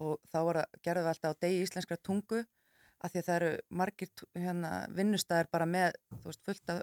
og 0.00 0.18
þá 0.30 0.38
var 0.48 0.60
að 0.62 0.80
gerðu 0.84 1.04
við 1.06 1.12
alltaf 1.12 1.36
á 1.36 1.40
degi 1.44 1.62
íslenskra 1.64 1.98
tungu 2.02 2.42
að 3.04 3.12
því 3.12 3.20
að 3.20 3.26
það 3.28 3.36
eru 3.36 3.52
margir 3.80 4.10
hérna, 4.34 4.70
vinnustæðir 4.96 5.50
bara 5.52 5.68
með 5.68 5.96
veist 6.24 6.44
fullt 6.44 6.72
af 6.72 6.82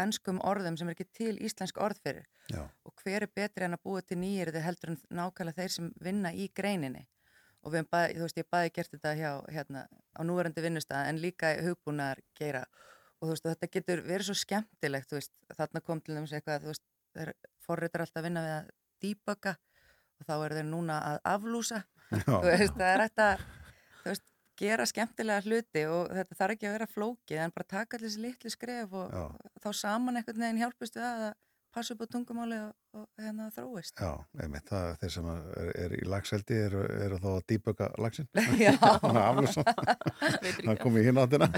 ennskum 0.00 0.40
orðum 0.46 0.76
sem 0.80 0.88
er 0.88 0.96
ekki 0.96 1.08
til 1.16 1.34
íslensk 1.44 1.80
orð 1.82 2.00
fyrir. 2.04 2.28
Já. 2.50 2.64
og 2.84 3.02
hver 3.04 3.22
er 3.22 3.30
betri 3.30 3.64
en 3.64 3.76
að 3.76 3.82
búa 3.86 4.00
til 4.02 4.18
nýjir 4.18 4.50
heldur 4.64 4.94
en 4.94 4.96
nákvæmlega 5.14 5.62
þeir 5.62 5.74
sem 5.74 5.90
vinna 6.02 6.32
í 6.34 6.48
greininni? 6.50 7.04
Og 7.62 7.74
bæði, 7.76 8.16
þú 8.16 8.24
veist, 8.24 8.38
ég 8.40 8.48
bæði 8.50 8.72
gert 8.74 8.94
þetta 8.94 9.12
hjá, 9.18 9.30
hérna, 9.52 9.82
á 10.16 10.20
núverandi 10.24 10.64
vinnustæða 10.64 11.10
en 11.10 11.20
líka 11.20 11.52
hugbúnaðar 11.60 12.22
geira 12.38 12.64
og 13.20 13.28
þú 13.28 13.32
veist, 13.34 13.44
og 13.44 13.52
þetta 13.52 13.70
getur 13.76 14.02
verið 14.06 14.30
svo 14.30 14.36
skemmtilegt, 14.40 15.12
veist, 15.12 15.32
þarna 15.58 15.82
kom 15.84 16.00
til 16.00 16.16
þess 16.16 16.36
eitthvað, 16.38 16.64
þú 16.64 16.72
veist, 16.72 16.86
þeir 17.18 17.32
forritar 17.66 18.04
alltaf 18.06 18.22
að 18.22 18.28
vinna 18.30 18.44
við 18.46 18.54
að 18.56 18.70
dýböka 19.04 19.54
og 20.20 20.26
þá 20.28 20.34
eru 20.38 20.58
þeir 20.58 20.68
núna 20.70 20.96
að 21.10 21.20
aflúsa, 21.34 21.82
veist, 22.10 22.74
það 22.76 22.88
er 22.90 23.04
þetta, 23.06 23.28
þú 24.00 24.10
veist, 24.10 24.26
gera 24.60 24.86
skemmtilega 24.88 25.44
hluti 25.46 25.84
og 25.88 26.10
þetta 26.16 26.40
þarf 26.40 26.56
ekki 26.56 26.68
að 26.68 26.74
vera 26.76 26.90
flókið 26.94 27.44
en 27.44 27.54
bara 27.54 27.70
taka 27.76 27.96
allir 27.96 28.10
þessi 28.10 28.24
litlu 28.24 28.52
skref 28.52 28.98
og 29.02 29.14
Já. 29.14 29.22
þá 29.64 29.70
saman 29.84 30.20
einhvern 30.20 30.44
veginn 30.44 30.60
hjálpust 30.60 30.98
við 30.98 31.06
að 31.08 31.30
passa 31.70 31.94
upp 31.94 32.02
á 32.02 32.06
tungumáli 32.10 32.58
og, 32.64 32.72
og 32.98 33.22
hérna 33.22 33.46
þróist. 33.54 33.94
Já, 34.00 34.18
einmitt, 34.42 34.66
það 34.68 34.86
er 34.88 34.96
þeir 35.00 35.12
sem 35.14 35.28
er, 35.30 35.70
er 35.84 35.94
í 35.94 36.00
lagseldi 36.10 36.56
eru 36.64 36.82
er 36.82 37.14
þá 37.22 37.28
að 37.30 37.44
dýböka 37.52 37.88
lagsin 38.02 38.28
Já. 38.64 38.74
Það 38.80 40.72
ekki 40.72 40.76
kom 40.82 40.98
í 40.98 41.04
hinn 41.06 41.20
áttina. 41.22 41.48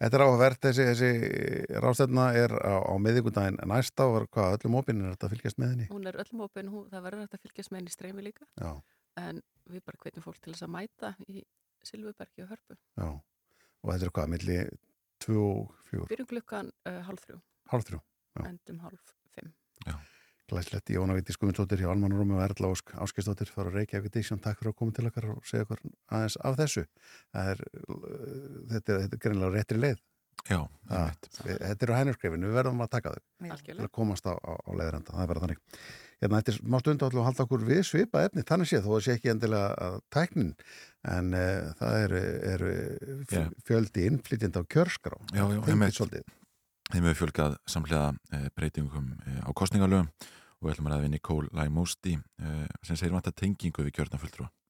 Þetta 0.00 0.10
er 0.10 0.24
áhverð, 0.24 0.58
þessi, 0.64 0.88
þessi 0.90 1.78
rástefna 1.84 2.30
er 2.40 2.56
á, 2.56 2.76
á 2.88 2.94
miðvikudaginn 3.04 3.60
næsta 3.68 4.08
og 4.08 4.28
hvað 4.32 4.58
öllum 4.58 4.80
opinn 4.80 5.04
er 5.04 5.14
þetta 5.14 5.28
að 5.28 5.36
fylgjast 5.36 5.60
með 5.60 5.74
henni? 5.74 5.88
Hún 5.92 6.08
er 6.10 6.20
öllum 6.24 6.46
opinn, 6.48 6.72
hún, 6.72 6.88
það 6.92 7.08
verður 7.08 7.26
hægt 7.26 7.38
að 7.38 7.46
fylgjast 7.48 7.72
með 7.72 7.82
henni 7.82 7.92
í 7.92 7.98
streymi 7.98 8.26
líka. 8.30 8.48
Já, 8.56 8.72
en 9.20 9.42
við 9.70 9.82
bara 9.86 9.98
hvetjum 10.02 10.24
fólk 10.26 10.40
til 10.42 10.52
þess 10.54 10.66
að 10.66 10.72
mæta 10.74 11.14
í 11.28 11.44
Silvubergi 11.84 12.42
og 12.44 12.48
Hörpu. 12.54 12.76
já. 12.98 13.08
Og 13.84 13.90
þetta 13.92 14.06
er 14.06 14.12
hvað, 14.16 14.28
milli 14.32 14.58
2 15.24 15.34
og 15.44 15.74
4 15.90 16.06
Byrjum 16.08 16.26
klukkan 16.30 16.70
uh, 16.88 17.00
hálf 17.04 17.20
þrjú, 17.26 17.38
hálf 17.72 17.84
þrjú, 17.90 18.00
Já. 18.34 18.42
endum 18.48 18.78
hálf 18.80 19.12
fimm. 19.36 19.52
glæslegt 20.48 20.90
Jóna 20.92 21.14
Víti 21.16 21.32
Skumundsdóttir 21.32 21.80
hjá 21.80 21.88
Almanurúmi 21.92 22.34
og 22.36 22.42
Erla 22.44 22.68
Ósk 22.74 22.90
Áskistóttir 23.00 23.48
fara 23.48 23.70
að 23.70 23.78
reykja 23.80 24.00
ykkur 24.00 24.12
dísjón, 24.16 24.40
takk 24.44 24.58
fyrir 24.60 24.72
að 24.74 24.78
koma 24.80 24.92
til 24.96 25.06
okkar 25.08 25.28
og 25.32 25.46
segja 25.48 25.64
okkur 25.64 25.80
aðeins 26.12 26.36
af 26.44 26.56
þessu. 26.60 26.84
Það 27.32 27.48
er, 27.54 27.62
uh, 27.88 28.10
þetta, 28.74 28.92
er- 28.96 29.00
þetta 29.06 29.16
er 29.16 29.22
greinlega 29.24 29.54
réttri 29.56 29.80
leið 29.80 30.02
Já, 30.50 30.58
við- 31.44 31.60
þetta 31.64 31.86
eru 31.86 31.94
hænurkrefin, 31.98 32.44
við 32.48 32.56
verðum 32.58 32.82
að 32.84 32.90
taka 32.92 33.12
þau 33.14 33.20
til 33.20 33.50
Algjörlega. 33.54 33.86
að 33.88 33.92
komast 33.98 34.26
á, 34.28 34.34
á, 34.36 34.52
á 34.60 34.70
leiðranda, 34.76 35.14
það 35.14 35.22
er 35.24 35.30
bara 35.32 35.42
þannig 35.44 35.60
hérna, 36.20 36.40
þetta 36.40 36.52
er 36.54 36.58
má 36.74 36.78
stundu 36.82 37.04
alltaf 37.06 37.20
að 37.22 37.28
halda 37.28 37.44
okkur 37.46 37.64
við 37.68 37.82
svipa 37.88 38.24
efni, 38.28 38.44
þannig 38.48 38.68
séð, 38.70 38.84
þó 38.84 38.92
að 38.98 39.02
sé 39.06 39.16
ekki 39.16 39.32
endilega 39.32 39.70
að 39.88 39.96
tæknin, 40.14 40.52
en 41.14 41.34
uh, 41.34 41.72
það 41.80 41.98
eru 42.04 42.22
er, 42.52 42.64
fjöldi 43.64 44.06
innflytjandi 44.10 44.60
á 44.60 44.64
kjörskrá 44.76 45.16
Já, 45.32 45.44
já. 45.48 45.60
Þeim 46.92 47.06
hefur 47.08 47.16
fjölgað 47.24 47.54
samlega 47.66 48.10
e, 48.36 48.38
breytingum 48.54 49.06
e, 49.24 49.38
á 49.40 49.50
kostningalögum 49.56 50.10
og 50.12 50.66
við 50.68 50.74
ætlum 50.74 50.88
að 50.90 50.92
ræða 50.92 51.04
við 51.06 51.12
Nicole 51.14 51.48
Laimósti 51.56 52.12
e, 52.20 52.50
sem 52.84 52.98
segir 53.00 53.14
vant 53.16 53.26
að 53.30 53.36
tengingu 53.40 53.86
við 53.86 53.94
kjörnafulltrúa. 53.96 54.50
Baby 54.52 54.63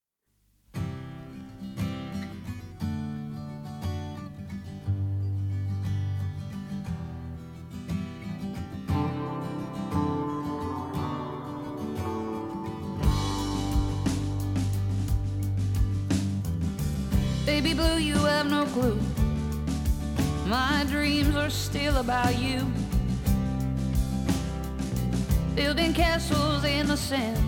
have 18.45 18.51
no 18.51 18.80
clue. 18.80 19.01
My 20.47 20.84
dreams 20.90 21.34
are 21.34 21.49
still 21.49 21.97
about 21.97 22.38
you. 22.38 22.61
Building 25.55 25.95
castles 25.95 26.64
in 26.64 26.86
the 26.86 26.97
sand 26.97 27.38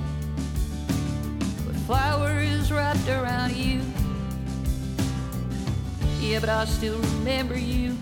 with 1.67 1.77
flowers 1.87 2.73
wrapped 2.73 3.09
around 3.09 3.55
you. 3.55 3.81
Yeah, 6.21 6.41
but 6.41 6.49
I 6.49 6.65
still 6.65 6.99
remember 6.99 7.59
you. 7.59 7.97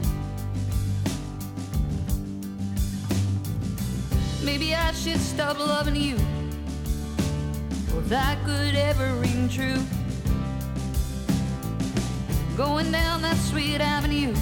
Maybe 4.44 4.74
I 4.74 4.92
should 4.92 5.20
stop 5.20 5.58
loving 5.58 5.96
you. 5.96 6.14
Or 7.94 8.02
that 8.02 8.38
could 8.44 8.74
ever 8.76 9.14
ring 9.14 9.48
true. 9.48 9.82
Going 12.56 12.92
down 12.92 13.20
that 13.22 13.36
sweet 13.36 13.80
avenue, 13.80 14.32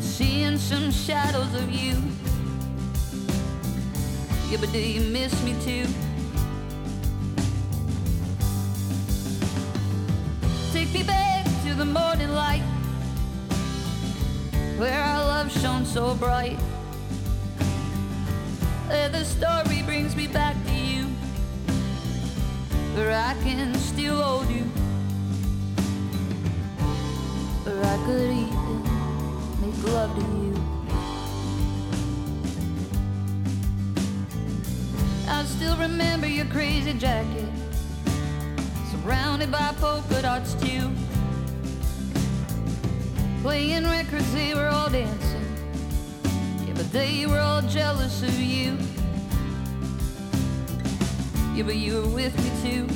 seeing 0.00 0.58
some 0.58 0.90
shadows 0.90 1.54
of 1.54 1.70
you. 1.70 1.96
Yeah, 4.50 4.58
but 4.60 4.70
do 4.70 4.78
you 4.78 5.00
miss 5.10 5.32
me 5.42 5.54
too? 5.64 5.86
Take 10.72 10.92
me 10.92 11.02
back 11.02 11.46
to 11.64 11.74
the 11.74 11.86
morning 11.86 12.30
light, 12.32 12.62
where 14.76 15.02
our 15.02 15.24
love 15.24 15.50
shone 15.50 15.86
so 15.86 16.14
bright. 16.14 16.58
Where 18.88 19.08
the 19.08 19.24
story 19.24 19.82
brings 19.82 20.14
me 20.14 20.28
back 20.28 20.54
to 20.66 20.74
you, 20.74 21.06
where 22.94 23.12
I 23.12 23.34
can 23.42 23.74
still 23.74 24.05
crazy 36.56 36.94
jacket, 36.94 37.50
surrounded 38.90 39.52
by 39.52 39.74
polka 39.78 40.22
dots 40.22 40.54
too. 40.54 40.90
Playing 43.42 43.84
records, 43.84 44.32
they 44.32 44.54
were 44.54 44.68
all 44.68 44.88
dancing, 44.88 45.44
yeah, 46.66 46.72
but 46.74 46.90
they 46.92 47.26
were 47.26 47.40
all 47.40 47.60
jealous 47.60 48.22
of 48.22 48.40
you. 48.40 48.78
Yeah, 51.54 51.64
but 51.64 51.76
you 51.76 52.00
were 52.00 52.08
with 52.08 52.34
me 52.42 52.50
too. 52.64 52.86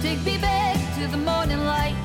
Take 0.00 0.24
me 0.24 0.38
back 0.38 0.78
to 0.96 1.06
the 1.06 1.18
morning 1.18 1.62
light 1.66 1.96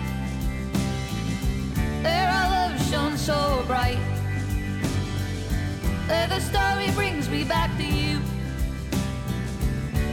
There 2.04 2.28
our 2.28 2.50
love 2.52 2.92
shone 2.92 3.18
so 3.18 3.64
bright 3.66 4.15
Where 6.08 6.28
the 6.28 6.40
story 6.40 6.92
brings 6.92 7.30
me 7.30 7.44
back 7.44 7.76
to 7.78 7.84
you 7.84 8.18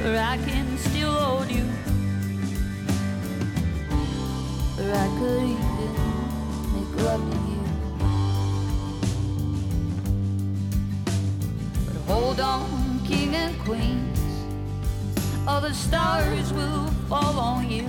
Where 0.03 0.23
I 0.23 0.37
can 0.39 0.79
still 0.79 1.13
hold 1.13 1.51
you 1.51 1.65
Where 4.77 4.95
I 4.95 5.09
could 5.19 5.43
even 5.43 5.93
make 6.75 6.95
love 7.05 7.25
to 7.33 7.39
you 7.51 7.63
But 11.87 11.97
hold 12.13 12.41
on, 12.41 13.01
king 13.07 13.35
and 13.35 13.59
queens 13.61 14.13
all 15.45 15.61
the 15.61 15.75
stars 15.75 16.53
will 16.53 16.87
fall 17.09 17.37
on 17.39 17.69
you. 17.69 17.85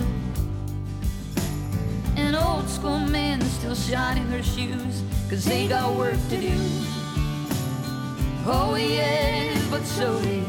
An 2.18 2.34
old 2.34 2.68
school 2.68 3.00
man 3.00 3.42
still 3.42 3.76
shining 3.76 4.26
her 4.30 4.42
shoes, 4.42 5.04
cause 5.30 5.46
they 5.46 5.68
got 5.68 5.96
work 5.96 6.18
to 6.30 6.38
do. 6.38 6.93
Oh, 8.46 8.76
yeah, 8.76 9.58
but 9.72 9.84
so 9.84 10.22
do 10.22 10.30
you. 10.30 10.44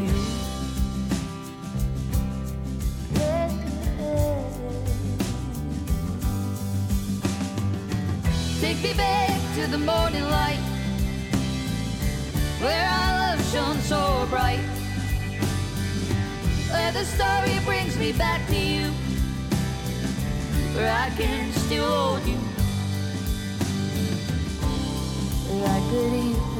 Take 8.61 8.83
me 8.83 8.95
back 8.95 9.41
to 9.57 9.67
the 9.71 9.79
morning 9.79 10.25
light, 10.25 10.59
where 12.61 12.89
our 12.89 13.37
love 13.37 13.53
shone 13.53 13.79
so 13.83 14.27
bright 14.29 14.61
where 16.75 16.91
the 16.91 17.05
story 17.05 17.61
brings 17.65 17.97
me 17.97 18.11
back 18.13 18.45
to 18.49 18.57
you, 18.57 18.91
where 20.75 20.93
I 20.93 21.09
can 21.11 21.53
still 21.53 21.87
hold 21.87 22.27
you, 22.27 22.37
where 25.47 25.71
I 25.71 25.81
could 25.89 26.13
even 26.15 26.54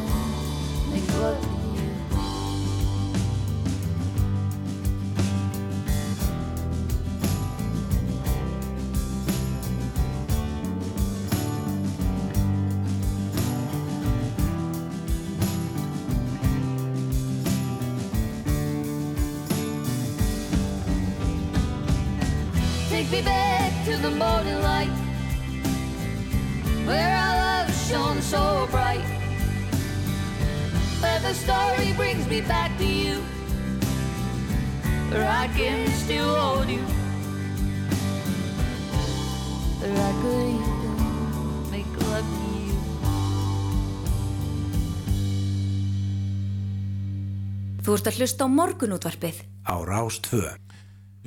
að 48.15 48.21
hlusta 48.23 48.47
á 48.47 48.49
morgunútvarpið. 48.51 49.39
Á 49.67 49.75
Rás 49.83 50.21
2. 50.23 50.39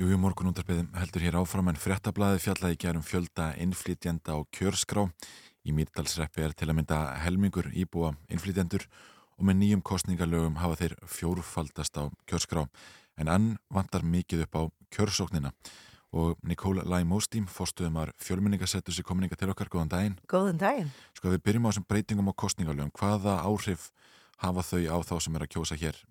Jújú, 0.00 0.16
morgunúndarbyðum 0.22 0.86
heldur 0.96 1.24
hér 1.26 1.36
áfram 1.36 1.68
en 1.68 1.76
fréttablaði 1.76 2.40
fjallaði 2.40 2.78
gerum 2.80 3.04
fjölda 3.04 3.50
innflytjenda 3.60 4.38
og 4.38 4.46
kjörskrá. 4.56 5.04
Í 5.68 5.74
Mýrdalsreppi 5.76 6.46
er 6.46 6.54
til 6.56 6.70
að 6.70 6.78
mynda 6.78 7.00
helmingur 7.26 7.68
íbúa 7.76 8.14
innflytjendur 8.32 8.86
og 9.36 9.44
með 9.44 9.60
nýjum 9.60 9.84
kostningalögum 9.84 10.56
hafa 10.62 10.80
þeir 10.80 10.96
fjórfaldast 11.04 12.00
á 12.00 12.08
kjörskrá. 12.24 12.64
En 13.20 13.28
enn 13.28 13.48
vantar 13.68 14.06
mikið 14.06 14.46
upp 14.46 14.56
á 14.56 14.62
kjörsóknina. 14.96 15.52
Og 16.16 16.40
Nikóla 16.40 16.88
Læmóstím, 16.88 17.50
fórstuðumar 17.52 18.14
fjölmynningasettus 18.16 18.96
í 18.96 19.04
kominninga 19.04 19.36
til 19.36 19.52
okkar, 19.52 19.68
góðan 19.68 19.92
daginn. 19.92 20.20
Góðan 20.24 20.62
daginn. 20.62 20.94
Sko 21.12 21.34
við 21.34 21.42
byrjum 21.44 21.68
á 21.68 21.70
þessum 21.74 21.90
breytingum 21.90 22.32
á 22.32 22.40
kostningalögum. 22.46 22.94
Hvaða 22.96 23.42
áhrif 23.44 23.90
hafa 24.40 24.64
þau 24.64 24.86
á 24.88 24.96
þá 25.04 25.18
sem 25.20 25.36
er 25.36 25.44
að 25.44 25.52
kjósa 25.52 25.76
hér 25.76 26.06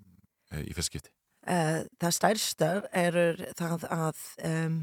í 0.56 0.76
fyrstskipti? 0.76 1.12
Uh, 1.48 1.86
það 2.02 2.16
stærsta 2.16 2.70
er 2.92 3.18
það 3.56 3.86
að 3.88 4.24
um, 4.44 4.80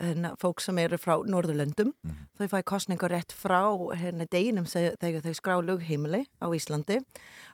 hérna, 0.00 0.32
fólk 0.40 0.60
sem 0.60 0.78
eru 0.82 0.98
frá 1.00 1.14
Norðurlöndum, 1.24 1.92
mm 1.92 2.10
-hmm. 2.10 2.26
þau 2.38 2.48
fæ 2.52 2.62
kostningar 2.64 3.10
rétt 3.10 3.32
frá 3.32 3.62
hérna, 3.96 4.26
deginum 4.26 4.66
þegar 4.66 5.22
þau 5.22 5.34
skrá 5.34 5.54
lögheimili 5.60 6.26
á 6.40 6.46
Íslandi 6.52 7.00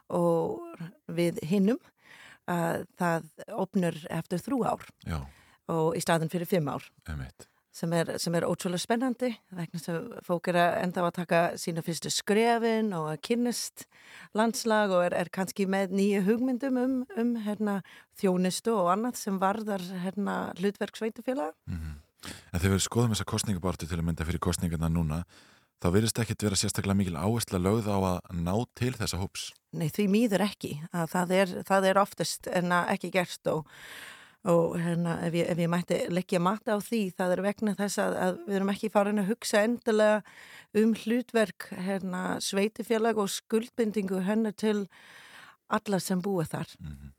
og 0.08 0.60
við 1.06 1.38
hinnum 1.42 1.78
uh, 2.48 2.84
það 2.98 3.28
opnur 3.52 3.94
eftir 4.10 4.38
þrjú 4.38 4.64
ár 4.64 4.88
Já. 5.06 5.20
og 5.68 5.96
í 5.96 6.00
staðin 6.00 6.30
fyrir 6.32 6.46
fimm 6.46 6.68
ár. 6.68 6.84
Emitt. 7.06 7.48
Sem 7.78 7.92
er, 7.94 8.08
sem 8.18 8.34
er 8.34 8.46
ótrúlega 8.48 8.82
spennandi 8.82 9.28
vegna 9.54 9.78
sem 9.78 10.06
fólk 10.26 10.48
er 10.50 10.56
að 10.58 10.76
enda 10.82 11.04
að 11.06 11.12
taka 11.20 11.42
sína 11.60 11.84
fyrstu 11.86 12.10
skrefin 12.10 12.90
og 12.96 13.06
að 13.12 13.20
kynnist 13.28 13.84
landslag 14.34 14.90
og 14.96 15.04
er, 15.04 15.14
er 15.14 15.30
kannski 15.30 15.68
með 15.70 15.94
nýju 15.94 16.24
hugmyndum 16.26 16.80
um, 16.82 16.96
um 17.20 17.30
hérna, 17.44 17.76
þjónistu 18.18 18.74
og 18.74 18.90
annað 18.96 19.20
sem 19.20 19.38
varðar 19.38 19.84
hérna, 20.02 20.38
hlutverk 20.58 20.98
sveitufélag. 20.98 21.54
Mm 21.70 21.78
-hmm. 21.78 21.94
En 22.52 22.60
þegar 22.60 22.74
við 22.74 22.84
skoðum 22.88 23.14
þessa 23.14 23.30
kostningabartu 23.30 23.86
til 23.86 23.98
að 23.98 24.06
mynda 24.08 24.26
fyrir 24.26 24.42
kostningarna 24.42 24.90
núna 24.90 25.22
þá 25.78 25.88
verðist 25.94 26.18
ekkit 26.18 26.42
vera 26.42 26.58
sérstaklega 26.58 26.98
mikil 26.98 27.16
áhersla 27.16 27.60
lögð 27.62 27.86
á 27.86 27.98
að 27.98 28.18
ná 28.42 28.54
til 28.74 28.94
þessa 28.98 29.20
hóps. 29.20 29.52
Nei, 29.70 29.88
því 29.94 30.06
mýður 30.10 30.44
ekki. 30.48 30.72
Það 30.90 31.34
er, 31.36 31.52
það 31.68 31.90
er 31.90 32.00
oftast 32.02 32.48
en 32.50 32.72
ekki 32.72 33.12
gerst 33.14 33.46
og 33.46 33.68
og 34.46 34.78
hérna, 34.78 35.18
ef, 35.26 35.34
ég, 35.34 35.48
ef 35.50 35.58
ég 35.58 35.70
mætti 35.70 35.98
leggja 36.12 36.38
mata 36.40 36.76
á 36.76 36.78
því, 36.78 37.02
það 37.18 37.34
er 37.34 37.42
vegna 37.42 37.74
þess 37.78 38.00
að, 38.02 38.16
að 38.22 38.40
við 38.46 38.58
erum 38.58 38.72
ekki 38.72 38.90
farin 38.94 39.22
að 39.22 39.30
hugsa 39.32 39.62
endilega 39.66 40.22
um 40.78 40.94
hlutverk 40.94 41.68
hérna, 41.74 42.22
sveitifélag 42.44 43.18
og 43.18 43.30
skuldbindingu 43.34 44.22
hennar 44.28 44.54
til 44.54 44.86
alla 45.68 46.00
sem 46.00 46.22
búa 46.22 46.46
þar 46.46 46.70
mm 46.78 46.92
-hmm. 46.92 47.10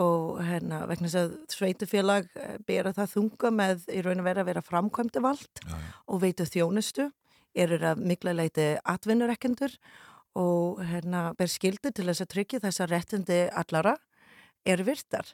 og 0.00 0.42
hérna, 0.48 0.86
vegna 0.88 1.08
þess 1.08 1.20
að 1.20 1.36
sveitifélag 1.48 2.28
bera 2.66 2.92
það 2.92 3.12
þunga 3.16 3.50
með 3.50 3.84
í 3.88 4.02
raun 4.02 4.20
og 4.20 4.24
vera 4.24 4.40
að 4.40 4.46
vera 4.50 4.62
framkvæmdi 4.62 5.20
vald 5.20 5.54
Já, 5.66 5.76
já. 5.76 5.92
og 6.06 6.20
veitu 6.20 6.44
þjónustu 6.44 7.12
eru 7.54 7.76
að 7.76 8.00
mikla 8.00 8.32
leiti 8.32 8.78
atvinnurekkendur 8.84 9.76
og 10.34 10.80
hérna, 10.80 11.34
ber 11.36 11.46
skildi 11.46 11.92
til 11.92 12.06
þess 12.08 12.24
að 12.24 12.32
tryggja 12.32 12.60
þess 12.60 12.80
að 12.80 12.90
réttindi 12.90 13.40
allara 13.52 13.96
er 14.64 14.82
virtar 14.82 15.28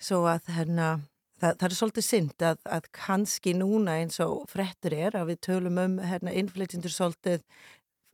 svo 0.00 0.22
að 0.30 0.48
hérna, 0.56 0.88
það, 1.40 1.54
það 1.60 1.66
er 1.68 1.76
svolítið 1.78 2.06
synd 2.06 2.44
að, 2.50 2.58
að 2.78 2.88
kannski 2.96 3.54
núna 3.58 3.98
eins 4.00 4.20
og 4.24 4.46
frettur 4.50 4.96
er 4.96 5.16
að 5.20 5.32
við 5.34 5.40
tölum 5.48 5.78
um 5.84 5.98
hérna, 6.04 6.32
innflytjendur 6.40 6.92
svolítið 6.94 7.44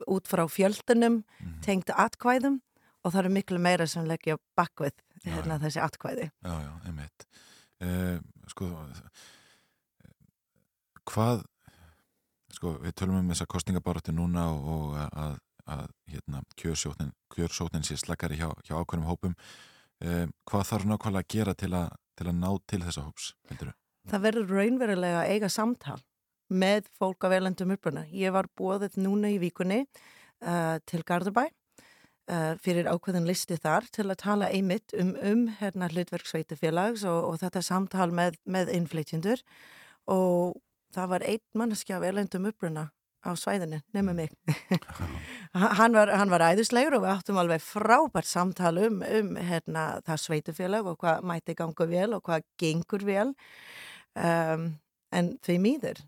út 0.07 0.27
frá 0.29 0.43
fjöldunum 0.51 1.23
Mhm. 1.41 1.61
tengt 1.65 1.89
atkvæðum 1.89 2.59
og 3.05 3.13
það 3.13 3.25
er 3.25 3.29
miklu 3.39 3.59
meira 3.59 3.87
sem 3.87 4.05
leggja 4.05 4.37
bakvið 4.59 4.93
hérna, 5.25 5.57
þessi 5.63 5.79
atkvæði. 5.81 6.29
Já, 6.43 6.53
já, 6.61 6.71
einmitt. 6.85 7.25
Eh, 7.79 8.19
sko, 8.51 8.67
hvað, 11.07 11.43
sko, 12.53 12.73
við 12.83 12.95
tölum 12.99 13.19
um 13.21 13.31
þessa 13.31 13.47
kostningabaratu 13.49 14.13
núna 14.15 14.47
og, 14.53 14.67
og 14.73 14.97
að, 15.07 15.37
að 15.77 15.85
hérna, 16.13 16.43
kjörsóknin 16.59 17.85
sé 17.87 17.97
slakari 17.99 18.39
hjá, 18.39 18.49
hjá 18.67 18.75
ákveðnum 18.81 19.09
hópum. 19.09 19.35
Eh, 20.03 20.27
hvað 20.45 20.67
þarf 20.71 20.85
nákvæmlega 20.91 21.25
að 21.25 21.31
gera 21.33 21.53
til 21.57 21.71
að, 21.73 21.95
til 22.17 22.27
að 22.29 22.35
ná 22.37 22.49
til 22.69 22.81
þessa 22.83 23.05
hóps? 23.07 23.31
Það 24.07 24.25
verður 24.27 24.51
raunverulega 24.53 25.23
að 25.23 25.31
eiga 25.33 25.49
samtal 25.51 25.99
með 26.47 26.91
fólk 26.95 27.25
af 27.27 27.33
velendum 27.33 27.73
uppruna. 27.75 28.05
Ég 28.13 28.31
var 28.35 28.47
búið 28.55 28.99
núna 29.01 29.31
í 29.33 29.39
vikunni 29.41 29.81
uh, 29.83 30.77
til 30.87 31.01
Garðabæ 31.07 31.47
uh, 31.49 32.53
fyrir 32.63 32.87
ákveðin 32.87 33.27
listi 33.27 33.57
þar 33.59 33.89
til 33.91 34.07
að 34.07 34.21
tala 34.21 34.51
einmitt 34.53 34.95
um, 34.95 35.15
um 35.17 35.47
hérna 35.59 35.89
hlutverksveitufélags 35.91 37.03
og, 37.09 37.33
og 37.33 37.41
þetta 37.41 37.65
samtal 37.65 38.13
með, 38.15 38.39
með 38.45 38.71
innflytjendur 38.77 39.43
og 40.13 40.55
það 40.95 41.11
var 41.15 41.27
einn 41.27 41.45
manneskja 41.57 41.97
af 41.97 42.05
velendum 42.05 42.47
uppruna 42.47 42.87
á 43.25 43.29
svæðinu, 43.37 43.79
nema 43.95 44.13
mig. 44.17 44.33
hann, 45.79 45.95
var, 45.95 46.11
hann 46.13 46.31
var 46.33 46.43
æðislegur 46.51 46.97
og 46.99 47.05
við 47.05 47.13
áttum 47.13 47.39
alveg 47.41 47.63
frábært 47.65 48.29
samtal 48.29 48.75
um, 48.85 48.99
um 49.01 49.31
hérna, 49.41 49.87
það 50.07 50.21
sveitufélag 50.25 50.91
og 50.91 50.99
hvað 51.01 51.25
mæti 51.29 51.55
ganga 51.57 51.89
vel 51.89 52.11
og 52.17 52.23
hvað 52.27 52.45
gengur 52.61 53.07
vel 53.07 53.31
um, 54.13 54.67
en 55.15 55.33
því 55.45 55.57
mýður 55.63 56.03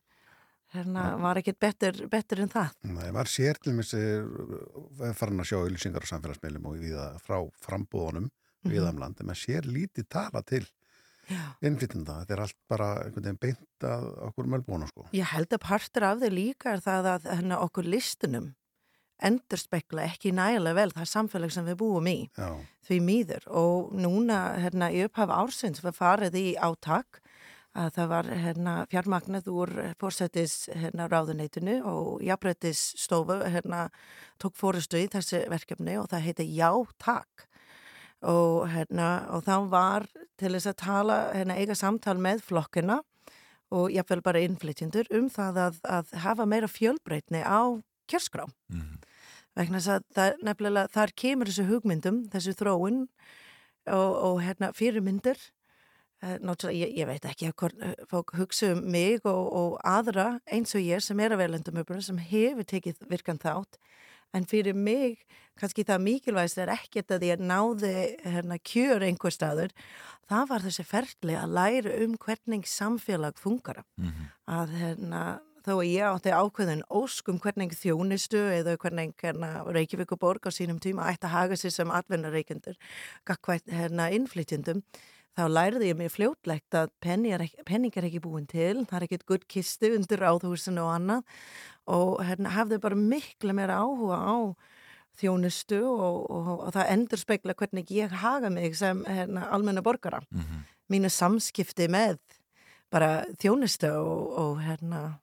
hérna 0.76 1.16
var 1.18 1.40
ekkit 1.42 1.58
betur, 1.58 2.04
betur 2.12 2.44
en 2.44 2.52
það. 2.54 2.76
Nei, 2.86 3.08
maður 3.10 3.32
sér 3.34 3.58
til 3.64 3.74
mér 3.74 5.16
farin 5.18 5.42
að 5.42 5.50
sjá 5.50 5.58
ylýsingar 5.66 6.06
á 6.06 6.12
samfélagsmiðlum 6.12 6.68
og 6.70 6.84
viða 6.84 7.08
frá 7.26 7.40
frambúðunum 7.64 8.30
Mhm. 8.60 8.74
viðamland, 8.74 9.20
en 9.22 9.30
maður 9.30 9.40
sér 9.40 9.68
lítið 9.72 10.08
tala 10.12 10.42
til 10.44 10.66
innflytjenda, 11.66 12.22
þetta 12.22 12.36
er 12.36 12.44
allt 12.46 12.58
bara 12.72 12.88
einhvern 13.04 13.28
veginn 13.28 13.42
beint 13.44 13.88
að 13.90 14.08
okkur 14.30 14.50
mölbúna 14.56 14.88
sko. 14.90 15.08
Ég 15.16 15.34
held 15.34 15.54
að 15.54 15.66
partur 15.66 16.08
af 16.08 16.24
þau 16.24 16.32
líka 16.34 16.74
er 16.74 16.86
það 16.86 17.12
að 17.16 17.30
hérna, 17.34 17.62
okkur 17.66 17.90
listunum 17.90 18.54
endur 19.20 19.60
spekla 19.60 20.06
ekki 20.08 20.32
nægilega 20.36 20.78
vel 20.78 20.92
það 20.96 21.10
samfélag 21.12 21.54
sem 21.54 21.66
við 21.68 21.80
búum 21.82 22.08
í 22.08 22.20
Já. 22.38 22.54
því 22.88 23.00
mýður 23.04 23.48
og 23.62 23.90
núna 24.00 24.40
hérna, 24.64 24.92
í 24.96 25.04
upphaf 25.08 25.34
ársins 25.36 25.84
var 25.84 25.96
farið 25.98 26.40
í 26.40 26.46
átak 26.56 27.20
að 27.78 27.92
það 27.96 28.08
var 28.14 28.30
hérna, 28.44 28.74
fjármagnað 28.90 29.52
úr 29.54 29.74
fórsetis 30.02 30.56
hérna, 30.72 31.10
ráðuneytinu 31.12 31.80
og 31.88 32.24
jafnrættis 32.26 32.82
stofu 32.98 33.38
hérna, 33.44 33.88
tók 34.42 34.58
fórustu 34.58 35.00
í 35.00 35.10
þessi 35.12 35.44
verkefni 35.52 36.00
og 36.00 36.10
það 36.12 36.26
heiti 36.30 36.48
Já, 36.56 36.72
takk 36.98 37.49
og, 38.28 38.68
hérna, 38.72 39.10
og 39.32 39.46
þá 39.48 39.56
var 39.72 40.08
til 40.40 40.54
þess 40.56 40.72
að 40.72 40.80
tala, 40.82 41.20
hérna, 41.36 41.58
eiga 41.60 41.76
samtal 41.78 42.18
með 42.20 42.44
flokkina 42.48 43.00
og 43.76 43.94
jáfnvel 43.94 44.24
bara 44.26 44.42
innflytjendur 44.44 45.10
um 45.14 45.30
það 45.32 45.62
að, 45.68 45.78
að 45.86 46.16
hafa 46.24 46.48
meira 46.50 46.70
fjölbreytni 46.72 47.44
á 47.46 47.80
kjörskrá. 48.10 48.48
Mhm. 48.74 48.98
vegna 49.60 49.80
þess 49.82 49.92
að 49.92 50.04
það, 50.16 50.36
nefnilega 50.48 50.90
þar 50.94 51.12
kemur 51.20 51.50
þessu 51.50 51.64
hugmyndum, 51.68 52.20
þessu 52.32 52.54
þróun 52.56 53.00
og, 53.92 54.12
og 54.30 54.42
hérna, 54.46 54.70
fyrirmyndir. 54.78 55.40
Eh, 56.22 56.38
ég, 56.76 56.94
ég 57.00 57.08
veit 57.08 57.26
ekki 57.26 57.50
að 57.50 57.76
eh, 57.80 57.94
fólk 58.08 58.34
hugsa 58.36 58.74
um 58.74 58.82
mig 58.92 59.24
og, 59.24 59.46
og 59.56 59.78
aðra 59.88 60.40
eins 60.52 60.76
og 60.76 60.84
ég 60.84 61.04
sem 61.04 61.20
er 61.20 61.32
að 61.32 61.44
velendum 61.46 61.80
sem 62.04 62.18
hefur 62.18 62.68
tekið 62.68 63.04
virkan 63.08 63.40
þátt 63.40 63.80
en 64.34 64.46
fyrir 64.46 64.76
mig, 64.78 65.18
kannski 65.60 65.84
það 65.84 66.04
mikilvægst 66.06 66.58
er 66.64 66.72
ekkert 66.76 67.12
að 67.12 67.26
ég 67.32 67.42
náði 67.44 67.94
hérna, 68.24 68.58
kjör 68.64 69.04
einhver 69.08 69.34
staður 69.36 69.74
það 70.30 70.48
var 70.52 70.66
þessi 70.68 70.86
ferli 70.88 71.36
að 71.36 71.54
læra 71.58 71.96
um 72.06 72.16
hvernig 72.18 72.66
samfélag 72.70 73.38
fungara 73.42 73.84
Mhm. 73.98 74.30
að 74.48 74.70
hérna, 74.80 75.24
þó 75.66 75.74
að 75.82 75.90
ég 75.92 76.06
átti 76.08 76.32
ákveðin 76.32 76.84
ósk 76.90 77.28
um 77.30 77.40
hvernig 77.40 77.74
þjónistu 77.76 78.40
eða 78.62 78.78
hvernig 78.78 79.14
hérna, 79.22 79.66
Reykjavíkuborg 79.68 80.48
á 80.48 80.52
sínum 80.56 80.80
tíma 80.80 81.10
ætti 81.12 81.28
að 81.28 81.36
haga 81.36 81.56
sér 81.60 81.72
sem 81.76 81.90
atvinnareikendur 81.92 82.78
gagvært 83.28 83.68
hérna, 83.68 84.08
innflytjendum 84.14 84.84
þá 85.40 85.46
læriði 85.48 85.92
ég 85.92 86.00
mér 86.00 86.12
fljótlegt 86.14 86.76
að 86.76 86.92
penning 87.04 87.36
er, 87.36 87.46
ekki, 87.48 88.20
er 88.20 88.24
búin 88.24 88.48
til, 88.50 88.84
það 88.90 88.98
er 88.98 89.06
ekkit 89.08 89.26
gutt 89.30 89.46
kistu 89.52 89.94
undir 89.96 90.26
áðhúsinu 90.26 90.84
og 90.84 90.92
annað 90.98 91.40
og 91.90 92.20
hérna, 92.26 92.54
hafði 92.58 92.82
bara 92.84 93.00
miklu 93.00 93.56
meira 93.56 93.80
áhuga 93.80 94.20
á 94.20 94.38
þjónustu 95.20 95.80
og, 95.84 96.20
og, 96.32 96.52
og 96.68 96.74
það 96.76 96.92
endur 96.96 97.22
spekla 97.22 97.56
hvernig 97.58 97.92
ég 97.96 98.14
haga 98.22 98.52
mig 98.54 98.76
sem 98.80 99.02
hérna, 99.08 99.48
almenna 99.54 99.84
borgara. 99.86 100.22
Mhm. 100.32 100.68
Mínu 100.90 101.10
samskipti 101.14 101.86
með 101.92 102.18
bara 102.90 103.24
þjónustu 103.42 103.92
og, 103.94 104.38
og 104.42 104.62
hérna, 104.66 105.20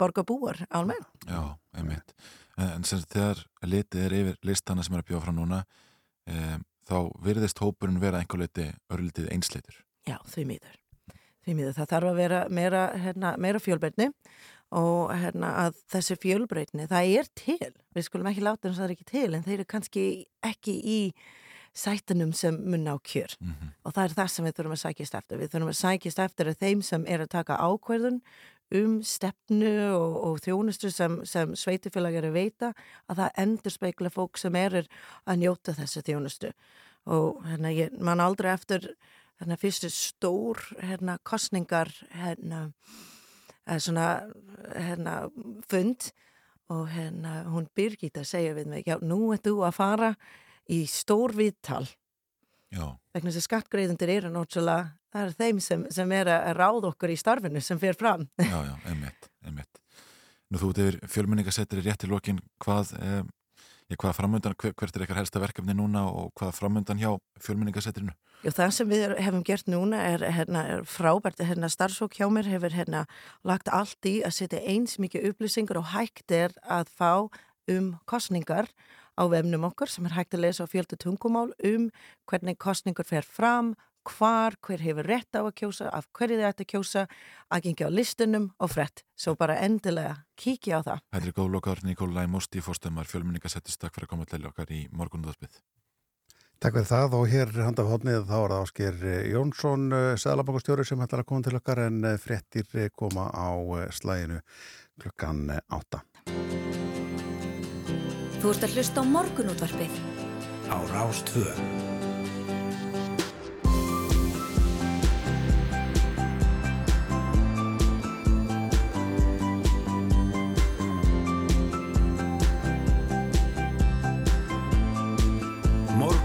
borgarbúar 0.00 0.62
almennt. 0.74 1.26
Já, 1.28 1.56
einmitt. 1.76 2.14
En, 2.56 2.86
sagt, 2.88 3.10
þegar 3.12 3.42
litið 3.68 4.06
er 4.06 4.14
yfir 4.16 4.38
listana 4.48 4.84
sem 4.84 4.96
er 4.96 5.02
að 5.04 5.10
bjóða 5.10 5.24
frá 5.26 5.34
núna, 5.36 5.58
e, 6.24 6.56
þá 6.86 6.98
virðist 7.24 7.62
hópurinn 7.62 8.02
vera 8.02 8.22
einhver 8.22 8.44
leiti 8.44 8.68
örlítið 8.92 9.30
einsleitur. 9.34 9.80
Já, 10.06 10.18
því 10.30 10.44
miður. 10.52 10.76
Því 11.46 11.56
miður. 11.58 11.78
Það 11.78 11.90
þarf 11.94 12.10
að 12.10 12.20
vera 12.20 12.42
meira, 12.50 12.84
hérna, 13.02 13.32
meira 13.42 13.62
fjölbreytni 13.62 14.10
og 14.76 15.10
hérna, 15.14 15.52
að 15.66 15.80
þessi 15.94 16.18
fjölbreytni, 16.22 16.86
það 16.90 17.16
er 17.20 17.32
til. 17.38 17.72
Við 17.94 18.06
skulum 18.08 18.30
ekki 18.30 18.46
láta 18.46 18.68
þess 18.68 18.78
að 18.78 18.82
það 18.82 18.88
er 18.88 18.94
ekki 18.96 19.10
til, 19.12 19.28
en 19.34 19.44
þeir 19.46 19.58
eru 19.58 19.68
kannski 19.72 20.06
ekki 20.46 20.78
í 20.82 21.00
sætunum 21.76 22.32
sem 22.32 22.56
mun 22.64 22.88
á 22.88 22.96
kjör 23.04 23.34
og 23.84 23.92
það 23.92 24.02
er 24.02 24.14
það 24.16 24.28
sem 24.32 24.46
við 24.46 24.54
þurfum 24.56 24.74
að 24.76 24.82
sækist 24.82 25.16
eftir. 25.18 25.40
Við 25.42 25.50
þurfum 25.52 25.72
að 25.72 25.78
sækist 25.80 26.22
eftir 26.24 26.50
að 26.50 26.62
þeim 26.62 26.84
sem 26.88 27.04
er 27.04 27.24
að 27.24 27.32
taka 27.34 27.58
ákverðun 27.60 28.20
um 28.74 28.98
stefnu 29.06 29.72
og, 29.94 30.14
og 30.26 30.40
þjónustu 30.42 30.90
sem, 30.90 31.20
sem 31.28 31.54
sveitufélag 31.54 32.18
er 32.18 32.28
að 32.30 32.38
veita 32.38 32.72
að 33.06 33.20
það 33.20 33.42
endur 33.44 33.74
speikla 33.74 34.10
fólk 34.10 34.40
sem 34.40 34.56
er 34.58 34.80
að 34.82 35.42
njóta 35.42 35.74
þessu 35.76 36.02
þjónustu 36.06 36.50
og 37.06 37.44
hérna 37.46 37.70
ég 37.74 37.94
man 38.02 38.22
aldrei 38.22 38.50
eftir 38.50 38.88
hérna 39.38 39.58
fyrstu 39.60 39.90
stór 39.92 40.62
hérna 40.82 41.18
kostningar 41.22 41.92
hérna 42.10 42.70
eða 43.66 43.78
svona 43.82 44.08
hérna 44.74 45.14
fund 45.70 46.10
og 46.72 46.88
hérna 46.90 47.44
hún 47.52 47.68
Birgitta 47.74 48.24
segja 48.26 48.56
við 48.56 48.72
mig 48.72 48.88
já 48.88 48.98
nú 48.98 49.30
ert 49.34 49.46
þú 49.46 49.60
að 49.62 49.78
fara 49.78 50.10
í 50.66 50.82
stór 50.90 51.36
viðtal 51.36 51.84
Já. 52.74 52.98
vegna 53.14 53.30
þess 53.30 53.44
að 53.44 53.46
skattgreðundir 53.46 54.12
eru 54.16 54.32
náttúrulega 54.34 54.96
það 55.16 55.30
er 55.30 55.38
þeim 55.40 55.62
sem, 55.64 55.86
sem 55.92 56.12
er 56.16 56.30
að 56.32 56.52
ráða 56.58 56.92
okkur 56.92 57.14
í 57.14 57.18
starfinu 57.20 57.62
sem 57.64 57.80
fer 57.80 57.96
fram 57.98 58.26
Já, 58.40 58.58
já, 58.66 58.74
einmitt, 58.90 59.30
einmitt. 59.46 59.82
Nú 60.52 60.60
þú 60.62 60.70
yfir 60.74 61.00
fjölmenningasettir 61.10 61.80
í 61.82 61.86
rétt 61.88 62.04
í 62.06 62.10
lokin, 62.10 62.38
hvað, 62.62 62.92
eh, 63.00 63.96
hvað 63.96 64.14
framöndan, 64.20 64.54
hver, 64.54 64.74
hvert 64.78 64.94
er 64.94 65.02
eitthvað 65.02 65.22
helsta 65.22 65.42
verkefni 65.42 65.74
núna 65.74 66.04
og 66.06 66.30
hvað 66.38 66.54
framöndan 66.60 67.00
hjá 67.02 67.16
fjölmenningasettirinu? 67.42 68.14
Já, 68.44 68.52
það 68.52 68.74
sem 68.76 68.90
við 68.92 69.16
hefum 69.24 69.42
gert 69.46 69.70
núna 69.72 70.02
er, 70.12 70.22
hérna, 70.36 70.62
er 70.76 70.84
frábært, 70.86 71.42
hérna 71.42 71.70
starfsfólk 71.72 72.14
hjá 72.18 72.28
mér 72.30 72.46
hefur 72.52 72.76
hérna 72.76 73.06
lagt 73.48 73.72
allt 73.74 74.06
í 74.06 74.20
að 74.26 74.36
setja 74.38 74.62
eins 74.62 75.00
mikið 75.02 75.32
upplýsingar 75.32 75.80
og 75.80 75.90
hægt 75.96 76.30
er 76.30 76.54
að 76.62 76.92
fá 76.94 77.26
um 77.72 77.96
kostningar 78.06 78.70
á 79.16 79.22
vefnum 79.32 79.66
okkar 79.66 79.90
sem 79.90 80.06
er 80.06 80.14
hægt 80.14 80.36
að 80.36 80.44
lesa 80.44 80.66
á 80.68 80.70
fjöldu 80.70 80.98
tungumál 81.00 81.50
um 81.64 81.88
hvernig 82.28 82.58
kostningur 82.60 83.08
fer 83.08 83.24
fram, 83.26 83.74
hvar, 84.10 84.56
hver 84.64 84.82
hefur 84.84 85.08
rétt 85.08 85.38
á 85.38 85.42
að 85.42 85.54
kjósa, 85.60 85.90
af 85.92 86.08
hverju 86.16 86.40
þið 86.40 86.48
ætti 86.48 86.66
að 86.66 86.72
kjósa, 86.72 87.06
að 87.50 87.64
gengja 87.66 87.88
á 87.88 87.96
listunum 87.96 88.50
og 88.58 88.72
frett. 88.72 89.04
Svo 89.18 89.36
bara 89.38 89.60
endilega 89.64 90.18
kíkja 90.38 90.80
á 90.80 90.86
það. 90.86 91.06
Hættir 91.16 91.38
góðlokar 91.40 91.82
Nikolai 91.86 92.26
Mosti, 92.30 92.62
fórstömmar 92.64 93.08
fjölmenningasettist, 93.10 93.80
takk 93.80 93.96
fyrir 93.96 94.10
að 94.10 94.14
koma 94.14 94.28
til 94.30 94.44
okkar 94.48 94.70
í 94.74 94.86
morgunúðaspið. 94.92 95.58
Takk 96.56 96.78
fyrir 96.78 96.88
það 96.88 97.14
og 97.18 97.26
hér 97.28 97.50
handaf 97.60 97.88
hodnið 97.90 98.22
þá 98.30 98.36
er 98.38 98.52
það 98.54 98.62
Ásker 98.62 99.02
Jónsson, 99.28 99.82
Sæðalabangastjóri 100.16 100.86
sem 100.88 101.02
hættar 101.04 101.20
að 101.20 101.28
koma 101.28 101.44
til 101.44 101.58
okkar 101.58 101.82
en 101.84 101.98
eh, 102.08 102.16
fréttir 102.20 102.70
eh, 102.80 102.88
koma 102.96 103.28
á 103.28 103.52
eh, 103.76 103.90
slæginu 103.92 104.40
klukkan 104.96 105.52
átta. 105.52 106.00
Þú 108.40 108.54
ert 108.54 108.64
að 108.64 108.78
hlusta 108.78 109.04
á 109.04 109.10
morgunútvarpið. 109.12 110.00
Á 110.72 110.78
Rás 110.94 111.20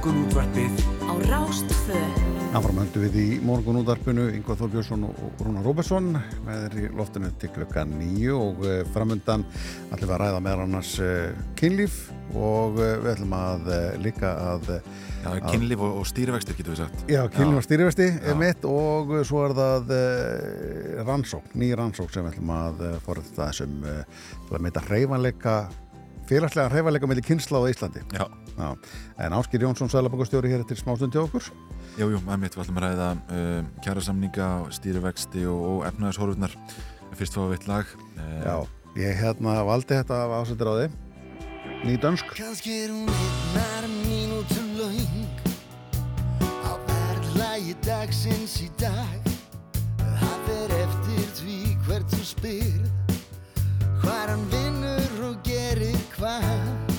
Morgunútvarpið 0.01 0.79
Á 1.05 1.13
Rás 1.29 1.59
2. 1.69 1.97
Áframhöndu 2.57 3.03
við 3.03 3.17
í 3.21 3.25
morgun 3.45 3.83
útarpinu 3.83 4.23
Yngvar 4.33 4.57
Þór 4.57 4.71
Björnsson 4.73 5.03
og 5.05 5.43
Rúnar 5.45 5.61
Róbersson 5.61 6.07
með 6.41 6.63
þeir 6.63 6.77
í 6.79 6.87
loftinu 6.97 7.29
til 7.37 7.49
klukkan 7.53 7.91
nýju 7.99 8.33
og 8.33 8.63
eh, 8.65 8.79
framöndan 8.95 9.43
ætlum 9.91 10.09
við 10.09 10.15
að 10.15 10.23
ræða 10.23 10.39
með 10.47 10.63
annars 10.63 10.95
kynlíf 11.61 11.99
og 12.33 12.81
eh, 12.81 12.95
við 13.03 13.11
ætlum 13.11 13.37
að 13.37 13.69
eh, 13.75 13.85
líka 14.01 14.33
að 14.55 14.71
Já, 14.71 15.37
kynlíf 15.51 15.85
og, 15.85 16.01
og 16.01 16.09
stýrivextir 16.09 16.57
getur 16.57 16.73
við 16.73 16.81
sagt. 16.81 17.05
Já, 17.05 17.21
kynlíf 17.37 17.61
og 17.61 17.67
stýrivexti 17.67 18.09
er 18.25 18.41
mitt 18.41 18.65
og 18.65 19.13
svo 19.29 19.45
er 19.45 19.53
það 19.61 19.93
rannsók, 21.05 21.53
ný 21.53 21.75
rannsók 21.77 22.09
sem 22.09 22.25
við 22.25 22.39
ætlum 22.39 22.55
að 22.57 22.83
forða 23.05 23.37
það 23.37 23.55
sem 23.61 23.79
til 23.85 24.57
að 24.57 24.65
meita 24.65 24.85
hreyfanleika 24.89 25.57
félagslega 26.29 26.71
hreyfanleika 26.71 27.09
með 27.09 27.23
kynsla 27.27 27.61
á 27.61 27.69
Íslandi. 27.71 28.03
Já. 28.15 28.25
Já. 28.57 28.69
En 29.17 29.33
Áskir 29.33 29.63
Jónsson, 29.63 29.89
Sælabokastjóri 29.89 30.51
hér 30.51 30.63
eftir 30.63 30.77
smástund 30.79 31.13
til 31.13 31.23
okkur. 31.23 31.47
Jú, 31.99 32.07
jú, 32.13 32.19
að 32.23 32.39
mitt 32.39 32.55
við 32.55 32.63
ætlum 32.63 32.79
að 32.79 32.85
ræða 32.85 33.07
uh, 33.17 33.69
kjærasamninga, 33.83 34.49
stýrivexti 34.77 35.45
og, 35.49 35.63
og 35.71 35.85
efnaðarshorfurnar. 35.89 36.53
Fyrst 37.19 37.35
fá 37.35 37.41
við 37.43 37.55
eitt 37.57 37.67
lag. 37.67 37.95
Uh, 38.15 38.35
Já, 38.45 38.55
ég 39.01 39.19
hérna 39.19 39.57
valdi 39.67 39.97
þetta 39.97 40.21
af 40.25 40.35
ásættir 40.41 40.71
á 40.71 40.73
þið. 40.83 40.99
Ný 41.81 41.97
dönsk. 41.97 42.31
Kanski 42.37 42.77
er 42.85 42.93
hún 42.93 43.09
einnar 43.09 43.87
mínútu 44.05 44.61
laung 44.77 45.27
á 46.61 46.71
verðlægi 46.87 47.75
dagsins 47.87 48.59
í 48.61 48.69
dag. 48.79 49.29
Það 49.97 50.37
fer 50.47 50.75
eftir 50.77 51.31
því 51.41 51.59
hvert 51.87 52.13
þú 52.13 52.23
spyrð, 52.31 52.91
hvar 54.01 54.27
hann 54.33 54.45
vinnur 54.51 55.27
og 55.29 55.43
gerir 55.45 55.99
hvað. 56.15 56.90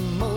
memory. 0.00 0.33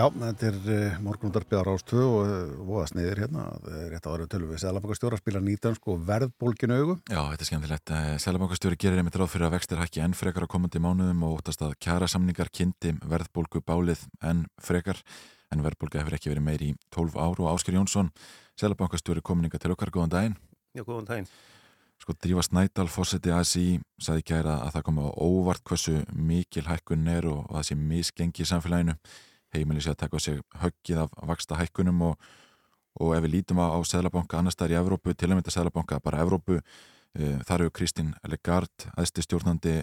Já, 0.00 0.06
þetta 0.08 0.46
er 0.48 0.54
uh, 0.64 0.94
morgunundarbyðar 1.04 1.68
ástöð 1.74 2.02
og 2.06 2.20
uh, 2.24 2.52
voða 2.64 2.86
sniðir 2.88 3.18
hérna. 3.20 3.42
Rétt 3.90 4.06
að 4.08 4.14
vera 4.14 4.28
tölum 4.32 4.48
við 4.54 4.62
Sælabankastjóra 4.62 5.18
að 5.18 5.20
spila 5.20 5.42
nýtansk 5.44 5.88
og 5.92 5.98
verðbólginu 6.08 6.78
augu. 6.78 6.94
Já, 7.10 7.18
þetta 7.18 7.44
er 7.44 7.48
skemmtilegt. 7.50 7.92
Sælabankastjóri 8.24 8.78
gerir 8.80 9.02
einmitt 9.02 9.18
ráð 9.20 9.28
fyrir 9.34 9.50
að 9.50 9.58
vextir 9.58 9.82
hækki 9.82 10.00
enn 10.06 10.16
frekar 10.16 10.48
á 10.48 10.52
komandi 10.54 10.80
mánuðum 10.80 11.20
og 11.28 11.42
óttast 11.42 11.66
að 11.66 11.76
kjara 11.84 12.08
samningar 12.08 12.48
kynnti 12.48 12.94
verðbólgu 13.12 13.60
bálið 13.60 14.08
enn 14.24 14.46
frekar 14.56 15.04
en 15.52 15.66
verðbólga 15.68 16.00
hefur 16.00 16.16
ekki 16.16 16.32
verið 16.32 16.48
meir 16.48 16.64
í 16.64 16.72
12 16.96 17.20
ár 17.20 17.44
og 17.44 17.52
Ásker 17.52 17.76
Jónsson, 17.76 18.08
Sælabankastjóri 18.56 19.20
kominninga 19.20 19.60
til 19.60 19.74
okkar, 19.76 19.92
góðan 19.92 20.16
daginn. 20.16 20.42
Já, 20.72 20.80
góðan 20.80 21.12
daginn. 21.12 21.32
Sko 22.00 22.16
Drífa 22.16 22.46
Snædal, 22.46 22.88
fórseti 22.88 23.28
ASI, 23.36 23.82
saði 24.00 24.24
kæra 24.24 24.62
að 24.64 24.78
það 24.78 24.86
komi 24.86 25.02
á 25.04 25.10
óvart 25.20 25.66
hversu 25.68 25.98
mikil 26.16 26.64
hækkun 26.70 27.10
er 27.12 27.28
og, 27.28 27.42
og 27.50 27.58
það 27.58 27.66
sé 27.68 27.76
misgengi 27.76 28.46
í 28.46 28.48
samfélaginu 28.48 28.96
heimili 29.54 29.82
sé 29.82 29.92
að 29.92 30.00
taka 30.04 30.20
sig 30.22 30.40
höggið 30.62 31.02
af 31.04 31.12
vaksta 31.30 31.58
hækkunum 31.58 32.02
og, 32.10 32.30
og 33.00 33.14
ef 33.16 33.24
við 33.26 33.34
lítum 33.36 33.60
á, 33.62 33.74
Sælabanka 33.86 34.38
annar 34.38 34.54
staðar 34.54 34.76
í 34.76 34.80
Evrópu, 34.80 35.14
til 35.14 35.30
og 35.30 35.36
með 35.36 35.44
þetta 35.44 35.56
Sælabanka 35.58 36.00
bara 36.04 36.22
Evrópu, 36.24 36.60
e, 37.14 37.36
þar 37.48 37.66
eru 37.66 37.74
Kristín 37.74 38.14
Legard, 38.28 38.88
aðsti 38.96 39.26
stjórnandi 39.26 39.76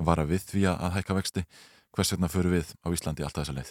var 0.00 0.22
að 0.22 0.34
við 0.34 0.48
því 0.52 0.66
að 0.72 0.96
hækka 0.98 1.18
vexti. 1.18 1.44
Hvers 1.90 2.12
vegna 2.14 2.30
fyrir 2.30 2.54
við 2.54 2.74
á 2.86 2.88
Íslandi 2.94 3.24
alltaf 3.26 3.44
þessa 3.44 3.56
leið? 3.56 3.70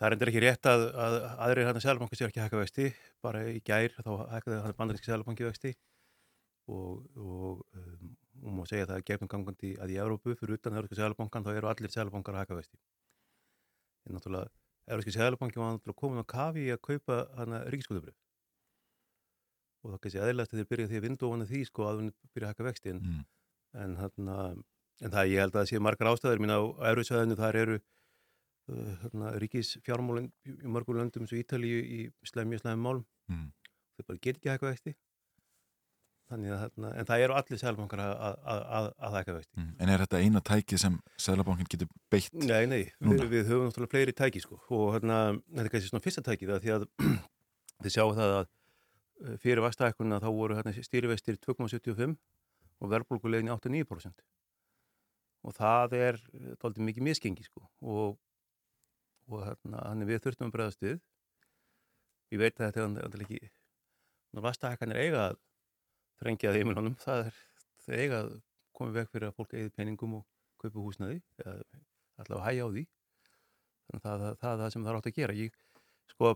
Það 0.00 0.06
er 0.06 0.14
endur 0.14 0.30
ekki 0.30 0.42
rétt 0.44 0.66
að, 0.70 0.82
að 0.94 1.14
aðrir 1.44 1.66
hann 1.68 1.78
að 1.80 1.84
Sælabanka 1.84 2.16
sér 2.16 2.30
ekki 2.30 2.40
hækka 2.40 2.60
vexti. 2.62 2.86
Bara 3.20 3.42
í 3.50 3.58
gær 3.66 3.96
þá 3.98 4.12
hækkaði 4.36 4.60
hann 4.64 4.76
bandaríski 4.78 5.10
Sælabanki 5.10 5.48
vexti. 5.48 5.74
Og, 6.70 7.02
og 7.18 7.64
um, 7.74 8.14
og 8.40 8.56
má 8.56 8.62
segja 8.68 8.86
að 8.86 8.92
það 8.92 9.00
er 9.00 9.06
gefnum 9.10 9.30
gangandi 9.30 9.70
að 9.82 9.92
í 9.92 9.98
Európu 10.00 10.34
fyrir 10.38 10.56
utan 10.56 10.76
Európska 10.78 10.98
Sælabankan 11.00 11.44
þá 11.44 11.50
eru 11.52 11.70
allir 11.70 11.92
Sælabankar 11.92 12.36
að 12.36 12.44
hækka 12.44 12.58
vexti. 12.60 12.80
En 14.08 14.16
náttúrulega 14.16 14.48
Európski 14.90 15.14
Sælabanki 15.14 15.60
var 15.60 15.76
náttúrulega 15.76 16.00
komin 16.02 16.24
á 16.24 16.26
kafi 16.26 16.66
í 16.66 16.72
að 16.74 16.82
kaupa 16.88 17.20
hana 17.38 17.62
ríkiskóðubrið 17.70 18.16
og 19.80 19.94
það 19.94 20.00
kannski 20.04 20.20
aðeinast 20.20 20.52
þegar 20.54 20.68
byrjaði 20.70 20.90
því 20.90 20.98
að 20.98 21.06
vindu 21.06 21.28
ofan 21.28 21.46
því 21.48 21.60
sko 21.68 21.86
að 21.88 22.00
hún 22.00 22.10
byrja 22.34 22.48
að 22.48 22.52
hækka 22.52 22.66
vexti. 22.66 22.92
En, 22.92 23.00
mm. 23.00 23.22
en, 23.84 23.94
hana, 24.00 24.36
en 25.00 25.14
það 25.14 25.30
ég 25.30 25.44
held 25.44 25.54
að 25.54 25.60
það 25.60 25.70
sé 25.70 25.80
margar 25.80 26.10
ástæður. 26.10 26.42
Mín 26.44 26.52
á 26.52 26.60
Európsvæðinu 26.90 27.38
þar 27.38 27.58
eru 27.62 27.78
uh, 27.80 28.90
hana, 29.06 29.30
ríkisfjármálinn 29.44 30.28
í 30.50 30.74
mörgur 30.74 31.00
löndum 31.00 31.24
eins 31.24 31.32
og 31.32 31.40
Ítalíu 31.40 31.80
í 31.80 32.00
slemmi 32.28 32.60
og 32.60 32.64
slemmi 32.64 32.84
málum. 32.84 33.06
Mm. 33.32 33.48
þau 33.96 34.06
bara 34.10 34.22
get 34.26 34.40
ekki 34.40 34.50
að 34.50 34.58
hækka 34.58 34.72
vexti 34.74 34.96
Þannig 36.30 36.52
að 36.54 36.60
þarna, 36.62 36.90
en 36.94 37.06
það 37.08 37.22
eru 37.24 37.34
allir 37.34 37.58
sælabankar 37.58 38.00
að, 38.04 38.88
hækka 39.16 39.32
vexti. 39.34 39.56
Mm. 39.58 39.70
En 39.82 39.90
er 39.90 40.02
þetta 40.04 40.20
eina 40.22 40.42
tæki 40.46 40.78
sem 40.78 40.98
sælabankin 41.18 41.70
getur 41.72 41.88
beitt? 42.12 42.36
Nei, 42.38 42.68
nei, 42.70 42.84
við, 43.02 43.24
við 43.32 43.50
höfum 43.50 43.66
náttúrulega 43.66 43.90
fleiri 43.96 44.14
tæki 44.14 44.42
sko 44.44 44.60
og 44.76 44.92
hérna, 44.94 45.16
þetta 45.48 45.64
er 45.64 45.72
kannski 45.74 45.90
svona 45.90 46.04
fyrsta 46.04 46.24
tæki 46.28 46.46
það 46.52 46.62
því 46.62 46.74
að 46.76 46.86
þið 47.82 47.94
sjáu 47.96 48.14
það 48.20 48.36
að 48.36 48.44
eh, 48.44 49.34
fyrir 49.42 49.64
vastahækkunna 49.66 50.20
þá 50.22 50.28
voru 50.38 50.60
hérna, 50.60 50.76
stýrivextir 50.86 51.40
2,75 51.48 52.14
og 52.78 52.94
verðbólkulegin 52.94 53.50
8-9% 53.56 54.24
og 55.40 55.56
það 55.56 55.98
er 55.98 56.22
doldið 56.62 56.86
mikið 56.92 57.08
miskengi 57.10 57.50
sko 57.50 57.66
og, 57.82 58.18
og 59.26 59.46
hérna, 59.48 59.82
við 60.06 60.22
þurftum 60.22 60.52
að 60.52 60.56
bregðast 60.60 60.84
við. 60.84 60.98
Ég 62.30 62.38
veit 62.38 62.60
að 62.60 62.76
þetta 62.76 63.16
er 63.16 63.22
ekki, 63.24 63.46
vastahækkan 64.46 64.92
er 64.94 65.08
eigað 65.08 65.40
þrengja 66.20 66.50
að 66.50 66.58
heimilunum, 66.60 66.96
það 67.00 67.26
er 67.26 67.40
það 67.84 68.02
eiga 68.04 68.20
að 68.24 68.30
koma 68.76 68.96
veg 68.96 69.10
fyrir 69.12 69.28
að 69.28 69.36
fólk 69.38 69.54
eigið 69.56 69.72
peningum 69.76 70.18
og 70.20 70.26
kaupa 70.60 70.84
húsnaði 70.84 71.20
eða 71.40 71.56
allavega 72.20 72.46
hægja 72.46 72.66
á 72.66 72.68
því. 72.74 72.84
Þannig 73.90 74.00
að 74.00 74.24
það, 74.24 74.38
það, 74.42 74.52
er 74.52 74.62
það 74.62 74.72
sem 74.74 74.84
það 74.84 74.92
er 74.92 74.98
átt 74.98 75.10
að 75.10 75.16
gera. 75.18 75.36
Ég, 75.40 75.58
sko 76.12 76.32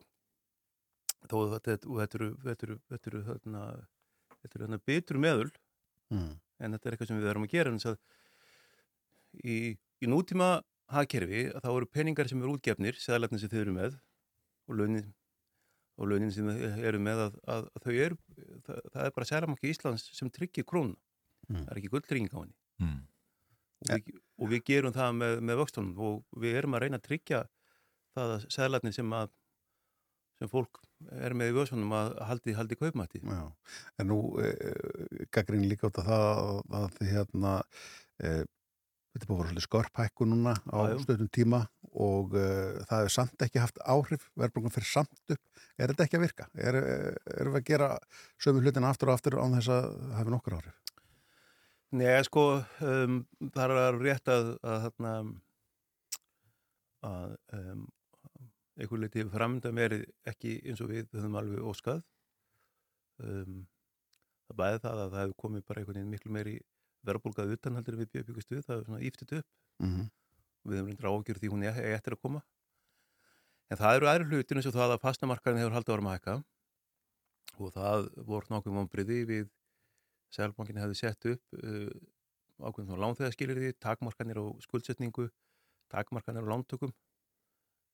þó 1.25 1.37
þetta, 1.55 1.77
þetta 1.85 2.19
eru 2.19 2.31
þetta 2.45 2.69
eru, 2.69 2.79
þetta 2.91 3.11
eru, 3.11 3.23
þarna, 3.29 3.65
þetta 4.41 4.61
eru 4.61 4.81
betur 4.91 5.21
meðul 5.21 5.51
mm. 6.13 6.31
en 6.35 6.77
þetta 6.77 6.89
er 6.89 6.97
eitthvað 6.97 7.11
sem 7.11 7.21
við 7.21 7.29
verðum 7.31 7.49
að 7.49 7.55
gera. 7.55 7.75
En 7.75 7.83
í, 9.45 9.59
í 10.05 10.11
nútíma 10.11 10.49
hagkerfi 10.93 11.47
þá 11.57 11.71
eru 11.73 11.91
peningar 11.91 12.29
sem 12.31 12.43
eru 12.43 12.57
útgefnir 12.59 12.99
segðalegna 13.01 13.41
sem 13.41 13.53
þið 13.53 13.63
eru 13.65 13.77
með 13.79 14.01
og 14.69 14.79
launin 14.81 15.13
og 15.95 16.11
launin 16.11 16.33
sem 16.35 16.49
eru 16.51 17.01
með 17.03 17.27
að, 17.29 17.41
að, 17.55 17.67
að 17.71 17.87
þau 17.87 17.93
eru, 18.07 18.21
það, 18.67 18.79
það 18.95 19.03
er 19.05 19.17
bara 19.17 19.29
Sælamanki 19.31 19.71
Íslands 19.71 20.07
sem 20.17 20.31
tryggir 20.35 20.67
krónu 20.67 20.97
mm. 21.49 21.61
það 21.61 21.71
er 21.71 21.81
ekki 21.81 21.93
gulltrygging 21.93 22.33
á 22.35 22.39
henni. 22.41 22.57
Mm. 22.83 23.03
og, 23.85 24.09
við, 24.09 24.23
og 24.41 24.51
við 24.51 24.65
gerum 24.71 24.95
það 24.97 25.13
með, 25.21 25.37
með 25.51 25.61
vöxtunum 25.63 26.03
og 26.09 26.41
við 26.43 26.59
erum 26.61 26.75
að 26.77 26.85
reyna 26.85 27.01
að 27.01 27.07
tryggja 27.09 27.45
það 28.15 28.35
að 28.37 28.49
Sælarni 28.57 28.95
sem 28.95 29.15
að 29.15 29.33
sem 30.41 30.51
fólk 30.51 30.83
er 31.23 31.35
með 31.37 31.53
í 31.53 31.55
vöxtunum 31.59 31.95
að 31.95 32.17
haldi, 32.27 32.55
haldi 32.59 32.79
kaupmætti. 32.81 33.21
Já, 33.23 33.45
en 34.01 34.11
nú 34.11 34.19
e, 34.43 34.51
e 34.51 35.29
gaggrín 35.35 35.69
líka 35.71 35.91
út 35.91 36.01
af 36.03 36.09
það 36.09 36.81
að 36.81 36.89
þið 36.97 37.11
hérna 37.13 37.53
e, 38.19 38.33
þetta 39.15 39.29
búin 39.29 39.37
að 39.37 39.43
vera 39.43 39.53
svolítið 39.53 39.67
skorphækku 39.69 40.29
núna 40.31 40.57
á 40.75 40.79
stöðum 41.05 41.31
tíma 41.35 41.61
og 41.95 42.35
uh, 42.35 42.81
það 42.89 43.07
er 43.07 43.13
samt 43.15 43.43
ekki 43.47 43.61
haft 43.63 43.79
áhrif, 43.87 44.27
verðbrukum 44.39 44.73
fyrir 44.75 44.89
samt 44.91 45.35
upp. 45.35 45.43
Er 45.79 45.91
þetta 45.91 46.07
ekki 46.07 46.19
að 46.19 46.25
virka? 46.25 46.47
Er, 46.55 46.79
er, 46.79 47.19
erum 47.39 47.55
við 47.55 47.61
að 47.61 47.69
gera 47.69 47.91
sömu 48.43 48.63
hlutina 48.63 48.91
aftur 48.91 49.11
og 49.11 49.19
aftur 49.19 49.37
án 49.39 49.55
þess 49.59 49.71
að 49.75 49.87
það 49.93 50.17
hefur 50.19 50.35
nokkur 50.35 50.57
áhrif? 50.59 50.81
Nei, 51.95 52.09
sko, 52.27 52.45
um, 52.83 53.21
það 53.55 53.75
er 53.77 54.01
rétt 54.01 54.33
að, 54.35 54.51
að, 54.67 54.89
að, 55.11 55.29
að 57.11 57.37
um, 57.61 57.85
einhver 58.75 59.05
litið 59.05 59.31
framönda 59.31 59.71
verið 59.75 60.03
ekki 60.27 60.57
eins 60.65 60.83
og 60.83 60.91
við 60.91 61.15
höfum 61.15 61.39
alveg 61.39 61.71
óskað. 61.71 62.03
Um, 63.23 63.63
það 64.49 64.61
bæði 64.65 64.83
það 64.83 65.05
að 65.05 65.15
það 65.15 65.23
hefur 65.23 65.39
komið 65.45 65.67
bara 65.69 65.85
einhvern 65.85 66.01
veginn 66.01 66.15
miklu 66.17 66.35
meiri 66.35 66.59
verðbólkað 67.07 67.55
utanhaldir 67.55 68.01
við 68.01 68.13
byggast 68.17 68.51
við, 68.51 68.67
það 68.67 68.77
er 68.81 68.87
svona 68.89 69.07
íftið 69.07 69.39
upp. 69.39 69.51
Mm 69.85 69.95
-hmm 69.95 70.13
við 70.65 70.81
hefum 70.81 70.91
reyndir 70.91 71.11
ágjör 71.11 71.41
því 71.41 71.53
hún 71.53 71.67
er 71.69 71.81
eftir 71.95 72.17
að 72.17 72.23
koma. 72.25 72.43
En 73.73 73.81
það 73.81 73.99
eru 73.99 74.11
aðri 74.11 74.29
hlutin 74.31 74.61
eins 74.61 74.69
og 74.69 74.77
það 74.77 74.95
að 74.95 75.05
fastamarkaðin 75.05 75.63
hefur 75.63 75.77
haldið 75.79 75.95
ára 75.95 76.07
með 76.07 76.17
hækka. 76.19 76.35
Og 77.55 77.73
það 77.75 78.09
voru 78.29 78.53
nokkuð 78.53 78.77
vonbriði 78.81 79.21
við 79.29 79.53
Sælbankin 80.35 80.81
hefði 80.83 80.97
sett 80.99 81.27
upp 81.31 81.59
uh, 81.61 81.91
ákveðin 82.63 82.95
á 82.95 83.03
lánþegaskilir 83.03 83.61
því 83.61 83.73
takmarkanir 83.83 84.39
á 84.39 84.45
skuldsetningu 84.63 85.29
takmarkanir 85.93 86.47
á 86.47 86.51
lántökum 86.51 86.93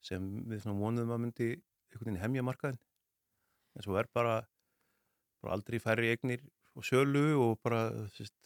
sem 0.05 0.25
við 0.49 0.65
svona 0.65 0.81
vonuðum 0.81 1.15
að 1.15 1.23
myndi 1.25 1.49
einhvern 1.91 2.07
veginn 2.07 2.23
hemmja 2.23 2.47
markaðin 2.47 2.81
en 3.77 3.85
svo 3.85 3.97
er 4.01 4.09
bara, 4.15 4.41
bara 5.43 5.57
aldrei 5.57 5.81
færri 5.83 6.13
eignir 6.13 6.45
og 6.77 6.87
sölu 6.87 7.25
og 7.41 7.59
bara 7.65 7.89
sérst, 8.15 8.37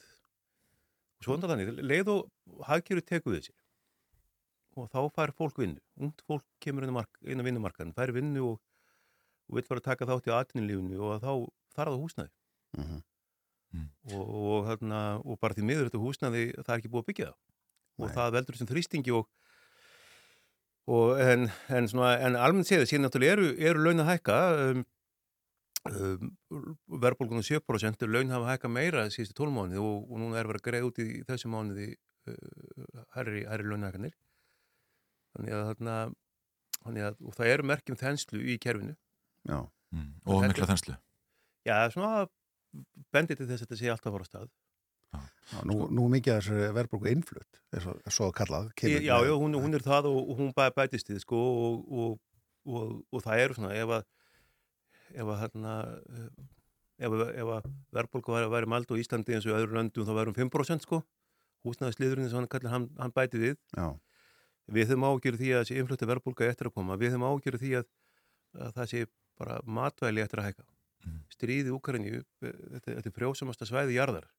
og 1.20 1.28
svona 1.28 1.50
þannig 1.50 1.82
leið 1.82 2.12
og 2.14 2.64
hagkjöru 2.68 3.04
tekuð 3.04 3.38
þessi 3.38 3.56
og 4.76 4.90
þá 4.92 5.00
fær 5.14 5.32
fólk 5.36 5.58
vinnu. 5.62 5.80
Ungt 6.02 6.22
fólk 6.28 6.44
kemur 6.62 6.86
inn 6.86 6.94
á 6.94 7.46
vinnumarkaðin, 7.46 7.94
fær 7.96 8.12
vinnu 8.14 8.44
og, 8.52 8.60
og 9.48 9.58
vil 9.58 9.66
fara 9.68 9.82
að 9.82 9.88
taka 9.90 10.08
þátt 10.10 10.30
í 10.30 10.34
atvinnulífunu 10.34 11.00
og 11.00 11.22
þá 11.22 11.30
þarf 11.76 11.94
það 11.94 12.02
húsnaði. 12.02 12.32
Uh 12.74 12.84
-huh. 12.84 13.00
mm. 13.72 13.88
og, 14.12 14.24
og, 14.42 14.60
hérna, 14.68 15.00
og 15.22 15.38
bara 15.40 15.54
því 15.54 15.66
miður 15.68 15.88
þetta 15.90 16.04
húsnaði 16.04 16.44
það 16.58 16.74
er 16.74 16.78
ekki 16.78 16.92
búið 16.92 17.04
að 17.04 17.10
byggja 17.12 17.30
það. 17.30 17.40
Og 17.94 18.06
Nei. 18.08 18.14
það 18.14 18.34
veldur 18.34 18.56
sem 18.58 18.70
þrýstingi 18.70 19.14
og 19.14 19.28
en, 20.86 21.48
en, 21.72 21.86
en 21.96 22.36
almennt 22.36 22.68
séðu 22.68 22.88
síðan 22.88 23.06
náttúrulega 23.06 23.38
eru, 23.38 23.46
eru 23.56 23.84
laun 23.86 24.02
að 24.04 24.10
hækka 24.10 24.38
um, 24.64 24.82
um, 25.90 26.32
verðbólkunum 27.00 27.46
7% 27.46 28.04
laun 28.10 28.34
hafa 28.34 28.52
hækka 28.52 28.68
meira 28.72 29.06
síðustu 29.12 29.38
tólmánuði 29.38 29.80
og, 29.80 30.10
og 30.10 30.20
núna 30.20 30.40
er 30.40 30.50
verið 30.50 30.60
að 30.60 30.68
greið 30.68 30.88
út 30.90 31.00
í 31.00 31.08
þessu 31.28 31.52
mánuði 31.52 31.88
uh, 32.28 33.04
herri, 33.16 33.46
herri 33.48 33.70
launahækkanir 33.70 34.16
þannig 35.34 35.56
að, 35.56 35.64
þarna, 35.70 35.96
þannig 36.80 37.06
að 37.08 37.22
það 37.38 37.52
eru 37.52 37.68
merkjum 37.70 38.00
þenslu 38.00 38.42
í 38.42 38.58
kerfinu. 38.62 38.96
Já, 39.44 39.58
mm. 39.94 40.10
og 40.26 40.44
mikla 40.46 40.68
þenslu. 40.70 40.96
Já, 41.64 41.76
svona 41.94 42.26
bendið 43.14 43.40
til 43.40 43.48
þess 43.48 43.62
að 43.62 43.66
þetta 43.66 43.80
sé 43.80 43.90
alltaf 43.92 44.14
voru 44.14 44.28
stað. 44.28 44.52
Já, 45.14 45.60
nú, 45.68 45.84
nú 45.94 46.08
mikið 46.10 46.34
að 46.34 46.40
þessu 46.42 46.72
verðbruku 46.74 47.10
innflutt 47.12 47.60
er 47.76 47.84
svo, 47.84 47.92
er 48.02 48.14
svo 48.16 48.30
kallað 48.34 48.70
Já, 48.82 48.96
já, 49.22 49.34
hún, 49.38 49.54
hún 49.60 49.76
er 49.76 49.84
það 49.84 50.08
og, 50.10 50.16
og 50.32 50.40
hún 50.40 50.48
bæ, 50.56 50.64
bætist 50.74 51.12
í 51.12 51.18
sko 51.22 51.38
og, 51.38 52.16
og, 52.66 52.96
og 53.12 53.22
það 53.22 53.42
eru 53.44 53.56
svona 53.58 53.74
ef 53.78 53.92
að 53.98 54.08
ef 55.14 55.30
að 55.30 55.38
hérna 55.44 55.74
ef 56.98 57.14
að, 57.14 57.22
að 57.44 57.68
verðbruku 57.94 58.34
væri, 58.34 58.50
væri 58.56 58.70
mald 58.72 58.90
og 58.90 59.02
Íslandi 59.02 59.36
eins 59.36 59.46
og 59.46 59.58
öðru 59.58 59.78
löndum 59.78 60.08
þá 60.08 60.14
værum 60.16 60.38
5% 60.38 60.88
sko. 60.88 61.04
Húsnaðisliðurinn 61.64 62.28
sem 62.32 62.40
hann 62.40 62.50
kallar 62.50 62.74
hann, 62.74 62.88
hann 62.98 63.14
bæti 63.14 63.40
við. 63.40 63.60
Já 63.76 63.94
Við 64.72 64.92
höfum 64.92 65.04
ágjörð 65.10 65.42
því 65.42 65.50
að 65.52 65.62
þessi 65.62 65.80
inflötu 65.80 66.08
verðbólka 66.08 66.46
eftir 66.48 66.70
að 66.70 66.76
koma. 66.78 66.96
Við 67.00 67.12
höfum 67.12 67.26
ágjörð 67.28 67.64
því 67.64 67.72
að, 67.80 67.90
að 68.56 68.70
það 68.78 68.90
sé 68.92 69.02
bara 69.40 69.58
matvæli 69.66 70.22
eftir 70.24 70.40
að 70.40 70.48
hækka. 70.48 70.66
Mm. 71.04 71.18
Stríði 71.34 71.74
Úkarinju, 71.74 72.22
þetta, 72.40 72.86
þetta 72.86 73.10
er 73.10 73.16
frjósamasta 73.18 73.68
svæði 73.68 73.98
jarðar 73.98 74.30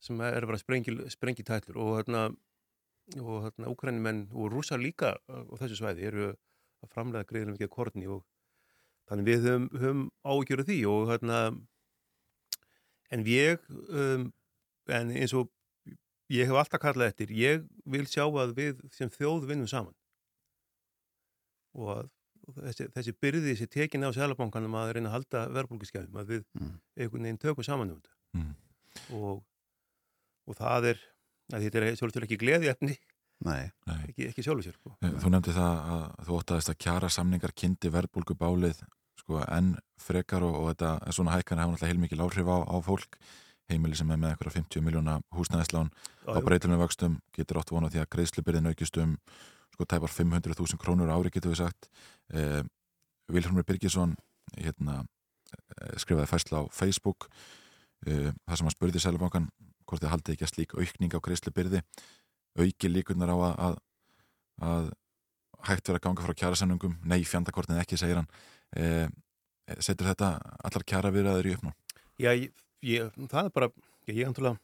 sem 0.00 0.20
er 0.24 0.46
bara 0.48 0.56
sprengi, 0.56 1.44
tætlur 1.44 1.76
og 1.82 1.98
hérna 1.98 2.30
og 3.20 3.44
hérna 3.44 3.68
Úkarinjumenn 3.68 4.22
og 4.32 4.52
rúsa 4.52 4.78
líka 4.80 5.16
á 5.28 5.54
þessu 5.60 5.80
svæði 5.80 6.06
eru 6.08 6.28
að 6.30 6.92
framlega 6.94 7.28
greiðlega 7.28 7.56
mikið 7.56 7.72
korni 7.74 8.08
og 8.08 8.22
þannig 9.10 9.28
við 9.28 9.46
höfum, 9.48 9.66
höfum 9.82 10.02
ágjörðu 10.24 10.66
því 10.70 10.78
og 10.88 11.10
hérna 11.10 11.40
en 13.10 13.26
ég 13.26 13.66
um, 13.68 14.30
en 14.88 15.12
eins 15.12 15.34
og 15.36 15.50
ég 16.30 16.48
hef 16.48 16.60
alltaf 16.60 16.82
kallað 16.82 17.12
eftir, 17.12 17.34
ég 17.34 17.66
vil 17.90 18.06
sjá 18.08 18.24
að 18.28 18.54
við 18.58 18.80
sem 18.94 19.10
þjóð 19.12 19.48
vinnum 19.50 19.70
saman 19.70 19.96
og 21.78 21.92
að 21.94 22.08
þessi, 22.56 22.88
þessi 22.94 23.14
byrði, 23.22 23.52
þessi 23.52 23.70
tekin 23.70 24.06
á 24.06 24.10
selabankanum 24.14 24.76
að 24.80 24.94
reyna 24.96 25.10
að 25.10 25.16
halda 25.18 25.44
verðbólkiskefum 25.54 26.20
að 26.20 26.34
við 26.34 26.44
mm. 26.58 26.74
einhvern 26.98 27.28
veginn 27.28 27.40
tökum 27.42 27.66
saman 27.66 27.94
um 27.94 28.00
þetta 28.00 28.40
mm. 28.40 28.52
og, 29.18 29.42
og 30.50 30.58
það 30.58 30.92
er 30.92 31.02
að 31.50 31.66
þetta 31.66 31.82
er 31.82 31.98
sjálfsögur 31.98 32.28
ekki 32.28 32.40
gleði 32.40 32.70
efni 32.72 32.96
Nei. 33.46 33.70
ekki, 34.08 34.28
ekki 34.28 34.44
sjálfsögur 34.44 34.76
sko. 34.76 34.94
Þú 35.00 35.32
nefndi 35.32 35.54
það 35.56 35.84
að 35.94 36.08
þú 36.26 36.40
óttaðist 36.40 36.72
að 36.72 36.80
kjara 36.84 37.12
samningar 37.12 37.54
kynnti 37.56 37.92
verðbólkubálið 37.92 38.82
sko, 39.20 39.44
enn 39.46 39.74
frekar 40.00 40.44
og, 40.46 40.58
og 40.60 40.72
þetta 40.72 41.14
svona 41.16 41.36
hækkan 41.36 41.62
hafa 41.62 41.74
náttúrulega 41.74 41.94
heilmikið 41.94 42.20
láhrif 42.20 42.50
á, 42.52 42.58
á 42.68 42.76
fólk 42.84 43.18
heimili 43.70 43.98
sem 43.98 44.10
er 44.10 44.18
með 44.20 44.34
eitthvað 44.34 44.56
50 44.58 44.84
miljóna 44.84 45.16
húsnæðislán 45.36 45.90
á 46.26 46.38
breytilinu 46.44 46.80
vöxtum 46.80 47.18
getur 47.36 47.60
átt 47.60 47.72
vonað 47.72 47.94
því 47.94 48.02
að 48.02 48.10
greiðslubyrðin 48.16 48.70
aukist 48.72 49.00
um 49.02 49.16
sko 49.74 49.86
tæpar 49.88 50.12
500.000 50.12 50.80
krónur 50.82 51.12
ári 51.14 51.32
getur 51.32 51.54
við 51.54 51.62
sagt. 51.62 51.90
Eh, 52.34 52.62
Vilhelmur 53.30 53.64
Birgisson 53.64 54.16
hérna, 54.56 55.04
eh, 55.54 55.96
skrifaði 55.96 56.30
fæsla 56.30 56.62
á 56.62 56.70
Facebook 56.74 57.28
eh, 58.06 58.32
þar 58.46 58.56
sem 58.56 58.66
hann 58.66 58.76
spurði 58.76 59.02
Sælubankan 59.02 59.50
hvort 59.86 60.02
þið 60.02 60.12
haldið 60.14 60.34
ekki 60.34 60.46
að 60.46 60.54
slík 60.54 60.74
aukning 60.74 61.14
á 61.14 61.24
greiðslubyrði 61.24 61.82
auki 62.58 62.90
líkunar 62.90 63.30
á 63.30 63.36
að, 63.38 63.54
að, 63.66 63.76
að 64.70 64.90
hægt 65.68 65.88
verið 65.88 65.98
að 66.00 66.06
ganga 66.06 66.26
frá 66.26 66.36
kjærasamningum 66.42 66.96
nei, 67.04 67.20
fjandakortin 67.28 67.80
ekki, 67.80 67.98
segir 68.00 68.20
hann. 68.20 68.30
Eh, 68.76 69.06
setur 69.78 70.10
þetta 70.10 70.32
allar 70.66 70.86
kjæra 70.86 71.12
viðraður 71.14 71.48
í 71.50 71.54
uppná? 71.56 71.72
Já, 72.20 72.32
ég, 72.34 72.50
ég, 72.86 73.14
það 73.30 73.48
er 73.48 73.54
bara 73.54 73.70
ég 74.08 74.20
er 74.22 74.30
antúrulega 74.30 74.58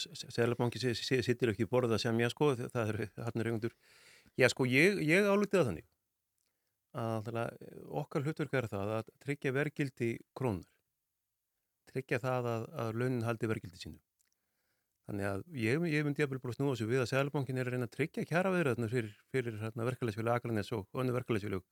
Sælabanki 0.00 0.80
sittir 0.94 1.50
ekki 1.52 1.64
í 1.66 1.70
borða 1.70 1.98
sem 2.00 2.18
ég 2.20 2.30
sko, 2.32 2.52
það 2.60 2.92
er 2.92 2.98
hann 3.24 3.42
er 3.42 3.50
eigundur. 3.50 3.72
Já 4.38 4.48
sko, 4.52 4.66
ég, 4.68 5.00
ég 5.04 5.26
álutið 5.26 5.62
að 5.62 5.70
þannig 5.70 5.88
að 7.00 7.56
okkar 8.02 8.26
hlutverk 8.26 8.54
er 8.58 8.68
það 8.70 8.92
að 8.98 9.10
tryggja 9.24 9.54
vergildi 9.54 10.10
krónur. 10.36 10.68
Tryggja 11.90 12.20
það 12.22 12.48
að, 12.52 12.68
að 12.84 13.00
launin 13.00 13.26
haldi 13.26 13.50
vergildi 13.50 13.80
sínu. 13.80 13.98
Þannig 15.10 15.26
að 15.26 15.44
ég, 15.58 15.84
ég 15.90 16.06
myndi 16.06 16.22
að 16.22 16.36
bara 16.36 16.54
snúa 16.54 16.74
þessu 16.74 16.86
við 16.90 17.02
að 17.02 17.10
Sælabankin 17.10 17.58
er 17.58 17.66
að 17.66 17.74
reyna 17.74 17.88
að 17.88 17.96
tryggja 17.96 18.26
kjara 18.30 18.52
viðræðinu 18.54 18.90
fyrir, 18.92 19.16
fyrir 19.32 19.56
hérna, 19.58 19.86
verkefælisfjölu 19.88 20.34
Akranes 20.36 20.70
og 20.76 21.00
önnu 21.02 21.16
verkefælisfjölu 21.16 21.62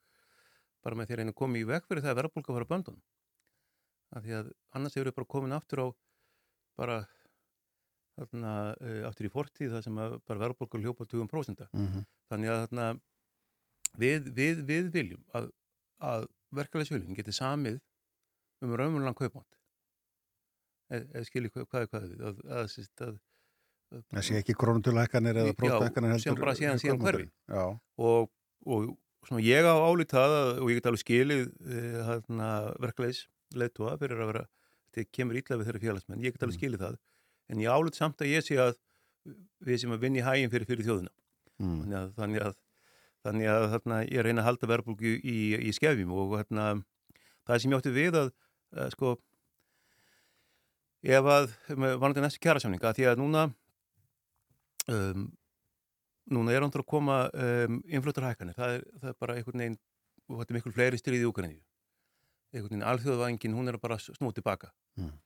bara 0.82 0.98
með 0.98 1.06
því 1.06 1.14
að 1.14 1.20
reyna 1.20 1.34
að 1.34 1.38
koma 1.38 1.60
í 1.60 1.66
veg 1.68 1.86
fyrir 1.86 2.02
það 2.02 2.14
að 2.14 2.20
verðbólka 2.22 2.56
fara 2.56 2.70
böndun. 2.72 2.98
Því 4.16 4.34
að 4.38 4.50
annars 4.76 4.96
hefur 4.96 5.10
við 5.10 5.16
bara 5.18 5.32
komin 5.34 5.56
aftur 5.56 5.82
á 5.84 5.86
bara 6.78 6.98
þarna, 8.18 8.54
uh, 8.80 9.02
aftur 9.08 9.28
í 9.28 9.32
fortíð 9.32 9.76
það 9.76 9.84
sem 9.86 10.00
bara 10.00 10.42
verðbólkur 10.44 10.82
hljópa 10.82 11.06
20%. 11.06 11.68
Mm 11.72 11.86
-hmm. 11.86 12.08
Þannig 12.32 12.52
að 12.54 12.62
þarna, 12.64 12.88
við, 13.98 14.32
við, 14.40 14.64
við 14.70 14.90
viljum 14.94 15.24
að, 15.34 15.50
að 15.98 16.28
verkefælisfjölun 16.56 17.18
geti 17.18 17.36
samið 17.36 17.80
um 18.64 18.74
raunverulega 18.74 19.14
kaupmátt. 19.14 19.58
Eða 20.88 21.24
skilji 21.28 21.52
hvað 21.52 21.82
er 21.82 21.90
hvað 21.92 22.06
við? 22.08 22.22
Að, 22.24 22.38
að, 22.48 23.18
það 24.08 24.22
sé 24.24 24.38
ekki 24.40 24.56
krónutöluhækkanir 24.56 25.36
eða. 25.36 25.52
Já, 25.52 26.18
sem 26.22 26.38
bara 26.38 26.56
síðan 26.56 26.80
síðan 26.80 27.02
hverfi. 27.04 27.28
Og, 28.00 28.30
og 28.64 28.88
svona, 29.28 29.42
ég 29.44 29.68
á 29.68 29.76
álítað 29.76 30.62
og 30.62 30.70
ég 30.72 30.80
get 30.80 30.88
alveg 30.88 31.04
skilið 31.04 31.44
uh, 31.60 32.14
verkefælis 32.80 33.26
leittóa 33.56 33.96
fyrir 34.00 34.20
að 34.20 34.32
vera, 34.32 34.44
þetta 34.94 35.16
kemur 35.16 35.38
ítla 35.40 35.58
við 35.58 35.70
þeirra 35.70 35.84
félagsmenn, 35.84 36.24
ég 36.24 36.34
get 36.34 36.44
alveg 36.44 36.56
mm. 36.56 36.60
skilið 36.60 36.84
það 36.84 36.98
en 37.48 37.62
ég 37.64 37.72
álut 37.72 37.98
samt 37.98 38.24
að 38.24 38.32
ég 38.32 38.44
sé 38.44 38.58
að 38.60 38.74
við 39.64 39.82
sem 39.82 39.92
að 39.94 40.02
vinna 40.04 40.20
í 40.20 40.26
hægin 40.26 40.52
fyrir 40.52 40.68
fyrir 40.68 40.86
þjóðuna 40.88 41.14
mm. 41.62 41.78
þannig 41.78 41.98
að 41.98 42.10
þannig 42.18 42.44
að, 42.44 42.58
þannig 43.26 43.52
að 43.52 43.64
þarna, 43.74 44.02
ég 44.08 44.26
reyna 44.26 44.44
að 44.44 44.48
halda 44.48 44.70
verðbólgu 44.72 45.14
í, 45.18 45.38
í 45.68 45.72
skefjum 45.76 46.12
og 46.16 46.36
þarna, 46.36 46.68
það 47.48 47.62
sem 47.62 47.72
ég 47.72 47.80
átti 47.82 47.94
við 47.94 48.20
að, 48.22 48.30
að 48.76 48.92
sko 48.94 49.14
ef 51.02 51.30
að 51.34 51.50
varandi 51.76 52.24
næstu 52.24 52.42
kjærasamninga 52.42 52.94
því 52.96 53.08
að 53.10 53.20
núna 53.20 53.44
um, 54.90 55.28
núna 56.28 56.54
er 56.54 56.66
ándur 56.66 56.84
að 56.84 56.90
koma 56.90 57.20
um, 57.32 57.78
influturhækkanir, 57.86 58.56
það, 58.58 58.80
það 59.00 59.12
er 59.12 59.20
bara 59.22 59.38
einhvern 59.38 59.64
veginn 59.64 59.78
og 60.28 60.40
þetta 60.40 60.52
er 60.52 60.58
miklu 60.58 60.74
fleiri 60.74 61.00
styrðið 61.00 61.24
í 61.24 61.28
Úkraníu 61.30 61.60
einhvern 62.52 62.70
veginn 62.72 62.88
alþjóðvængin, 62.90 63.56
hún 63.56 63.68
er 63.68 63.80
bara 63.82 63.98
snúið 64.00 64.40
tilbaka 64.40 64.72
mm 64.98 65.16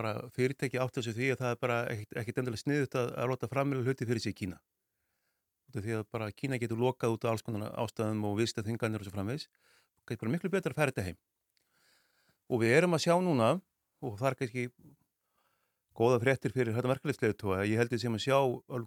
bara 0.00 0.28
fyrirtæki 0.36 0.80
átt 0.80 0.98
þessu 0.98 1.14
því 1.16 1.32
að 1.34 1.42
það 1.42 1.54
er 1.54 1.58
bara 1.64 1.78
ekkert, 1.92 2.40
endilega 2.40 2.62
sniðut 2.62 2.96
að, 2.98 3.10
að 3.20 3.32
láta 3.32 3.50
frammeila 3.50 3.84
hluti 3.86 4.08
fyrir 4.08 4.22
sig 4.24 4.34
í 4.34 4.38
Kína. 4.42 4.60
Því 5.74 5.98
að 5.98 6.06
bara 6.14 6.30
Kína 6.34 6.58
getur 6.62 6.80
lokað 6.80 7.16
út 7.16 7.26
á 7.26 7.30
alls 7.32 7.44
konar 7.46 7.74
ástæðum 7.78 8.24
og 8.26 8.38
viðstæð 8.40 8.70
þingarnir 8.70 9.04
og 9.04 9.08
svo 9.08 9.14
framvegs. 9.14 9.46
Það 10.06 10.16
er 10.16 10.22
bara 10.22 10.34
miklu 10.34 10.52
betur 10.54 10.74
að 10.74 10.80
færa 10.80 10.94
þetta 10.94 11.06
heim. 11.10 11.20
Og 12.50 12.64
við 12.64 12.74
erum 12.78 12.96
að 12.96 13.04
sjá 13.04 13.14
núna, 13.22 13.52
og 14.02 14.16
það 14.18 14.30
er 14.30 14.38
kannski 14.40 14.66
góða 16.00 16.18
fréttir 16.22 16.54
fyrir 16.54 16.74
þetta 16.74 16.90
verkefliðslega 16.90 17.38
tóa, 17.38 17.62
ég 17.68 17.78
held 17.78 17.92
því 17.92 18.00
sem 18.02 18.16
að 18.16 18.24
sjá 18.24 18.38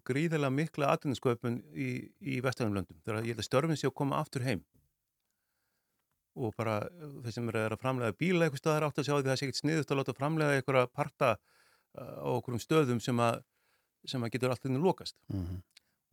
gríðilega 0.10 0.56
mikla 0.58 0.92
atvinnusköpun 0.96 1.62
í, 1.72 1.90
í 2.20 2.40
vestunum 2.44 2.76
löndum. 2.76 3.00
Þegar 3.06 3.28
ég 3.28 3.36
held 3.36 3.44
að 3.44 3.48
störfin 3.48 3.80
sé 3.80 3.88
að 3.88 3.98
koma 4.02 4.20
aftur 4.20 4.44
heim 4.48 4.64
og 6.34 6.54
bara 6.58 6.80
þeir 7.24 7.36
sem 7.36 7.50
eru 7.52 7.64
að 7.68 7.82
framlega 7.82 8.18
bíla 8.18 8.48
eitthvað 8.48 8.62
staðar 8.64 8.88
átt 8.88 9.00
að 9.02 9.08
sjá 9.08 9.14
því 9.16 9.28
það 9.28 9.38
sé 9.38 9.46
ekkert 9.48 9.60
sniðust 9.60 9.92
að 9.92 10.00
láta 10.00 10.16
framlega 10.18 10.58
eitthvað 10.58 10.90
parta 10.94 11.30
uh, 11.36 12.18
á 12.26 12.30
okkur 12.34 12.58
um 12.58 12.64
stöðum 12.64 13.02
sem 13.04 13.22
að, 13.22 13.44
sem 14.10 14.24
að 14.24 14.34
getur 14.34 14.54
alltaf 14.54 14.82
lokast. 14.82 15.18
Mm 15.30 15.46
-hmm. 15.46 15.62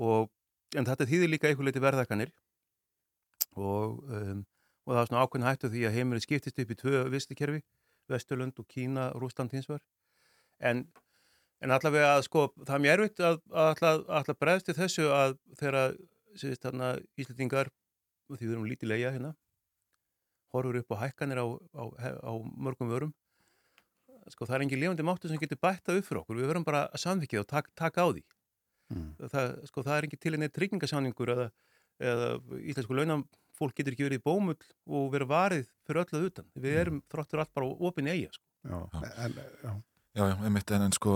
og 0.05 0.31
en 0.77 0.87
þetta 0.87 1.09
þýðir 1.09 1.33
líka 1.33 1.49
eitthvað 1.49 1.71
leiti 1.71 1.83
verðakanir 1.83 2.33
og, 3.57 4.05
um, 4.07 4.45
og 4.87 4.95
það 4.95 5.03
er 5.03 5.09
svona 5.09 5.23
ákveðin 5.25 5.49
hættu 5.49 5.71
því 5.73 5.87
að 5.87 5.97
heimurinn 5.97 6.27
skiptist 6.27 6.61
upp 6.63 6.71
í 6.71 6.81
tvö 6.83 7.05
vistikerfi, 7.11 7.63
Vesturlund 8.11 8.59
og 8.59 8.67
Kína 8.69 9.11
Rúsland 9.15 9.53
hins 9.55 9.69
var 9.71 9.81
en, 10.61 10.85
en 11.63 11.75
allavega 11.75 12.15
að 12.17 12.25
sko 12.29 12.47
það 12.61 12.75
er 12.77 12.85
mjög 12.85 12.97
erfitt 12.97 13.21
að, 13.21 13.43
að 13.51 13.85
alltaf 14.09 14.39
bregðst 14.39 14.71
til 14.71 14.79
þessu 14.79 15.11
að 15.15 15.37
þeirra 15.61 15.85
Íslandingar, 16.31 17.71
því 18.31 18.45
við 18.45 18.53
erum 18.55 18.69
lítið 18.69 18.93
leia 18.93 19.15
hérna 19.15 19.35
horfur 20.55 20.81
upp 20.81 20.95
á 20.95 21.03
hækkanir 21.05 21.41
á, 21.41 21.47
á, 21.75 21.85
á 22.27 22.33
mörgum 22.55 22.91
vörum 22.93 23.13
sko 24.31 24.47
það 24.47 24.57
er 24.57 24.65
engin 24.67 24.81
lifandi 24.83 25.07
máttu 25.07 25.31
sem 25.31 25.41
getur 25.41 25.61
bætta 25.61 25.97
upp 25.97 26.07
fyrir 26.07 26.23
okkur, 26.23 26.39
við 26.39 26.51
verum 26.53 26.67
bara 26.67 26.85
að 26.91 27.03
samvikið 27.05 27.43
og 27.43 27.51
taka 27.51 27.75
tak 27.79 27.99
á 27.99 28.07
því 28.07 28.23
mm. 28.93 29.11
það, 29.33 29.53
sko 29.71 29.85
það 29.87 29.97
er 29.97 30.09
engin 30.09 30.23
til 30.23 30.35
einnig 30.37 30.55
tryggingasáningur 30.57 31.35
eða, 31.35 31.47
eða 32.13 32.31
íslensku 32.61 32.99
launafólk 32.99 33.77
getur 33.77 33.97
ekki 33.97 34.07
verið 34.09 34.23
í 34.23 34.27
bómull 34.27 34.59
og 34.87 35.13
verið 35.15 35.33
varið 35.33 35.69
fyrir 35.89 36.03
öllu 36.05 36.21
að 36.21 36.27
utan, 36.31 36.51
við 36.57 36.73
mm. 36.75 36.81
erum 36.85 37.05
þróttur 37.13 37.45
allt 37.45 37.55
bara 37.57 37.71
opin 37.91 38.11
eiga 38.11 38.35
sko. 38.35 38.47
Já, 38.61 39.07
en, 39.25 39.39
já. 39.65 39.73
Já, 40.11 40.25
já, 40.27 40.35
einmitt 40.43 40.71
en, 40.75 40.83
en 40.89 40.95
sko 40.97 41.13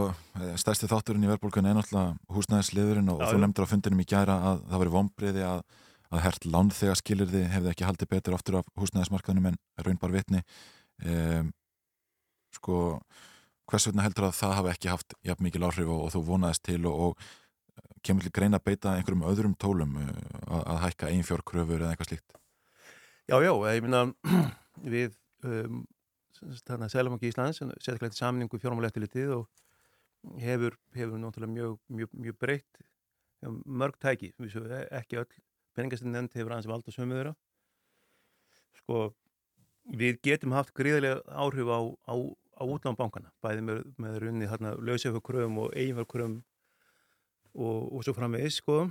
stærsti 0.62 0.86
þátturinn 0.86 1.24
í 1.26 1.30
verðbólkunni 1.32 1.72
er 1.72 1.74
náttúrulega 1.80 2.36
húsnæðisliðurinn 2.36 3.10
og, 3.10 3.24
og 3.24 3.32
þú 3.32 3.40
lemdur 3.42 3.66
á 3.66 3.72
fundinum 3.72 4.02
í 4.04 4.06
gæra 4.06 4.36
að 4.52 4.60
það 4.70 4.82
veri 4.84 4.92
vonbriði 4.94 5.42
að 5.48 5.64
að 6.14 6.24
hert 6.24 6.48
lánþega 6.48 6.96
skilirði 7.00 7.44
hefði 7.52 7.70
ekki 7.72 7.86
haldið 7.88 8.10
betur 8.14 8.36
oftur 8.36 8.58
af 8.60 8.68
húsnæðismarkaðnum 8.80 9.50
en 9.50 9.60
raunbar 9.86 10.14
vitni. 10.14 10.42
Um, 11.04 11.52
sko 12.54 12.76
hvers 13.70 13.88
vegna 13.88 14.04
heldur 14.04 14.28
að 14.28 14.36
það 14.38 14.54
hafi 14.58 14.72
ekki 14.74 14.92
haft 14.92 15.16
jafn 15.26 15.46
mikið 15.46 15.64
láhrif 15.64 15.90
og, 15.90 16.04
og 16.06 16.12
þú 16.14 16.22
vonaðist 16.28 16.64
til 16.68 16.80
og, 16.90 17.00
og 17.08 17.90
kemur 18.06 18.26
til 18.26 18.34
greina 18.36 18.60
að 18.60 18.66
beita 18.68 18.94
einhverjum 18.94 19.26
öðrum 19.30 19.56
tólum 19.58 19.98
uh, 20.02 20.12
að, 20.46 20.62
að 20.62 20.80
hækka 20.84 21.10
einfjórkröfur 21.10 21.82
eða 21.82 21.94
eitthvað 21.94 22.12
slíkt? 22.12 22.38
Já, 23.24 23.36
já, 23.40 23.52
ég 23.72 23.84
minna 23.86 24.04
við 24.94 25.16
um, 25.48 25.84
þannig 26.40 26.86
að 26.86 26.94
Sælamangi 26.94 27.30
Íslands 27.30 27.62
setja 27.62 27.98
klætti 27.98 28.20
samningu 28.20 28.60
fjármálættilitið 28.60 29.38
og 29.38 29.46
hefur, 30.40 30.76
hefur 30.96 31.20
náttúrulega 31.20 31.52
mjög, 31.52 31.78
mjög, 31.88 32.18
mjög 32.26 32.38
breytt 32.40 32.84
mörg 33.64 33.96
tæki, 34.00 34.32
ekki 34.90 35.18
öll 35.20 35.28
peningastinn 35.76 36.14
nefnd 36.14 36.34
hefur 36.38 36.54
aðeins 36.54 36.70
vald 36.70 36.88
á 36.88 36.92
sömu 36.94 37.18
þeirra. 37.18 37.34
Sko 38.80 39.04
við 40.00 40.18
getum 40.24 40.54
haft 40.56 40.74
gríðilega 40.76 41.22
áhrif 41.28 41.70
á, 41.70 41.80
á, 42.08 42.14
á 42.60 42.62
útlánbankana 42.64 43.32
bæði 43.44 43.64
með, 43.68 43.80
með 44.00 44.18
runni 44.24 44.50
hérna 44.50 44.74
lausefjörkröfum 44.80 45.62
og 45.64 45.72
eiginfjörkröfum 45.76 46.38
og, 47.54 47.80
og 47.92 48.04
svo 48.06 48.14
framvegis 48.16 48.60
sko. 48.62 48.84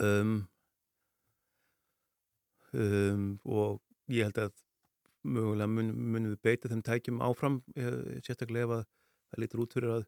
Um, 0.00 0.36
um, 2.72 3.26
og 3.44 3.80
ég 4.12 4.28
held 4.28 4.44
að 4.46 4.54
mögulega 5.24 5.70
mun, 5.72 5.90
munum 5.94 6.34
við 6.34 6.42
beita 6.44 6.70
þeim 6.70 6.84
tækjum 6.84 7.22
áfram 7.24 7.62
eh, 7.80 8.20
sérstaklega 8.24 8.66
ef 8.66 8.74
að 8.76 8.84
það 8.84 9.40
lítur 9.40 9.62
út 9.64 9.76
fyrir 9.76 9.92
að 9.94 10.04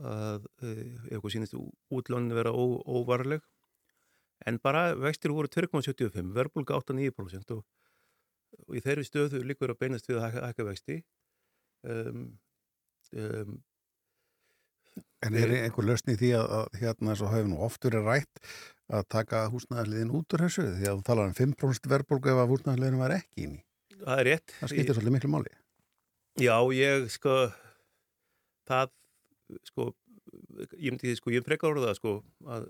að 0.00 0.46
eh, 0.64 0.82
eitthvað 1.10 1.34
sínist 1.34 1.56
útlónin 1.90 2.34
vera 2.34 2.52
ó, 2.54 2.64
óvarleg 2.86 3.42
en 4.46 4.58
bara 4.62 4.90
vextir 4.96 5.34
voru 5.34 5.50
2,75 5.52 6.34
verðbólga 6.36 6.78
8,9% 6.80 7.56
og, 7.56 7.64
og 8.66 8.76
í 8.78 8.84
þeirri 8.84 9.06
stöðu 9.06 9.42
líkur 9.46 9.74
að 9.74 9.80
beinast 9.84 10.08
við 10.10 10.20
að 10.20 10.38
hækka, 10.38 10.68
vexti 10.68 11.00
um, 11.84 12.30
um, 13.16 13.58
En 15.20 15.36
er 15.36 15.50
einhver 15.52 15.84
lösni 15.84 16.14
í 16.16 16.18
því 16.18 16.30
að, 16.38 16.46
að 16.56 16.78
hérna 16.80 17.14
svo 17.18 17.28
hefur 17.30 17.50
nú 17.50 17.58
oft 17.62 17.84
verið 17.84 18.06
rætt 18.08 18.40
að 18.90 19.02
taka 19.12 19.42
húsnæðarliðin 19.52 20.14
út 20.16 20.34
úr 20.34 20.44
þessu 20.46 20.64
því 20.78 20.88
að 20.88 20.96
þú 20.96 21.04
talar 21.06 21.28
um 21.28 21.36
5% 21.36 21.90
verðbólgu 21.92 22.32
ef 22.32 22.40
að 22.40 22.54
húsnæðarliðin 22.54 23.02
var 23.02 23.14
ekki 23.18 23.44
inn 23.44 23.58
í. 23.58 23.60
Það 24.00 24.22
er 24.22 24.28
rétt. 24.30 24.54
Það 24.56 24.72
skiptir 24.72 24.96
svolítið 24.96 25.14
miklu 25.16 25.30
máli. 25.34 25.52
Já, 26.40 26.56
ég 26.72 27.06
sko 27.12 27.36
það 28.70 28.94
sko 29.68 29.90
ég 30.78 30.92
myndi 30.92 31.10
því 31.10 31.16
sko, 31.18 31.34
ég 31.34 31.46
frekar 31.46 31.74
orða 31.74 31.94
sko 31.98 32.20
að 32.48 32.68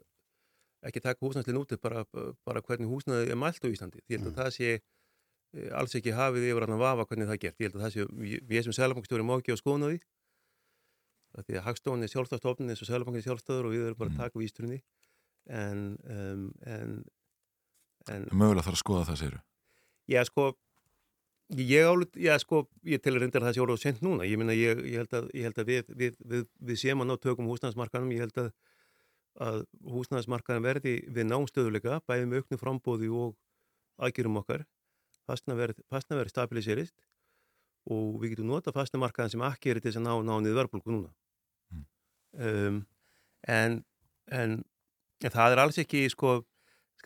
ekki 0.89 1.03
taka 1.05 1.27
húsnæðsliðin 1.27 1.61
út 1.61 1.75
bara, 1.83 2.05
bara 2.47 2.63
hvernig 2.65 2.89
húsnæði 2.89 3.35
er 3.35 3.39
mælt 3.39 3.65
á 3.65 3.69
Íslandi. 3.69 4.01
Ég 4.09 4.19
held 4.19 4.31
að 4.31 4.33
mm. 4.33 4.39
það 4.39 4.55
sé 4.57 4.71
eh, 4.77 5.69
alls 5.77 5.97
ekki 5.99 6.15
hafið 6.17 6.49
yfir 6.53 6.67
að 6.69 6.81
vafa 6.81 7.07
hvernig 7.11 7.29
það 7.29 7.37
er 7.37 7.43
gert. 7.45 7.61
Ég 7.61 7.69
held 7.69 7.79
að 7.79 7.85
það 7.87 7.95
sé, 7.97 8.41
við 8.49 8.67
sem 8.67 8.77
seljabankstjóri 8.79 9.27
má 9.27 9.37
ekki 9.37 9.57
á 9.57 9.61
skoðuna 9.61 9.93
því 9.93 10.01
því 11.39 11.59
að 11.61 11.67
Hagstofan 11.67 12.05
er 12.05 12.11
sjálfstafstofn 12.11 12.73
eins 12.73 12.83
og 12.83 12.89
Sælabankin 12.89 13.21
er 13.21 13.27
sjálfstafur 13.29 13.69
og 13.69 13.75
við 13.75 13.85
erum 13.87 13.99
bara 14.01 14.11
að 14.11 14.17
mm. 14.17 14.23
taka 14.25 14.41
vísturinn 14.41 14.75
í 14.75 14.81
en, 15.51 15.85
um, 16.11 16.49
en, 16.67 16.97
en 18.11 18.27
Mögulega 18.33 18.67
þarf 18.67 18.79
að 18.79 18.83
skoða 18.83 19.05
það, 19.09 19.23
þú? 19.23 19.43
Já, 20.11 20.21
sko 20.27 20.49
ég 21.59 21.87
álut, 21.87 22.19
já, 22.19 22.35
sko, 22.43 22.65
ég 22.87 23.03
telur 23.03 23.25
reyndar 23.25 23.47
það 23.47 23.57
sé 23.57 23.63
orðið 23.65 23.85
sent 23.85 24.03
núna, 24.07 24.27
ég 24.27 24.39
minna, 24.39 24.55
ég, 24.55 24.83
ég 24.87 25.03
held 25.03 25.17
að, 25.19 25.31
ég 25.35 25.49
held 25.49 25.63
að 25.63 25.71
við, 25.71 25.95
við, 26.03 26.19
við, 26.33 26.45
við 26.71 26.83
séum 26.83 27.03
að 27.03 27.11
ná 27.11 27.17
tökum 27.23 27.51
húsnæðismarkanum, 27.51 28.13
ég 28.15 28.27
held 28.27 28.43
að 28.45 28.53
að 29.39 29.63
húsnæðismarkanum 29.87 30.67
verði 30.67 30.97
við 31.07 31.29
námstöðuleika, 31.29 32.01
bæðið 32.09 32.29
með 32.31 32.43
auknu 32.43 32.59
frambóði 32.61 33.11
og 33.15 33.37
aðgjörum 34.01 34.41
okkar. 34.43 34.67
Fastna 35.29 35.57
verði 35.59 36.33
stabiliserist 36.33 36.97
og 37.91 38.21
við 38.21 38.35
getum 38.35 38.51
nota 38.51 38.73
fastnamarkaðan 38.75 39.33
sem 39.35 39.45
ekki 39.47 39.73
er 39.73 39.81
til 39.81 39.91
þess 39.91 40.01
að 40.01 40.07
ná, 40.07 40.13
ná 40.27 40.35
niður 40.43 40.59
verðbólku 40.61 40.93
núna. 40.93 41.13
Mm. 41.71 41.85
um, 42.45 42.81
en, 43.49 43.79
en, 44.27 44.57
en 45.25 45.35
það 45.35 45.55
er 45.55 45.63
alls 45.63 45.79
ekki 45.81 46.05
sko, 46.13 46.41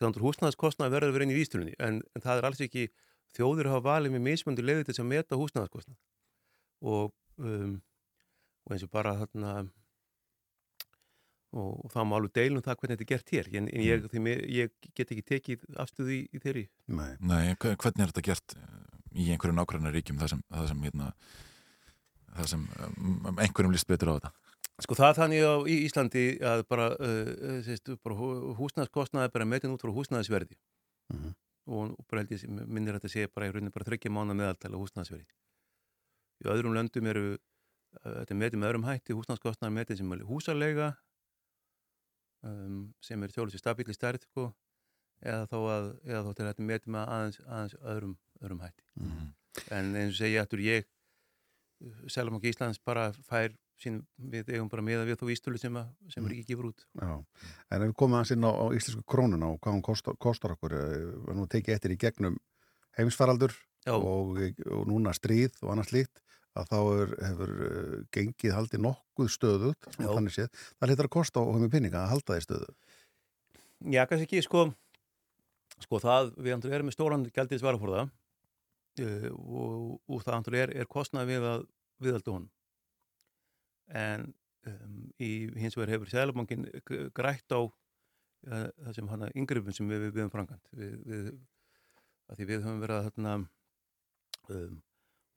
húsnæðaskostnað 0.00 0.96
verður 0.96 1.14
verið 1.14 1.28
inn 1.28 1.34
í 1.34 1.38
výsturunni 1.38 1.76
en, 1.78 2.00
en 2.14 2.24
það 2.24 2.40
er 2.40 2.48
alls 2.48 2.62
ekki 2.64 2.88
þjóður 3.36 3.70
hafa 3.70 3.86
valið 3.86 4.16
með 4.16 4.26
mismöndu 4.28 4.64
leiði 4.64 4.84
til 4.84 4.92
þess 4.92 5.04
að 5.04 5.10
meta 5.12 5.38
húsnæðaskostnað 5.38 5.98
og, 6.94 7.14
um, 7.38 7.76
og 8.66 8.74
eins 8.74 8.86
og 8.86 8.92
bara 8.94 9.14
þarna 9.22 9.54
og, 11.54 11.72
og 11.84 11.92
það 11.92 12.06
má 12.08 12.14
alveg 12.18 12.34
deilum 12.38 12.64
það 12.64 12.78
hvernig 12.80 12.98
þetta 12.98 13.04
er 13.04 13.10
gert 13.12 13.32
hér 13.34 13.50
en 13.60 13.68
ég, 13.72 14.06
mm. 14.10 14.28
ég, 14.30 14.44
ég 14.58 14.94
get 14.98 15.12
ekki 15.14 15.24
tekið 15.30 15.66
afstöðu 15.80 16.16
í, 16.16 16.20
í 16.34 16.42
þeirri 16.42 16.64
Nei. 16.90 17.12
Nei, 17.20 17.42
hvernig 17.62 18.04
er 18.04 18.12
þetta 18.12 18.24
gert 18.28 18.56
eh, 18.58 18.80
í 19.14 19.28
einhverju 19.34 19.56
nákvæmlega 19.58 19.94
ríkjum 19.94 20.18
það 20.22 20.34
sem, 20.34 20.42
það 20.54 20.66
sem, 20.72 20.82
hérna, 20.88 21.12
það 22.32 22.50
sem 22.54 22.66
um, 22.88 23.38
einhverjum 23.38 23.76
líst 23.76 23.90
betur 23.90 24.14
á 24.14 24.16
þetta? 24.16 24.34
Sko 24.82 24.98
það 24.98 25.16
þannig 25.20 25.46
á 25.46 25.54
í 25.70 25.78
Íslandi 25.86 26.24
að 26.42 26.64
bara, 26.66 26.90
uh, 26.98 27.96
bara 28.02 28.18
húsnæðskostnaði 28.58 29.28
er 29.28 29.34
bara 29.36 29.46
metin 29.46 29.74
út 29.74 29.84
frá 29.84 29.94
húsnæðisverði 29.94 30.58
mm 30.58 31.20
-hmm. 31.20 31.34
og, 31.70 31.94
og 31.94 32.06
bara 32.10 32.24
held 32.24 32.34
ég 32.34 32.46
minnir 32.50 32.96
að 32.96 33.04
þetta 33.04 33.14
sé 33.14 33.28
bara 33.30 33.46
í 33.48 33.54
rauninni 33.54 33.74
bara 33.74 33.86
þryggja 33.86 34.10
mánu 34.10 34.34
meðaltæla 34.34 34.80
húsnæðisverði 34.82 35.30
í 36.42 36.50
öðrum 36.50 36.74
löndum 36.74 37.06
eru 37.06 37.26
uh, 37.36 38.24
þetta 38.24 38.34
er 38.34 38.40
metið 38.42 38.58
með 38.58 38.70
öðrum 38.72 38.88
hætti 38.90 39.14
húsnæðskostnaði 39.14 39.78
metið 39.78 40.02
sem 40.02 40.12
er 40.16 40.26
húsalega 40.26 40.94
um, 42.44 42.78
sem 43.04 43.22
er 43.22 43.32
tjóðlis 43.34 43.58
í 43.58 43.62
stabíli 43.62 43.96
stærð 43.96 44.26
sko, 44.28 44.48
eða 45.24 45.48
þó 45.50 45.58
að 45.72 45.90
eða 46.04 46.22
þó 46.26 46.30
til 46.32 46.48
þetta 46.48 46.68
metum 46.70 46.98
að 47.00 47.12
aðeins, 47.16 47.40
aðeins 47.46 47.76
öðrum, 47.80 48.16
öðrum 48.42 48.64
hætti. 48.64 48.86
Mm 49.00 49.10
-hmm. 49.10 49.32
en 49.78 49.96
eins 49.96 50.14
og 50.14 50.20
segja 50.22 50.44
aftur 50.44 50.64
ég 50.64 50.90
Selmokk 52.08 52.46
Íslands 52.48 52.78
bara 52.80 53.10
fær 53.28 53.52
sín, 53.80 54.00
við 54.16 54.54
eigum 54.54 54.70
bara 54.70 54.84
meða 54.86 55.04
við 55.04 55.18
þú 55.20 55.30
ístölu 55.34 55.60
sem, 55.60 55.74
að, 55.76 55.90
sem 56.08 56.24
er 56.24 56.34
ekki 56.36 56.54
gefur 56.54 56.70
út. 56.70 56.84
Já. 56.94 57.14
En 57.70 57.82
ef 57.82 57.88
við 57.88 57.94
komum 58.00 58.16
aðeins 58.18 58.34
inn 58.36 58.46
á, 58.46 58.52
á 58.54 58.66
íslensku 58.76 59.04
krónuna 59.10 59.50
og 59.52 59.60
hvað 59.60 59.76
hún 59.76 59.84
kostar, 59.84 60.16
kostar 60.16 60.54
okkur 60.54 60.76
við 60.78 61.06
erum 61.28 61.44
að 61.44 61.52
tekið 61.56 61.76
eftir 61.76 61.94
í 61.94 62.00
gegnum 62.00 62.38
heimsfaraldur 62.98 63.56
og, 63.92 64.38
og 64.70 64.86
núna 64.88 65.12
stríð 65.16 65.58
og 65.62 65.74
annars 65.74 65.92
líkt 65.92 66.22
að 66.54 66.70
þá 66.70 66.78
er, 66.78 67.12
hefur 67.28 67.52
uh, 67.54 67.94
gengið 68.14 68.54
haldið 68.54 68.84
nokkuð 68.84 69.30
stöðut 69.34 69.88
það 69.98 70.90
litur 70.90 71.08
að 71.08 71.14
kosta 71.16 71.42
á 71.42 71.50
höfum 71.50 71.72
pinninga 71.72 72.04
að 72.04 72.12
halda 72.14 72.36
því 72.36 72.46
stöðu 72.46 72.70
Já, 73.84 74.04
kannski 74.08 74.24
ekki, 74.24 74.40
sko. 74.46 74.60
Sko 75.82 75.98
það, 76.00 76.30
við 76.40 76.68
erum 76.70 76.86
með 76.88 76.94
stóran 76.94 77.26
gældið 77.34 77.60
svarafórða 77.60 78.06
uh, 78.06 79.28
og, 79.34 79.98
og 80.06 80.22
það 80.24 80.54
er, 80.60 80.74
er 80.78 80.90
kostnað 80.90 81.32
við 81.32 81.48
að 81.50 81.66
viðaldu 82.04 82.36
hún 82.38 82.46
en 83.94 84.30
um, 84.70 85.00
í 85.20 85.32
hins 85.58 85.76
vegar 85.76 85.96
hefur 85.96 86.10
Sælabankin 86.12 86.68
grætt 87.16 87.52
á 87.52 87.60
uh, 87.60 88.68
það 88.86 88.96
sem 88.96 89.10
hana 89.10 89.32
yngreifin 89.34 89.76
sem 89.76 89.90
við 89.90 90.06
við 90.06 90.22
höfum 90.22 90.32
frangand 90.32 90.72
við, 90.78 90.96
við, 91.10 91.30
að 92.30 92.40
því 92.40 92.50
við 92.52 92.62
höfum 92.62 92.82
verið 92.84 93.00
að 93.00 93.08
þarna 93.10 93.36
um 94.54 94.82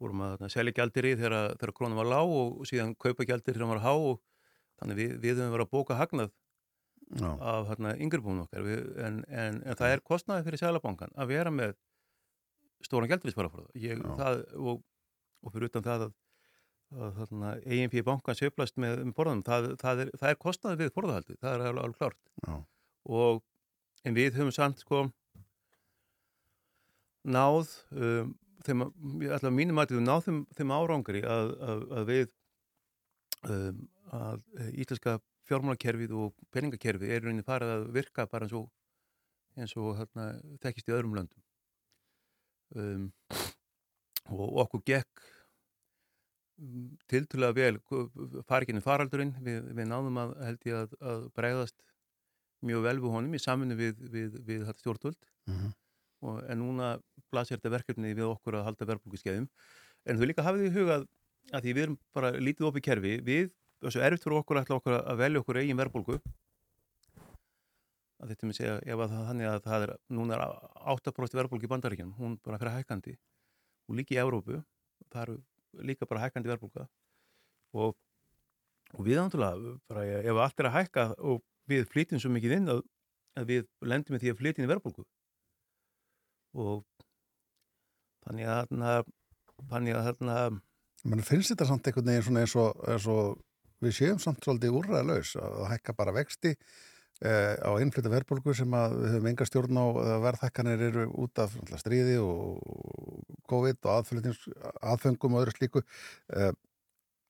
vorum 0.01 0.23
að 0.25 0.47
selja 0.53 0.75
gældir 0.77 1.07
í 1.09 1.13
þegar, 1.17 1.55
þegar 1.57 1.73
krónum 1.77 2.01
var 2.01 2.09
lág 2.11 2.33
og 2.39 2.67
síðan 2.69 2.93
kaupa 2.99 3.25
gældir 3.25 3.55
þegar 3.55 3.65
hann 3.65 3.73
var 3.75 3.85
há 3.85 3.93
og 3.93 4.19
þannig 4.81 4.99
við, 4.99 5.15
við 5.23 5.39
höfum 5.39 5.55
verið 5.55 5.67
að 5.67 5.73
bóka 5.73 5.97
hagnað 5.97 6.31
Já. 7.17 7.29
af 7.39 7.69
hérna, 7.69 7.95
yngirbúinu 8.03 8.43
okkar 8.43 8.65
við, 8.67 8.79
en, 8.99 9.21
en, 9.31 9.59
en 9.63 9.79
það 9.79 9.93
er 9.95 10.03
kostnaði 10.05 10.45
fyrir 10.47 10.61
Sælabankan 10.61 11.13
að 11.15 11.29
vera 11.31 11.53
með 11.53 11.75
stóran 12.83 13.09
gældirísparafröð 13.09 13.69
og, 14.59 14.81
og 15.41 15.53
fyrir 15.53 15.71
utan 15.71 15.85
það 15.85 16.07
að, 16.07 16.15
að 16.97 17.21
þarna, 17.21 17.53
EINP 17.63 17.95
bankan 18.05 18.37
söplast 18.37 18.75
með, 18.81 19.05
með 19.05 19.15
borðanum, 19.17 19.45
það, 19.47 19.69
það, 19.81 20.01
er, 20.03 20.11
það 20.19 20.33
er 20.33 20.41
kostnaði 20.43 20.81
við 20.83 20.91
borðahaldi, 20.97 21.37
það 21.41 21.55
er 21.55 21.69
alveg, 21.71 21.95
klárt 22.01 22.19
Já. 22.43 22.57
og 23.07 23.41
en 24.03 24.19
við 24.19 24.37
höfum 24.37 24.53
samt 24.55 24.83
sko 24.83 25.05
náð 27.27 27.71
um, 27.95 28.35
þeim, 28.65 28.83
alltaf 29.29 29.53
mínum 29.53 29.81
að 29.81 29.95
við 29.95 30.03
náðum 30.05 30.43
þeim 30.57 30.73
árangri 30.75 31.23
að, 31.27 31.53
að, 31.69 31.85
að 31.99 32.11
við 32.11 32.27
um, 33.51 33.81
að 34.17 34.43
ítalska 34.83 35.17
fjármálakerfið 35.47 36.13
og 36.17 36.35
peningakerfið 36.55 37.13
er 37.13 37.23
rauninni 37.23 37.45
farið 37.45 37.73
að 37.75 37.87
virka 37.95 38.27
bara 38.29 38.47
eins 38.47 38.55
og 38.57 38.67
eins 39.57 39.73
og 39.79 39.95
hérna, 39.97 40.29
þekkist 40.61 40.91
í 40.91 40.93
öðrum 40.93 41.15
löndum. 41.17 41.43
Um, 42.77 43.07
og 44.27 44.61
okkur 44.65 44.83
gekk 44.85 45.23
um, 46.61 46.91
tiltulega 47.09 47.55
vel 47.57 47.79
farginni 48.49 48.83
faraldurinn. 48.83 49.33
Við, 49.43 49.71
við 49.77 49.89
náðum 49.89 50.21
að 50.21 50.35
held 50.43 50.69
ég 50.69 50.83
að, 50.83 50.95
að 51.13 51.27
bregðast 51.39 51.77
mjög 52.67 52.85
vel 52.85 52.97
við 53.01 53.15
honum 53.15 53.37
í 53.37 53.41
saminu 53.41 53.77
við, 53.79 53.99
við, 54.13 54.39
við 54.45 54.71
stjórnvöld. 54.81 55.19
Mm 55.47 55.59
-hmm 55.59 55.75
og, 56.23 56.41
en 56.49 56.61
núna 56.61 56.95
blasir 57.31 57.57
þetta 57.57 57.73
verkefni 57.75 58.13
við 58.17 58.29
okkur 58.31 58.59
að 58.59 58.67
halda 58.69 58.89
verðbúkiskeiðum 58.91 59.47
en 60.07 60.19
þú 60.19 60.29
líka 60.29 60.45
hafið 60.45 60.67
í 60.69 60.73
huga 60.75 60.97
að 61.53 61.63
því 61.63 61.73
við 61.73 61.85
erum 61.85 61.97
bara 62.15 62.33
lítið 62.35 62.69
opið 62.69 62.85
kerfi 62.87 63.13
við, 63.23 63.49
þessu 63.83 64.03
erfitt 64.03 64.25
fyrir 64.25 64.41
okkur 64.41 64.59
að, 64.61 64.71
okkur 64.77 64.97
að 64.99 65.21
velja 65.21 65.41
okkur 65.43 65.59
eigin 65.61 65.79
verðbólgu. 65.79 66.17
Að 68.17 68.31
þetta 68.33 68.49
með 68.49 68.57
segja 68.57 68.77
ef 68.81 69.03
að 69.03 69.13
þannig 69.13 69.49
að 69.51 69.59
það 69.67 69.85
er 69.85 69.93
núna 70.17 70.37
er 70.37 70.43
8% 70.95 71.37
verðbólgu 71.37 71.67
í 71.67 71.71
bandaríkjum 71.71 72.15
hún 72.17 72.37
bara 72.43 72.59
fyrir 72.61 72.79
hækandi 72.79 73.13
og 73.87 73.99
líka 73.99 74.15
í 74.15 74.21
Európu 74.23 74.57
það 75.13 75.21
eru 75.23 75.37
líka 75.87 76.09
bara 76.09 76.23
hækandi 76.25 76.51
verðbólga. 76.51 76.87
Og, 77.77 77.93
og 78.95 79.05
við 79.05 79.21
ándulega 79.21 79.75
bara 79.91 80.07
ef 80.23 80.41
allt 80.41 80.63
er 80.63 80.71
að 80.71 80.77
hækka 80.79 81.07
og 81.19 81.43
við 81.69 81.85
flytjum 81.91 82.23
svo 82.23 82.31
mikið 82.33 82.57
inn 82.57 82.73
að, 82.73 82.81
að 83.37 83.51
við 83.51 83.69
lendum 83.85 84.15
með 84.15 84.25
því 84.25 84.33
að 84.33 84.41
flytjum 84.41 84.67
í 84.67 84.71
verðbólgu 84.71 85.05
og 86.57 86.83
þannig 88.25 88.49
að 88.49 88.59
þarna 88.61 88.95
þannig 89.71 89.97
að 89.97 90.09
þarna 90.11 90.37
Man 91.07 91.23
finnst 91.23 91.53
þetta 91.53 91.67
samt 91.69 91.87
einhvern 91.87 92.09
veginn 92.09 92.25
svona 92.25 92.43
eins 92.43 92.55
og, 92.59 92.79
eins 92.89 93.05
og 93.11 93.37
við 93.85 93.97
séum 93.99 94.19
samt 94.19 94.43
svolítið 94.43 94.79
úrræðalaus 94.79 95.35
að 95.39 95.59
hækka 95.71 95.93
bara 95.95 96.13
vexti 96.15 96.55
eh, 96.55 97.53
á 97.61 97.69
einflita 97.77 98.11
verðbólgu 98.11 98.55
sem 98.57 98.73
að 98.75 98.97
við 99.03 99.13
höfum 99.13 99.29
enga 99.31 99.47
stjórn 99.47 99.79
á 99.79 99.85
verðhækkanir 100.25 100.85
eru 100.89 101.05
út 101.23 101.43
af 101.43 101.53
stríði 101.79 102.17
og 102.19 102.57
COVID 103.47 103.87
og 103.87 104.11
aðfengum 104.81 105.37
og 105.37 105.45
öðru 105.45 105.55
slíku. 105.55 105.85
Eh, 106.33 106.51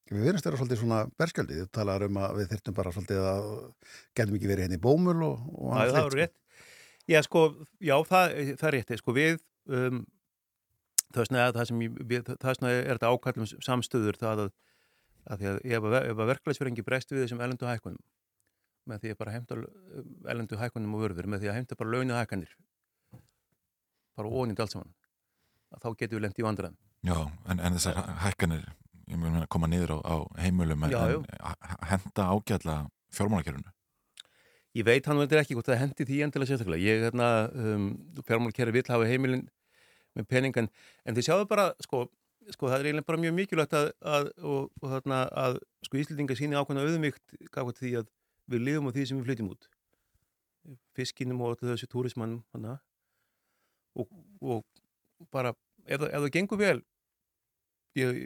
Við 0.08 0.24
verðumst 0.24 0.46
að 0.46 0.54
vera 0.54 0.60
svolítið 0.62 0.80
svona 0.80 0.98
berskjöldi, 1.20 1.56
þú 1.60 1.70
talar 1.76 2.04
um 2.06 2.18
að 2.24 2.38
við 2.38 2.52
þurftum 2.54 2.76
bara 2.78 2.92
svolítið 2.96 3.26
að 3.28 3.48
getum 4.16 4.38
ekki 4.38 4.48
verið 4.48 4.64
henni 4.64 4.78
hérna 4.78 4.80
í 4.80 4.84
bómul 4.86 5.16
og, 5.28 5.42
og 5.52 5.74
annað 5.74 5.90
slikt. 5.90 5.98
Það 5.98 6.08
eru 6.08 6.22
rétt, 6.22 6.36
Já, 7.08 7.22
sko, 7.24 7.42
já, 7.80 7.96
það, 8.08 8.34
það 8.60 8.68
er 8.70 8.76
rétti, 8.76 8.98
sko, 9.00 9.14
við, 9.16 9.38
um, 9.72 10.02
það 11.14 11.22
er 11.24 11.30
svona, 11.30 11.46
það 11.56 11.68
sem, 11.70 11.84
við, 12.12 12.24
það 12.34 12.50
er 12.52 12.60
svona, 12.60 12.72
er 12.76 12.98
þetta 12.98 13.12
ákallum 13.14 13.50
samstöður 13.64 14.20
það 14.20 14.44
að, 14.46 14.54
að 15.32 15.42
því 15.44 15.50
að 15.52 15.60
ef 15.78 15.88
að, 15.88 15.98
að 16.12 16.24
verklæsfyringi 16.34 16.86
breyst 16.88 17.14
við 17.14 17.24
þessum 17.24 17.44
elendu 17.46 17.70
hækkunum 17.70 18.04
með 18.88 19.04
því 19.04 19.14
að 19.14 19.20
bara 19.20 19.36
heimta 19.36 19.60
elendu 20.32 20.60
hækkunum 20.60 20.96
og 20.96 21.06
vörður, 21.06 21.28
með 21.32 21.44
því 21.44 21.52
að 21.52 21.58
heimta 21.60 21.80
bara 21.80 21.94
launu 21.96 22.16
hækkanir 22.16 22.54
bara 24.18 24.32
ónýtt 24.32 24.62
allt 24.64 24.76
saman 24.76 24.94
þá 25.78 25.88
getum 26.00 26.18
við 26.18 26.24
lengt 26.24 26.40
í 26.40 26.46
vandræðum. 26.46 26.78
Já, 27.08 27.18
en, 27.52 27.60
en 27.60 27.76
þessar 27.76 27.98
hækkanir 28.24 28.64
ég 29.08 29.20
mun 29.22 29.40
að 29.42 29.50
koma 29.54 29.68
niður 29.72 29.96
á, 29.96 29.98
á 30.04 30.16
heimulum 30.44 30.84
en, 30.88 30.92
Já, 30.96 31.02
já. 31.12 31.20
en 31.20 31.90
henda 31.92 32.28
ágætla 32.34 32.78
fjármálakerfinu 33.16 33.72
Ég 34.76 34.86
veit 34.86 35.06
hann 35.08 35.20
verður 35.22 35.42
ekki 35.42 35.56
hvort 35.56 35.70
það 35.70 35.80
hendi 35.82 36.06
því 36.06 36.18
endilega 36.26 36.52
sérstaklega. 36.52 36.84
Ég, 36.84 37.06
hérna, 37.08 37.28
um, 37.56 37.88
fjármálkerri 38.28 38.76
vill 38.76 38.90
hafa 38.90 39.08
heimilin 39.10 39.46
með 40.18 40.28
peningan, 40.32 40.70
en 41.06 41.18
þið 41.18 41.28
sjáðu 41.28 41.48
bara, 41.50 41.68
sko, 41.84 42.04
sko, 42.50 42.70
það 42.70 42.78
er 42.78 42.90
eiginlega 42.90 43.08
bara 43.08 43.22
mjög 43.22 43.36
mikilvægt 43.38 43.76
að, 43.78 43.90
að, 44.02 44.30
og, 44.42 44.70
og 44.82 44.94
þarna, 44.94 45.22
að, 45.46 45.60
sko, 45.86 46.00
Íslendinga 46.02 46.38
síni 46.38 46.58
ákveðna 46.58 46.86
auðmygt 46.88 47.38
gafkvæmt 47.54 47.82
því 47.82 47.94
að 48.02 48.12
við 48.52 48.66
lifum 48.68 48.90
á 48.90 48.92
því 48.96 49.08
sem 49.10 49.20
við 49.20 49.30
flytjum 49.30 49.52
út. 49.54 49.70
Fiskinum 50.98 51.44
og 51.46 51.56
öllu 51.56 51.72
þessu 51.72 51.90
túrismannum, 51.92 52.44
hana, 52.56 52.78
og, 53.98 54.10
og 54.42 55.30
bara, 55.34 55.54
ef, 55.86 56.02
ef 56.02 56.18
það 56.18 56.34
gengur 56.34 56.62
vel, 56.62 56.80
ég, 57.98 58.18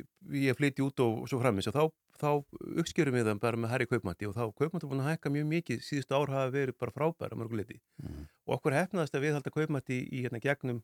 ég 0.45 0.57
flyti 0.59 0.83
út 0.85 0.99
og 1.05 1.23
svo 1.31 1.39
framins 1.41 1.67
og 1.71 1.75
þá, 1.75 1.83
þá 2.21 2.29
uppskjörum 2.83 3.15
við 3.17 3.27
það 3.29 3.39
bara 3.43 3.59
með 3.63 3.71
herri 3.73 3.87
kaupmætti 3.91 4.27
og 4.29 4.35
þá 4.37 4.43
kaupmætti 4.59 4.89
búin 4.91 5.03
að 5.03 5.09
hækka 5.13 5.31
mjög 5.33 5.47
mikið 5.55 5.83
síðustu 5.87 6.17
ár 6.17 6.33
hafa 6.35 6.53
verið 6.55 6.77
bara 6.81 6.95
frábæra 6.97 7.39
mörguleiti 7.39 7.79
Mm. 8.01 8.25
og 8.47 8.55
okkur 8.57 8.73
hefnaðast 8.73 9.13
að 9.15 9.21
við 9.27 9.35
halda 9.37 9.51
kaupmætti 9.53 9.97
í, 10.09 10.23
hérna 10.25 10.39
gegnum 10.41 10.79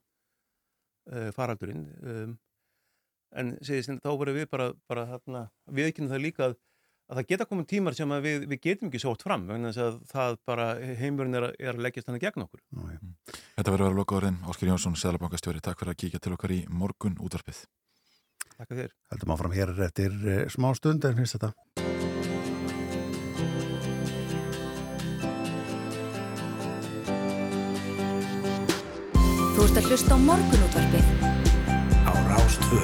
uh, 1.11 1.31
faraldurinn 1.35 1.88
um, 2.03 2.35
en 3.38 3.55
segist, 3.65 3.89
þá 4.03 4.09
verðum 4.22 4.38
við 4.39 4.49
bara, 4.53 4.68
bara 4.88 5.05
hérna, 5.09 5.41
við 5.73 5.89
ekki 5.91 6.07
það 6.07 6.22
líka 6.23 6.45
að, 6.47 6.53
að 7.11 7.19
það 7.19 7.27
geta 7.31 7.47
komin 7.49 7.68
tímar 7.68 7.95
sem 7.97 8.14
að 8.15 8.22
við, 8.27 8.45
við 8.53 8.61
getum 8.64 8.91
ekki 8.91 9.01
sótt 9.03 9.26
fram 9.26 9.43
vegna 9.49 9.73
þess 9.73 9.84
að 9.84 9.97
það 10.14 10.38
bara 10.47 10.68
heimurinn 11.01 11.35
er, 11.39 11.49
að- 11.49 11.57
er 11.59 11.73
að 11.73 11.84
leggjast 11.88 12.07
hann 12.11 12.22
gegn 12.23 12.45
okkur. 12.45 12.61
Þetta 13.57 13.73
verður 13.73 13.84
að 13.84 13.89
vera 13.91 13.97
loka 13.99 14.18
orðin 14.22 14.39
Ásker 14.47 14.72
Jónsson, 14.72 14.95
Sælabankastjóri, 15.01 15.61
takk 15.65 15.81
fyrir 15.81 15.93
að 15.95 15.99
kíkja 16.05 16.22
til 16.23 16.35
okkar 16.38 16.53
í 16.55 16.61
morgun 16.69 17.18
útvarpið 17.19 17.65
Takk 18.58 18.72
fyrir 18.74 18.94
Heldum 19.14 19.32
áfram 19.36 19.54
hér 19.54 19.70
eftir 19.86 20.14
eh, 20.26 20.46
smá 20.50 20.72
stund 20.74 21.04
en 21.06 21.18
finnst 21.20 21.38
þetta 21.38 21.52
Þú 29.54 29.66
ert 29.68 29.78
að 29.78 29.90
hlusta 29.92 30.18
á 30.18 30.20
morgunútvarpið 30.22 31.08
á 32.08 32.14
Rástvö. 32.32 32.82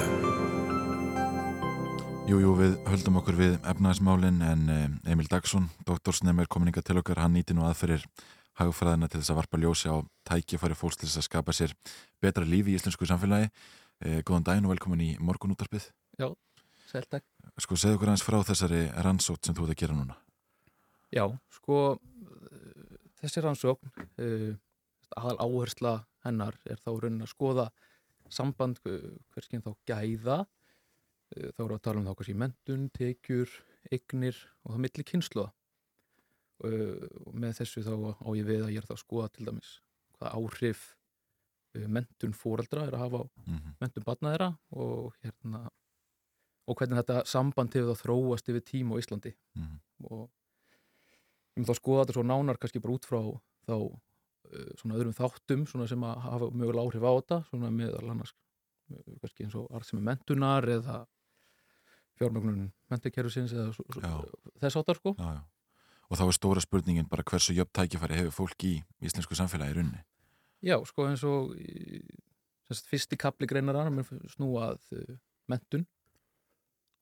Jú, 2.30 2.38
jú, 2.42 2.54
við 2.58 2.78
höldum 2.90 3.20
okkur 3.22 3.38
við 3.38 3.58
efnaðismálin 3.62 4.40
en 4.46 4.64
eh, 4.74 4.88
Emil 5.14 5.30
Dagsson, 5.30 5.72
doktorsnefn 5.90 6.46
er 6.46 6.50
kominninga 6.54 6.86
til 6.86 7.02
okkar, 7.02 7.22
hann 7.26 7.34
nýti 7.38 7.58
nú 7.58 7.66
aðferir 7.66 8.06
hagfræðina 8.62 9.10
til 9.10 9.22
þess 9.22 9.34
að 9.34 9.40
varpa 9.42 9.62
ljósi 9.62 9.90
á 9.90 9.98
tækifæri 10.30 10.78
fólks 10.78 11.02
til 11.02 11.10
þess 11.10 11.24
að 11.24 11.28
skapa 11.30 11.56
sér 11.58 11.74
betra 12.22 12.46
lífi 12.46 12.74
í 12.74 12.78
íslensku 12.78 13.10
samfélagi. 13.10 13.50
Eh, 14.04 14.20
góðan 14.28 14.44
daginn 14.44 14.66
og 14.68 14.74
velkomin 14.74 15.00
í 15.00 15.12
morgunúttarpið. 15.24 15.86
Já, 16.20 16.28
sæl 16.90 17.06
takk. 17.08 17.24
Sko, 17.64 17.78
segðu 17.80 17.96
okkur 17.96 18.10
aðeins 18.12 18.26
frá 18.26 18.36
þessari 18.44 18.82
rannsótt 19.06 19.48
sem 19.48 19.56
þú 19.56 19.64
ert 19.64 19.76
að 19.76 19.80
gera 19.80 19.96
núna. 19.96 20.18
Já, 21.14 21.24
sko 21.56 21.78
uh, 21.96 22.98
þessi 23.22 23.44
rannsókn 23.46 23.94
uh, 23.94 24.50
aðal 25.16 25.38
áhersla 25.46 25.94
hennar 26.26 26.58
er 26.68 26.82
þá 26.82 26.90
raunin 26.92 27.24
að 27.24 27.32
skoða 27.32 27.68
samband 28.34 28.82
hverskinn 28.82 29.62
þá 29.64 29.72
gæða 29.86 30.38
þá 31.34 31.60
eru 31.64 31.76
að 31.76 31.84
tala 31.86 32.02
um 32.02 32.08
þá 32.08 32.16
kannski 32.18 32.36
mentun, 32.40 32.88
tekjur, 32.96 33.52
eignir 33.94 34.40
og 34.64 34.74
það 34.74 34.82
milli 34.86 35.06
kynsluða 35.06 35.52
og 36.64 37.36
með 37.38 37.60
þessu 37.60 37.84
þá 37.86 37.94
á 37.94 38.30
ég 38.40 38.48
við 38.48 38.64
að 38.66 38.74
ég 38.74 38.82
er 38.82 38.88
þá 38.90 38.96
að 38.96 39.04
skoða 39.04 39.30
til 39.36 39.48
dæmis 39.50 39.74
hvaða 40.18 40.34
áhrif 40.40 40.88
mentun 41.88 42.34
fóreldra 42.38 42.88
er 42.88 42.94
að 42.94 43.00
hafa 43.06 43.18
á 43.24 43.26
Mhm. 43.48 43.76
mentun 43.82 44.04
barna 44.06 44.32
þeirra 44.34 44.58
og 44.72 45.14
hérna 45.24 45.70
og 46.68 46.78
hvernig 46.78 47.00
þetta 47.04 47.26
samband 47.28 47.74
hefur 47.74 47.94
þá 47.96 48.02
þróast 48.06 48.50
yfir 48.50 48.62
tíma 48.64 48.96
á 48.96 49.02
Íslandi 49.02 49.34
Mhm. 49.56 49.80
og 50.10 50.30
við 51.56 51.58
erum 51.58 51.66
þá 51.66 51.76
skoða 51.80 52.06
þetta 52.06 52.14
svo 52.14 52.24
nánar 52.24 52.58
kannski 52.58 52.82
bara 52.82 52.94
út 52.94 53.06
frá 53.06 53.20
þá 53.68 53.74
uh, 53.74 54.72
svona 54.78 54.96
öðrum 54.96 55.14
þáttum 55.18 55.66
svona 55.68 55.88
sem 55.88 56.00
að 56.02 56.20
hafa 56.22 56.50
mögulega 56.52 56.86
áhrif 56.86 57.04
á 57.04 57.12
þetta 57.20 57.38
svona 57.50 57.70
með 57.72 57.98
annars 58.10 58.34
uh, 58.92 59.18
kannski 59.22 59.44
eins 59.46 59.56
og 59.56 59.68
arðsemi 59.72 60.02
mentunar 60.02 60.64
eða 60.68 61.06
fjármögnun 62.20 62.72
mentukerfisins 62.92 63.54
eða 63.54 63.74
svo, 63.74 63.86
þess 64.62 64.78
áttar 64.78 64.96
sko 65.00 65.16
Já, 65.18 65.34
já. 65.40 65.44
Og 66.12 66.18
þá 66.20 66.24
er 66.28 66.36
stóra 66.38 66.62
spurningin 66.62 67.08
bara 67.10 67.24
hversu 67.24 67.54
jöfn 67.56 67.72
tækifæri 67.74 68.14
hefur 68.20 68.36
fólk 68.46 68.64
í 68.68 68.84
íslensku 69.02 69.34
samfélagi 69.34 69.74
runni. 69.80 70.02
Já, 70.64 70.78
sko 70.88 71.06
eins 71.10 71.24
og 71.28 71.54
semst, 72.68 72.88
fyrsti 72.88 73.18
kapli 73.20 73.48
greinarar 73.52 73.90
með 73.92 74.14
snúað 74.32 74.80
uh, 74.96 75.16
mentun 75.52 75.84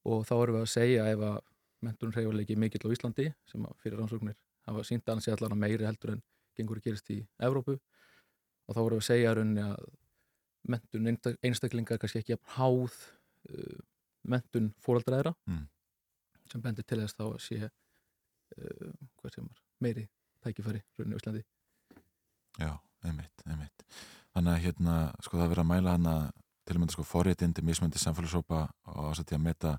og 0.09 0.23
þá 0.25 0.33
erum 0.41 0.55
við 0.57 0.63
að 0.65 0.71
segja 0.73 1.03
ef 1.13 1.21
að 1.27 1.39
mentun 1.85 2.13
reyðuleiki 2.15 2.55
mikill 2.57 2.81
á 2.89 2.93
Íslandi 2.93 3.27
sem 3.49 3.65
að 3.69 3.75
fyrir 3.83 3.99
rannsóknir 4.01 4.37
hafa 4.67 4.83
sínt 4.85 5.05
að 5.05 5.13
hann 5.15 5.23
sé 5.25 5.33
allan 5.35 5.57
meiri 5.61 5.85
heldur 5.85 6.15
en 6.15 6.23
gengur 6.57 6.81
að 6.81 6.87
gerist 6.89 7.09
í 7.13 7.19
Evrópu. 7.41 7.77
Og 8.69 8.75
þá 8.75 8.79
erum 8.81 8.97
við 8.97 9.01
að 9.01 9.07
segja 9.07 9.33
runni 9.37 9.63
að 9.65 9.85
mentun 10.73 11.07
einsta- 11.09 11.37
einstaklinga 11.45 11.95
er 11.95 12.01
kannski 12.01 12.21
ekki 12.21 12.37
háð 12.57 12.97
uh, 13.49 13.79
mentun 14.29 14.71
fóraldræðra 14.85 15.33
Mm. 15.49 15.63
sem 16.51 16.61
bendir 16.61 16.85
til 16.85 16.99
þess 17.01 17.15
þá 17.17 17.23
að 17.29 17.39
sé 17.45 17.57
uh, 17.65 18.91
hvað 19.21 19.33
sem 19.37 19.45
er 19.49 19.61
meiri 19.81 20.07
tækifæri 20.45 20.81
runni 20.99 21.17
á 21.17 21.19
Íslandi. 21.21 21.43
Já, 22.61 22.71
einmitt, 23.07 23.43
einmitt. 23.47 23.85
Þannig 24.31 24.53
að 24.53 24.63
hérna, 24.65 24.95
sko 25.19 25.37
það 25.37 25.45
er 25.45 25.51
verið 25.53 25.63
að 25.63 25.69
mæla 25.71 25.95
hana 25.97 26.15
til 26.67 26.77
og 26.77 26.83
með 26.83 26.95
sko 26.95 27.05
forréttindi 27.07 27.65
mismöndi 27.65 27.99
samfélagsópa 27.99 28.63
og 28.93 29.09
ás 29.09 29.21
að 29.23 29.35
að 29.35 29.43
meta 29.43 29.75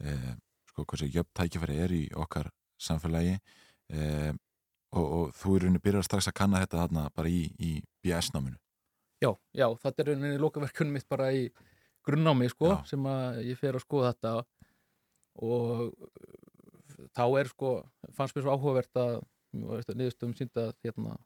eh, 0.00 0.32
sko 0.70 0.86
hversu 0.88 1.10
jöfn 1.10 1.34
tækifæri 1.36 1.78
er 1.84 1.94
í 1.94 2.02
okkar 2.14 2.50
samfélagi 2.80 3.34
eh, 3.34 4.32
og, 4.94 5.04
og 5.04 5.34
þú 5.36 5.56
er 5.56 5.64
rauninni 5.66 5.82
byrjar 5.82 6.06
strax 6.06 6.30
að 6.30 6.38
kanna 6.40 6.62
þetta 6.62 6.80
þarna 6.84 7.08
bara 7.14 7.30
í, 7.30 7.44
í 7.58 7.76
BS-náminu. 8.04 8.58
Já, 9.22 9.30
já, 9.56 9.66
þetta 9.82 10.02
er 10.02 10.10
rauninni 10.12 10.40
lokaverkunum 10.42 10.98
mitt 10.98 11.08
bara 11.10 11.30
í 11.34 11.48
grunnámi 12.04 12.50
sko, 12.52 12.76
sem 12.88 13.06
að 13.08 13.42
ég 13.48 13.60
fer 13.60 13.76
að 13.78 13.84
skoða 13.86 14.12
þetta 14.12 14.34
og 15.44 15.94
þá 17.16 17.24
er 17.40 17.50
sko, 17.50 17.76
fannst 18.14 18.36
mér 18.36 18.46
svo 18.46 18.54
áhugavert 18.54 19.00
að 19.00 19.16
niðurstöðum 19.54 20.34
sínda 20.38 20.68
að, 20.68 20.74
hérna, 20.84 21.16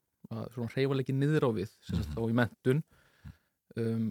hreyfanleiki 0.75 1.15
niður 1.17 1.47
á 1.49 1.51
við 1.57 1.71
sem 1.89 2.01
sagt 2.03 2.15
þá 2.17 2.21
í 2.29 2.35
mentun 2.41 2.83
um, 3.81 4.09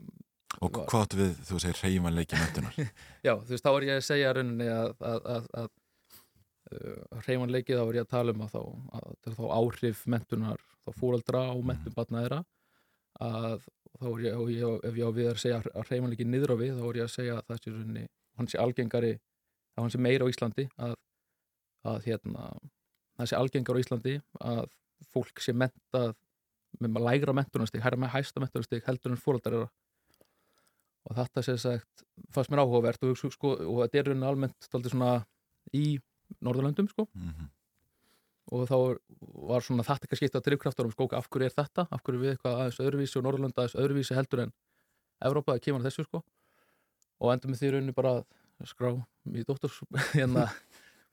Og 0.64 0.72
var- 0.73 0.88
hvað 0.89 1.03
áttu 1.06 1.18
við, 1.19 1.34
þú 1.49 1.60
segir 1.61 1.80
hreyfanleiki 1.84 2.38
mentunar? 2.39 2.77
Já, 3.27 3.34
þú 3.35 3.52
veist, 3.52 3.65
þá 3.65 3.72
er 3.76 3.85
ég 3.88 3.98
að 3.99 4.06
segja 4.07 4.34
rauninni 4.38 4.68
að, 4.72 4.94
að, 5.11 5.27
að, 5.35 5.48
að 5.61 5.68
uh, 6.72 7.23
hreyfanleiki 7.26 7.76
þá 7.77 7.84
er 7.84 7.99
ég 7.99 8.06
að 8.07 8.14
tala 8.15 8.34
um 8.35 8.45
að 8.45 8.53
þá, 8.56 8.61
að, 8.99 9.10
þá 9.38 9.44
áhrif 9.60 10.06
mentunar 10.15 10.64
þá 10.88 10.91
fóraldra 11.02 11.44
og 11.53 11.65
mentun 11.68 11.98
batna 11.98 12.23
þeirra 12.23 12.39
að 13.27 13.68
þá 13.98 14.07
er 14.14 14.23
ég, 14.27 14.41
ég, 14.56 14.80
ef 14.88 14.98
ég 15.02 15.10
á 15.10 15.11
við 15.19 15.30
að 15.34 15.41
segja 15.44 15.60
að 15.65 15.91
hreyfanleiki 15.91 16.27
niður 16.30 16.53
á 16.53 16.57
við, 16.64 16.73
þá 16.80 16.85
er 16.91 16.99
ég 17.02 17.07
að 17.07 17.14
segja 17.18 17.38
að 17.38 17.45
það 17.52 17.61
sé 17.65 18.07
sé 18.53 18.60
algengari 18.61 19.14
að 19.77 19.84
hann 19.84 19.94
sé 19.94 19.99
meira 20.02 20.26
á 20.26 20.31
Íslandi 20.31 20.68
að, 20.81 20.94
að 21.91 22.06
hérna, 22.07 22.44
það 23.18 23.30
sé 23.31 23.38
algengar 23.38 23.77
á 23.77 23.81
Íslandi 23.84 24.14
að 24.41 24.68
fólk 25.14 25.41
sé 25.44 25.53
mentað 25.56 26.15
með 26.84 27.02
lægra 27.02 27.34
mentunastig, 27.36 27.82
hæra 27.82 27.99
með 27.99 28.14
hæsta 28.14 28.41
mentunastig 28.44 28.84
heldur 28.86 29.14
en 29.14 29.22
fóraldar 29.22 29.56
eru. 29.57 29.68
Og 31.07 31.15
þetta 31.15 31.44
sem 31.45 31.60
sagt 31.61 32.03
fannst 32.36 32.52
mér 32.52 32.64
áhugavert 32.65 33.03
og, 33.07 33.18
sko, 33.18 33.53
og 33.56 33.84
þetta 33.86 34.02
er 34.02 34.10
rauninni 34.10 34.28
almennt 34.28 34.68
svona 34.68 35.11
í 35.76 35.99
Norðurlöndum 36.44 36.90
sko. 36.91 37.07
Mhm. 37.15 37.53
og 38.48 38.61
þá 38.64 38.76
var 39.49 39.60
svona 39.60 39.84
þetta 39.84 40.07
kannski 40.07 40.24
eitt 40.24 40.36
af 40.40 40.44
drifkraftur 40.45 40.86
um 40.88 40.91
sko, 40.91 41.10
af 41.11 41.26
hverju 41.28 41.49
er 41.49 41.52
þetta, 41.52 41.84
af 41.91 41.99
hverju 41.99 42.15
er 42.15 42.22
við 42.22 42.30
eitthvað 42.32 42.60
aðeins 42.61 42.78
öðruvísi 42.80 43.18
og 43.19 43.26
Norðurlönda 43.26 43.60
aðeins 43.60 43.76
öðruvísi 43.76 44.15
heldur 44.15 44.40
en 44.45 44.53
Evrópa 45.28 45.56
að 45.57 45.64
kemur 45.65 45.82
að 45.82 45.90
þessu 45.90 46.06
sko? 46.06 46.22
Og 47.19 47.34
endur 47.34 47.52
með 47.52 47.60
því 47.60 47.72
rauninni 47.74 47.95
bara 47.98 48.14
að 48.22 48.69
skrá 48.72 48.94
í 49.36 49.44
dótturs 49.44 49.82
hérna 50.15 50.45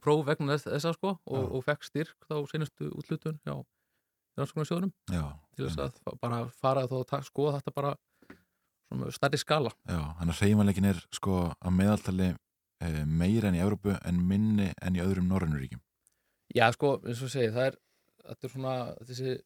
próf 0.05 0.25
vegna 0.29 0.55
þess, 0.55 0.69
þessa 0.71 0.95
sko 0.97 1.15
og, 1.17 1.45
og 1.57 1.65
fekk 1.67 1.89
styrk 1.89 2.29
þá 2.29 2.37
senustu 2.51 2.91
útlutun 2.93 3.39
já, 3.47 3.55
rannsóknarsjóðunum 4.39 4.93
Já, 5.13 5.25
til 5.57 5.69
þess 5.69 5.85
að 5.87 6.19
bara 6.23 6.43
fara 6.53 6.87
þá 6.91 6.99
að 7.03 7.29
skoða 7.31 7.59
þetta 7.59 7.77
bara 7.79 7.95
stærri 9.15 9.41
skala. 9.41 9.73
Já, 9.89 10.01
þannig 10.21 10.35
að 10.35 10.41
hreyfanleikin 10.41 10.91
er 10.91 11.01
sko 11.15 11.39
að 11.51 11.77
meðaltali 11.79 12.29
eh, 12.31 13.01
meira 13.07 13.51
enn 13.51 13.59
í 13.59 13.63
Evrópu 13.65 13.97
en 13.97 14.21
minni 14.29 14.71
enn 14.83 14.99
í 14.99 15.03
öðrum 15.03 15.31
norrænuríkjum. 15.33 15.83
Já, 16.55 16.69
sko, 16.77 16.99
eins 17.03 17.23
og 17.25 17.33
segi, 17.33 17.51
það 17.55 17.71
er 17.71 17.79
þetta 18.25 18.47
er 18.47 18.53
svona, 18.53 18.75
þessi 19.09 19.37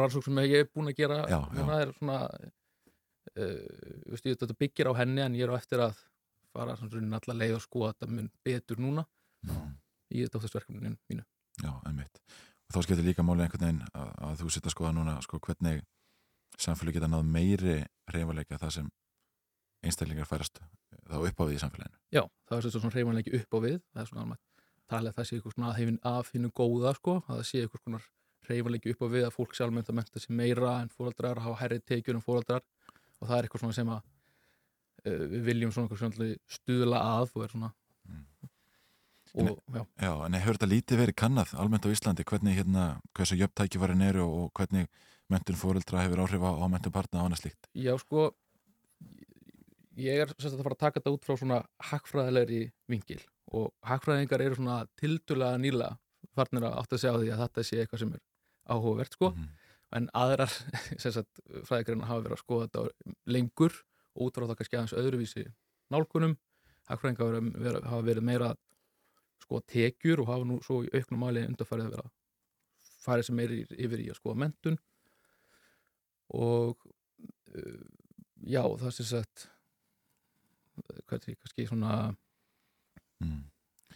rannsók 0.00 0.26
sem 0.26 0.42
ég 0.44 0.64
er 0.64 0.70
búin 0.72 0.90
að 0.92 1.00
gera 1.02 1.22
Já, 1.28 1.38
núna 1.54 1.80
er 1.82 1.92
svona 1.98 2.18
uh, 2.30 4.10
veist, 4.10 4.26
ég, 4.26 4.38
þetta 4.40 4.58
byggir 4.60 4.90
á 4.90 4.92
henni 5.00 5.24
en 5.24 5.36
ég 5.38 5.46
er 5.46 5.54
á 5.54 5.58
eftir 5.58 5.82
að 5.84 5.98
fara 6.54 6.76
svona 6.78 7.18
allar 7.20 7.40
leið 7.40 7.58
og 7.58 7.64
skoða 7.64 7.92
þetta 7.94 8.10
mun 8.12 8.30
betur 8.46 8.80
núna 8.82 9.04
í 10.14 10.26
dóttursverkefninu 10.28 10.94
mínu. 11.10 11.24
Já, 11.62 11.70
einmitt. 11.86 12.20
Og 12.68 12.76
þá 12.76 12.80
skiptir 12.86 13.06
líka 13.06 13.24
máli 13.26 13.44
einhvern 13.44 13.66
veginn 13.66 13.82
að, 13.92 14.12
að 14.28 14.40
þú 14.42 14.52
sitt 14.54 14.68
að 14.68 14.74
skoða 14.74 14.94
núna 14.96 15.16
sko, 15.24 15.40
hvernig 15.42 15.82
samfélag 16.60 16.96
geta 16.96 17.10
náð 17.10 17.26
meiri 17.28 17.76
reyfarleika 18.14 18.58
það 18.62 18.74
sem 18.78 18.90
einstaklingar 19.84 20.28
færast 20.28 20.60
þá 21.04 21.16
upp 21.20 21.40
á 21.40 21.44
því 21.44 21.54
í 21.56 21.62
samfélaginu. 21.62 22.00
Já, 22.14 22.22
það 22.48 22.58
er 22.58 22.74
svona 22.74 22.94
reyfanleiki 22.94 23.34
upp 23.38 23.56
á 23.56 23.58
við, 23.66 23.78
það 23.92 24.02
er 24.02 24.10
svona 24.10 24.24
alveg 24.24 24.42
talið 24.90 25.10
að 25.10 25.18
það 25.18 25.28
sé 25.28 25.36
eitthvað 25.36 25.54
svona 25.54 25.70
aðhefin 25.72 25.98
af 26.08 26.30
hinnu 26.34 26.50
góða 26.54 26.94
sko, 26.98 27.16
að 27.24 27.38
það 27.40 27.46
sé 27.50 27.62
eitthvað 27.64 27.82
svona 27.84 28.00
reyfanleiki 28.48 28.94
upp 28.94 29.04
á 29.04 29.08
við 29.14 29.26
að 29.26 29.36
fólk 29.36 29.56
sjálfmynd 29.56 29.90
að 29.90 29.98
menta 29.98 30.22
sér 30.22 30.36
meira 30.40 30.74
en 30.82 30.90
fóraldrar, 30.92 31.40
hafa 31.44 31.60
herri 31.62 31.80
tekjur 31.80 32.18
en 32.18 32.24
fóraldrar 32.24 32.64
og 33.20 33.28
það 33.28 33.36
er 33.36 33.46
eitthvað 33.46 33.64
svona 33.64 33.78
sem 33.78 33.92
að 33.94 34.02
uh, 35.08 35.24
við 35.32 35.46
viljum 35.48 35.72
svona, 35.74 36.28
stuðla 36.58 37.00
að 37.14 37.32
og 37.32 37.46
er 37.46 37.54
svona 37.54 37.72
og, 39.34 39.58
já. 39.74 39.82
já, 39.98 40.12
en 40.26 40.38
hefur 40.38 40.58
þetta 40.58 40.70
lítið 40.70 41.02
verið 41.02 41.18
kannad 41.18 41.52
almennt 41.58 41.86
á 41.86 41.90
Íslandi, 41.90 42.26
hvernig 42.28 42.58
hérna 42.58 42.84
hversu 43.16 43.38
jöfntækifærin 43.40 44.04
eru 44.06 44.26
og 44.26 44.52
hvernig 44.54 44.86
mentun 45.32 45.58
fóraldra 45.58 46.04
hefur 46.04 46.22
áhrif 46.24 46.44
á, 46.44 46.50
á 46.54 46.66
mentun 46.70 46.94
barna 46.94 47.22
á 47.22 47.26
annað 47.26 47.42
slíkt? 47.42 47.68
Já, 47.74 47.94
sko 47.98 48.30
ég 49.98 50.24
er 50.24 50.32
sérst 50.38 50.56
að 50.56 50.64
fara 50.66 50.76
að 50.76 50.82
taka 50.84 51.00
þetta 51.00 51.14
út 51.14 51.26
frá 51.26 51.38
svona 51.38 51.60
hakkfræðilegri 51.90 52.62
vingil 52.90 53.20
og 53.54 53.70
hakkfræðingar 53.86 54.42
eru 54.42 54.58
svona 54.58 54.78
tildulega 55.00 55.60
nýla 55.60 55.90
farnir 56.34 56.66
að 56.66 56.78
átt 56.80 56.96
að 56.96 57.02
segja 57.02 57.14
á 57.14 57.20
því 57.20 57.30
að 57.34 57.42
þetta 57.44 57.66
sé 57.68 57.80
eitthvað 57.80 58.02
sem 58.02 58.14
er 58.16 58.22
áhugavert 58.74 59.16
sko 59.16 59.30
mm. 59.34 59.48
en 59.98 60.08
aðrar 60.16 60.54
fræðigreina 61.68 62.08
hafa 62.10 62.24
verið 62.26 62.36
að 62.36 62.42
skoða 62.42 62.68
þetta 62.68 63.14
lengur 63.36 63.78
og 64.14 64.28
út 64.28 64.38
frá 64.38 64.48
það 64.48 64.58
kannski 64.60 64.78
aðeins 64.78 64.96
öðruvísi 65.02 65.46
nálgunum 65.94 66.36
hakkfræðingar 66.90 67.86
hafa 67.86 68.02
verið 68.08 68.26
meira 68.26 68.54
sko 69.42 69.60
tekjur 69.68 70.22
og 70.22 70.30
hafa 70.30 70.48
nú 70.48 70.60
svo 70.64 70.82
í 70.84 70.92
auknum 70.94 71.24
mæli 71.24 71.44
undarfærið 71.48 71.88
að 71.88 71.96
vera 71.96 72.12
farið 73.04 73.28
sem 73.28 73.38
meiri 73.38 73.62
yfir 73.68 74.02
í 74.04 74.10
að 74.12 74.20
skoða 74.20 74.40
mentun 74.44 74.78
og 76.34 76.86
uh, 76.86 77.82
já 78.44 78.62
það 78.64 78.94
sé 78.96 79.08
sett 79.08 79.48
hvað 81.04 81.18
er 81.18 81.24
því, 81.26 81.36
kannski 81.42 81.68
svona 81.68 81.92
mm. 83.22 83.42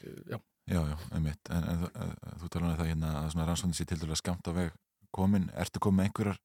uh, 0.03 0.21
já. 0.35 0.39
Já, 0.69 0.83
já, 0.85 0.97
einmitt, 1.17 1.49
en, 1.49 1.65
en, 1.65 1.87
en, 1.97 2.11
þú 2.43 2.49
talar 2.53 2.75
um 2.75 2.77
það 2.77 2.91
hérna 2.91 3.13
að 3.23 3.31
svona 3.33 3.47
rannsóknin 3.49 3.77
sé 3.79 3.87
til 3.89 3.97
dæla 4.03 4.19
skamt 4.21 4.51
á 4.51 4.53
veg 4.53 4.75
komin, 5.17 5.47
ertu 5.57 5.81
komið 5.81 5.97
með 5.97 6.09
einhverjar 6.11 6.41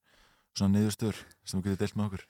svona 0.56 0.78
niðurstöður 0.78 1.20
sem 1.44 1.60
þú 1.60 1.66
getur 1.66 1.82
deilt 1.82 1.98
með 2.00 2.06
okkur? 2.08 2.24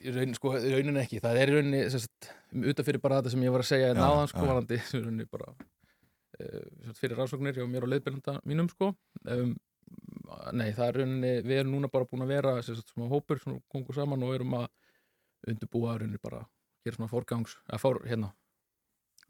Í 0.00 0.12
raunin, 0.12 0.36
sko, 0.36 0.52
í 0.60 0.72
raunin 0.74 1.00
ekki, 1.00 1.20
það 1.24 1.40
er 1.40 1.52
í 1.52 1.54
rauninni 1.56 1.80
sérst, 1.94 2.28
utanfyrir 2.52 3.00
bara 3.00 3.22
þetta 3.22 3.32
sem 3.32 3.46
ég 3.46 3.54
var 3.54 3.64
að 3.64 3.70
segja 3.70 3.88
en 3.94 4.02
áðan 4.04 4.30
sko, 4.34 4.44
varandi, 4.50 4.80
í 4.80 5.00
rauninni 5.00 5.26
bara 5.32 5.54
fyrir 6.98 7.18
rannsóknir 7.18 7.58
hjá 7.58 7.66
mér 7.68 7.86
og 7.86 7.92
leiðbyrjanda 7.94 8.38
mínum, 8.48 8.70
sko 8.72 8.92
um, 9.26 9.54
nei, 10.56 10.70
það 10.76 10.86
er 10.86 10.98
í 10.98 11.04
rauninni, 11.04 11.32
við 11.46 11.62
erum 11.62 11.74
núna 11.76 11.90
bara 11.92 12.08
búin 12.08 12.26
að 12.26 12.34
vera 12.36 12.56
sérst, 12.64 12.92
svona 12.94 13.10
hópur, 13.10 13.40
svona 13.42 13.62
kongur 13.72 13.96
saman 13.96 14.26
og 14.26 14.36
erum 14.36 14.58
að 14.60 14.68
undirbúa 15.50 15.96
í 15.96 16.02
rauninni 16.02 16.22
bara 16.22 16.44
gera 16.84 16.96
svona 16.96 17.12
forgangs, 17.12 17.58
að 17.68 17.82
fór, 17.82 18.02
hérna 18.08 18.32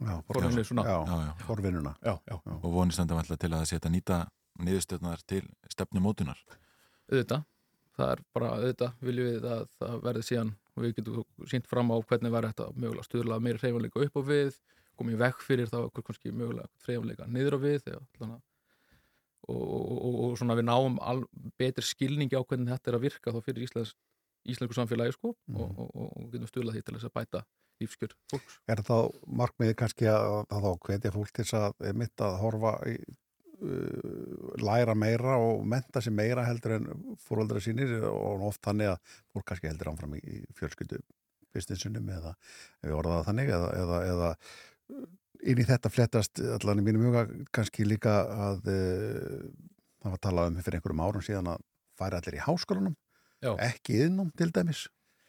Já, 0.00 0.22
forvinnuna 0.24 0.64
svona. 0.64 0.82
Já, 0.82 1.04
já, 1.06 1.32
forvinnuna. 1.44 1.94
Já. 2.00 2.18
Og 2.62 2.72
vonist 2.72 3.00
enda 3.02 3.18
alltaf 3.20 3.38
til 3.38 3.50
að 3.52 3.58
það 3.58 3.68
setja 3.68 3.90
nýta 3.92 4.20
niðurstöðnar 4.64 5.24
til 5.28 5.42
stefnumótunar. 5.68 6.40
Auðvitað. 7.10 7.44
Það 7.98 8.12
er 8.14 8.22
bara 8.32 8.52
auðvitað 8.56 9.04
viljum 9.04 9.28
við 9.28 9.46
að 9.50 9.64
það 9.76 9.96
verði 10.06 10.22
síðan 10.24 10.52
og 10.72 10.84
við 10.84 10.94
getum 10.96 11.48
sínt 11.50 11.68
fram 11.68 11.92
á 11.92 11.96
hvernig 12.00 12.32
verður 12.32 12.54
þetta 12.54 12.68
mögulega 12.80 13.08
stuðla 13.08 13.40
meira 13.44 13.60
hreyfanleika 13.60 14.04
upp 14.06 14.16
á 14.16 14.22
við 14.30 14.60
komið 15.00 15.20
vekk 15.24 15.44
fyrir 15.46 15.72
þá 15.72 15.78
okkur 15.86 16.06
kannski 16.10 16.34
mögulega 16.34 16.68
hreyfanleika 16.86 17.28
niður 17.30 17.56
á 17.56 17.58
við 17.64 17.88
og, 17.96 18.36
og, 19.48 19.56
og, 19.56 20.20
og 20.26 20.36
svona 20.38 20.58
við 20.58 20.68
náum 20.68 21.00
betri 21.60 21.86
skilningi 21.86 22.38
á 22.38 22.44
hvernig 22.44 22.74
þetta 22.74 22.92
er 22.92 23.00
að 23.00 23.06
virka 23.08 23.34
þá 23.34 23.40
fyrir 23.46 23.66
Íslands, 23.66 23.96
Íslandsku 24.48 24.76
samfélagi 24.76 25.16
sko 25.16 25.34
mm. 25.50 25.80
og 25.88 26.28
getum 26.34 26.50
stuðla 26.50 26.76
því 26.76 26.84
til 26.84 26.98
þess 26.98 27.10
að 27.10 27.16
bæta 27.16 27.42
lífskjör 27.80 28.14
fólks. 28.30 28.60
Er 28.68 28.82
það 28.84 29.10
markmiði 29.40 29.76
kannski 29.80 30.08
að 30.10 30.44
þá 30.52 30.70
hvetja 30.86 31.12
fólk 31.14 31.34
til 31.36 31.46
að 31.56 31.84
mitt 31.96 32.24
að 32.24 32.36
horfa 32.42 32.74
í, 32.90 32.96
uh, 33.64 34.50
læra 34.60 34.96
meira 34.98 35.38
og 35.40 35.64
menta 35.68 36.02
sér 36.04 36.16
meira 36.16 36.44
heldur 36.48 36.76
en 36.76 36.90
fóröldra 37.24 37.62
sínir 37.64 37.96
og 38.10 38.46
oft 38.50 38.62
þannig 38.66 38.92
að 38.94 39.16
fólk 39.32 39.48
kannski 39.50 39.70
heldur 39.70 39.92
ánfram 39.92 40.18
í 40.20 40.42
fjölskyldu 40.58 41.00
businessunum 41.54 42.10
eða 42.14 42.34
við 42.84 42.96
orðaða 42.98 43.26
þannig 43.28 43.54
eða, 43.56 43.70
eða, 43.82 44.02
eða 44.12 44.28
inn 45.40 45.60
í 45.60 45.66
þetta 45.66 45.92
flettast 45.92 46.40
allan 46.58 46.82
í 46.82 46.86
mínum 46.86 47.08
huga 47.08 47.26
kannski 47.54 47.86
líka 47.88 48.20
að 48.48 48.70
uh, 48.72 49.50
það 50.00 50.14
var 50.14 50.22
talað 50.26 50.50
um 50.50 50.62
fyrir 50.62 50.80
einhverjum 50.80 51.04
árum 51.04 51.24
síðan 51.24 51.52
að 51.54 51.66
færa 52.00 52.20
allir 52.20 52.38
í 52.38 52.44
háskólanum 52.44 52.96
Já. 53.40 53.54
ekki 53.70 54.02
innum 54.06 54.32
til 54.36 54.50
dæmis 54.52 54.86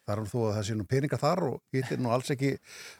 þar 0.08 0.24
er 0.24 0.32
þú 0.32 0.44
að 0.48 0.56
það 0.58 0.68
sé 0.68 0.76
nú 0.76 0.86
peninga 0.90 1.20
þar 1.22 1.44
og 1.48 1.58
hittir 1.76 2.02
nú 2.02 2.12
alls 2.12 2.32
ekki, 2.34 2.52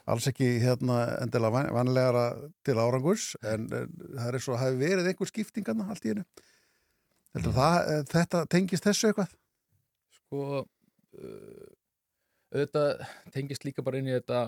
alls 0.10 0.28
ekki 0.30 0.48
hérna, 0.62 1.02
endilega 1.24 1.66
vanlegara 1.76 2.26
til 2.66 2.78
árangurs 2.80 3.32
en, 3.42 3.68
en 3.74 3.92
það 4.14 4.28
er 4.28 4.38
eins 4.38 4.50
og 4.52 4.60
hafi 4.62 4.80
verið 4.80 5.12
einhver 5.12 5.32
skiptingarna 5.32 5.90
allt 5.92 6.06
í 6.06 6.14
hennu 6.14 6.26
mm. 6.26 6.50
Eh, 7.32 8.02
þetta 8.12 8.42
tengist 8.52 8.84
þessu 8.84 9.08
eitthvað? 9.08 9.30
Sko 10.18 10.42
uh, 10.62 11.70
auðvitað 12.52 13.06
tengist 13.32 13.64
líka 13.64 13.86
bara 13.86 14.02
inn 14.02 14.10
í 14.12 14.18
þetta 14.18 14.42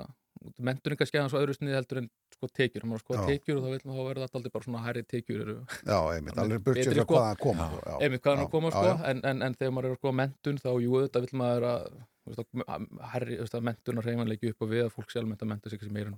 menturingarskeiðan 0.69 1.31
svo 1.31 1.41
öðru 1.41 1.55
sniði 1.57 1.77
heldur 1.77 2.01
en 2.03 2.09
sko 2.35 2.49
tekjur, 2.51 2.87
maður 2.89 3.03
sko 3.03 3.19
tekjur 3.27 3.59
og 3.59 3.65
þá 3.65 3.69
vil 3.73 3.91
maður 3.91 4.09
verða 4.09 4.27
alltaf 4.29 4.55
bara 4.55 4.67
svona 4.67 4.83
hærri 4.85 5.03
tekjur 5.07 5.43
eru 5.43 5.57
Já, 5.85 5.99
einmitt, 6.13 6.39
alveg 6.43 6.65
burt 6.65 6.81
sér 6.81 6.97
sko, 6.99 7.17
hvaðan 7.17 7.39
koma 7.43 7.69
já. 7.75 7.93
Einmitt, 7.99 8.23
hvaðan 8.25 8.49
koma 8.51 8.73
sko. 8.73 8.95
En, 9.11 9.23
en, 9.29 9.45
en 9.47 9.55
þegar 9.59 9.75
maður 9.77 9.95
er 9.95 10.01
sko 10.01 10.13
mentun 10.19 10.59
þá, 10.59 10.69
jú, 10.83 10.97
auðvitað 10.99 11.27
vil 11.27 11.39
maður 11.43 11.69
að 11.69 11.87
herri, 13.13 13.39
mentun 13.69 13.99
og 13.99 14.05
reymanleiki 14.07 14.53
upp 14.53 14.63
og 14.63 14.71
við 14.71 14.85
að 14.85 14.93
fólk 14.95 15.11
sjálf 15.11 15.27
menta 15.27 15.47
menta 15.47 15.71
sig 15.71 15.81
sem 15.81 15.93
meira 15.93 16.13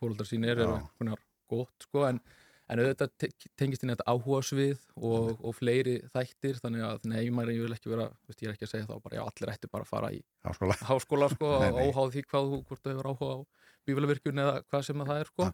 fólkdrar 0.00 0.28
sín 0.28 0.44
er, 0.44 0.60
er 0.60 0.74
veginn 1.00 1.16
gott 1.48 1.86
sko, 1.86 2.02
en, 2.08 2.20
en 2.68 2.82
auðvitað 2.82 3.28
tengist 3.58 3.84
inn 3.84 3.92
í 3.92 3.94
þetta 3.94 4.08
áhuga 4.10 4.42
svið 4.44 4.80
og, 4.98 5.36
og 5.38 5.54
fleiri 5.56 5.98
þættir, 6.12 6.58
þannig 6.62 6.86
að 6.88 7.06
maður 7.32 7.54
ég 7.54 7.66
vil 7.66 7.76
ekki 7.76 7.92
vera, 7.92 8.08
veist, 8.26 8.42
ég 8.42 8.50
er 8.50 8.56
ekki 8.56 8.66
að 8.66 8.72
segja 8.74 8.88
þá 8.90 8.96
bara, 8.96 9.18
já, 9.18 9.22
allir 9.24 9.52
ætti 9.54 9.70
bara 9.72 9.86
að 9.86 9.92
fara 9.92 10.12
í 10.12 10.20
háskóla, 10.48 10.78
háskóla 10.90 11.30
sko, 11.32 11.52
óháð 11.86 12.16
því 12.16 12.24
hvað 12.32 12.50
þú, 12.50 12.60
hvort 12.68 12.82
þú 12.82 12.94
hefur 12.94 13.10
áhuga 13.12 13.32
á 13.32 13.40
bífélavirkjun 13.86 14.42
eða 14.44 14.58
hvað 14.66 14.84
sem 14.88 15.06
það 15.06 15.22
er 15.22 15.30
sko. 15.32 15.48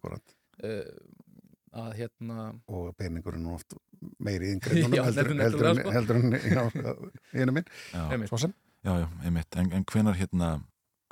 Uh, 0.62 0.82
að 1.82 1.94
hérna 2.02 2.50
og 2.68 2.90
peningurinn 3.00 3.46
er 3.48 3.54
oft 3.56 3.78
meiri 4.20 4.50
yngri 4.56 4.82
heldur, 4.84 5.32
heldur, 5.40 5.70
sko. 5.78 5.94
heldur 5.96 6.20
en 6.20 6.36
einu 7.32 7.56
minn. 7.56 8.28
Svo 8.28 8.40
sem. 8.44 8.52
Já, 8.82 8.96
já, 8.98 9.08
einmitt, 9.22 9.56
en, 9.56 9.70
en 9.78 9.84
hvenar 9.86 10.18
hérna 10.18 10.56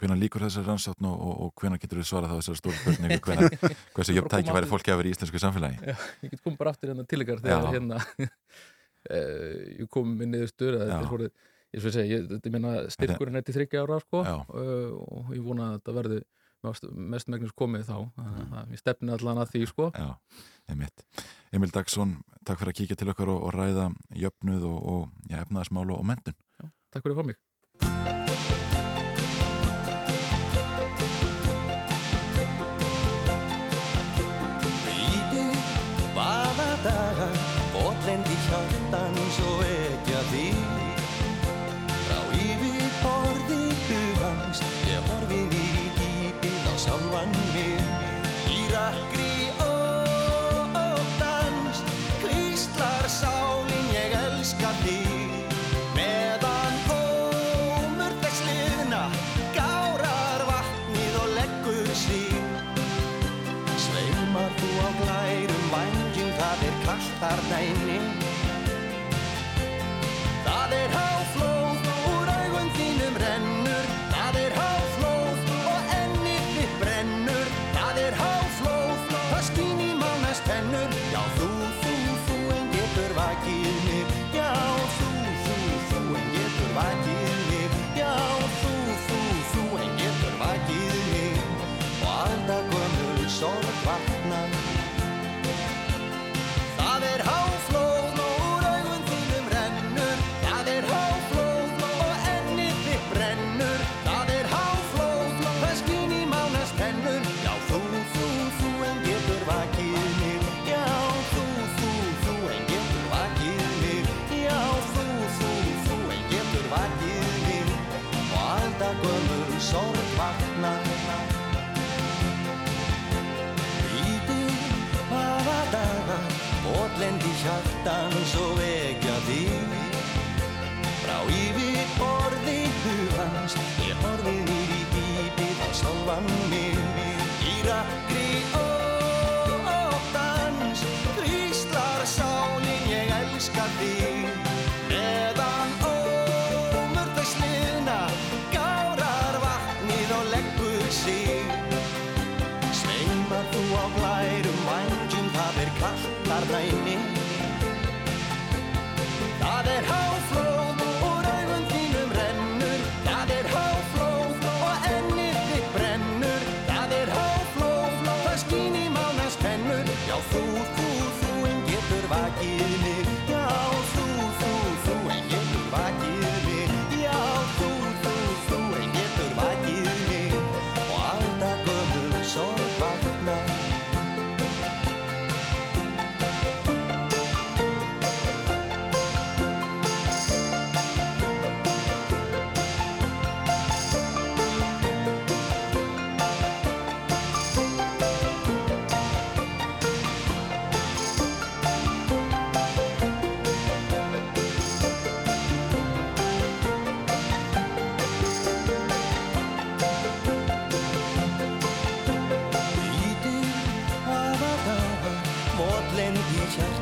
hvenar 0.01 0.19
líkur 0.19 0.43
þessar 0.47 0.65
rannsókn 0.67 1.07
og, 1.07 1.21
og, 1.21 1.35
og 1.45 1.61
hvenar 1.61 1.81
getur 1.81 2.01
við 2.01 2.09
svarað 2.09 2.33
á 2.33 2.37
þessar 2.41 2.59
stóru 2.59 2.79
spurningu? 2.79 3.19
Hvenar, 3.27 3.77
hversu 3.95 4.17
jöfn 4.17 4.33
tæki 4.33 4.55
væri 4.57 4.69
fólki 4.71 4.93
að 4.93 5.01
vera 5.03 5.11
í 5.11 5.15
íslensku 5.15 5.41
samfélagi? 5.43 5.79
Já, 5.85 5.95
ég 6.25 6.33
get 6.33 6.43
komið 6.45 6.59
bara 6.63 6.73
aftur 6.75 6.93
hérna 6.93 7.05
til 7.11 7.21
ykkar 7.25 7.43
þegar 7.45 7.69
hérna 7.77 8.01
eh, 9.15 9.57
ég 9.77 9.91
kom 9.93 10.15
inn 10.17 10.33
niður 10.33 10.53
störu 10.55 10.81
þetta 10.81 11.01
er 11.05 11.27
ég 11.71 11.83
svo 11.83 11.93
að 11.93 11.97
segja, 11.99 12.21
þetta 12.33 12.53
meina 12.55 12.75
styrkurinn 12.91 13.39
er 13.39 13.47
til 13.47 13.57
þryggja 13.59 13.85
ára 13.85 14.01
sko. 14.03 14.23
Uh, 14.51 14.97
og 15.05 15.35
ég 15.37 15.45
vona 15.45 15.69
að 15.69 15.77
þetta 15.79 15.97
verði 16.01 16.21
mest 16.65 17.31
megnast 17.33 17.57
komið 17.59 17.89
þá. 17.89 17.99
Mm. 18.21 18.57
ég 18.75 18.83
stefni 18.83 19.15
allan 19.15 19.43
að 19.43 19.55
því 19.55 19.67
sko. 19.71 19.91
Já, 19.97 20.15
einmitt. 20.71 21.05
Emil 21.51 21.73
Dagsson, 21.75 22.19
takk 22.47 22.63
fyrir 22.63 22.75
að 22.75 22.81
kíkja 22.83 23.01
til 23.01 23.11
okkar 23.11 23.33
og, 23.33 23.43
og 23.49 23.55
ræða 23.57 23.91
jöfnuð 24.15 24.71
og 24.71 25.05
ja, 25.27 25.43
efnaðasmál 25.43 25.91
og 25.97 26.07
mentun 26.07 26.39
Já, 26.39 26.71
Takk 26.95 27.07
fyrir 27.07 27.17
að 27.17 27.23
fá 27.23 27.31
mig 27.33 28.20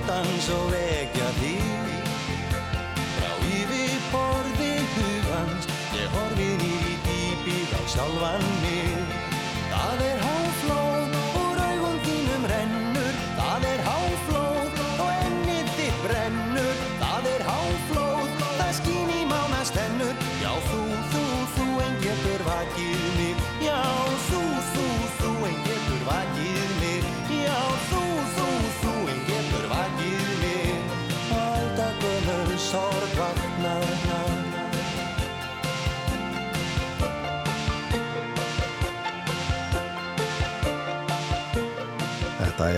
andans 0.09 0.49
og 0.57 0.71
vekja 0.73 1.27
þig. 1.37 1.65
Frá 3.17 3.33
yfirborði 3.45 4.71
hugans 4.95 5.69
ég 5.97 6.15
horfið 6.15 6.65
í 6.65 6.95
dýpið 7.05 7.75
á 7.77 7.81
sjálfan 7.93 8.47
mig. 8.63 9.13
Það 9.69 10.05
er 10.07 10.23
háflóð 10.25 11.19
og 11.43 11.51
raugum 11.61 11.99
þínum 12.07 12.49
rennur. 12.53 13.21
Það 13.37 13.69
er 13.73 13.85
háflóð 13.91 14.81
og 14.97 15.11
ennið 15.27 15.73
þitt 15.77 16.01
brennur. 16.07 16.85
Það 17.05 17.31
er 17.35 17.47
háflóð, 17.51 18.33
það 18.47 18.73
skýn 18.81 19.13
í 19.13 19.23
mána 19.29 19.61
stennur. 19.69 20.27
Já 20.41 20.53
þú, 20.71 20.83
þú, 21.13 21.27
þú 21.59 21.69
en 21.85 22.01
getur 22.07 22.49
vakið 22.49 23.05
mig. 23.21 23.38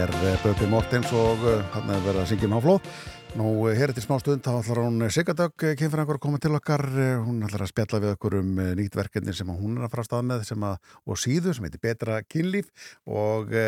er 0.01 0.11
eh, 0.25 0.37
Böpi 0.41 0.67
Mortens 0.71 1.11
og 1.13 1.43
eh, 1.45 1.65
hann 1.75 1.91
er 1.93 2.05
verið 2.05 2.23
að 2.23 2.29
syngja 2.31 2.47
um 2.47 2.53
með 2.55 2.61
áflóð. 2.61 2.91
Nú, 3.37 3.49
eh, 3.69 3.77
hér 3.77 3.93
eftir 3.93 4.05
smá 4.07 4.15
stund 4.21 4.45
þá 4.47 4.51
ætlar 4.55 4.81
hún 4.81 5.05
Sigardögg 5.13 5.65
kynfrangur 5.77 6.17
að 6.17 6.23
koma 6.25 6.41
til 6.41 6.55
okkar. 6.57 6.85
Hún 7.27 7.43
ætlar 7.45 7.67
að 7.67 7.73
spjalla 7.73 8.01
við 8.05 8.15
okkur 8.15 8.37
um 8.39 8.55
nýtt 8.79 8.97
verkefni 8.97 9.35
sem 9.37 9.51
hún 9.53 9.77
er 9.77 9.89
að 9.89 9.93
fara 9.95 10.05
að 10.07 10.09
staða 10.09 10.29
með 10.31 10.47
að, 10.71 10.95
og 11.05 11.21
síðu 11.21 11.57
sem 11.57 11.67
heitir 11.69 11.85
Betra 11.85 12.21
kynlíf 12.25 12.71
og 13.09 13.53
e, 13.53 13.67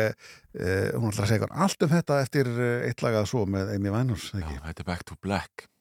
hún 0.95 1.11
ætlar 1.11 1.27
að 1.27 1.33
segja 1.33 1.51
allt 1.51 1.85
um 1.85 1.93
þetta 1.93 2.21
eftir 2.23 2.49
eitt 2.87 3.05
lagað 3.05 3.29
svo 3.29 3.45
með 3.45 3.75
Amy 3.75 3.93
Winehouse. 3.93 4.33
Já, 4.41 4.57
þetta 4.69 4.85
er 4.85 4.89
Back 4.89 5.07
to 5.11 5.19
Black. 5.21 5.72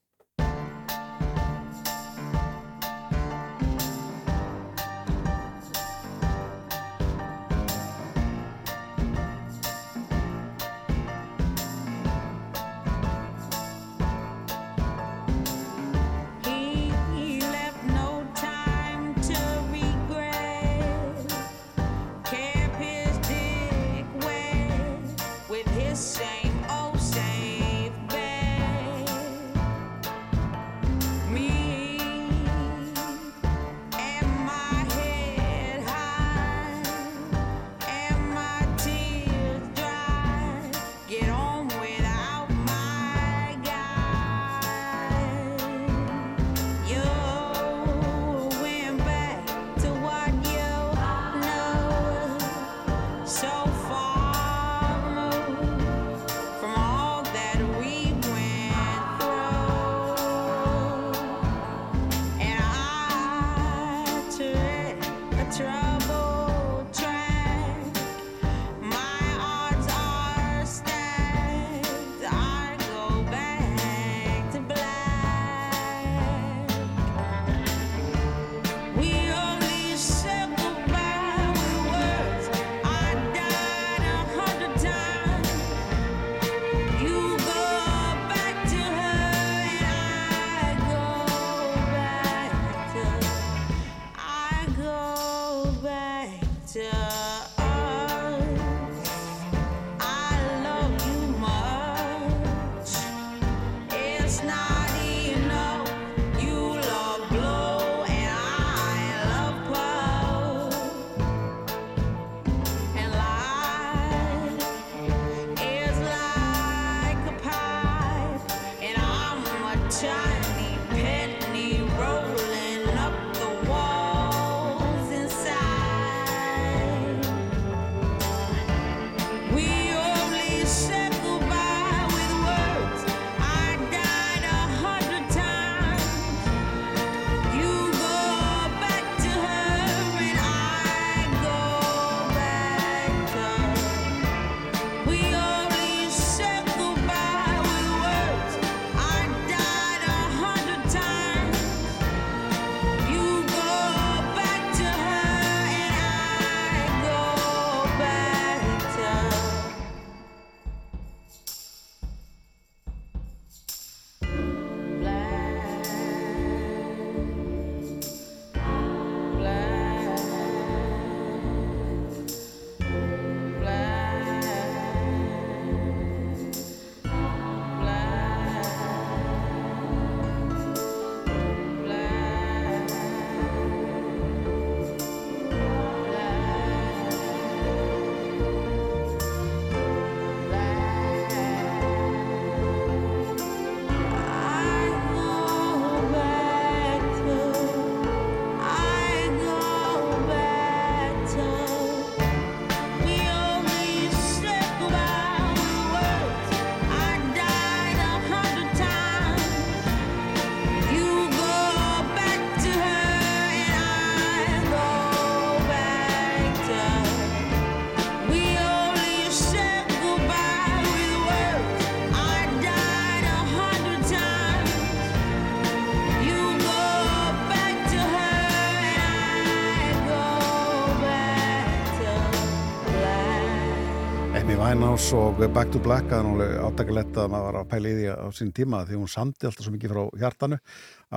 Og 235.13 235.41
Back 235.53 235.69
to 235.75 235.81
Black 235.83 236.07
það 236.09 236.19
er 236.19 236.25
náttúrulega 236.25 236.61
átakalett 236.69 237.17
að 237.21 237.27
maður 237.33 237.45
var 237.45 237.57
að 237.59 237.67
pæla 237.69 237.91
í 237.91 237.97
því 237.99 238.05
á 238.17 238.29
sín 238.33 238.53
tíma 238.57 238.79
því 238.89 238.97
hún 238.97 239.11
samti 239.13 239.45
alltaf 239.49 239.67
svo 239.67 239.73
mikið 239.75 239.93
frá 239.93 240.01
hjartanu 240.23 240.59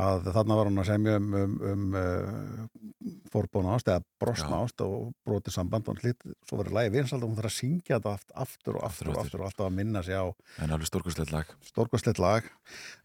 að 0.01 0.27
þarna 0.35 0.57
var 0.59 0.69
hún 0.69 0.81
að 0.81 0.89
semja 0.89 1.13
um, 1.21 1.29
um, 1.39 1.53
um 1.69 1.95
uh, 1.95 3.13
forbóna 3.31 3.77
ást 3.77 3.91
eða 3.93 4.03
brosna 4.19 4.59
ást 4.65 4.83
og 4.83 5.13
brotið 5.27 5.55
samband 5.55 5.87
og 5.93 6.01
hlýtt, 6.01 6.27
svo 6.49 6.59
verður 6.59 6.75
lagi 6.79 6.91
vinsald 6.97 7.23
og 7.23 7.31
hún 7.31 7.39
þarf 7.39 7.51
að 7.51 7.55
syngja 7.55 8.01
þetta 8.01 8.13
aft, 8.17 8.35
aftur 8.45 8.81
og 8.81 8.85
aftur 8.89 9.13
og 9.13 9.21
aftur 9.23 9.45
og 9.45 9.47
alltaf 9.47 9.69
að 9.69 9.79
minna 9.79 10.03
sig 10.03 10.19
á 10.19 10.25
En 10.65 10.75
alveg 10.75 10.91
stórkostlegt 10.91 11.31
lag. 11.31 11.55
stórkostlegt 11.69 12.19
lag. 12.19 12.51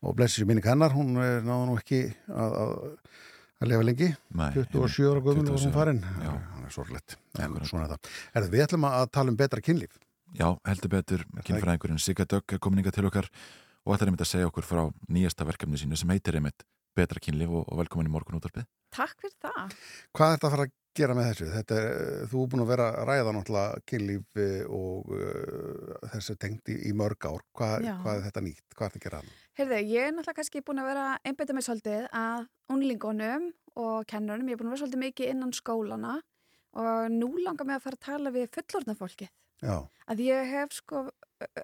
Og 0.02 0.18
blessi 0.18 0.42
sér 0.42 0.50
minni 0.50 0.64
kennar, 0.64 0.96
hún 0.96 1.14
eh, 1.22 1.38
náði 1.46 1.70
nú 1.70 1.78
ekki 1.78 2.02
að, 2.26 2.60
að, 2.64 2.76
að 3.60 3.74
lifa 3.74 3.88
lengi. 3.92 4.12
Nei, 4.42 4.50
27 4.58 5.10
ára 5.12 5.26
var 5.28 5.42
27 5.44 5.68
hún 5.68 5.78
farin. 5.78 6.04
Já. 6.18 6.34
hann 6.34 6.66
er 6.66 6.74
sorglegt, 6.74 7.18
en 7.38 7.58
svona 7.62 7.86
er 7.86 7.94
það. 7.94 8.14
Herðu, 8.34 8.54
við 8.56 8.66
ætlum 8.66 8.90
að 8.90 9.10
tala 9.14 9.30
um 9.30 9.38
betra 9.38 9.62
kynlíf 9.62 9.98
Já, 10.38 10.46
heldur 10.68 10.92
betur, 10.92 11.24
kynfræðingurinn 11.46 11.98
Sigga 12.02 12.24
Dögg 12.28 12.54
er 12.54 12.60
komin 12.62 12.82
inga 12.84 12.92
til 12.94 13.06
okkar 13.08 13.26
og 13.86 13.94
ætlar 13.96 14.10
einmitt 14.10 14.22
að 14.22 14.30
segja 14.30 14.50
okkur 14.50 14.66
frá 14.66 14.82
nýjasta 15.10 15.46
verkefni 15.48 15.80
sínu 15.80 15.96
sem 15.98 16.10
heitir 16.14 16.38
einmitt 16.38 16.62
Betra 16.96 17.20
kynlíf 17.22 17.50
og, 17.54 17.64
og 17.70 17.78
velkomin 17.78 18.08
í 18.08 18.10
morgun 18.10 18.38
útvarpið. 18.40 18.64
Takk 18.90 19.14
fyrir 19.22 19.36
það. 19.44 19.74
Hvað 20.18 20.32
er 20.32 20.32
þetta 20.36 20.48
að 20.48 20.54
fara 20.56 20.64
að 20.66 20.72
gera 20.98 21.14
með 21.14 21.28
þessu? 21.30 21.46
Þetta, 21.54 21.76
er- 21.78 22.24
þú 22.32 22.40
er 22.42 22.48
búin 22.50 22.62
að 22.64 22.70
vera 22.72 22.86
að 22.90 23.04
ræða 23.10 23.34
náttúrulega 23.36 23.82
kynlíf 23.92 24.40
eh, 24.42 24.64
og 24.66 25.12
uh, 25.14 26.08
þessu 26.16 26.34
tengt 26.42 26.72
í, 26.74 26.90
mörg 26.98 27.28
ár. 27.30 27.44
Hvað, 27.54 27.86
Já. 27.86 27.94
hvað 28.02 28.18
er 28.18 28.24
þetta 28.26 28.42
nýtt? 28.48 28.64
Hvað 28.74 28.86
er 28.88 28.90
þetta 28.96 29.00
að 29.00 29.06
gera 29.06 29.20
hann? 29.22 29.30
Heyrðu, 29.60 29.78
ég 29.94 30.08
er 30.08 30.10
náttúrulega 30.16 30.38
kannski 30.40 30.64
búin 30.66 30.82
að 30.82 30.90
vera 30.90 31.06
einbeita 31.30 31.56
mig 31.56 31.66
svolítið 31.68 32.08
að 32.24 32.48
unlingunum 32.74 33.46
og 33.86 33.96
kennunum. 34.10 34.50
Ég 34.50 34.58
er 34.58 34.62
búin 34.64 34.72
að 34.72 34.74
vera 34.74 34.82
svolítið 34.82 35.04
mikið 35.06 35.32
innan 35.36 35.54
skólana 35.54 36.16
og 36.74 37.14
nú 37.14 37.30
langar 37.46 37.70
mig 37.70 37.78
að 37.78 37.86
fara 37.86 38.00
að 38.02 38.06
tala 38.10 38.34
við 38.34 38.50
fullorðna 38.58 38.98
fólkið. 38.98 39.30
Já, 39.60 39.76
Að 40.10 40.24
ég 40.24 40.48
hef 40.50 40.72
sko, 40.74 41.04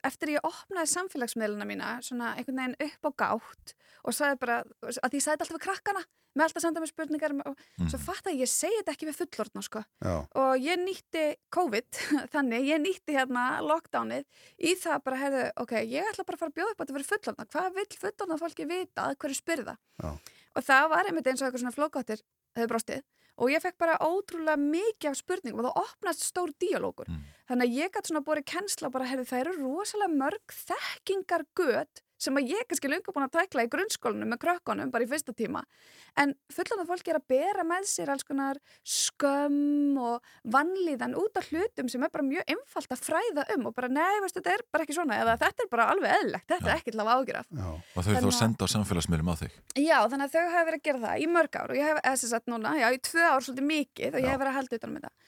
eftir 0.07 0.37
ég 0.37 0.45
opnaði 0.47 0.91
samfélagsmiðluna 0.93 1.67
mína, 1.67 1.97
svona 2.05 2.37
einhvern 2.37 2.61
veginn 2.61 2.77
upp 2.87 3.09
á 3.11 3.11
gátt 3.23 3.73
og 4.07 4.15
sagði 4.15 4.39
bara, 4.45 4.61
að 4.87 5.17
ég 5.19 5.25
sagði 5.25 5.41
alltaf 5.41 5.57
við 5.57 5.65
krakkana, 5.65 6.03
með 6.37 6.45
alltaf 6.45 6.61
að 6.61 6.67
senda 6.67 6.83
mér 6.85 6.91
spurningar 6.93 7.35
og 7.49 7.65
svo 7.91 7.99
fatt 8.05 8.29
að 8.31 8.39
ég 8.45 8.51
segi 8.53 8.79
þetta 8.79 8.95
ekki 8.95 9.09
við 9.09 9.19
fullorðna 9.19 9.65
sko. 9.67 9.83
já, 10.05 10.15
og 10.43 10.63
ég 10.63 10.79
nýtti 10.85 11.25
COVID 11.57 12.01
þannig, 12.37 12.69
ég 12.71 12.83
nýtti 12.85 13.17
hérna 13.17 13.47
lockdownið 13.67 14.27
í 14.63 14.77
það 14.79 15.03
bara, 15.09 15.21
heyrðu, 15.25 15.45
ok, 15.65 15.75
ég 15.83 16.11
ætla 16.13 16.29
bara 16.29 16.39
að 16.39 16.45
fara 16.45 16.53
að 16.53 16.59
bjóða 16.61 16.75
upp 16.77 16.79
á 16.79 16.83
þetta 16.85 16.99
fyrir 16.99 17.11
fullorðna, 17.11 17.51
hvað 17.57 17.71
vill 17.81 18.01
fullorðna 18.05 18.41
fólki 18.45 18.69
vita? 18.71 19.09
Að 19.09 19.19
hverju 19.25 19.41
spyrða 19.41 19.77
já. 20.05 20.11
og 20.55 20.69
það 20.71 20.91
var 20.95 21.11
einmitt 21.11 21.33
eins 21.33 21.43
og 21.43 21.49
eitthvað 21.49 21.65
svona 21.65 21.79
flókáttir 21.81 22.23
hefur 22.57 22.73
brostið 22.77 23.03
og 23.37 23.51
ég 23.53 23.61
fekk 23.65 23.81
bara 23.81 23.99
ótrúlega 24.01 24.57
mikið 24.61 25.11
af 25.11 25.19
spurningum 25.19 25.65
og 25.65 25.67
það 25.69 25.83
opnast 25.83 26.25
stór 26.25 26.55
díalógur 26.61 27.11
þannig 27.49 27.69
að 27.69 27.79
ég 27.81 27.95
gæti 27.95 28.13
svona 28.13 28.27
borið 28.27 28.49
kennsla 28.53 28.91
bara, 28.95 29.09
heyrðu, 29.11 29.29
það 29.31 29.45
eru 29.45 29.55
rosalega 29.61 30.19
mörg 30.25 30.59
þekkingar 30.67 31.47
göt 31.57 32.03
sem 32.21 32.37
að 32.39 32.53
ég 32.55 32.65
kannski 32.69 32.89
löngu 32.89 33.13
búin 33.13 33.27
að 33.27 33.35
tækla 33.37 33.67
í 33.67 33.71
grunnskólanum 33.73 34.31
með 34.33 34.41
krökkunum 34.47 34.93
bara 34.93 35.05
í 35.05 35.09
fyrsta 35.11 35.35
tíma. 35.37 35.63
En 36.17 36.33
fullanda 36.53 36.87
fólki 36.89 37.13
er 37.13 37.19
að 37.19 37.27
bera 37.29 37.65
með 37.67 37.89
sér 37.91 38.13
alls 38.15 38.25
konar 38.25 38.61
skömm 38.89 39.99
og 40.01 40.25
vannlíðan 40.49 41.17
út 41.21 41.37
af 41.37 41.51
hlutum 41.53 41.91
sem 41.93 42.07
er 42.07 42.13
bara 42.15 42.25
mjög 42.25 42.49
einfalt 42.55 42.97
að 42.97 43.05
fræða 43.05 43.45
um 43.57 43.69
og 43.69 43.77
bara 43.77 43.93
nei, 43.93 44.17
veistu, 44.25 44.41
þetta 44.41 44.55
er 44.57 44.65
bara 44.73 44.87
ekki 44.87 44.97
svona 44.97 45.21
eða 45.21 45.37
þetta 45.45 45.67
er 45.67 45.71
bara 45.77 45.89
alveg 45.93 46.17
eðlilegt, 46.17 46.49
þetta 46.55 46.73
er 46.73 46.81
ekki 46.81 46.97
til 46.97 47.05
að 47.05 47.13
ágjur 47.13 47.41
af. 47.43 47.53
Og 47.53 48.01
þau 48.01 48.13
eru 48.15 48.25
þá 48.25 48.31
að 48.33 48.39
senda 48.41 48.65
á 48.65 48.75
samfélagsmiðlum 48.77 49.33
á 49.33 49.37
þig. 49.43 49.61
Já, 49.77 49.99
þannig 50.09 50.27
að 50.27 50.35
þau 50.39 50.57
hafa 50.57 50.67
verið 50.71 50.81
að 50.81 50.89
gera 50.89 51.05
það 51.05 51.21
í 51.21 51.31
mörg 51.37 51.61
ár 51.61 51.75
og 51.75 51.81
ég 51.83 51.91
hef, 51.91 52.03
eða 52.03 52.21
sem 52.23 52.33
sagt 52.33 52.49
núna, 52.49 52.77
já, 52.81 52.89
í 52.97 53.03
tvö 53.11 53.29
ár 53.29 53.45
svolítið 53.45 53.71
mikið 53.75 54.17
og 54.17 54.25
ég 54.25 54.33
hef 54.33 54.41
verið 54.41 54.55
að 54.55 54.61
halda 54.63 54.81
utan 54.81 54.95
um 54.95 55.01
þetta. 55.03 55.26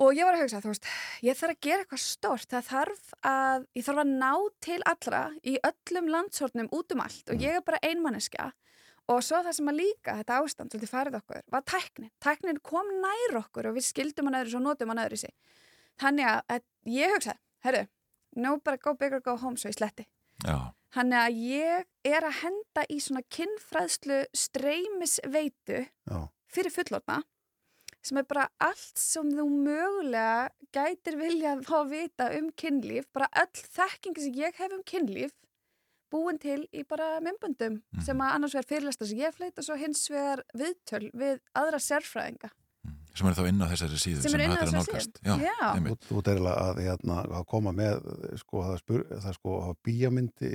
Og 0.00 0.16
ég 0.16 0.24
var 0.24 0.36
að 0.36 0.46
hugsa, 0.46 0.62
þú 0.64 0.70
veist, 0.72 0.86
ég 1.26 1.36
þarf 1.36 1.52
að 1.52 1.66
gera 1.66 1.84
eitthvað 1.84 2.02
stórt, 2.02 2.48
það 2.48 2.68
þarf 2.70 3.10
að, 3.28 3.66
ég 3.76 3.84
þarf 3.84 4.00
að 4.00 4.12
ná 4.22 4.32
til 4.64 4.78
allra 4.88 5.20
í 5.44 5.56
öllum 5.68 6.08
landshornum 6.14 6.70
út 6.72 6.94
um 6.94 7.02
allt 7.04 7.32
og 7.34 7.44
ég 7.44 7.58
er 7.58 7.66
bara 7.66 7.82
einmanneskja 7.84 8.46
og 9.10 9.20
svo 9.26 9.40
það 9.44 9.56
sem 9.58 9.70
að 9.72 9.78
líka, 9.80 10.14
þetta 10.20 10.38
ástand, 10.40 10.72
svolítið 10.72 10.92
farið 10.92 11.16
okkur, 11.18 11.44
var 11.50 11.64
tæknin. 11.66 12.10
Tæknin 12.22 12.60
kom 12.64 12.90
nær 13.02 13.40
okkur 13.42 13.70
og 13.70 13.76
við 13.76 13.88
skildum 13.88 14.30
hann 14.30 14.38
öðru 14.40 14.54
svo 14.54 14.60
notum 14.62 14.92
hann 14.92 15.02
öðru 15.02 15.18
sig. 15.24 15.32
Þannig 16.00 16.28
að, 16.30 16.62
ég 16.94 17.14
hugsa, 17.16 17.34
herru, 17.66 17.82
no 18.38 18.54
bara 18.64 18.78
go 18.80 18.94
big 18.94 19.16
or 19.16 19.24
go 19.24 19.34
home 19.40 19.58
svo 19.58 19.72
ég 19.72 19.76
sletti. 19.76 20.06
Já. 20.46 20.70
Þannig 20.94 21.18
að 21.20 21.42
ég 21.46 22.14
er 22.14 22.26
að 22.26 22.38
henda 22.40 22.86
í 22.90 22.96
svona 23.02 23.22
kinnfræðslu 23.30 24.22
streymisveitu 24.34 25.84
Já. 25.84 26.18
fyrir 26.50 26.74
fullorna 26.74 27.20
sem 28.04 28.20
er 28.20 28.26
bara 28.28 28.46
allt 28.62 29.00
sem 29.00 29.28
þú 29.34 29.46
mögulega 29.50 30.48
gætir 30.74 31.18
vilja 31.20 31.56
að 31.56 31.66
fá 31.68 31.76
að 31.82 31.92
vita 31.94 32.30
um 32.38 32.48
kynlíf, 32.62 33.08
bara 33.12 33.28
öll 33.42 33.64
þekkingi 33.76 34.24
sem 34.24 34.40
ég 34.40 34.60
hef 34.60 34.76
um 34.76 34.84
kynlíf 34.86 35.36
búin 36.10 36.40
til 36.42 36.64
í 36.74 36.82
bara 36.88 37.18
mymböndum 37.22 37.80
sem 38.04 38.18
að 38.18 38.36
annars 38.36 38.56
vegar 38.56 38.68
fyrirlesta 38.72 39.06
sem 39.06 39.20
ég 39.20 39.36
fleit 39.36 39.58
og 39.60 39.66
svo 39.66 39.76
hins 39.78 40.02
vegar 40.10 40.42
viðtöl 40.56 41.06
við 41.14 41.38
aðra 41.56 41.78
sérfræðinga. 41.84 42.50
Sem 43.20 43.28
eru 43.28 43.36
þá 43.36 43.48
inn 43.50 43.60
á 43.60 43.68
þessari 43.68 44.00
síðu 44.00 44.24
Sem 44.24 44.40
hægt 44.40 44.56
er 44.56 44.64
að 44.64 44.74
nálgast. 44.78 45.20
þú 46.08 46.22
er 46.32 46.40
að, 46.54 46.80
hérna, 46.86 47.18
að 47.36 47.46
koma 47.52 47.74
með 47.76 48.08
sko, 48.40 48.64
það, 48.64 48.80
spyr, 48.80 49.04
það 49.26 49.36
sko, 49.36 49.56
í 50.48 50.54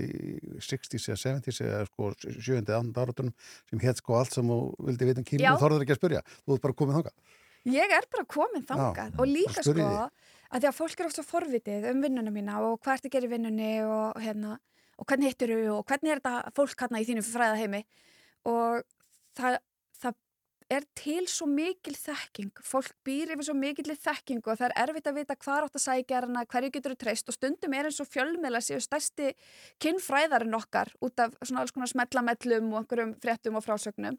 60s 0.66 1.08
eða 1.12 1.22
70s 1.22 1.62
eða 1.66 1.82
sko 1.92 2.12
7. 2.26 2.60
andan 2.80 3.02
áratunum 3.06 3.34
sem 3.70 3.86
hétt 3.86 4.02
sko 4.02 4.18
allt 4.18 4.34
sem 4.34 4.50
þú 4.50 4.60
vildi 4.90 5.10
vita 5.12 5.22
um 5.22 5.30
Já. 5.46 5.52
og 5.54 5.62
þorður 5.62 5.86
ekki 5.86 5.96
að 5.96 6.02
spyrja. 6.02 6.24
Þú 6.42 6.58
ert 6.58 6.66
bara 6.66 6.80
komið 6.82 7.00
þangað. 7.00 7.18
Ég 7.66 7.96
er 7.98 8.06
bara 8.14 8.26
komin 8.30 8.66
þangað 8.66 9.14
Já, 9.14 9.20
og 9.20 9.30
líka 9.30 9.66
sko 9.66 10.10
að 10.56 10.62
því 10.62 10.70
að 10.70 10.78
fólk 10.78 11.00
er 11.00 11.10
oft 11.10 11.18
svo 11.18 11.26
forvitið 11.26 11.88
um 11.92 12.02
vinnuna 12.06 12.34
mína 12.34 12.58
og 12.64 12.80
hvað 12.80 13.00
ertu 13.00 13.10
að 13.10 13.16
gera 13.16 13.28
í 13.28 13.32
vinnunni 13.34 13.70
og, 13.86 14.20
hérna, 14.22 14.58
og 15.02 15.08
hvernig 15.10 15.34
hittur 15.34 15.54
þú 15.54 15.78
og 15.80 15.88
hvernig 15.90 16.14
er 16.14 16.22
þetta 16.22 16.54
fólk 16.58 16.84
hérna 16.84 17.02
í 17.02 17.08
þínu 17.10 17.24
fræða 17.26 17.58
heimi 17.62 17.82
og 18.52 18.86
það 19.38 19.58
er 20.72 20.86
til 20.98 21.28
svo 21.30 21.46
mikil 21.50 21.96
þekking. 21.98 22.52
Fólk 22.66 22.94
býr 23.06 23.36
yfir 23.36 23.48
svo 23.48 23.56
mikil 23.58 23.94
þekking 23.94 24.42
og 24.42 24.58
það 24.58 24.66
er 24.68 24.76
erfitt 24.84 25.10
að 25.10 25.20
vita 25.20 25.38
hvað 25.38 25.68
átt 25.68 25.78
að 25.80 25.84
sækja 25.84 26.22
hana 26.26 26.46
hverju 26.50 26.72
getur 26.74 26.96
þú 26.96 27.00
treyst 27.04 27.30
og 27.30 27.38
stundum 27.38 27.76
er 27.78 27.90
eins 27.90 28.02
og 28.02 28.10
fjölmiðla 28.10 28.62
séu 28.66 28.82
stærsti 28.82 29.34
kinnfræðarinn 29.84 30.58
okkar 30.58 30.94
út 31.06 31.22
af 31.22 31.36
svona 31.44 31.64
alls 31.64 31.76
konar 31.76 31.92
smellamellum 31.92 32.72
og 32.74 32.82
einhverjum 32.82 33.14
fréttum 33.22 33.60
og 33.60 33.66
frásögnum. 33.66 34.18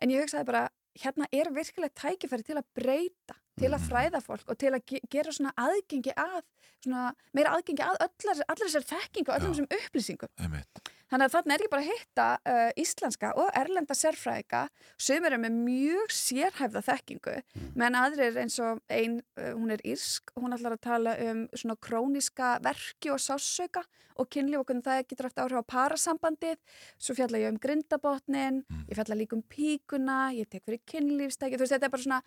En 0.00 0.14
ég 0.14 0.24
hugsaði 0.24 0.48
bara 0.48 0.64
hérna 1.02 1.28
er 1.32 1.52
virkilega 1.52 1.92
tækifæri 2.00 2.48
til 2.48 2.58
að 2.60 2.68
breyta 2.76 3.36
til 3.60 3.72
að 3.72 3.84
fræða 3.84 4.22
fólk 4.24 4.48
og 4.48 4.58
til 4.60 4.72
að 4.72 4.84
ge 4.88 5.00
gera 5.12 5.32
svona 5.32 5.52
aðgengi 5.60 6.14
að 6.16 6.40
svona 6.82 7.12
meira 7.36 7.52
aðgengi 7.56 7.84
að 7.84 8.00
allar, 8.06 8.42
allar 8.48 8.64
þessar 8.64 8.88
þekking 8.94 9.28
og 9.28 9.36
öllum 9.36 9.54
þessum 9.54 9.70
upplýsingum. 9.76 10.32
Einmitt. 10.40 10.92
Þannig 11.12 11.28
að 11.28 11.34
þarna 11.34 11.54
er 11.54 11.62
ég 11.62 11.70
bara 11.72 11.82
að 11.82 11.90
hitta 11.90 12.26
uh, 12.48 12.68
íslenska 12.80 13.30
og 13.36 13.48
erlenda 13.60 13.96
sérfræðika 13.96 14.62
sem 14.96 15.24
eru 15.28 15.38
með 15.42 15.58
mjög 15.66 16.14
sérhæfða 16.16 16.80
þekkingu 16.86 17.34
menn 17.76 17.98
aðrir 18.00 18.38
eins 18.40 18.56
og 18.64 18.80
ein, 18.88 19.18
uh, 19.36 19.50
hún 19.52 19.74
er 19.74 19.84
írsk 19.84 20.32
hún 20.40 20.56
ætlar 20.56 20.78
að 20.78 20.84
tala 20.88 21.14
um 21.26 21.44
svona 21.52 21.76
króniska 21.84 22.54
verki 22.64 23.12
og 23.12 23.20
sásauka 23.20 23.84
og 24.16 24.30
kynlíf 24.32 24.62
og 24.62 24.70
hvernig 24.70 24.86
það 24.88 25.04
getur 25.10 25.28
haft 25.28 25.42
áhrif 25.44 25.60
á 25.60 25.72
parasambandið. 25.74 26.58
Svo 26.96 27.16
fjalla 27.16 27.44
ég 27.44 27.52
um 27.52 27.60
grindabotnin 27.60 28.64
ég 28.88 28.96
fjalla 28.96 29.20
líka 29.20 29.36
um 29.36 29.44
píkuna 29.44 30.22
ég 30.32 30.48
tek 30.48 30.64
fyrir 30.64 30.80
kynlífstæki, 30.88 31.60
þú 31.60 31.66
veist 31.66 31.76
þetta 31.76 31.88
er 31.90 31.92
bara 31.92 32.06
svona 32.08 32.22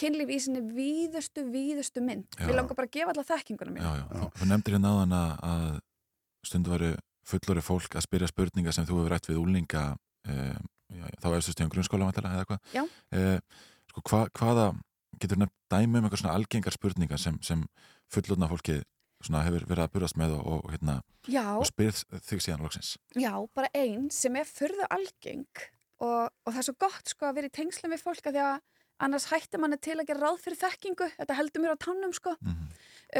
kynlíf 0.00 0.32
í 0.32 0.38
sinni 0.42 0.62
víðustu, 0.74 1.44
víðustu 1.52 2.02
mynd. 2.02 2.26
Já. 2.38 2.48
við 2.48 2.56
langar 2.56 2.78
bara 2.78 2.88
að 2.88 2.96
gefa 2.96 3.12
alla 3.12 3.26
þekkinguna 3.28 3.74
mín 3.74 3.84
Já, 3.84 3.92
já. 4.00 4.06
Þú, 4.10 4.30
þú 4.40 4.48
nefndir 4.50 4.76
hérna 4.76 4.94
áðan 4.94 5.18
að, 5.20 5.34
að 5.50 5.66
stundu 6.48 6.72
varu 6.72 6.94
fullori 7.28 7.64
fólk 7.64 7.98
að 7.98 8.06
spyrja 8.06 8.30
spurninga 8.30 8.74
sem 8.74 8.86
þú 8.88 9.00
hefur 9.00 9.14
rætt 9.14 9.28
við 9.30 9.40
úlinga 9.42 9.84
eh, 10.28 10.56
já, 10.92 11.04
þá 11.22 11.28
erstu 11.34 11.54
stíðan 11.54 11.72
grunnskóla 11.74 12.10
eða 12.12 12.46
hvað 12.48 12.74
Já. 12.74 12.82
eh, 13.16 13.38
sko, 13.92 14.04
hva, 14.10 14.24
hvaða 14.38 14.66
getur 15.22 15.40
nefnt 15.40 15.54
dæmi 15.72 16.00
um 16.00 16.06
eitthvað 16.06 16.24
svona 16.24 16.36
algengar 16.38 16.74
spurningar 16.74 17.22
sem, 17.22 17.38
sem 17.42 17.64
fullorna 18.12 18.50
fólki 18.50 18.80
hefur 19.24 19.64
verið 19.64 19.86
að 19.86 19.92
burast 19.94 20.18
með 20.20 20.34
og, 20.36 20.44
og, 20.52 20.72
hérna, 20.74 20.98
og 21.56 21.64
spyrð 21.68 22.02
þig 22.26 22.42
síðan 22.44 22.64
loksins? 22.66 22.96
Já, 23.16 23.32
bara 23.56 23.70
einn 23.72 24.10
sem 24.12 24.36
er 24.36 24.48
furðu 24.48 24.84
algeng 24.92 25.62
og, 26.04 26.28
og 26.28 26.50
það 26.50 26.60
er 26.60 26.66
svo 26.68 26.76
gott 26.84 27.12
sko 27.14 27.30
að 27.30 27.38
vera 27.38 27.48
í 27.48 27.54
tengslum 27.54 27.94
við 27.94 28.04
fólk 28.04 28.28
að 28.28 28.36
því 28.36 28.42
að 28.44 28.58
annars 29.04 29.28
hættir 29.30 29.62
manni 29.62 29.78
til 29.82 29.96
að 29.96 30.06
gera 30.10 30.28
ráð 30.28 30.42
fyrir 30.44 30.60
þekkingu. 30.60 31.08
Þetta 31.16 31.38
heldur 31.38 31.64
mér 31.64 31.74
á 31.74 31.84
tannum 31.86 32.12
sko 32.14 32.34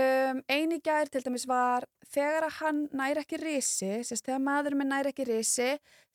um, 0.00 0.42
eini 0.48 0.80
gær 0.84 1.10
til 1.12 1.24
dæmis 1.24 1.46
var 1.50 1.86
þegar 2.14 2.48
að 2.48 2.56
hann 2.60 2.84
næri 2.96 3.24
ekki 3.24 3.40
risi 3.42 3.90
sérst 4.06 4.28
þegar 4.28 4.44
maður 4.44 4.78
með 4.80 4.90
næri 4.92 5.12
ekki 5.12 5.28
risi 5.28 5.70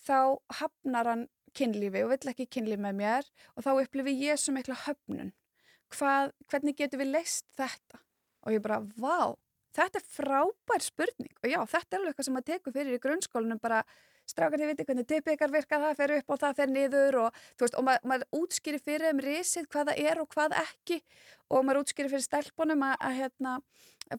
þá 0.06 0.38
hafnar 0.62 1.12
hann 1.14 1.28
kynlífi 1.58 2.06
og 2.06 2.14
vill 2.14 2.32
ekki 2.34 2.50
kynlífi 2.58 2.82
með 2.86 2.98
mér 3.02 3.30
og 3.56 3.66
þá 3.66 3.72
upplifi 3.76 4.16
ég 4.22 4.40
svo 4.40 4.54
mikla 4.56 4.78
höfnun. 4.86 5.34
Hvað, 5.90 6.34
hvernig 6.52 6.78
getur 6.78 7.02
við 7.02 7.16
leist 7.16 7.48
þetta? 7.58 8.04
Og 8.46 8.54
ég 8.54 8.62
bara, 8.64 8.84
vá 9.02 9.34
þetta 9.76 10.00
er 10.00 10.06
frábær 10.06 10.84
spurning. 10.84 11.34
Og 11.44 11.52
já, 11.52 11.60
þetta 11.70 11.96
er 11.96 12.00
alveg 12.00 12.14
eitthvað 12.14 12.28
sem 12.28 12.38
maður 12.38 12.50
tekur 12.52 12.76
fyrir 12.76 12.98
í 12.98 13.02
grunnskólanum 13.04 13.62
bara 13.62 13.82
strákar 14.30 14.61
þið 14.61 14.72
viti 14.72 14.85
hvernig 14.88 15.07
tippið 15.10 15.35
ykkar 15.35 15.53
virka 15.53 15.80
það 15.84 15.99
fer 15.99 16.15
upp 16.19 16.34
og 16.34 16.41
það 16.43 16.57
fer 16.60 16.73
niður 16.73 17.19
og, 17.26 17.43
veist, 17.60 17.77
og 17.80 17.85
ma 17.88 17.95
maður 18.07 18.41
útskýri 18.41 18.81
fyrir 18.84 19.10
þeim 19.10 19.22
risið 19.26 19.69
hvað 19.73 19.91
það 19.91 20.01
er 20.11 20.22
og 20.23 20.30
hvað 20.34 20.57
ekki. 20.64 20.99
Og 21.49 21.65
maður 21.65 21.84
útskýri 21.84 22.11
fyrir 22.14 22.26
stelpunum 22.26 22.85
að, 22.85 22.95
að 23.10 23.18
hérna, 23.19 23.56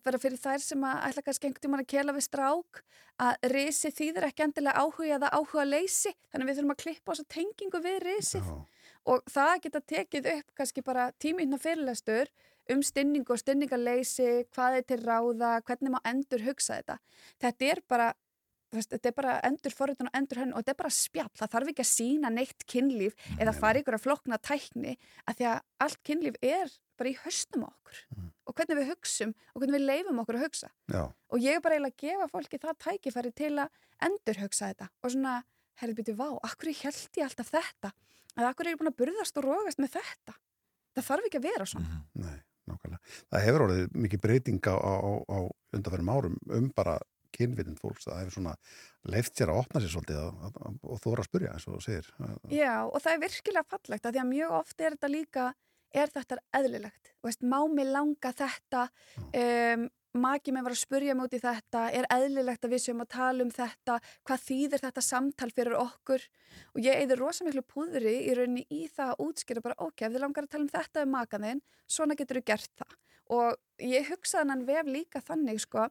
bara 0.05 0.21
fyrir 0.23 0.41
þær 0.41 0.63
sem 0.63 0.85
að 0.87 1.07
ætla 1.09 1.25
kannski 1.27 1.49
einhvern 1.49 1.65
tímann 1.67 1.85
að 1.85 1.91
kela 1.95 2.15
við 2.15 2.27
strák 2.27 2.83
að 3.21 3.49
risið 3.55 3.97
þýðir 3.99 4.27
ekki 4.31 4.47
endilega 4.47 4.85
áhuga 4.85 5.17
eða 5.17 5.33
áhuga 5.35 5.65
leysi 5.67 6.13
þannig 6.31 6.45
að 6.45 6.51
við 6.51 6.61
þurfum 6.61 6.75
að 6.75 6.83
klippa 6.85 7.11
á 7.11 7.13
þessa 7.13 7.33
tengingu 7.35 7.83
við 7.85 7.99
risið. 8.07 8.53
Og 9.11 9.27
það 9.33 9.53
geta 9.65 9.81
tekið 9.95 10.31
upp 10.35 10.55
kannski 10.61 10.85
bara 10.87 11.11
tíminn 11.23 11.57
og 11.57 11.63
fyrirlestur 11.63 12.31
um 12.71 12.83
stinningu 12.87 13.35
og 13.35 13.41
stinningarleysi, 13.41 14.47
hvað 14.55 14.79
er 14.79 14.87
til 14.87 15.01
ráða, 15.03 15.53
hvernig 15.67 15.95
má 15.95 16.01
endur 16.07 16.45
hugsa 16.45 16.79
þetta. 16.79 16.99
Þetta 17.43 17.71
er 17.73 17.83
bara, 17.91 18.11
veist, 18.79 18.93
þetta 18.93 19.11
er 19.11 19.17
bara 19.17 19.39
endur 19.49 19.75
forritun 19.75 20.11
og 20.11 20.17
endur 20.19 20.41
henn 20.43 20.53
og 20.53 20.63
þetta 20.63 20.75
er 20.75 20.79
bara 20.83 20.93
spjall. 20.95 21.31
Það 21.39 21.53
þarf 21.55 21.73
ekki 21.73 21.85
að 21.85 21.91
sína 21.91 22.31
neitt 22.35 22.67
kynlíf 22.71 23.17
eða 23.39 23.57
fara 23.57 23.83
ykkur 23.83 23.97
að 23.97 24.05
flokna 24.05 24.39
tækni 24.39 24.97
að 25.27 25.41
því 25.41 25.49
að 25.51 25.63
allt 25.87 26.03
kynlíf 26.07 26.39
er 26.45 26.75
bara 27.01 27.11
í 27.11 27.17
höstum 27.23 27.65
okkur 27.65 28.03
og 28.51 28.57
hvernig 28.57 28.81
við 28.81 28.91
hugsum 28.93 29.33
og 29.55 29.63
hvernig 29.63 29.79
við 29.79 29.87
leifum 29.87 30.21
okkur 30.23 30.39
að 30.39 30.45
hugsa. 30.47 30.69
Já. 30.93 31.03
Og 31.33 31.41
ég 31.41 31.57
er 31.57 31.65
bara 31.65 31.79
eiginlega 31.79 31.97
að 31.97 32.05
gefa 32.05 32.29
fólki 32.35 32.61
það 32.61 32.79
tækifæri 32.85 33.33
til 33.41 33.55
að 33.63 33.81
endur 34.07 34.41
hugsa 34.43 34.71
þetta 34.71 34.91
og 34.91 35.15
svona, 35.15 35.35
herrið 35.81 36.01
byrju, 36.01 36.17
vá, 36.19 36.29
akkur 36.51 36.73
held 36.83 37.21
ég 37.21 37.27
alltaf 37.27 37.53
þetta? 37.55 37.93
Eða 38.37 38.53
akkur 38.53 38.69
er 38.69 38.75
ég 38.75 38.81
búin 38.81 38.93
að 38.93 38.99
burðast 39.01 39.41
og 39.41 39.47
rógast 39.47 39.81
með 39.83 39.97
þetta? 39.97 40.37
Það 40.97 41.07
þarf 41.07 41.29
ekki 41.29 41.41
að 41.41 41.47
vera 41.47 41.69
svona. 41.71 42.01
Nei, 42.21 42.37
nákvæmlega. 42.71 43.15
Það 43.31 43.47
hefur 43.47 43.65
orðið 43.67 43.97
mikið 44.05 44.23
breyting 44.27 44.69
á, 44.71 44.75
á, 44.77 44.95
á 45.31 45.39
undanferðum 45.77 46.13
árum 46.15 46.37
um 46.59 46.69
bara 46.77 46.99
kynvitinn 47.37 47.79
fólks. 47.81 48.09
Það 48.09 48.21
hefur 48.23 48.37
svona 48.37 48.57
leift 49.15 49.37
sér 49.37 49.53
að 49.53 49.63
opna 49.63 49.83
sér 49.83 49.95
svolítið 49.95 50.21
að, 50.23 50.43
að, 50.49 50.59
að, 50.67 50.81
og 50.83 51.03
þóra 51.05 51.25
að 51.25 51.31
spurja 51.31 51.55
eins 51.55 51.69
og 51.71 51.85
segir. 51.85 52.11
Já, 52.55 52.75
og 52.87 52.99
það 52.99 53.13
er 53.13 53.23
virkilega 53.27 53.71
fallegt 53.77 54.09
að 54.09 54.17
því 54.17 54.25
að 54.25 54.33
mjög 54.35 54.59
oft 54.61 54.85
er 54.85 54.97
þetta 54.97 55.13
líka, 55.15 55.47
er 55.91 56.13
þetta 56.15 56.43
eðlilegt? 56.61 57.15
Veist, 57.27 57.43
má 57.47 57.59
mig 57.71 57.89
langa 57.91 58.35
þetta, 58.37 58.85
um, 59.43 59.89
maki 60.21 60.53
mig 60.55 60.65
var 60.67 60.75
að 60.75 60.81
spurja 60.81 61.15
mig 61.15 61.29
út 61.29 61.35
í 61.37 61.43
þetta, 61.43 61.85
er 61.95 62.09
eðlilegt 62.11 62.65
að 62.67 62.73
við 62.75 62.83
séum 62.85 63.03
að 63.05 63.13
tala 63.15 63.45
um 63.45 63.53
þetta, 63.55 63.99
hvað 64.27 64.47
þýðir 64.47 64.83
þetta 64.85 65.05
samtal 65.07 65.51
fyrir 65.55 65.77
okkur 65.79 66.25
og 66.75 66.81
ég 66.83 67.05
eður 67.05 67.23
rosa 67.27 67.47
miklu 67.47 67.63
púðri 67.63 68.17
í 68.27 68.35
rauninni 68.35 68.65
í 68.75 68.89
það 68.91 69.13
að 69.15 69.23
útskýra 69.27 69.63
bara, 69.63 69.79
ok, 69.79 70.03
ef 70.03 70.17
þið 70.17 70.25
langar 70.25 70.49
að 70.49 70.55
tala 70.57 70.67
um 70.67 70.73
þetta 70.73 71.05
um 71.07 71.15
makaðinn, 71.15 71.63
svona 71.87 72.19
getur 72.19 72.41
þú 72.41 72.47
gert 72.51 72.83
það 72.83 72.99
og 73.31 73.61
ég 73.85 74.09
hugsaði 74.11 74.53
hann 74.53 74.65
vef 74.69 74.89
líka 74.91 75.23
þannig 75.25 75.61
sko 75.63 75.87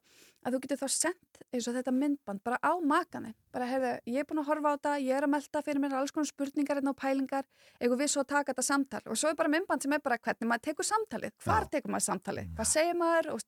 að 0.46 0.56
þú 0.56 0.60
getur 0.64 0.80
þá 0.80 0.94
sendt 0.94 1.42
eins 1.50 1.68
og 1.68 1.76
þetta 1.76 1.94
myndband 1.96 2.44
bara 2.46 2.60
á 2.64 2.72
makaðinn, 2.80 3.36
bara 3.52 3.68
hefðu, 3.68 3.92
ég 4.08 4.22
er 4.22 4.28
búin 4.30 4.40
að 4.40 4.48
horfa 4.52 4.72
á 4.72 4.76
þetta, 4.78 4.94
ég 5.04 5.18
er 5.18 5.28
að 5.28 5.34
melda 5.34 5.64
fyrir 5.66 5.84
mér 5.84 5.96
alls 6.00 6.14
konar 6.16 6.30
spurningar 6.30 6.80
hérna 6.80 6.94
og 6.94 7.00
pælingar, 7.00 7.48
eitthvað 7.80 8.04
við 8.04 8.12
svo 8.14 8.24
að 8.24 8.30
taka 8.32 8.54
þetta 8.54 8.66
samtal? 8.70 9.02
Og 9.10 9.20
svo 9.20 9.34
er 9.34 9.40
bara 9.40 9.52
myndband 9.52 9.84
sem 9.84 9.96
er 9.98 10.04
bara 10.06 10.20
hvernig 10.22 10.52
maður 10.52 10.66
tekur 10.70 10.88
samtalið, 10.88 11.36
hvar 11.44 11.68
tekur 11.74 11.96
maður 11.96 12.08
samtalið, 12.08 12.54
hvað 12.56 12.72
segir 12.72 13.00
maður, 13.02 13.32
og, 13.36 13.44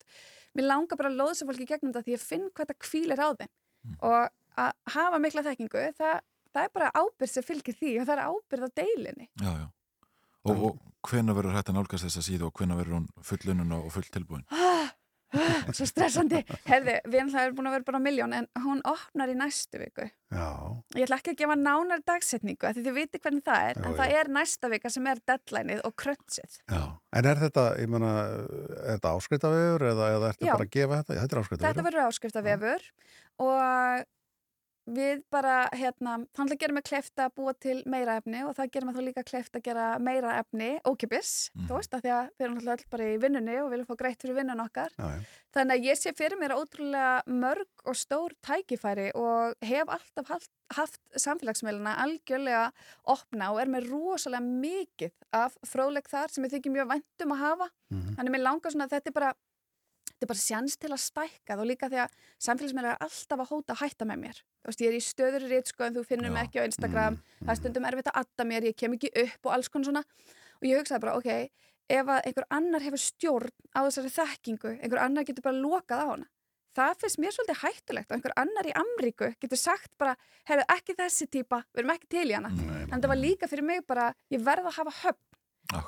mér 0.58 0.68
langar 0.68 1.00
bara 1.00 1.14
að 1.14 1.20
loða 1.22 1.38
sem 1.40 1.52
fólki 1.52 1.70
gegnum 1.70 1.94
þetta 1.94 2.08
því 2.10 2.18
ég 2.18 2.26
finn 2.26 2.50
hvað 2.50 2.74
þetta 2.74 2.88
kvílir 2.90 3.24
á 3.24 3.30
þeim. 3.40 3.54
Og 4.02 4.20
að 4.60 4.72
hafa 4.96 5.20
mikla 5.22 5.44
þekkingu 5.46 5.84
það, 5.98 6.24
það 6.52 6.66
er 6.68 6.74
bara 6.76 6.92
ábyrð 6.96 7.34
sem 7.34 7.46
fylgir 7.46 7.78
því 7.78 7.92
og 8.02 8.08
það 8.10 8.16
er 8.16 8.24
ábyrð 8.28 8.68
á 8.68 8.70
deilinni 8.82 9.28
Já, 9.42 9.52
já. 9.62 9.68
Og, 10.42 10.64
og 10.68 10.91
hvena 11.08 11.36
verður 11.38 11.58
hægt 11.58 11.72
að 11.72 11.78
nálgast 11.80 12.08
þessa 12.08 12.26
síðu 12.26 12.50
og 12.50 12.58
hvena 12.58 12.80
verður 12.80 13.00
hún 13.00 13.08
fullununa 13.26 13.80
og 13.82 13.94
full 13.96 14.08
tilbúin? 14.14 14.44
ah, 14.52 14.92
ah, 15.40 15.70
svo 15.72 15.88
stressandi 15.88 16.42
herði, 16.68 16.98
við 17.08 17.18
erum 17.22 17.56
búin 17.58 17.70
að 17.70 17.76
vera 17.78 17.88
bara 17.88 18.02
miljón 18.04 18.36
en 18.36 18.48
hún 18.66 18.82
opnar 18.88 19.32
í 19.32 19.36
næstu 19.40 19.80
viku 19.80 20.08
Já. 20.32 20.48
ég 20.98 21.06
ætla 21.06 21.20
ekki 21.22 21.34
að 21.36 21.42
gefa 21.44 21.58
nánar 21.60 22.04
dagsetningu 22.08 22.68
af 22.68 22.76
því 22.76 22.86
þið 22.88 22.98
viti 23.00 23.22
hvernig 23.24 23.46
það 23.48 23.68
er 23.70 23.80
Já, 23.80 23.84
en 23.86 24.00
það 24.00 24.16
er 24.20 24.32
næsta 24.40 24.72
vika 24.72 24.92
sem 24.92 25.12
er 25.12 25.22
deadlineið 25.32 25.84
og 25.88 25.96
kröntsið 26.04 26.58
Já. 26.60 26.82
En 27.18 27.30
er 27.32 27.44
þetta, 27.46 27.68
ég 27.80 27.92
menna, 27.92 28.16
er 28.82 28.98
þetta 28.98 29.14
áskriftavegur 29.18 29.88
eða, 29.92 30.10
eða 30.18 30.34
ertu 30.34 30.50
Já. 30.50 30.56
bara 30.56 30.68
að 30.68 30.74
gefa 30.76 31.02
þetta? 31.02 31.18
Já, 31.18 31.22
þetta 31.28 31.42
er. 31.42 31.62
Þetta 31.68 31.88
verður 31.88 32.10
áskriftavefur 32.10 32.90
og 33.48 34.10
við 34.90 35.22
bara, 35.32 35.68
hérna, 35.78 36.18
þannig 36.36 36.56
að 36.56 36.62
gera 36.64 36.76
mig 36.76 36.86
kleift 36.88 37.22
að 37.22 37.34
búa 37.38 37.54
til 37.54 37.76
meira 37.90 38.16
efni 38.20 38.42
og 38.48 38.56
það 38.58 38.72
gerir 38.74 38.88
mig 38.88 38.96
þá 38.96 39.04
líka 39.06 39.24
kleift 39.28 39.58
að 39.58 39.66
gera 39.68 39.88
meira 40.02 40.38
efni 40.40 40.70
ókipis, 40.88 41.52
þú 41.68 41.78
veist, 41.78 41.94
af 41.94 42.02
því 42.02 42.14
að 42.16 42.32
við 42.32 42.48
erum 42.48 42.58
alltaf 42.62 42.90
bara 42.96 43.10
í 43.12 43.20
vinnunni 43.22 43.60
og 43.62 43.70
viljum 43.74 43.90
fá 43.90 44.00
greitt 44.00 44.26
fyrir 44.26 44.40
vinnun 44.40 44.64
okkar. 44.64 44.96
Já. 44.98 45.22
Þannig 45.52 45.76
að 45.76 45.88
ég 45.90 46.00
sé 46.00 46.14
fyrir 46.16 46.40
mér 46.40 46.56
ótrúlega 46.56 47.14
mörg 47.28 47.86
og 47.86 48.00
stór 48.00 48.36
tækifæri 48.46 49.10
og 49.20 49.56
hef 49.68 49.92
alltaf 49.92 50.32
haft, 50.32 50.52
haft 50.72 51.02
samfélagsmeilina 51.20 51.98
algjörlega 52.06 52.70
opna 53.12 53.52
og 53.52 53.62
er 53.62 53.72
með 53.74 53.90
rosalega 53.92 54.42
mikið 54.48 55.14
af 55.36 55.58
fróðleik 55.68 56.08
þar 56.12 56.32
sem 56.32 56.48
ég 56.48 56.56
þykir 56.56 56.78
mjög 56.78 56.92
væntum 56.96 57.36
að 57.36 57.44
hafa. 57.46 57.72
Þannig 57.92 58.30
að 58.30 58.36
mér 58.38 58.46
langar 58.48 58.74
svona 58.74 58.88
að 58.88 58.96
þetta 58.96 59.12
er 59.12 59.18
bara 59.20 59.34
þetta 60.22 60.28
er 60.28 60.36
bara 60.36 60.46
sjans 60.46 60.76
til 60.78 60.90
að 60.94 61.00
stækka 61.02 61.56
og 61.58 61.66
líka 61.66 61.88
því 61.90 62.00
að 62.04 62.12
samfélagsmeila 62.46 62.90
er 62.92 63.00
alltaf 63.02 63.40
að 63.42 63.48
hóta 63.50 63.74
að 63.74 63.80
hætta 63.82 64.06
með 64.06 64.20
mér. 64.22 64.42
Þú 64.62 64.70
veist, 64.70 64.84
ég 64.84 64.92
er 64.92 64.98
í 64.98 65.02
stöður 65.02 65.46
rít 65.50 65.72
sko 65.72 65.86
en 65.88 65.96
þú 65.96 66.04
finnur 66.06 66.34
mig 66.36 66.46
ekki 66.46 66.62
á 66.62 66.68
Instagram 66.70 67.18
það 67.40 67.54
er 67.54 67.58
stundum 67.58 67.88
erfitt 67.90 68.12
að 68.12 68.20
adda 68.22 68.46
mér, 68.46 68.68
ég 68.70 68.78
kem 68.78 68.94
ekki 68.94 69.10
upp 69.24 69.50
og 69.50 69.56
alls 69.56 69.72
konar 69.74 69.90
svona. 69.90 70.04
Og 70.62 70.68
ég 70.70 70.78
hugsaði 70.78 71.02
bara, 71.08 71.16
ok, 71.18 71.66
ef 71.90 72.12
að 72.14 72.30
einhver 72.30 72.48
annar 72.54 72.86
hefur 72.86 73.02
stjórn 73.02 73.56
á 73.74 73.80
þessari 73.88 74.14
þekkingu, 74.20 74.76
einhver 74.78 75.02
annar 75.08 75.26
getur 75.26 75.48
bara 75.48 75.58
lokað 75.58 76.06
á 76.06 76.08
hana. 76.14 76.30
Það 76.78 77.02
finnst 77.02 77.20
mér 77.20 77.34
svolítið 77.36 77.64
hættulegt 77.66 78.12
og 78.12 78.20
einhver 78.20 78.38
annar 78.46 78.70
í 78.70 78.78
Amríku 78.78 79.34
getur 79.42 79.60
sagt 79.60 79.90
bara, 79.98 80.14
heyrðu, 80.48 80.70
ekki 80.78 80.96
þessi 81.02 81.28
típa, 81.34 81.64
við 81.74 81.82
erum 81.82 81.96
ekki 81.98 82.14
til 82.14 82.30
í 82.30 82.38
hana. 82.38 82.54
En 82.92 83.02
það 83.02 83.10
var 83.12 83.20
líka 83.26 83.50
fyrir 83.50 83.66
mig 83.66 83.82
bara, 83.90 84.12
ég 84.32 84.46
verð 84.46 84.70
að 84.70 84.78
hafa 84.78 84.96
höfn 85.02 85.31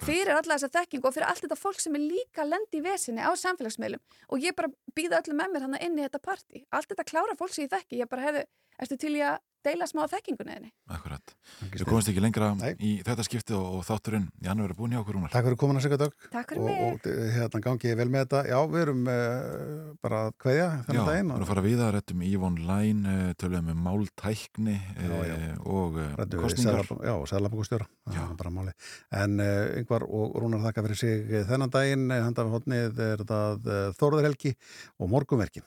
fyrir 0.03 0.31
alla 0.31 0.55
þessa 0.55 0.71
þekkingu 0.77 1.09
og 1.09 1.15
fyrir 1.15 1.27
allt 1.27 1.43
þetta 1.43 1.59
fólk 1.59 1.79
sem 1.81 1.95
er 1.97 2.03
líka 2.03 2.45
lendi 2.47 2.79
í 2.79 2.83
vesinni 2.85 3.23
á 3.23 3.31
samfélagsmeilum 3.35 4.01
og 4.29 4.43
ég 4.43 4.55
bara 4.55 4.71
býða 4.95 5.19
öllum 5.21 5.41
með 5.41 5.55
mér 5.55 5.65
hann 5.67 5.79
inn 5.81 5.97
í 5.99 6.05
þetta 6.05 6.21
partí 6.23 6.63
allt 6.71 6.91
þetta 6.91 7.07
klára 7.09 7.35
fólk 7.39 7.55
sem 7.55 7.65
ég 7.65 7.73
þekki 7.73 7.99
ég 7.99 8.11
bara 8.11 8.27
hefðu, 8.29 8.45
ertu 8.79 8.99
til 9.01 9.15
í 9.17 9.23
að 9.27 9.41
deila 9.63 9.87
smá 9.89 10.03
þekkingunni 10.11 10.55
þinni 10.57 10.71
Akkurat. 10.93 11.33
Við 11.71 11.85
komumst 11.87 12.09
ekki 12.11 12.21
lengra 12.23 12.49
í 12.83 12.91
þetta 13.05 13.23
skipti 13.25 13.55
og, 13.57 13.79
og 13.79 13.85
þátturinn 13.87 14.25
Jannu 14.43 14.65
verið 14.67 14.77
búin 14.79 14.93
hjá 14.93 14.99
okkur 15.01 15.15
Rúnar. 15.17 15.31
Takk 15.33 15.47
fyrir 15.47 15.59
komin 15.61 15.79
að 15.79 15.85
segja 15.85 15.99
dög. 16.03 16.15
Takk 16.33 16.51
fyrir 16.53 16.61
og, 16.61 16.67
mig. 16.67 16.81
Og 16.83 17.07
eh, 17.09 17.29
hérna 17.37 17.61
gangi 17.63 17.89
ég 17.91 17.97
vel 17.99 18.07
með 18.13 18.25
þetta. 18.25 18.41
Já, 18.51 18.57
við 18.73 18.83
erum 18.83 19.03
uh, 19.07 19.93
bara 20.03 20.21
að 20.27 20.35
kveðja 20.43 20.65
Já, 20.67 20.75
þennan 20.87 20.99
við 20.99 21.11
daginn. 21.13 21.31
erum 21.33 21.45
að 21.45 21.51
fara 21.53 21.65
við 21.65 21.83
að 21.85 21.91
rettum 21.97 22.25
Ívon 22.27 22.59
Læn, 22.67 23.03
töluðum 23.41 23.71
um 23.73 23.83
máltækni 23.87 24.75
Já, 24.77 25.13
já. 25.13 25.35
eh, 25.37 25.53
og 25.63 25.99
eh, 26.03 26.11
við 26.23 26.39
kostningar. 26.43 26.81
Seðlab- 26.83 27.05
Já, 27.07 27.15
sæðlabokustjóra, 27.33 27.89
það 28.11 28.23
er 28.27 28.35
bara 28.43 28.53
máli. 28.59 28.75
En 29.23 29.39
uh, 29.43 29.53
yngvar 29.81 30.07
og 30.09 30.37
Rúnar 30.43 30.65
þakka 30.67 30.85
fyrir 30.89 31.01
sig 31.03 31.37
þennan 31.49 31.73
daginn, 31.73 32.09
handað 32.13 32.49
við 32.51 32.57
hodnið 32.59 33.03
er 33.07 33.23
þetta 33.23 33.41
uh, 33.57 33.87
Þórður 33.99 34.27
Helgi 34.29 34.53
og 34.99 35.13
Morgumverkin. 35.15 35.65